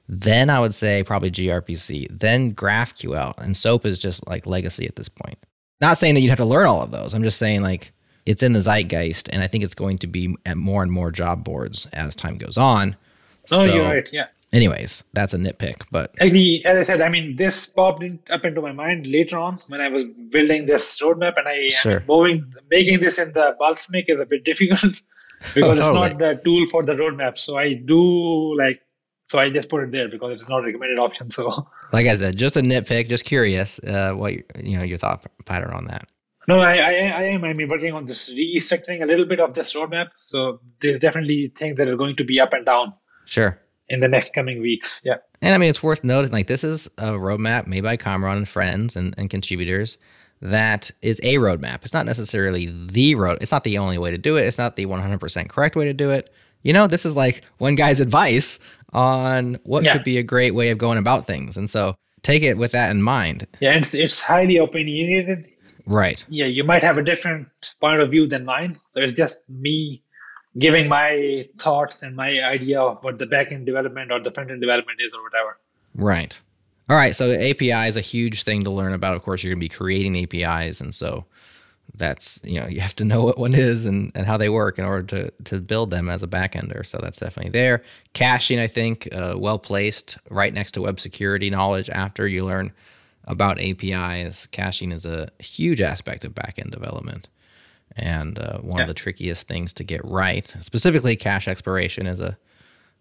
Then 0.08 0.50
I 0.52 0.60
would 0.60 0.74
say 0.74 1.02
probably 1.04 1.32
gRPC. 1.32 2.08
Then 2.12 2.54
GraphQL, 2.54 3.34
and 3.40 3.58
SOAP 3.58 3.86
is 3.86 3.98
just 3.98 4.26
like 4.28 4.46
legacy 4.46 4.86
at 4.88 4.96
this 4.96 5.10
point. 5.10 5.38
Not 5.82 5.98
saying 5.98 6.14
that 6.16 6.22
you'd 6.22 6.30
have 6.30 6.38
to 6.38 6.46
learn 6.46 6.68
all 6.68 6.82
of 6.82 6.92
those. 6.92 7.14
I'm 7.14 7.24
just 7.24 7.40
saying 7.40 7.62
like 7.62 7.92
it's 8.26 8.44
in 8.44 8.54
the 8.54 8.60
zeitgeist, 8.62 9.30
and 9.34 9.42
I 9.42 9.48
think 9.48 9.64
it's 9.64 9.76
going 9.76 9.98
to 10.00 10.08
be 10.08 10.36
at 10.46 10.58
more 10.58 10.84
and 10.84 10.92
more 10.92 11.12
job 11.12 11.44
boards 11.44 11.88
as 11.94 12.16
time 12.16 12.38
goes 12.38 12.58
on. 12.58 12.96
Oh, 13.52 13.58
no, 13.58 13.66
So, 13.66 13.76
you're 13.76 13.84
right. 13.86 14.10
Yeah. 14.14 14.28
Anyways, 14.54 15.04
that's 15.14 15.34
a 15.34 15.38
nitpick, 15.38 15.82
but 15.92 16.14
Actually, 16.22 16.64
as 16.66 16.80
I 16.80 16.84
said, 16.84 17.02
I 17.02 17.10
mean, 17.10 17.36
this 17.36 17.68
popped 17.68 18.02
in, 18.04 18.20
up 18.30 18.46
into 18.46 18.62
my 18.62 18.72
mind 18.72 19.06
later 19.06 19.38
on 19.38 19.58
when 19.68 19.82
I 19.82 19.90
was 19.90 20.06
building 20.06 20.66
this 20.66 21.00
roadmap, 21.02 21.34
and 21.38 21.48
I 21.48 21.68
Sure. 21.70 22.04
moving 22.08 22.52
making 22.72 23.00
this 23.02 23.20
in 23.20 23.34
the 23.34 23.56
Balsamiq 23.60 24.06
is 24.08 24.20
a 24.22 24.26
bit 24.26 24.44
difficult 24.50 25.02
because 25.54 25.78
it's 25.80 25.88
totally. 25.88 26.10
not 26.10 26.20
the 26.20 26.42
tool 26.44 26.66
for 26.68 26.84
the 26.84 26.94
roadmap. 26.94 27.38
So 27.38 27.58
I 27.58 27.74
do 27.74 28.58
like, 28.58 28.82
so 29.30 29.40
I 29.40 29.50
just 29.50 29.70
put 29.70 29.84
it 29.84 29.92
there 29.92 30.08
because 30.08 30.32
it's 30.32 30.50
not 30.50 30.60
a 30.60 30.64
recommended 30.64 31.00
option. 31.00 31.32
So 31.32 31.68
like 31.94 32.08
I 32.08 32.14
said, 32.16 32.38
just 32.38 32.56
a 32.58 32.62
nitpick. 32.62 33.10
Just 33.10 33.26
curious, 33.26 33.80
uh, 33.80 34.14
what 34.14 34.34
you, 34.34 34.44
you 34.64 34.78
know 34.78 34.84
your 34.84 34.98
thought 34.98 35.26
pattern 35.46 35.72
on 35.72 35.86
that. 35.86 36.08
no, 36.48 36.60
I, 36.60 36.76
I, 36.76 36.92
I 36.92 37.24
am. 37.24 37.44
I 37.44 37.54
mean, 37.54 37.68
working 37.68 37.94
on 37.94 38.06
this 38.06 38.34
restructuring 38.34 39.02
a 39.02 39.06
little 39.06 39.26
bit 39.26 39.40
of 39.40 39.54
this 39.54 39.74
roadmap. 39.74 40.08
So 40.18 40.60
there's 40.82 41.00
definitely 41.00 41.48
things 41.56 41.76
that 41.78 41.88
are 41.88 41.96
going 41.96 42.16
to 42.18 42.24
be 42.24 42.40
up 42.40 42.54
and 42.54 42.66
down 42.66 42.94
Sure. 43.26 43.60
in 43.90 44.00
the 44.00 44.08
next 44.08 44.34
coming 44.36 44.62
weeks. 44.62 45.02
Yeah. 45.04 45.16
And 45.42 45.56
I 45.56 45.58
mean, 45.58 45.70
it's 45.70 45.82
worth 45.82 46.04
noting 46.04 46.32
like 46.32 46.48
this 46.48 46.64
is 46.64 46.88
a 47.00 47.12
roadmap 47.14 47.66
made 47.68 47.82
by 47.84 47.98
Kamran 47.98 48.38
and 48.38 48.48
friends 48.48 48.96
and, 48.96 49.14
and 49.18 49.30
contributors 49.30 49.98
that 50.52 50.92
is 51.02 51.20
a 51.24 51.36
roadmap. 51.36 51.84
It's 51.84 51.94
not 51.94 52.06
necessarily 52.06 52.68
the 52.92 53.16
road. 53.16 53.40
It's 53.42 53.52
not 53.52 53.64
the 53.64 53.78
only 53.78 53.98
way 53.98 54.12
to 54.12 54.18
do 54.18 54.38
it. 54.38 54.46
It's 54.46 54.58
not 54.58 54.76
the 54.76 54.86
100% 54.86 55.50
correct 55.50 55.76
way 55.76 55.86
to 55.86 55.94
do 55.94 56.12
it. 56.12 56.32
You 56.64 56.74
know, 56.74 56.88
this 56.88 57.06
is 57.06 57.16
like 57.16 57.44
one 57.60 57.76
guy's 57.76 58.00
advice 58.00 58.60
on 58.94 59.60
what 59.64 59.84
Yeah. 59.84 59.94
could 59.94 60.04
be 60.04 60.18
a 60.18 60.24
great 60.24 60.52
way 60.56 60.70
of 60.70 60.78
going 60.78 60.98
about 60.98 61.28
things. 61.28 61.58
And 61.58 61.70
so 61.70 61.96
take 62.24 62.44
it 62.44 62.58
with 62.58 62.72
that 62.72 62.92
in 62.92 63.02
mind. 63.02 63.46
Yeah. 63.60 63.74
It's, 63.78 63.94
it's 63.94 64.22
highly 64.22 64.58
opinionated. 64.58 65.46
Right. 65.88 66.26
yeah, 66.30 66.46
you 66.48 66.64
might 66.64 66.82
have 66.82 66.98
a 66.98 67.04
different 67.04 67.48
point 67.80 68.02
of 68.02 68.10
view 68.10 68.26
than 68.28 68.44
mine. 68.44 68.76
There's 68.96 69.14
just 69.14 69.48
me 69.48 70.02
giving 70.58 70.88
my 70.88 71.48
thoughts 71.60 72.02
and 72.02 72.16
my 72.16 72.42
idea 72.42 72.82
of 72.82 73.04
what 73.04 73.20
the 73.20 73.28
backend 73.28 73.66
development 73.68 74.12
or 74.12 74.20
the 74.20 74.32
front 74.32 74.50
end 74.50 74.62
development 74.62 75.00
is 75.06 75.14
or 75.14 75.22
whatever. 75.22 75.60
Right. 75.94 76.40
All 76.90 76.96
right. 76.96 77.16
So 77.16 77.32
API 77.34 77.88
is 77.88 77.98
a 77.98 78.02
huge 78.02 78.44
thing 78.44 78.64
to 78.64 78.70
learn 78.70 78.94
about. 78.94 79.16
Of 79.16 79.24
course, 79.24 79.44
you're 79.44 79.54
going 79.54 79.60
to 79.60 79.66
be 79.66 79.70
creating 79.70 80.16
APIs, 80.18 80.80
and 80.82 80.94
so 80.94 81.26
that's 81.98 82.40
you 82.44 82.60
know 82.60 82.68
you 82.68 82.80
have 82.82 82.96
to 82.96 83.06
know 83.06 83.24
what 83.28 83.38
one 83.40 83.56
is 83.56 83.86
and, 83.86 84.12
and 84.16 84.26
how 84.26 84.38
they 84.38 84.50
work 84.50 84.78
in 84.78 84.86
order 84.86 85.04
to 85.04 85.32
to 85.46 85.60
build 85.60 85.90
them 85.90 86.10
as 86.10 86.22
a 86.24 86.28
backender. 86.28 86.86
So 86.86 87.00
that's 87.02 87.18
definitely 87.20 87.52
there. 87.52 87.84
Caching, 88.14 88.60
I 88.60 88.68
think, 88.68 89.08
uh, 89.12 89.36
well 89.38 89.58
placed 89.60 90.18
right 90.30 90.54
next 90.54 90.74
to 90.74 90.82
web 90.82 91.00
security 91.00 91.50
knowledge. 91.50 91.90
After 91.90 92.28
you 92.28 92.46
learn 92.46 92.72
about 93.24 93.60
APIs, 93.60 94.46
caching 94.48 94.92
is 94.92 95.06
a 95.08 95.30
huge 95.40 95.82
aspect 95.82 96.24
of 96.24 96.34
backend 96.36 96.70
development. 96.70 97.28
And 97.98 98.38
uh, 98.38 98.60
one 98.60 98.78
Yeah. 98.78 98.84
of 98.84 98.88
the 98.90 98.94
trickiest 98.94 99.48
things 99.48 99.74
to 99.74 99.84
get 99.84 100.04
right, 100.04 100.54
specifically 100.60 101.16
cache 101.16 101.48
expiration, 101.48 102.06
is 102.06 102.20
a 102.20 102.38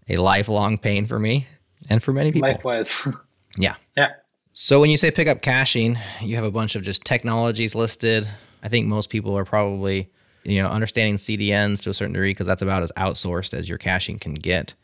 a 0.09 0.17
lifelong 0.19 0.79
pain 0.79 1.05
for 1.07 1.19
me 1.19 1.47
and 1.91 2.03
for 2.03 2.13
many 2.15 2.33
people. 2.33 2.49
Likewise. 2.49 3.07
Yeah. 3.57 3.75
yeah. 3.97 4.09
So 4.53 4.81
when 4.81 4.91
you 4.91 4.97
say 4.97 5.11
pick 5.11 5.27
up 5.29 5.43
caching, 5.43 5.99
you 6.21 6.37
have 6.37 6.45
a 6.45 6.51
bunch 6.51 6.77
of 6.77 6.83
just 6.83 7.05
technologies 7.05 7.75
listed. 7.75 8.29
I 8.63 8.69
think 8.69 8.87
most 8.87 9.11
people 9.11 9.37
are 9.37 9.45
probably, 9.45 10.11
you 10.45 10.63
know, 10.63 10.69
understanding 10.69 11.17
CDNs 11.17 11.83
to 11.83 11.91
a 11.91 11.95
certain 11.95 12.13
degree 12.15 12.31
because 12.31 12.47
that's 12.47 12.63
about 12.63 12.83
as 12.83 12.93
outsourced 12.97 13.53
as 13.55 13.69
your 13.69 13.79
caching 13.79 14.19
can 14.19 14.35
get. 14.35 14.75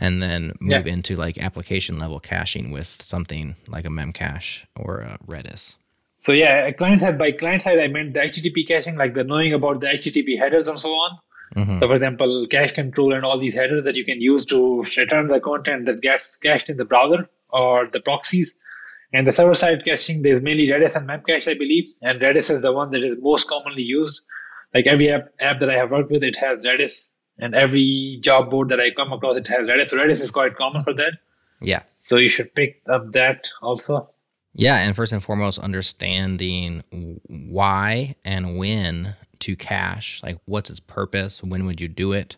And 0.00 0.20
then 0.22 0.52
move 0.60 0.86
Yeah. 0.86 0.92
into 0.92 1.14
like 1.16 1.38
application 1.38 1.98
level 1.98 2.18
caching 2.18 2.72
with 2.72 2.98
something 3.02 3.54
like 3.68 3.84
a 3.84 3.88
Memcache 3.88 4.62
or 4.76 5.00
a 5.00 5.18
Redis. 5.26 5.76
So 6.18 6.32
yeah, 6.32 6.70
client 6.72 7.02
side 7.02 7.18
by 7.18 7.30
client 7.32 7.62
side, 7.62 7.78
I 7.78 7.86
meant 7.88 8.14
the 8.14 8.20
HTTP 8.20 8.66
caching, 8.66 8.96
like 8.96 9.14
the 9.14 9.22
knowing 9.24 9.52
about 9.52 9.80
the 9.80 9.86
HTTP 9.88 10.36
headers 10.38 10.66
and 10.68 10.80
so 10.80 10.88
on. 10.88 11.18
Mhm. 11.54 11.78
So 11.78 11.86
for 11.86 11.94
example, 11.94 12.46
cache 12.50 12.72
control 12.72 13.12
and 13.14 13.24
all 13.24 13.38
these 13.38 13.54
headers 13.54 13.84
that 13.84 13.94
you 13.96 14.04
can 14.04 14.20
use 14.20 14.44
to 14.46 14.82
return 14.96 15.28
the 15.28 15.38
content 15.40 15.86
that 15.86 16.00
gets 16.00 16.36
cached 16.38 16.68
in 16.70 16.76
the 16.78 16.84
browser 16.86 17.28
or 17.54 17.88
the 17.90 18.00
proxies. 18.00 18.52
And 19.14 19.26
the 19.26 19.32
server 19.32 19.54
side 19.54 19.84
caching, 19.84 20.22
there's 20.22 20.42
mainly 20.42 20.66
Redis 20.66 20.96
and 20.96 21.08
Memcache, 21.08 21.48
I 21.48 21.54
believe. 21.54 21.88
And 22.02 22.20
Redis 22.20 22.50
is 22.50 22.62
the 22.62 22.72
one 22.72 22.90
that 22.90 23.02
is 23.02 23.16
most 23.20 23.48
commonly 23.48 23.82
used. 23.82 24.20
Like 24.74 24.88
every 24.88 25.08
app, 25.08 25.28
app 25.38 25.60
that 25.60 25.70
I 25.70 25.76
have 25.76 25.92
worked 25.92 26.10
with, 26.10 26.24
it 26.24 26.36
has 26.36 26.64
Redis. 26.64 27.10
And 27.38 27.54
every 27.54 28.18
job 28.20 28.50
board 28.50 28.68
that 28.70 28.80
I 28.80 28.90
come 28.90 29.12
across, 29.12 29.36
it 29.36 29.46
has 29.48 29.68
Redis. 29.68 29.90
So 29.90 29.98
Redis 29.98 30.20
is 30.20 30.32
quite 30.32 30.56
common 30.56 30.82
for 30.82 30.92
that. 30.94 31.12
Yeah. 31.60 31.82
So 32.00 32.16
you 32.16 32.28
should 32.28 32.52
pick 32.54 32.82
up 32.92 33.12
that 33.12 33.48
also. 33.62 34.08
Yeah, 34.56 34.78
and 34.78 34.94
first 34.94 35.12
and 35.12 35.22
foremost, 35.22 35.58
understanding 35.58 36.82
why 37.26 38.16
and 38.24 38.58
when 38.58 39.14
to 39.40 39.56
cache. 39.56 40.20
Like, 40.22 40.38
what's 40.46 40.70
its 40.70 40.80
purpose? 40.80 41.42
When 41.42 41.66
would 41.66 41.80
you 41.80 41.88
do 41.88 42.12
it? 42.12 42.36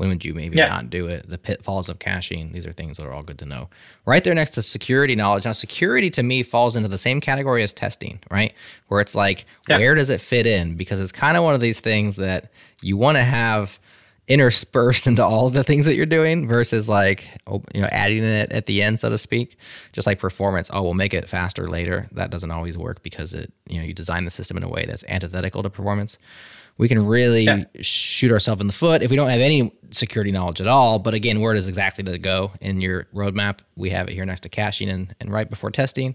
When 0.00 0.08
would 0.08 0.24
you 0.24 0.32
maybe 0.32 0.56
Yeah. 0.56 0.68
not 0.68 0.88
do 0.88 1.08
it? 1.08 1.28
The 1.28 1.36
pitfalls 1.36 1.90
of 1.90 1.98
caching. 1.98 2.52
These 2.52 2.66
are 2.66 2.72
things 2.72 2.96
that 2.96 3.04
are 3.04 3.12
all 3.12 3.22
good 3.22 3.38
to 3.40 3.44
know. 3.44 3.68
Right 4.06 4.24
there 4.24 4.34
next 4.34 4.52
to 4.52 4.62
security 4.62 5.14
knowledge. 5.14 5.44
Now, 5.44 5.52
security 5.52 6.08
to 6.12 6.22
me 6.22 6.42
falls 6.42 6.74
into 6.74 6.88
the 6.88 6.96
same 6.96 7.20
category 7.20 7.62
as 7.62 7.74
testing, 7.74 8.18
right? 8.30 8.54
Where 8.88 9.02
it's 9.02 9.14
like, 9.14 9.44
Yeah. 9.68 9.76
where 9.76 9.94
does 9.94 10.08
it 10.08 10.22
fit 10.22 10.46
in? 10.46 10.74
Because 10.74 11.00
it's 11.00 11.12
kind 11.12 11.36
of 11.36 11.44
one 11.44 11.52
of 11.54 11.60
these 11.60 11.80
things 11.80 12.16
that 12.16 12.50
you 12.80 12.96
want 12.96 13.18
to 13.18 13.22
have 13.22 13.78
interspersed 14.26 15.06
into 15.06 15.22
all 15.22 15.50
the 15.50 15.62
things 15.64 15.84
that 15.84 15.96
you're 15.96 16.06
doing 16.06 16.48
versus 16.48 16.88
like 16.88 17.28
you 17.74 17.80
know 17.82 17.88
adding 17.90 18.22
it 18.24 18.50
at 18.52 18.64
the 18.66 18.80
end 18.80 19.00
so 19.00 19.10
to 19.10 19.18
speak 19.18 19.56
just 19.92 20.06
like 20.06 20.20
performance 20.20 20.70
oh 20.72 20.80
we'll 20.82 20.94
make 20.94 21.12
it 21.12 21.28
faster 21.28 21.66
later 21.66 22.08
that 22.12 22.30
doesn't 22.30 22.52
always 22.52 22.78
work 22.78 23.02
because 23.02 23.34
it 23.34 23.52
you 23.68 23.78
know 23.78 23.84
you 23.84 23.92
design 23.92 24.24
the 24.24 24.30
system 24.30 24.56
in 24.56 24.62
a 24.62 24.68
way 24.68 24.84
that's 24.86 25.02
antithetical 25.08 25.64
to 25.64 25.68
performance 25.70 26.16
we 26.80 26.88
can 26.88 27.04
really 27.06 27.44
Yeah. 27.44 27.64
shoot 27.82 28.32
ourselves 28.32 28.60
in 28.60 28.66
the 28.66 28.72
foot 28.72 29.02
if 29.02 29.10
we 29.10 29.16
don't 29.16 29.28
have 29.28 29.40
any 29.40 29.70
security 29.90 30.32
knowledge 30.32 30.60
at 30.62 30.66
all 30.66 30.98
but 30.98 31.12
again 31.14 31.40
where 31.40 31.52
does 31.54 31.68
exactly 31.68 32.02
to 32.04 32.18
go 32.18 32.50
in 32.60 32.80
your 32.80 33.06
roadmap 33.14 33.58
we 33.76 33.90
have 33.90 34.08
it 34.08 34.14
here 34.14 34.24
next 34.24 34.40
to 34.40 34.48
caching 34.48 34.88
and, 34.88 35.14
and 35.20 35.30
right 35.30 35.50
before 35.50 35.70
testing 35.70 36.14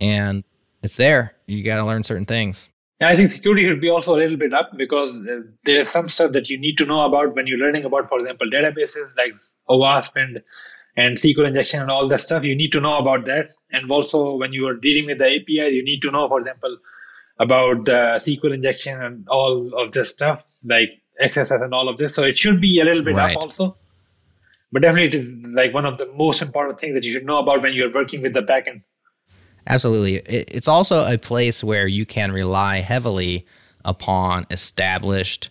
and 0.00 0.44
it's 0.82 0.96
there 0.96 1.32
you 1.46 1.64
got 1.64 1.76
to 1.76 1.84
learn 1.86 2.02
certain 2.04 2.26
things 2.26 2.68
Yeah, 3.00 3.08
I 3.12 3.16
think 3.16 3.30
security 3.32 3.62
should 3.64 3.80
be 3.80 3.90
also 3.90 4.14
a 4.16 4.18
little 4.22 4.36
bit 4.36 4.52
up 4.58 4.68
because 4.76 5.12
uh, 5.20 5.40
there 5.64 5.78
is 5.82 5.88
some 5.88 6.08
stuff 6.08 6.30
that 6.36 6.48
you 6.50 6.58
need 6.64 6.76
to 6.82 6.86
know 6.90 7.00
about 7.06 7.34
when 7.36 7.48
you're 7.48 7.62
learning 7.62 7.84
about, 7.88 8.04
for 8.10 8.18
example, 8.20 8.46
databases 8.56 9.16
like 9.20 9.34
OWASP 9.74 10.12
and 10.24 10.34
and 11.02 11.16
SQL 11.22 11.48
injection 11.48 11.80
and 11.84 11.90
all 11.94 12.06
that 12.12 12.20
stuff. 12.26 12.44
You 12.50 12.54
need 12.60 12.72
to 12.76 12.80
know 12.84 12.96
about 12.98 13.24
that. 13.30 13.50
And 13.72 13.90
also, 13.96 14.20
when 14.42 14.52
you 14.58 14.68
are 14.68 14.76
dealing 14.86 15.06
with 15.10 15.18
the 15.24 15.30
API, 15.36 15.66
you 15.78 15.82
need 15.90 16.00
to 16.06 16.12
know, 16.14 16.24
for 16.32 16.38
example, 16.42 16.76
about 17.38 17.84
the 17.86 18.16
SQL 18.16 18.54
injection 18.54 19.00
and 19.00 19.28
all 19.28 19.72
of 19.78 19.92
this 19.92 20.10
stuff 20.10 20.44
like 20.64 20.88
XSS 21.22 21.62
and 21.62 21.74
all 21.74 21.88
of 21.88 21.96
this. 21.96 22.14
So 22.14 22.22
it 22.24 22.38
should 22.38 22.60
be 22.60 22.80
a 22.80 22.84
little 22.84 23.02
bit 23.02 23.14
Right. 23.14 23.36
up 23.36 23.42
also. 23.42 23.76
But 24.70 24.82
definitely, 24.82 25.08
it 25.08 25.14
is 25.14 25.36
like 25.48 25.74
one 25.74 25.84
of 25.84 25.98
the 25.98 26.06
most 26.12 26.40
important 26.40 26.80
things 26.80 26.94
that 26.94 27.04
you 27.04 27.12
should 27.12 27.26
know 27.26 27.38
about 27.38 27.62
when 27.62 27.74
you're 27.74 27.92
working 27.92 28.22
with 28.22 28.32
the 28.32 28.42
backend. 28.42 28.82
Absolutely. 29.66 30.16
It's 30.26 30.66
also 30.66 31.04
a 31.06 31.18
place 31.18 31.62
where 31.62 31.86
you 31.86 32.06
can 32.06 32.32
rely 32.32 32.80
heavily 32.80 33.46
upon 33.84 34.46
established 34.50 35.50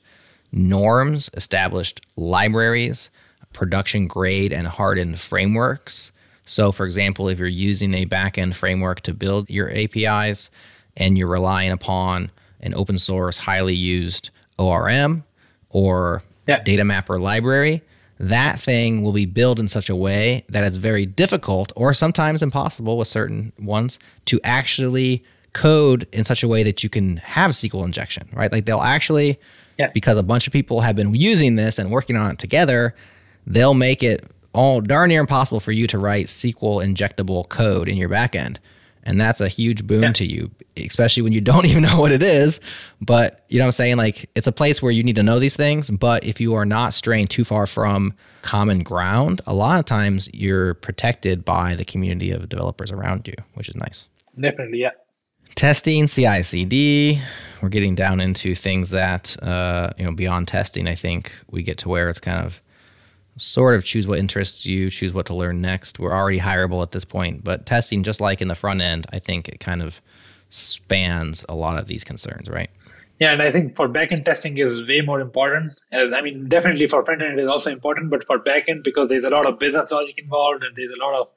norms, 0.52 1.30
established 1.36 2.02
libraries, 2.18 3.10
production 3.54 4.08
grade 4.08 4.52
and 4.52 4.68
hardened 4.68 5.20
frameworks. 5.20 6.12
So, 6.46 6.72
for 6.72 6.86
example, 6.86 7.30
if 7.30 7.40
you're 7.40 7.48
using 7.48 7.94
a 7.94 8.06
backend 8.06 8.56
framework 8.56 9.02
to 9.02 9.14
build 9.14 9.50
your 9.50 9.70
APIs 9.70 10.50
and 10.98 11.18
you're 11.18 11.28
relying 11.28 11.72
upon 11.72 12.32
an 12.62 12.74
open 12.76 12.98
source, 12.98 13.38
highly 13.38 13.76
used 13.76 14.30
ORM 14.60 15.24
or 15.70 16.22
data 16.64 16.84
mapper 16.84 17.20
library, 17.20 17.82
that 18.20 18.60
thing 18.60 19.02
will 19.02 19.14
be 19.14 19.26
built 19.26 19.60
in 19.60 19.68
such 19.68 19.90
a 19.90 19.96
way 19.96 20.44
that 20.50 20.64
it's 20.64 20.78
very 20.78 21.06
difficult 21.06 21.72
or 21.76 21.94
sometimes 21.94 22.44
impossible 22.44 22.98
with 22.98 23.08
certain 23.08 23.52
ones 23.58 23.98
to 24.26 24.40
actually 24.44 25.24
code 25.54 26.08
in 26.12 26.24
such 26.24 26.44
a 26.44 26.48
way 26.48 26.62
that 26.64 26.84
you 26.84 26.90
can 26.90 27.18
have 27.18 27.52
SQL 27.52 27.84
injection, 27.84 28.28
right? 28.34 28.52
Like 28.52 28.66
they'll 28.66 28.80
actually, 28.82 29.40
Yeah. 29.80 29.90
because 29.94 30.18
a 30.18 30.24
bunch 30.24 30.46
of 30.46 30.54
people 30.54 30.82
have 30.82 30.96
been 30.96 31.14
using 31.16 31.56
this 31.56 31.80
and 31.80 31.90
working 31.92 32.16
on 32.16 32.32
it 32.32 32.38
together, 32.40 32.94
they'll 33.48 33.74
make 33.74 34.04
it 34.04 34.24
all 34.54 34.82
darn 34.82 35.10
near 35.10 35.22
impossible 35.22 35.60
for 35.60 35.72
you 35.72 35.88
to 35.88 35.98
write 35.98 36.28
SQL 36.28 36.84
injectable 36.86 37.48
code 37.50 37.88
in 37.90 37.98
your 37.98 38.10
backend. 38.10 38.58
And 39.04 39.20
that's 39.20 39.42
a 39.42 39.48
huge 39.48 39.86
boon 39.88 40.02
Yeah. 40.04 40.12
to 40.14 40.26
you, 40.26 40.52
especially 40.78 41.24
when 41.24 41.34
you 41.34 41.42
don't 41.52 41.66
even 41.66 41.84
know 41.84 42.00
what 42.00 42.12
it 42.12 42.22
is. 42.24 42.60
But 43.02 43.46
you 43.50 43.58
know 43.58 43.66
what 43.66 43.70
I'm 43.70 43.72
saying? 43.74 43.98
Like 43.98 44.30
it's 44.36 44.48
a 44.48 44.52
place 44.52 44.82
where 44.82 44.92
you 44.92 45.04
need 45.04 45.16
to 45.16 45.24
know 45.24 45.40
these 45.40 45.56
things. 45.56 45.90
But 45.90 46.24
if 46.24 46.40
you 46.40 46.54
are 46.54 46.66
not 46.66 46.94
straying 46.94 47.28
too 47.28 47.44
far 47.44 47.66
from 47.68 48.14
common 48.44 48.84
ground, 48.84 49.42
a 49.48 49.54
lot 49.54 49.80
of 49.80 49.86
times 49.86 50.30
you're 50.34 50.74
protected 50.76 51.44
by 51.46 51.76
the 51.76 51.86
community 51.86 52.32
of 52.32 52.48
developers 52.50 52.92
around 52.92 53.28
you, 53.28 53.36
which 53.56 53.70
is 53.70 53.76
nice 53.76 54.08
Definitely, 54.40 54.80
yeah. 54.80 54.92
testing 55.56 56.08
ci/cd 56.08 57.22
we're 57.62 57.70
getting 57.70 57.94
down 57.96 58.20
into 58.22 58.56
things 58.56 58.90
that 58.92 59.36
uh, 59.44 59.92
you 59.98 60.06
know 60.06 60.12
beyond 60.14 60.48
testing 60.48 60.88
i 60.88 60.96
think 60.96 61.32
we 61.52 61.62
get 61.62 61.78
to 61.78 61.90
where 61.90 62.10
it's 62.10 62.20
kind 62.20 62.46
of 62.46 62.62
sort 63.38 63.76
of 63.76 63.84
choose 63.84 64.08
what 64.08 64.20
interests 64.20 64.66
you 64.66 64.90
choose 64.90 65.14
what 65.14 65.26
to 65.26 65.34
learn 65.34 65.62
next 65.62 66.00
we're 66.00 66.14
already 66.14 66.40
hireable 66.40 66.82
at 66.82 66.92
this 66.92 67.06
point 67.06 67.44
but 67.44 67.66
testing 67.66 68.04
just 68.04 68.20
like 68.22 68.42
in 68.42 68.48
the 68.48 68.56
front 68.56 68.82
end 68.82 69.06
i 69.14 69.20
think 69.20 69.48
it 69.48 69.60
kind 69.60 69.82
of 69.82 70.02
spans 70.50 71.46
a 71.48 71.56
lot 71.56 71.78
of 71.78 71.88
these 71.88 72.04
concerns 72.04 72.50
right 72.50 72.70
Yeah, 73.22 73.34
and 73.34 73.42
I 73.44 73.52
think 73.52 73.76
for 73.76 73.88
backend 73.88 74.26
testing 74.26 74.58
is 74.58 74.88
way 74.88 75.02
more 75.02 75.22
important. 75.22 75.80
As, 75.92 76.12
I 76.12 76.22
mean, 76.22 76.50
definitely 76.50 76.88
for 76.88 77.06
front 77.06 77.22
end 77.22 77.40
it 77.40 77.44
is 77.44 77.48
also 77.48 77.70
important, 77.70 78.10
but 78.10 78.26
for 78.26 78.40
backend 78.40 78.84
because 78.84 79.10
there's 79.10 79.24
a 79.24 79.30
lot 79.30 79.46
of 79.46 79.60
business 79.60 79.92
logic 79.92 80.18
involved 80.18 80.64
and 80.64 80.76
there's 80.76 80.92
a 80.92 81.00
lot 81.06 81.14
of 81.22 81.28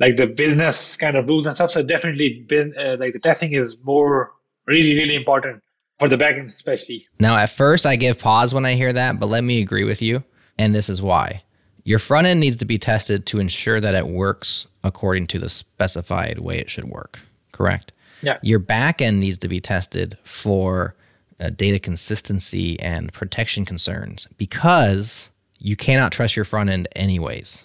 like 0.00 0.16
the 0.16 0.26
business 0.26 0.96
kind 0.96 1.16
of 1.16 1.28
rules 1.28 1.46
and 1.46 1.54
stuff. 1.54 1.70
So 1.70 1.84
definitely, 1.84 2.44
uh, 2.50 2.96
like 2.98 3.12
the 3.12 3.20
testing 3.20 3.52
is 3.52 3.78
more 3.84 4.32
really 4.66 4.98
really 4.98 5.14
important 5.14 5.62
for 6.00 6.08
the 6.08 6.16
backend 6.16 6.48
especially. 6.48 7.06
Now, 7.20 7.36
at 7.36 7.50
first, 7.50 7.86
I 7.86 7.94
give 7.94 8.18
pause 8.18 8.52
when 8.52 8.66
I 8.66 8.74
hear 8.74 8.92
that, 8.92 9.20
but 9.20 9.28
let 9.28 9.44
me 9.44 9.62
agree 9.62 9.84
with 9.84 10.02
you. 10.02 10.24
And 10.58 10.74
this 10.74 10.88
is 10.88 11.02
why. 11.02 11.42
Your 11.84 11.98
front 11.98 12.26
end 12.26 12.40
needs 12.40 12.56
to 12.56 12.64
be 12.64 12.78
tested 12.78 13.26
to 13.26 13.38
ensure 13.38 13.80
that 13.80 13.94
it 13.94 14.06
works 14.06 14.66
according 14.84 15.26
to 15.28 15.38
the 15.38 15.48
specified 15.48 16.38
way 16.38 16.58
it 16.58 16.70
should 16.70 16.84
work, 16.84 17.20
correct? 17.52 17.92
Yeah. 18.22 18.38
Your 18.42 18.58
back 18.58 19.02
end 19.02 19.20
needs 19.20 19.38
to 19.38 19.48
be 19.48 19.60
tested 19.60 20.16
for 20.24 20.94
uh, 21.40 21.50
data 21.50 21.78
consistency 21.78 22.80
and 22.80 23.12
protection 23.12 23.64
concerns 23.64 24.26
because 24.38 25.28
you 25.58 25.76
cannot 25.76 26.12
trust 26.12 26.36
your 26.36 26.44
front 26.44 26.70
end, 26.70 26.88
anyways, 26.96 27.62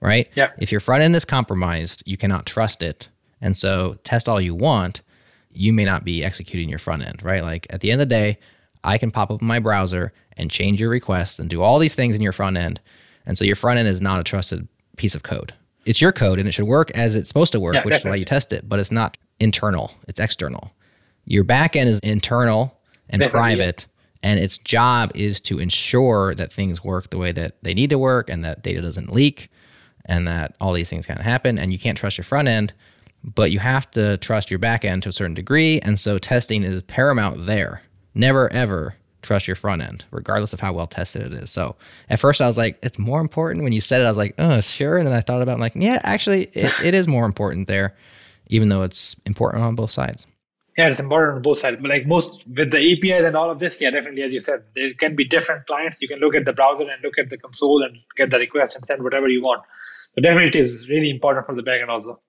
right? 0.00 0.28
Yeah. 0.34 0.50
If 0.58 0.72
your 0.72 0.80
front 0.80 1.02
end 1.02 1.14
is 1.16 1.24
compromised, 1.24 2.02
you 2.06 2.16
cannot 2.16 2.46
trust 2.46 2.82
it. 2.82 3.08
And 3.40 3.56
so, 3.56 3.96
test 4.04 4.28
all 4.28 4.40
you 4.40 4.54
want, 4.54 5.02
you 5.52 5.72
may 5.72 5.84
not 5.84 6.04
be 6.04 6.24
executing 6.24 6.68
your 6.68 6.78
front 6.78 7.02
end, 7.02 7.22
right? 7.22 7.42
Like 7.42 7.66
at 7.70 7.80
the 7.80 7.90
end 7.90 8.00
of 8.00 8.08
the 8.08 8.14
day, 8.14 8.38
I 8.84 8.98
can 8.98 9.10
pop 9.10 9.30
up 9.30 9.42
my 9.42 9.58
browser 9.58 10.12
and 10.36 10.50
change 10.50 10.80
your 10.80 10.90
requests 10.90 11.38
and 11.38 11.50
do 11.50 11.62
all 11.62 11.78
these 11.78 11.94
things 11.94 12.14
in 12.14 12.22
your 12.22 12.32
front 12.32 12.56
end. 12.56 12.80
And 13.26 13.36
so 13.36 13.44
your 13.44 13.56
front 13.56 13.78
end 13.78 13.88
is 13.88 14.00
not 14.00 14.20
a 14.20 14.24
trusted 14.24 14.66
piece 14.96 15.14
of 15.14 15.22
code. 15.22 15.52
It's 15.84 16.00
your 16.00 16.12
code 16.12 16.38
and 16.38 16.48
it 16.48 16.52
should 16.52 16.66
work 16.66 16.90
as 16.92 17.16
it's 17.16 17.28
supposed 17.28 17.52
to 17.52 17.60
work, 17.60 17.74
Yeah, 17.74 17.84
which 17.84 17.94
is 17.94 18.04
why 18.04 18.14
you 18.16 18.24
test 18.24 18.52
it, 18.52 18.68
but 18.68 18.78
it's 18.78 18.92
not 18.92 19.16
internal, 19.40 19.92
it's 20.06 20.20
external. 20.20 20.70
Your 21.24 21.44
back 21.44 21.76
end 21.76 21.88
is 21.88 21.98
internal 22.00 22.78
and 23.10 23.20
Definitely, 23.20 23.50
yeah. 23.50 23.56
private, 23.56 23.86
and 24.22 24.40
its 24.40 24.58
job 24.58 25.12
is 25.14 25.40
to 25.42 25.58
ensure 25.58 26.34
that 26.34 26.52
things 26.52 26.82
work 26.82 27.10
the 27.10 27.18
way 27.18 27.32
that 27.32 27.56
they 27.62 27.74
need 27.74 27.90
to 27.90 27.98
work 27.98 28.28
and 28.28 28.44
that 28.44 28.62
data 28.62 28.82
doesn't 28.82 29.12
leak 29.12 29.50
and 30.06 30.26
that 30.26 30.56
all 30.60 30.72
these 30.72 30.90
things 30.90 31.06
can 31.06 31.16
happen. 31.18 31.58
And 31.58 31.72
you 31.72 31.78
can't 31.78 31.96
trust 31.96 32.18
your 32.18 32.24
front 32.24 32.48
end, 32.48 32.72
but 33.22 33.50
you 33.50 33.58
have 33.58 33.90
to 33.92 34.16
trust 34.18 34.50
your 34.50 34.58
back 34.58 34.84
end 34.84 35.02
to 35.04 35.10
a 35.10 35.12
certain 35.12 35.34
degree. 35.34 35.80
And 35.80 35.98
so 36.00 36.18
testing 36.18 36.64
is 36.64 36.82
paramount 36.82 37.46
there. 37.46 37.82
Never 38.18 38.52
ever 38.52 38.96
trust 39.22 39.46
your 39.46 39.56
front 39.56 39.82
end, 39.82 40.04
regardless 40.10 40.52
of 40.52 40.60
how 40.60 40.72
well 40.72 40.86
tested 40.86 41.22
it 41.22 41.32
is. 41.32 41.50
So 41.50 41.76
at 42.10 42.18
first 42.18 42.40
I 42.40 42.46
was 42.46 42.56
like, 42.56 42.78
it's 42.82 42.98
more 42.98 43.20
important. 43.20 43.62
When 43.62 43.72
you 43.72 43.80
said 43.80 44.00
it, 44.00 44.04
I 44.04 44.08
was 44.08 44.16
like, 44.16 44.34
oh, 44.38 44.60
sure. 44.60 44.98
And 44.98 45.06
then 45.06 45.14
I 45.14 45.20
thought 45.20 45.42
about 45.42 45.52
it, 45.52 45.54
I'm 45.54 45.60
like, 45.60 45.74
yeah, 45.74 46.00
actually, 46.02 46.44
it, 46.52 46.84
it 46.84 46.94
is 46.94 47.08
more 47.08 47.26
important 47.26 47.68
there, 47.68 47.94
even 48.48 48.68
though 48.68 48.82
it's 48.82 49.16
important 49.24 49.62
on 49.64 49.74
both 49.74 49.90
sides. 49.90 50.26
Yeah, 50.76 50.88
it's 50.88 51.00
important 51.00 51.36
on 51.36 51.42
both 51.42 51.58
sides. 51.58 51.78
But 51.80 51.90
like 51.90 52.06
most 52.06 52.46
with 52.56 52.70
the 52.70 52.78
APIs 52.78 53.26
and 53.26 53.36
all 53.36 53.50
of 53.50 53.58
this, 53.58 53.80
yeah, 53.80 53.90
definitely 53.90 54.22
as 54.22 54.32
you 54.32 54.40
said, 54.40 54.62
there 54.74 54.94
can 54.94 55.16
be 55.16 55.24
different 55.24 55.66
clients. 55.66 56.00
You 56.00 56.08
can 56.08 56.18
look 56.18 56.36
at 56.36 56.44
the 56.44 56.52
browser 56.52 56.84
and 56.84 57.02
look 57.02 57.18
at 57.18 57.30
the 57.30 57.38
console 57.38 57.82
and 57.82 57.96
get 58.16 58.30
the 58.30 58.38
request 58.38 58.76
and 58.76 58.84
send 58.84 59.02
whatever 59.02 59.28
you 59.28 59.42
want. 59.42 59.62
So 60.14 60.22
definitely 60.22 60.48
it 60.48 60.56
is 60.56 60.88
really 60.88 61.10
important 61.10 61.46
for 61.46 61.54
the 61.54 61.62
backend 61.62 61.88
also. 61.88 62.20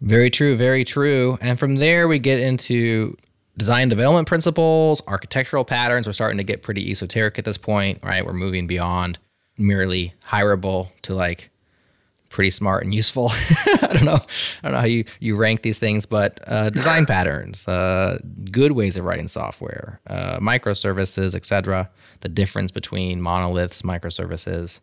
Very 0.00 0.30
true, 0.30 0.56
very 0.56 0.84
true. 0.84 1.38
And 1.40 1.58
from 1.58 1.76
there, 1.76 2.08
we 2.08 2.18
get 2.18 2.38
into 2.38 3.16
design 3.56 3.88
development 3.88 4.28
principles, 4.28 5.02
architectural 5.06 5.64
patterns. 5.64 6.06
We're 6.06 6.12
starting 6.12 6.38
to 6.38 6.44
get 6.44 6.62
pretty 6.62 6.90
esoteric 6.90 7.38
at 7.38 7.44
this 7.44 7.56
point, 7.56 8.00
right? 8.02 8.24
We're 8.24 8.32
moving 8.32 8.66
beyond 8.66 9.18
merely 9.58 10.12
hireable 10.28 10.90
to 11.02 11.14
like 11.14 11.50
pretty 12.28 12.50
smart 12.50 12.84
and 12.84 12.94
useful. 12.94 13.30
I 13.82 13.90
don't 13.92 14.04
know. 14.04 14.16
I 14.16 14.62
don't 14.62 14.72
know 14.72 14.80
how 14.80 14.86
you, 14.86 15.04
you 15.20 15.36
rank 15.36 15.62
these 15.62 15.78
things, 15.78 16.04
but 16.04 16.40
uh, 16.46 16.70
design 16.70 17.06
patterns, 17.14 17.66
uh, 17.66 18.18
good 18.50 18.72
ways 18.72 18.96
of 18.96 19.04
writing 19.04 19.28
software, 19.28 20.00
uh, 20.08 20.38
microservices, 20.38 21.34
etc. 21.34 21.88
The 22.20 22.28
difference 22.28 22.70
between 22.70 23.20
monoliths, 23.20 23.82
microservices, 23.82 24.80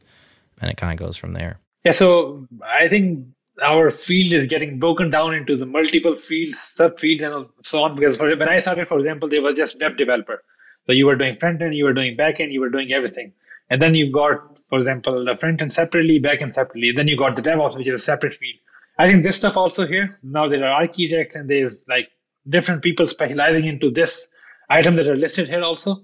and 0.62 0.72
it 0.72 0.78
kind 0.78 1.00
of 1.00 1.06
goes 1.06 1.18
from 1.18 1.34
there. 1.34 1.60
Yeah. 1.84 1.92
So 1.92 2.48
I 2.64 2.88
think 2.88 3.28
our 3.62 3.92
field 3.92 4.34
is 4.34 4.48
getting 4.48 4.80
broken 4.80 5.10
down 5.10 5.34
into 5.34 5.56
the 5.56 5.66
multiple 5.66 6.16
fields, 6.16 6.60
subfields, 6.60 7.22
and 7.22 7.48
so 7.64 7.84
on. 7.84 7.96
Because 7.96 8.18
for, 8.18 8.36
when 8.36 8.50
I 8.50 8.58
started, 8.58 8.88
for 8.88 8.98
example, 8.98 9.30
there 9.30 9.42
was 9.42 9.56
just 9.56 9.80
web 9.80 9.98
developer. 9.98 10.44
So 10.88 10.94
you 10.94 11.06
were 11.06 11.16
doing 11.16 11.38
front 11.38 11.62
end, 11.62 11.76
you 11.76 11.86
were 11.86 11.94
doing 11.94 12.16
back 12.16 12.40
end, 12.40 12.52
you 12.52 12.60
were 12.60 12.70
doing 12.70 12.92
everything. 12.94 13.32
And 13.70 13.82
then 13.82 13.96
you 13.96 14.12
got, 14.12 14.60
for 14.70 14.80
example, 14.80 15.24
the 15.24 15.38
front 15.38 15.62
end 15.62 15.72
separately, 15.72 16.20
back 16.20 16.42
end 16.42 16.54
separately. 16.54 16.92
Then 16.92 17.08
you 17.08 17.18
got 17.18 17.36
the 17.36 17.42
DevOps, 17.42 17.78
which 17.78 17.88
is 17.88 18.02
a 18.02 18.04
separate 18.04 18.34
field. 18.34 18.60
I 19.00 19.10
think 19.10 19.24
this 19.24 19.38
stuff 19.38 19.58
also 19.58 19.88
here. 19.88 20.10
Now 20.24 20.48
there 20.48 20.64
are 20.66 20.82
architects 20.82 21.36
and 21.36 21.50
there's 21.50 21.86
like 21.88 22.10
different 22.50 22.84
people 22.84 23.08
specializing 23.08 23.66
into 23.66 23.90
this 23.90 24.30
item 24.70 24.96
that 24.98 25.08
are 25.08 25.16
listed 25.16 25.48
here 25.48 25.64
also. 25.64 26.04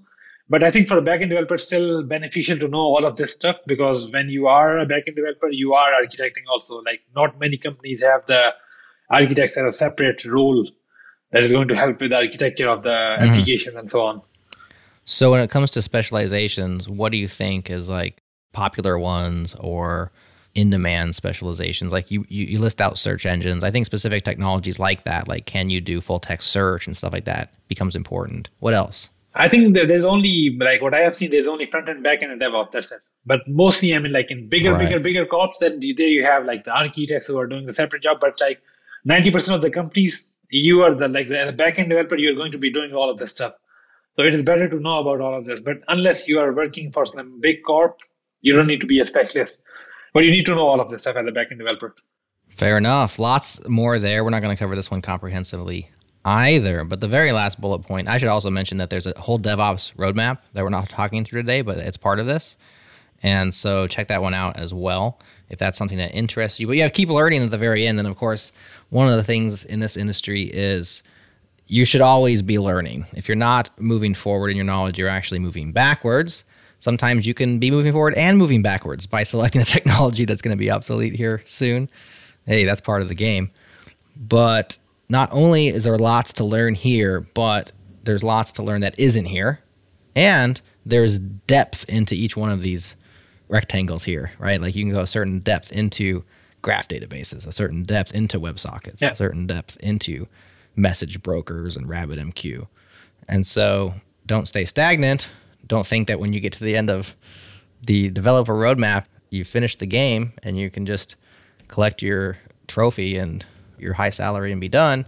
But 0.50 0.64
I 0.64 0.72
think 0.72 0.88
for 0.88 0.98
a 0.98 1.02
backend 1.02 1.28
developer, 1.28 1.54
it's 1.54 1.64
still 1.64 2.02
beneficial 2.02 2.58
to 2.58 2.66
know 2.66 2.80
all 2.80 3.06
of 3.06 3.14
this 3.14 3.32
stuff 3.32 3.56
because 3.68 4.10
when 4.10 4.28
you 4.28 4.48
are 4.48 4.80
a 4.80 4.84
backend 4.84 5.14
developer, 5.14 5.48
you 5.48 5.74
are 5.74 5.92
architecting 5.92 6.44
also. 6.50 6.82
Like 6.82 7.02
not 7.14 7.38
many 7.38 7.56
companies 7.56 8.02
have 8.02 8.26
the 8.26 8.50
architects 9.10 9.56
as 9.56 9.74
a 9.74 9.76
separate 9.76 10.24
role 10.24 10.66
that 11.30 11.44
is 11.44 11.52
going 11.52 11.68
to 11.68 11.76
help 11.76 12.00
with 12.00 12.10
the 12.10 12.16
architecture 12.16 12.68
of 12.68 12.82
the 12.82 12.90
mm-hmm. 12.90 13.30
application 13.30 13.76
and 13.76 13.88
so 13.88 14.02
on. 14.02 14.22
So 15.04 15.30
when 15.30 15.40
it 15.40 15.50
comes 15.50 15.70
to 15.72 15.82
specializations, 15.82 16.88
what 16.88 17.12
do 17.12 17.18
you 17.18 17.28
think 17.28 17.70
is 17.70 17.88
like 17.88 18.20
popular 18.52 18.98
ones 18.98 19.54
or 19.60 20.10
in 20.56 20.70
demand 20.70 21.14
specializations? 21.14 21.92
Like 21.92 22.10
you, 22.10 22.24
you, 22.28 22.46
you 22.46 22.58
list 22.58 22.80
out 22.80 22.98
search 22.98 23.24
engines. 23.24 23.62
I 23.62 23.70
think 23.70 23.86
specific 23.86 24.24
technologies 24.24 24.80
like 24.80 25.04
that, 25.04 25.28
like 25.28 25.46
can 25.46 25.70
you 25.70 25.80
do 25.80 26.00
full 26.00 26.18
text 26.18 26.48
search 26.50 26.88
and 26.88 26.96
stuff 26.96 27.12
like 27.12 27.24
that, 27.26 27.54
becomes 27.68 27.94
important. 27.94 28.48
What 28.58 28.74
else? 28.74 29.10
I 29.34 29.48
think 29.48 29.76
there's 29.76 30.04
only 30.04 30.56
like 30.60 30.82
what 30.82 30.94
I 30.94 31.00
have 31.00 31.14
seen. 31.14 31.30
There's 31.30 31.46
only 31.46 31.66
front 31.66 31.88
end, 31.88 32.02
back 32.02 32.22
end, 32.22 32.32
and 32.32 32.40
DevOps. 32.40 32.72
That's 32.72 32.90
it. 32.90 33.00
But 33.24 33.40
mostly, 33.46 33.94
I 33.94 33.98
mean, 33.98 34.12
like 34.12 34.30
in 34.30 34.48
bigger, 34.48 34.72
right. 34.72 34.88
bigger, 34.88 34.98
bigger 34.98 35.26
corps, 35.26 35.52
then 35.60 35.78
there 35.80 36.08
you 36.08 36.24
have 36.24 36.44
like 36.44 36.64
the 36.64 36.72
architects 36.72 37.26
who 37.26 37.38
are 37.38 37.46
doing 37.46 37.66
the 37.66 37.72
separate 37.72 38.02
job. 38.02 38.18
But 38.20 38.40
like 38.40 38.60
90% 39.08 39.54
of 39.54 39.62
the 39.62 39.70
companies, 39.70 40.32
you 40.48 40.82
are 40.82 40.94
the 40.94 41.08
like 41.08 41.28
the 41.28 41.52
back 41.56 41.78
end 41.78 41.90
developer. 41.90 42.16
You're 42.16 42.34
going 42.34 42.52
to 42.52 42.58
be 42.58 42.72
doing 42.72 42.92
all 42.92 43.08
of 43.08 43.18
this 43.18 43.30
stuff. 43.30 43.54
So 44.16 44.24
it 44.24 44.34
is 44.34 44.42
better 44.42 44.68
to 44.68 44.80
know 44.80 44.98
about 44.98 45.20
all 45.20 45.38
of 45.38 45.44
this. 45.44 45.60
But 45.60 45.78
unless 45.86 46.26
you 46.28 46.40
are 46.40 46.52
working 46.52 46.90
for 46.90 47.06
some 47.06 47.40
big 47.40 47.62
corp, 47.64 47.98
you 48.40 48.54
don't 48.54 48.66
need 48.66 48.80
to 48.80 48.86
be 48.86 48.98
a 48.98 49.04
specialist. 49.04 49.62
But 50.12 50.24
you 50.24 50.32
need 50.32 50.46
to 50.46 50.54
know 50.56 50.66
all 50.66 50.80
of 50.80 50.90
this 50.90 51.02
stuff 51.02 51.16
as 51.16 51.28
a 51.28 51.32
backend 51.32 51.58
developer. 51.58 51.94
Fair 52.48 52.76
enough. 52.76 53.20
Lots 53.20 53.60
more 53.68 54.00
there. 54.00 54.24
We're 54.24 54.30
not 54.30 54.42
going 54.42 54.54
to 54.56 54.58
cover 54.58 54.74
this 54.74 54.90
one 54.90 55.02
comprehensively 55.02 55.88
either. 56.24 56.84
But 56.84 57.00
the 57.00 57.08
very 57.08 57.32
last 57.32 57.60
bullet 57.60 57.80
point, 57.80 58.08
I 58.08 58.18
should 58.18 58.28
also 58.28 58.50
mention 58.50 58.78
that 58.78 58.90
there's 58.90 59.06
a 59.06 59.18
whole 59.18 59.38
DevOps 59.38 59.94
roadmap 59.94 60.38
that 60.52 60.62
we're 60.62 60.70
not 60.70 60.88
talking 60.88 61.24
through 61.24 61.42
today, 61.42 61.62
but 61.62 61.78
it's 61.78 61.96
part 61.96 62.18
of 62.18 62.26
this. 62.26 62.56
And 63.22 63.52
so 63.52 63.86
check 63.86 64.08
that 64.08 64.22
one 64.22 64.34
out 64.34 64.56
as 64.56 64.72
well 64.72 65.18
if 65.50 65.58
that's 65.58 65.76
something 65.76 65.98
that 65.98 66.14
interests 66.14 66.60
you. 66.60 66.66
But 66.66 66.76
yeah, 66.76 66.88
keep 66.88 67.08
learning 67.08 67.42
at 67.42 67.50
the 67.50 67.58
very 67.58 67.86
end. 67.86 67.98
And 67.98 68.08
of 68.08 68.16
course, 68.16 68.52
one 68.88 69.08
of 69.08 69.16
the 69.16 69.24
things 69.24 69.64
in 69.64 69.80
this 69.80 69.96
industry 69.96 70.44
is 70.44 71.02
you 71.66 71.84
should 71.84 72.00
always 72.00 72.40
be 72.40 72.58
learning. 72.58 73.06
If 73.14 73.28
you're 73.28 73.36
not 73.36 73.70
moving 73.78 74.14
forward 74.14 74.50
in 74.50 74.56
your 74.56 74.64
knowledge, 74.64 74.98
you're 74.98 75.08
actually 75.08 75.40
moving 75.40 75.72
backwards. 75.72 76.44
Sometimes 76.78 77.26
you 77.26 77.34
can 77.34 77.58
be 77.58 77.70
moving 77.70 77.92
forward 77.92 78.14
and 78.14 78.38
moving 78.38 78.62
backwards 78.62 79.06
by 79.06 79.22
selecting 79.24 79.60
a 79.60 79.64
technology 79.64 80.24
that's 80.24 80.40
going 80.40 80.56
to 80.56 80.58
be 80.58 80.70
obsolete 80.70 81.14
here 81.14 81.42
soon. 81.44 81.88
Hey, 82.46 82.64
that's 82.64 82.80
part 82.80 83.02
of 83.02 83.08
the 83.08 83.14
game. 83.14 83.50
But 84.16 84.78
not 85.10 85.28
only 85.32 85.68
is 85.68 85.84
there 85.84 85.98
lots 85.98 86.32
to 86.34 86.44
learn 86.44 86.74
here, 86.74 87.20
but 87.34 87.72
there's 88.04 88.22
lots 88.22 88.52
to 88.52 88.62
learn 88.62 88.80
that 88.80 88.98
isn't 88.98 89.26
here. 89.26 89.60
And 90.14 90.60
there's 90.86 91.18
depth 91.18 91.84
into 91.88 92.14
each 92.14 92.36
one 92.36 92.50
of 92.50 92.62
these 92.62 92.96
rectangles 93.48 94.04
here, 94.04 94.32
right? 94.38 94.60
Like 94.60 94.74
you 94.74 94.84
can 94.84 94.92
go 94.92 95.00
a 95.00 95.06
certain 95.06 95.40
depth 95.40 95.72
into 95.72 96.24
graph 96.62 96.88
databases, 96.88 97.46
a 97.46 97.52
certain 97.52 97.82
depth 97.82 98.12
into 98.12 98.38
WebSockets, 98.38 99.00
yeah. 99.00 99.10
a 99.10 99.14
certain 99.16 99.46
depth 99.46 99.76
into 99.78 100.26
message 100.76 101.20
brokers 101.22 101.76
and 101.76 101.88
RabbitMQ. 101.88 102.66
And 103.28 103.46
so 103.46 103.94
don't 104.26 104.46
stay 104.46 104.64
stagnant. 104.64 105.28
Don't 105.66 105.86
think 105.86 106.06
that 106.08 106.20
when 106.20 106.32
you 106.32 106.40
get 106.40 106.52
to 106.54 106.64
the 106.64 106.76
end 106.76 106.88
of 106.88 107.14
the 107.82 108.10
developer 108.10 108.54
roadmap, 108.54 109.06
you 109.30 109.44
finish 109.44 109.76
the 109.76 109.86
game 109.86 110.32
and 110.42 110.58
you 110.58 110.70
can 110.70 110.86
just 110.86 111.16
collect 111.68 112.02
your 112.02 112.38
trophy 112.68 113.16
and 113.16 113.44
your 113.80 113.94
high 113.94 114.10
salary 114.10 114.52
and 114.52 114.60
be 114.60 114.68
done, 114.68 115.06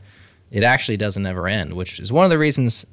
it 0.50 0.62
actually 0.62 0.96
doesn't 0.96 1.24
ever 1.24 1.48
end, 1.48 1.74
which 1.74 1.98
is 1.98 2.12
one 2.12 2.24
of 2.24 2.30
the 2.30 2.38
reasons 2.38 2.84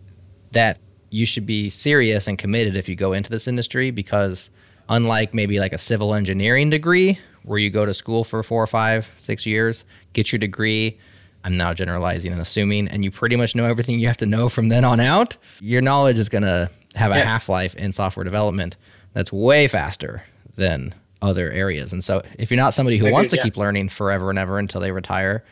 that 0.51 0.79
you 1.09 1.25
should 1.25 1.45
be 1.45 1.69
serious 1.69 2.27
and 2.27 2.37
committed 2.37 2.75
if 2.75 2.87
you 2.87 2.95
go 2.95 3.13
into 3.13 3.29
this 3.29 3.47
industry 3.47 3.91
because 3.91 4.49
unlike 4.89 5.33
maybe 5.33 5.59
like 5.59 5.73
a 5.73 5.77
civil 5.77 6.13
engineering 6.13 6.69
degree 6.69 7.19
where 7.43 7.59
you 7.59 7.69
go 7.69 7.85
to 7.85 7.93
school 7.93 8.23
for 8.23 8.43
four 8.43 8.61
or 8.61 8.67
five, 8.67 9.09
six 9.17 9.45
years, 9.45 9.83
get 10.13 10.31
your 10.31 10.39
degree. 10.39 10.97
I'm 11.43 11.55
now 11.55 11.73
generalizing 11.73 12.31
and 12.31 12.41
assuming, 12.41 12.87
and 12.89 13.03
you 13.03 13.11
pretty 13.11 13.35
much 13.35 13.55
know 13.55 13.65
everything 13.65 13.99
you 13.99 14.07
have 14.07 14.17
to 14.17 14.25
know 14.25 14.49
from 14.49 14.69
then 14.69 14.83
on 14.83 14.99
out. 14.99 15.37
Your 15.59 15.81
knowledge 15.81 16.19
is 16.19 16.27
going 16.27 16.43
to 16.43 16.69
have 16.95 17.11
a 17.11 17.17
yeah. 17.17 17.23
half 17.23 17.47
life 17.47 17.75
in 17.75 17.93
software 17.93 18.23
development 18.23 18.75
that's 19.13 19.31
way 19.31 19.67
faster 19.67 20.21
than 20.57 20.93
other 21.21 21.51
areas. 21.51 21.93
And 21.93 22.03
so, 22.03 22.21
if 22.37 22.51
you're 22.51 22.57
not 22.57 22.73
somebody 22.73 22.97
who 22.97 23.11
wants 23.11 23.29
to 23.29 23.37
yeah. 23.37 23.43
keep 23.43 23.57
learning 23.57 23.89
forever 23.89 24.29
and 24.29 24.39
ever 24.39 24.59
until 24.59 24.81
they 24.81 24.91
retire, 24.91 25.43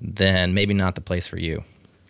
then 0.00 0.54
maybe 0.54 0.74
not 0.74 0.94
the 0.94 1.00
place 1.00 1.26
for 1.26 1.38
you. 1.38 1.62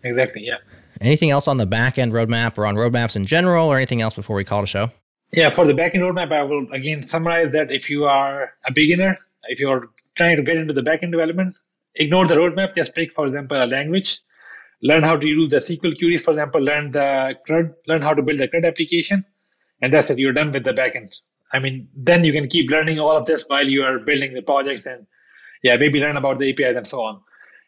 Exactly. 0.04 0.42
Yeah. 0.44 0.58
Anything 1.00 1.30
else 1.30 1.46
on 1.48 1.58
the 1.58 1.66
back 1.66 1.98
end 1.98 2.12
roadmap 2.12 2.58
or 2.58 2.66
on 2.66 2.74
roadmaps 2.76 3.16
in 3.16 3.26
general, 3.26 3.68
or 3.68 3.76
anything 3.76 4.00
else 4.00 4.14
before 4.14 4.36
we 4.36 4.44
call 4.44 4.60
it 4.60 4.64
a 4.64 4.66
show? 4.66 4.90
Yeah, 5.32 5.50
for 5.50 5.66
the 5.66 5.74
backend 5.74 6.00
roadmap, 6.00 6.32
I 6.32 6.42
will 6.42 6.66
again 6.72 7.02
summarize 7.02 7.50
that 7.52 7.70
if 7.70 7.90
you 7.90 8.04
are 8.04 8.52
a 8.66 8.72
beginner, 8.72 9.18
if 9.44 9.60
you're 9.60 9.90
trying 10.16 10.36
to 10.36 10.42
get 10.42 10.56
into 10.56 10.72
the 10.72 10.80
backend 10.82 11.12
development, 11.12 11.56
ignore 11.94 12.26
the 12.26 12.34
roadmap. 12.34 12.74
Just 12.74 12.94
pick, 12.94 13.12
for 13.14 13.26
example, 13.26 13.62
a 13.62 13.66
language. 13.66 14.20
Learn 14.82 15.02
how 15.02 15.16
to 15.16 15.26
use 15.26 15.48
the 15.50 15.58
SQL 15.58 15.98
queries, 15.98 16.22
for 16.22 16.30
example. 16.30 16.60
Learn 16.60 16.92
the 16.92 17.36
CRUD. 17.46 17.74
Learn 17.86 18.00
how 18.00 18.14
to 18.14 18.22
build 18.22 18.38
the 18.38 18.48
CRUD 18.48 18.64
application, 18.64 19.24
and 19.82 19.92
that's 19.92 20.08
it. 20.10 20.18
You're 20.18 20.32
done 20.32 20.50
with 20.52 20.64
the 20.64 20.72
backend. 20.72 21.12
I 21.52 21.58
mean, 21.58 21.88
then 21.94 22.24
you 22.24 22.32
can 22.32 22.48
keep 22.48 22.70
learning 22.70 22.98
all 22.98 23.16
of 23.16 23.26
this 23.26 23.44
while 23.48 23.66
you 23.66 23.82
are 23.82 23.98
building 23.98 24.34
the 24.34 24.42
projects 24.42 24.86
and 24.86 25.06
yeah, 25.62 25.76
maybe 25.76 25.98
learn 25.98 26.16
about 26.16 26.38
the 26.38 26.50
APIs 26.50 26.76
and 26.76 26.86
so 26.86 27.02
on. 27.02 27.20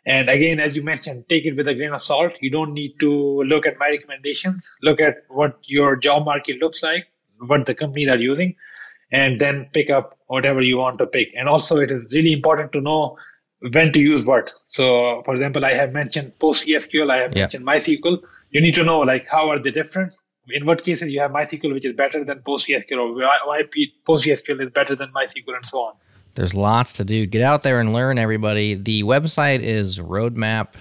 And 0.07 0.29
again, 0.29 0.61
as 0.61 0.77
you 0.77 0.83
mentioned, 0.83 1.25
take 1.29 1.45
it 1.45 1.57
with 1.57 1.69
a 1.69 1.75
grain 1.75 1.93
of 1.93 2.03
salt. 2.03 2.33
You 2.41 2.51
don't 2.51 2.73
need 2.73 2.99
to 3.01 3.43
look 3.43 3.67
at 3.67 3.79
my 3.79 3.89
recommendations. 3.89 4.71
Look 4.83 5.01
at 5.01 5.25
what 5.29 5.59
your 5.65 5.97
job 5.97 6.25
market 6.25 6.59
looks 6.61 6.83
like, 6.83 7.07
what 7.47 7.67
the 7.67 7.75
companies 7.75 8.09
are 8.09 8.19
using, 8.19 8.57
and 9.13 9.41
then 9.41 9.69
pick 9.73 9.91
up 9.91 10.19
whatever 10.29 10.63
you 10.63 10.79
want 10.79 10.99
to 10.99 11.07
pick. 11.07 11.29
And 11.37 11.49
also, 11.49 11.79
it 11.81 11.91
is 11.91 12.13
really 12.13 12.33
important 12.33 12.73
to 12.73 12.81
know 12.81 13.17
when 13.73 13.93
to 13.93 14.01
use 14.01 14.25
what. 14.25 14.53
So, 14.67 15.23
for 15.25 15.35
example, 15.35 15.65
I 15.65 15.75
have 15.75 15.93
mentioned 15.93 16.33
PostgreSQL, 16.41 17.11
I 17.11 17.19
have 17.19 17.33
yeah. 17.35 17.43
mentioned 17.43 17.67
MySQL. 17.67 18.19
You 18.51 18.61
need 18.61 18.75
to 18.77 18.85
know 18.85 19.01
like 19.01 19.29
how 19.29 19.51
are 19.51 19.59
they 19.59 19.71
different. 19.71 20.15
In 20.49 20.65
what 20.65 20.83
cases 20.83 21.11
you 21.11 21.21
have 21.21 21.31
MySQL, 21.31 21.73
which 21.75 21.85
is 21.85 21.93
better 21.93 22.25
than 22.25 22.41
PostgreSQL, 22.41 22.97
or 22.97 23.15
why 23.15 23.63
PostgreSQL 24.09 24.63
is 24.63 24.71
better 24.71 24.97
than 24.97 25.13
MySQL, 25.13 25.55
and 25.57 25.67
so 25.67 25.79
on. 25.81 25.95
There's 26.35 26.55
lots 26.55 26.93
to 26.95 27.05
do. 27.05 27.27
Get 27.27 27.43
out 27.43 27.63
there 27.63 27.81
and 27.81 27.93
learn, 27.93 28.19
everybody. 28.19 28.75
The 28.75 29.03
website 29.03 29.61
is 29.61 29.99
roadmap.sh. 29.99 30.77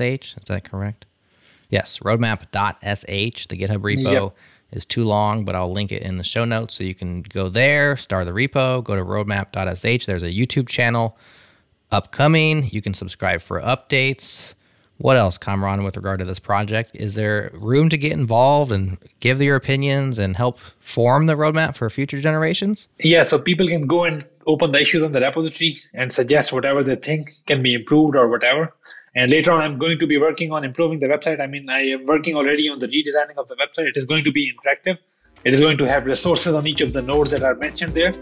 Is 0.00 0.44
that 0.46 0.64
correct? 0.64 1.06
Yes, 1.70 2.00
roadmap.sh. 2.00 3.46
The 3.46 3.56
GitHub 3.58 3.78
repo 3.78 4.12
yep. 4.12 4.36
is 4.72 4.84
too 4.84 5.04
long, 5.04 5.44
but 5.44 5.54
I'll 5.54 5.72
link 5.72 5.92
it 5.92 6.02
in 6.02 6.18
the 6.18 6.24
show 6.24 6.44
notes 6.44 6.74
so 6.74 6.84
you 6.84 6.94
can 6.94 7.22
go 7.22 7.48
there, 7.48 7.96
start 7.96 8.26
the 8.26 8.32
repo, 8.32 8.82
go 8.84 8.96
to 8.96 9.04
roadmap.sh. 9.04 10.06
There's 10.06 10.22
a 10.22 10.30
YouTube 10.30 10.68
channel 10.68 11.16
upcoming. 11.90 12.68
You 12.72 12.82
can 12.82 12.94
subscribe 12.94 13.40
for 13.40 13.60
updates. 13.60 14.54
What 15.00 15.16
else, 15.16 15.38
Kamran, 15.38 15.82
with 15.82 15.96
regard 15.96 16.18
to 16.18 16.26
this 16.26 16.38
project? 16.38 16.90
Is 16.92 17.14
there 17.14 17.50
room 17.54 17.88
to 17.88 17.96
get 17.96 18.12
involved 18.12 18.70
and 18.70 18.98
give 19.20 19.40
your 19.40 19.56
opinions 19.56 20.18
and 20.18 20.36
help 20.36 20.58
form 20.78 21.24
the 21.24 21.36
roadmap 21.36 21.74
for 21.74 21.88
future 21.88 22.20
generations? 22.20 22.86
Yeah, 22.98 23.22
so 23.22 23.38
people 23.38 23.66
can 23.66 23.86
go 23.86 24.04
and 24.04 24.26
open 24.46 24.72
the 24.72 24.78
issues 24.78 25.02
on 25.02 25.12
the 25.12 25.20
repository 25.22 25.78
and 25.94 26.12
suggest 26.12 26.52
whatever 26.52 26.84
they 26.84 26.96
think 26.96 27.30
can 27.46 27.62
be 27.62 27.72
improved 27.72 28.14
or 28.14 28.28
whatever. 28.28 28.74
And 29.14 29.30
later 29.30 29.52
on, 29.52 29.62
I'm 29.62 29.78
going 29.78 29.98
to 29.98 30.06
be 30.06 30.18
working 30.18 30.52
on 30.52 30.64
improving 30.64 30.98
the 30.98 31.06
website. 31.06 31.40
I 31.40 31.46
mean, 31.46 31.70
I 31.70 31.80
am 31.80 32.04
working 32.04 32.36
already 32.36 32.68
on 32.68 32.78
the 32.78 32.86
redesigning 32.88 33.38
of 33.38 33.48
the 33.48 33.56
website. 33.56 33.88
It 33.88 33.96
is 33.96 34.04
going 34.04 34.24
to 34.24 34.32
be 34.32 34.52
interactive. 34.52 34.98
It 35.44 35.54
is 35.54 35.60
going 35.60 35.78
to 35.78 35.88
have 35.88 36.04
resources 36.04 36.54
on 36.54 36.66
each 36.66 36.82
of 36.82 36.92
the 36.92 37.00
nodes 37.00 37.30
that 37.30 37.42
are 37.42 37.54
mentioned 37.54 37.94
there. 37.94 38.12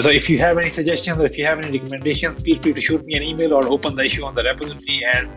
So 0.00 0.10
if 0.10 0.28
you 0.28 0.38
have 0.38 0.58
any 0.58 0.70
suggestions 0.70 1.20
or 1.20 1.26
if 1.26 1.38
you 1.38 1.44
have 1.44 1.60
any 1.60 1.78
recommendations, 1.78 2.42
feel 2.42 2.60
free 2.60 2.72
to 2.72 2.80
shoot 2.80 3.04
me 3.04 3.14
an 3.14 3.22
email 3.22 3.54
or 3.54 3.68
open 3.68 3.94
the 3.94 4.02
issue 4.02 4.24
on 4.24 4.34
the 4.34 4.42
repository. 4.42 5.02
And 5.14 5.30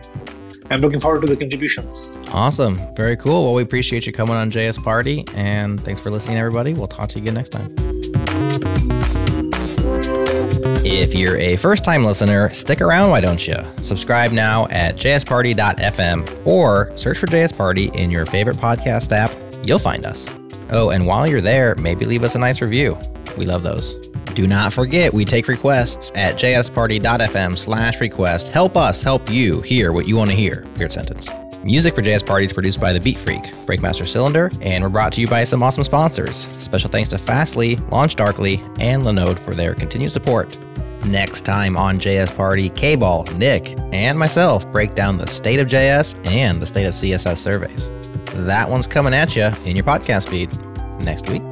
I'm 0.70 0.80
looking 0.80 1.00
forward 1.00 1.22
to 1.22 1.26
the 1.26 1.36
contributions. 1.36 2.12
Awesome. 2.32 2.78
Very 2.94 3.16
cool. 3.16 3.44
Well, 3.44 3.54
we 3.54 3.62
appreciate 3.62 4.06
you 4.06 4.12
coming 4.12 4.36
on 4.36 4.50
JS 4.50 4.82
Party. 4.82 5.24
And 5.34 5.80
thanks 5.80 6.00
for 6.00 6.10
listening, 6.10 6.38
everybody. 6.38 6.74
We'll 6.74 6.86
talk 6.86 7.08
to 7.10 7.18
you 7.18 7.22
again 7.22 7.34
next 7.34 7.50
time. 7.50 7.74
If 10.82 11.14
you're 11.14 11.36
a 11.38 11.56
first 11.56 11.84
time 11.84 12.04
listener, 12.04 12.52
stick 12.54 12.80
around, 12.80 13.10
why 13.10 13.20
don't 13.20 13.46
you? 13.46 13.54
Subscribe 13.78 14.30
now 14.30 14.66
at 14.68 14.96
jsparty.fm 14.96 16.46
or 16.46 16.96
search 16.96 17.18
for 17.18 17.26
JS 17.26 17.56
Party 17.56 17.90
in 17.94 18.10
your 18.10 18.24
favorite 18.24 18.56
podcast 18.56 19.12
app. 19.12 19.30
You'll 19.66 19.78
find 19.78 20.06
us. 20.06 20.28
Oh, 20.70 20.90
and 20.90 21.04
while 21.04 21.28
you're 21.28 21.40
there, 21.40 21.74
maybe 21.76 22.04
leave 22.04 22.22
us 22.22 22.34
a 22.36 22.38
nice 22.38 22.62
review. 22.62 22.96
We 23.36 23.44
love 23.44 23.62
those. 23.62 24.09
Do 24.34 24.46
not 24.46 24.72
forget, 24.72 25.12
we 25.12 25.24
take 25.24 25.48
requests 25.48 26.12
at 26.14 26.36
jsparty.fm 26.36 27.58
slash 27.58 28.00
request. 28.00 28.48
Help 28.48 28.76
us 28.76 29.02
help 29.02 29.28
you 29.30 29.60
hear 29.62 29.92
what 29.92 30.06
you 30.06 30.16
want 30.16 30.30
to 30.30 30.36
hear. 30.36 30.64
Weird 30.76 30.92
sentence. 30.92 31.28
Music 31.62 31.94
for 31.94 32.00
JS 32.00 32.24
Party 32.24 32.46
is 32.46 32.52
produced 32.54 32.80
by 32.80 32.92
The 32.92 33.00
Beat 33.00 33.18
Freak, 33.18 33.42
Breakmaster 33.42 34.08
Cylinder, 34.08 34.50
and 34.62 34.82
we're 34.82 34.88
brought 34.88 35.12
to 35.12 35.20
you 35.20 35.26
by 35.26 35.44
some 35.44 35.62
awesome 35.62 35.84
sponsors. 35.84 36.48
Special 36.58 36.88
thanks 36.88 37.10
to 37.10 37.18
Fastly, 37.18 37.76
LaunchDarkly, 37.76 38.80
and 38.80 39.04
Linode 39.04 39.38
for 39.38 39.54
their 39.54 39.74
continued 39.74 40.10
support. 40.10 40.58
Next 41.04 41.42
time 41.42 41.76
on 41.76 41.98
JS 41.98 42.34
Party, 42.34 42.70
K-Ball, 42.70 43.24
Nick, 43.36 43.78
and 43.92 44.18
myself 44.18 44.70
break 44.72 44.94
down 44.94 45.18
the 45.18 45.26
state 45.26 45.60
of 45.60 45.66
JS 45.66 46.26
and 46.26 46.62
the 46.62 46.66
state 46.66 46.86
of 46.86 46.94
CSS 46.94 47.38
surveys. 47.38 47.90
That 48.46 48.70
one's 48.70 48.86
coming 48.86 49.12
at 49.12 49.36
you 49.36 49.50
in 49.66 49.76
your 49.76 49.84
podcast 49.84 50.28
feed 50.28 50.50
next 51.04 51.28
week. 51.28 51.42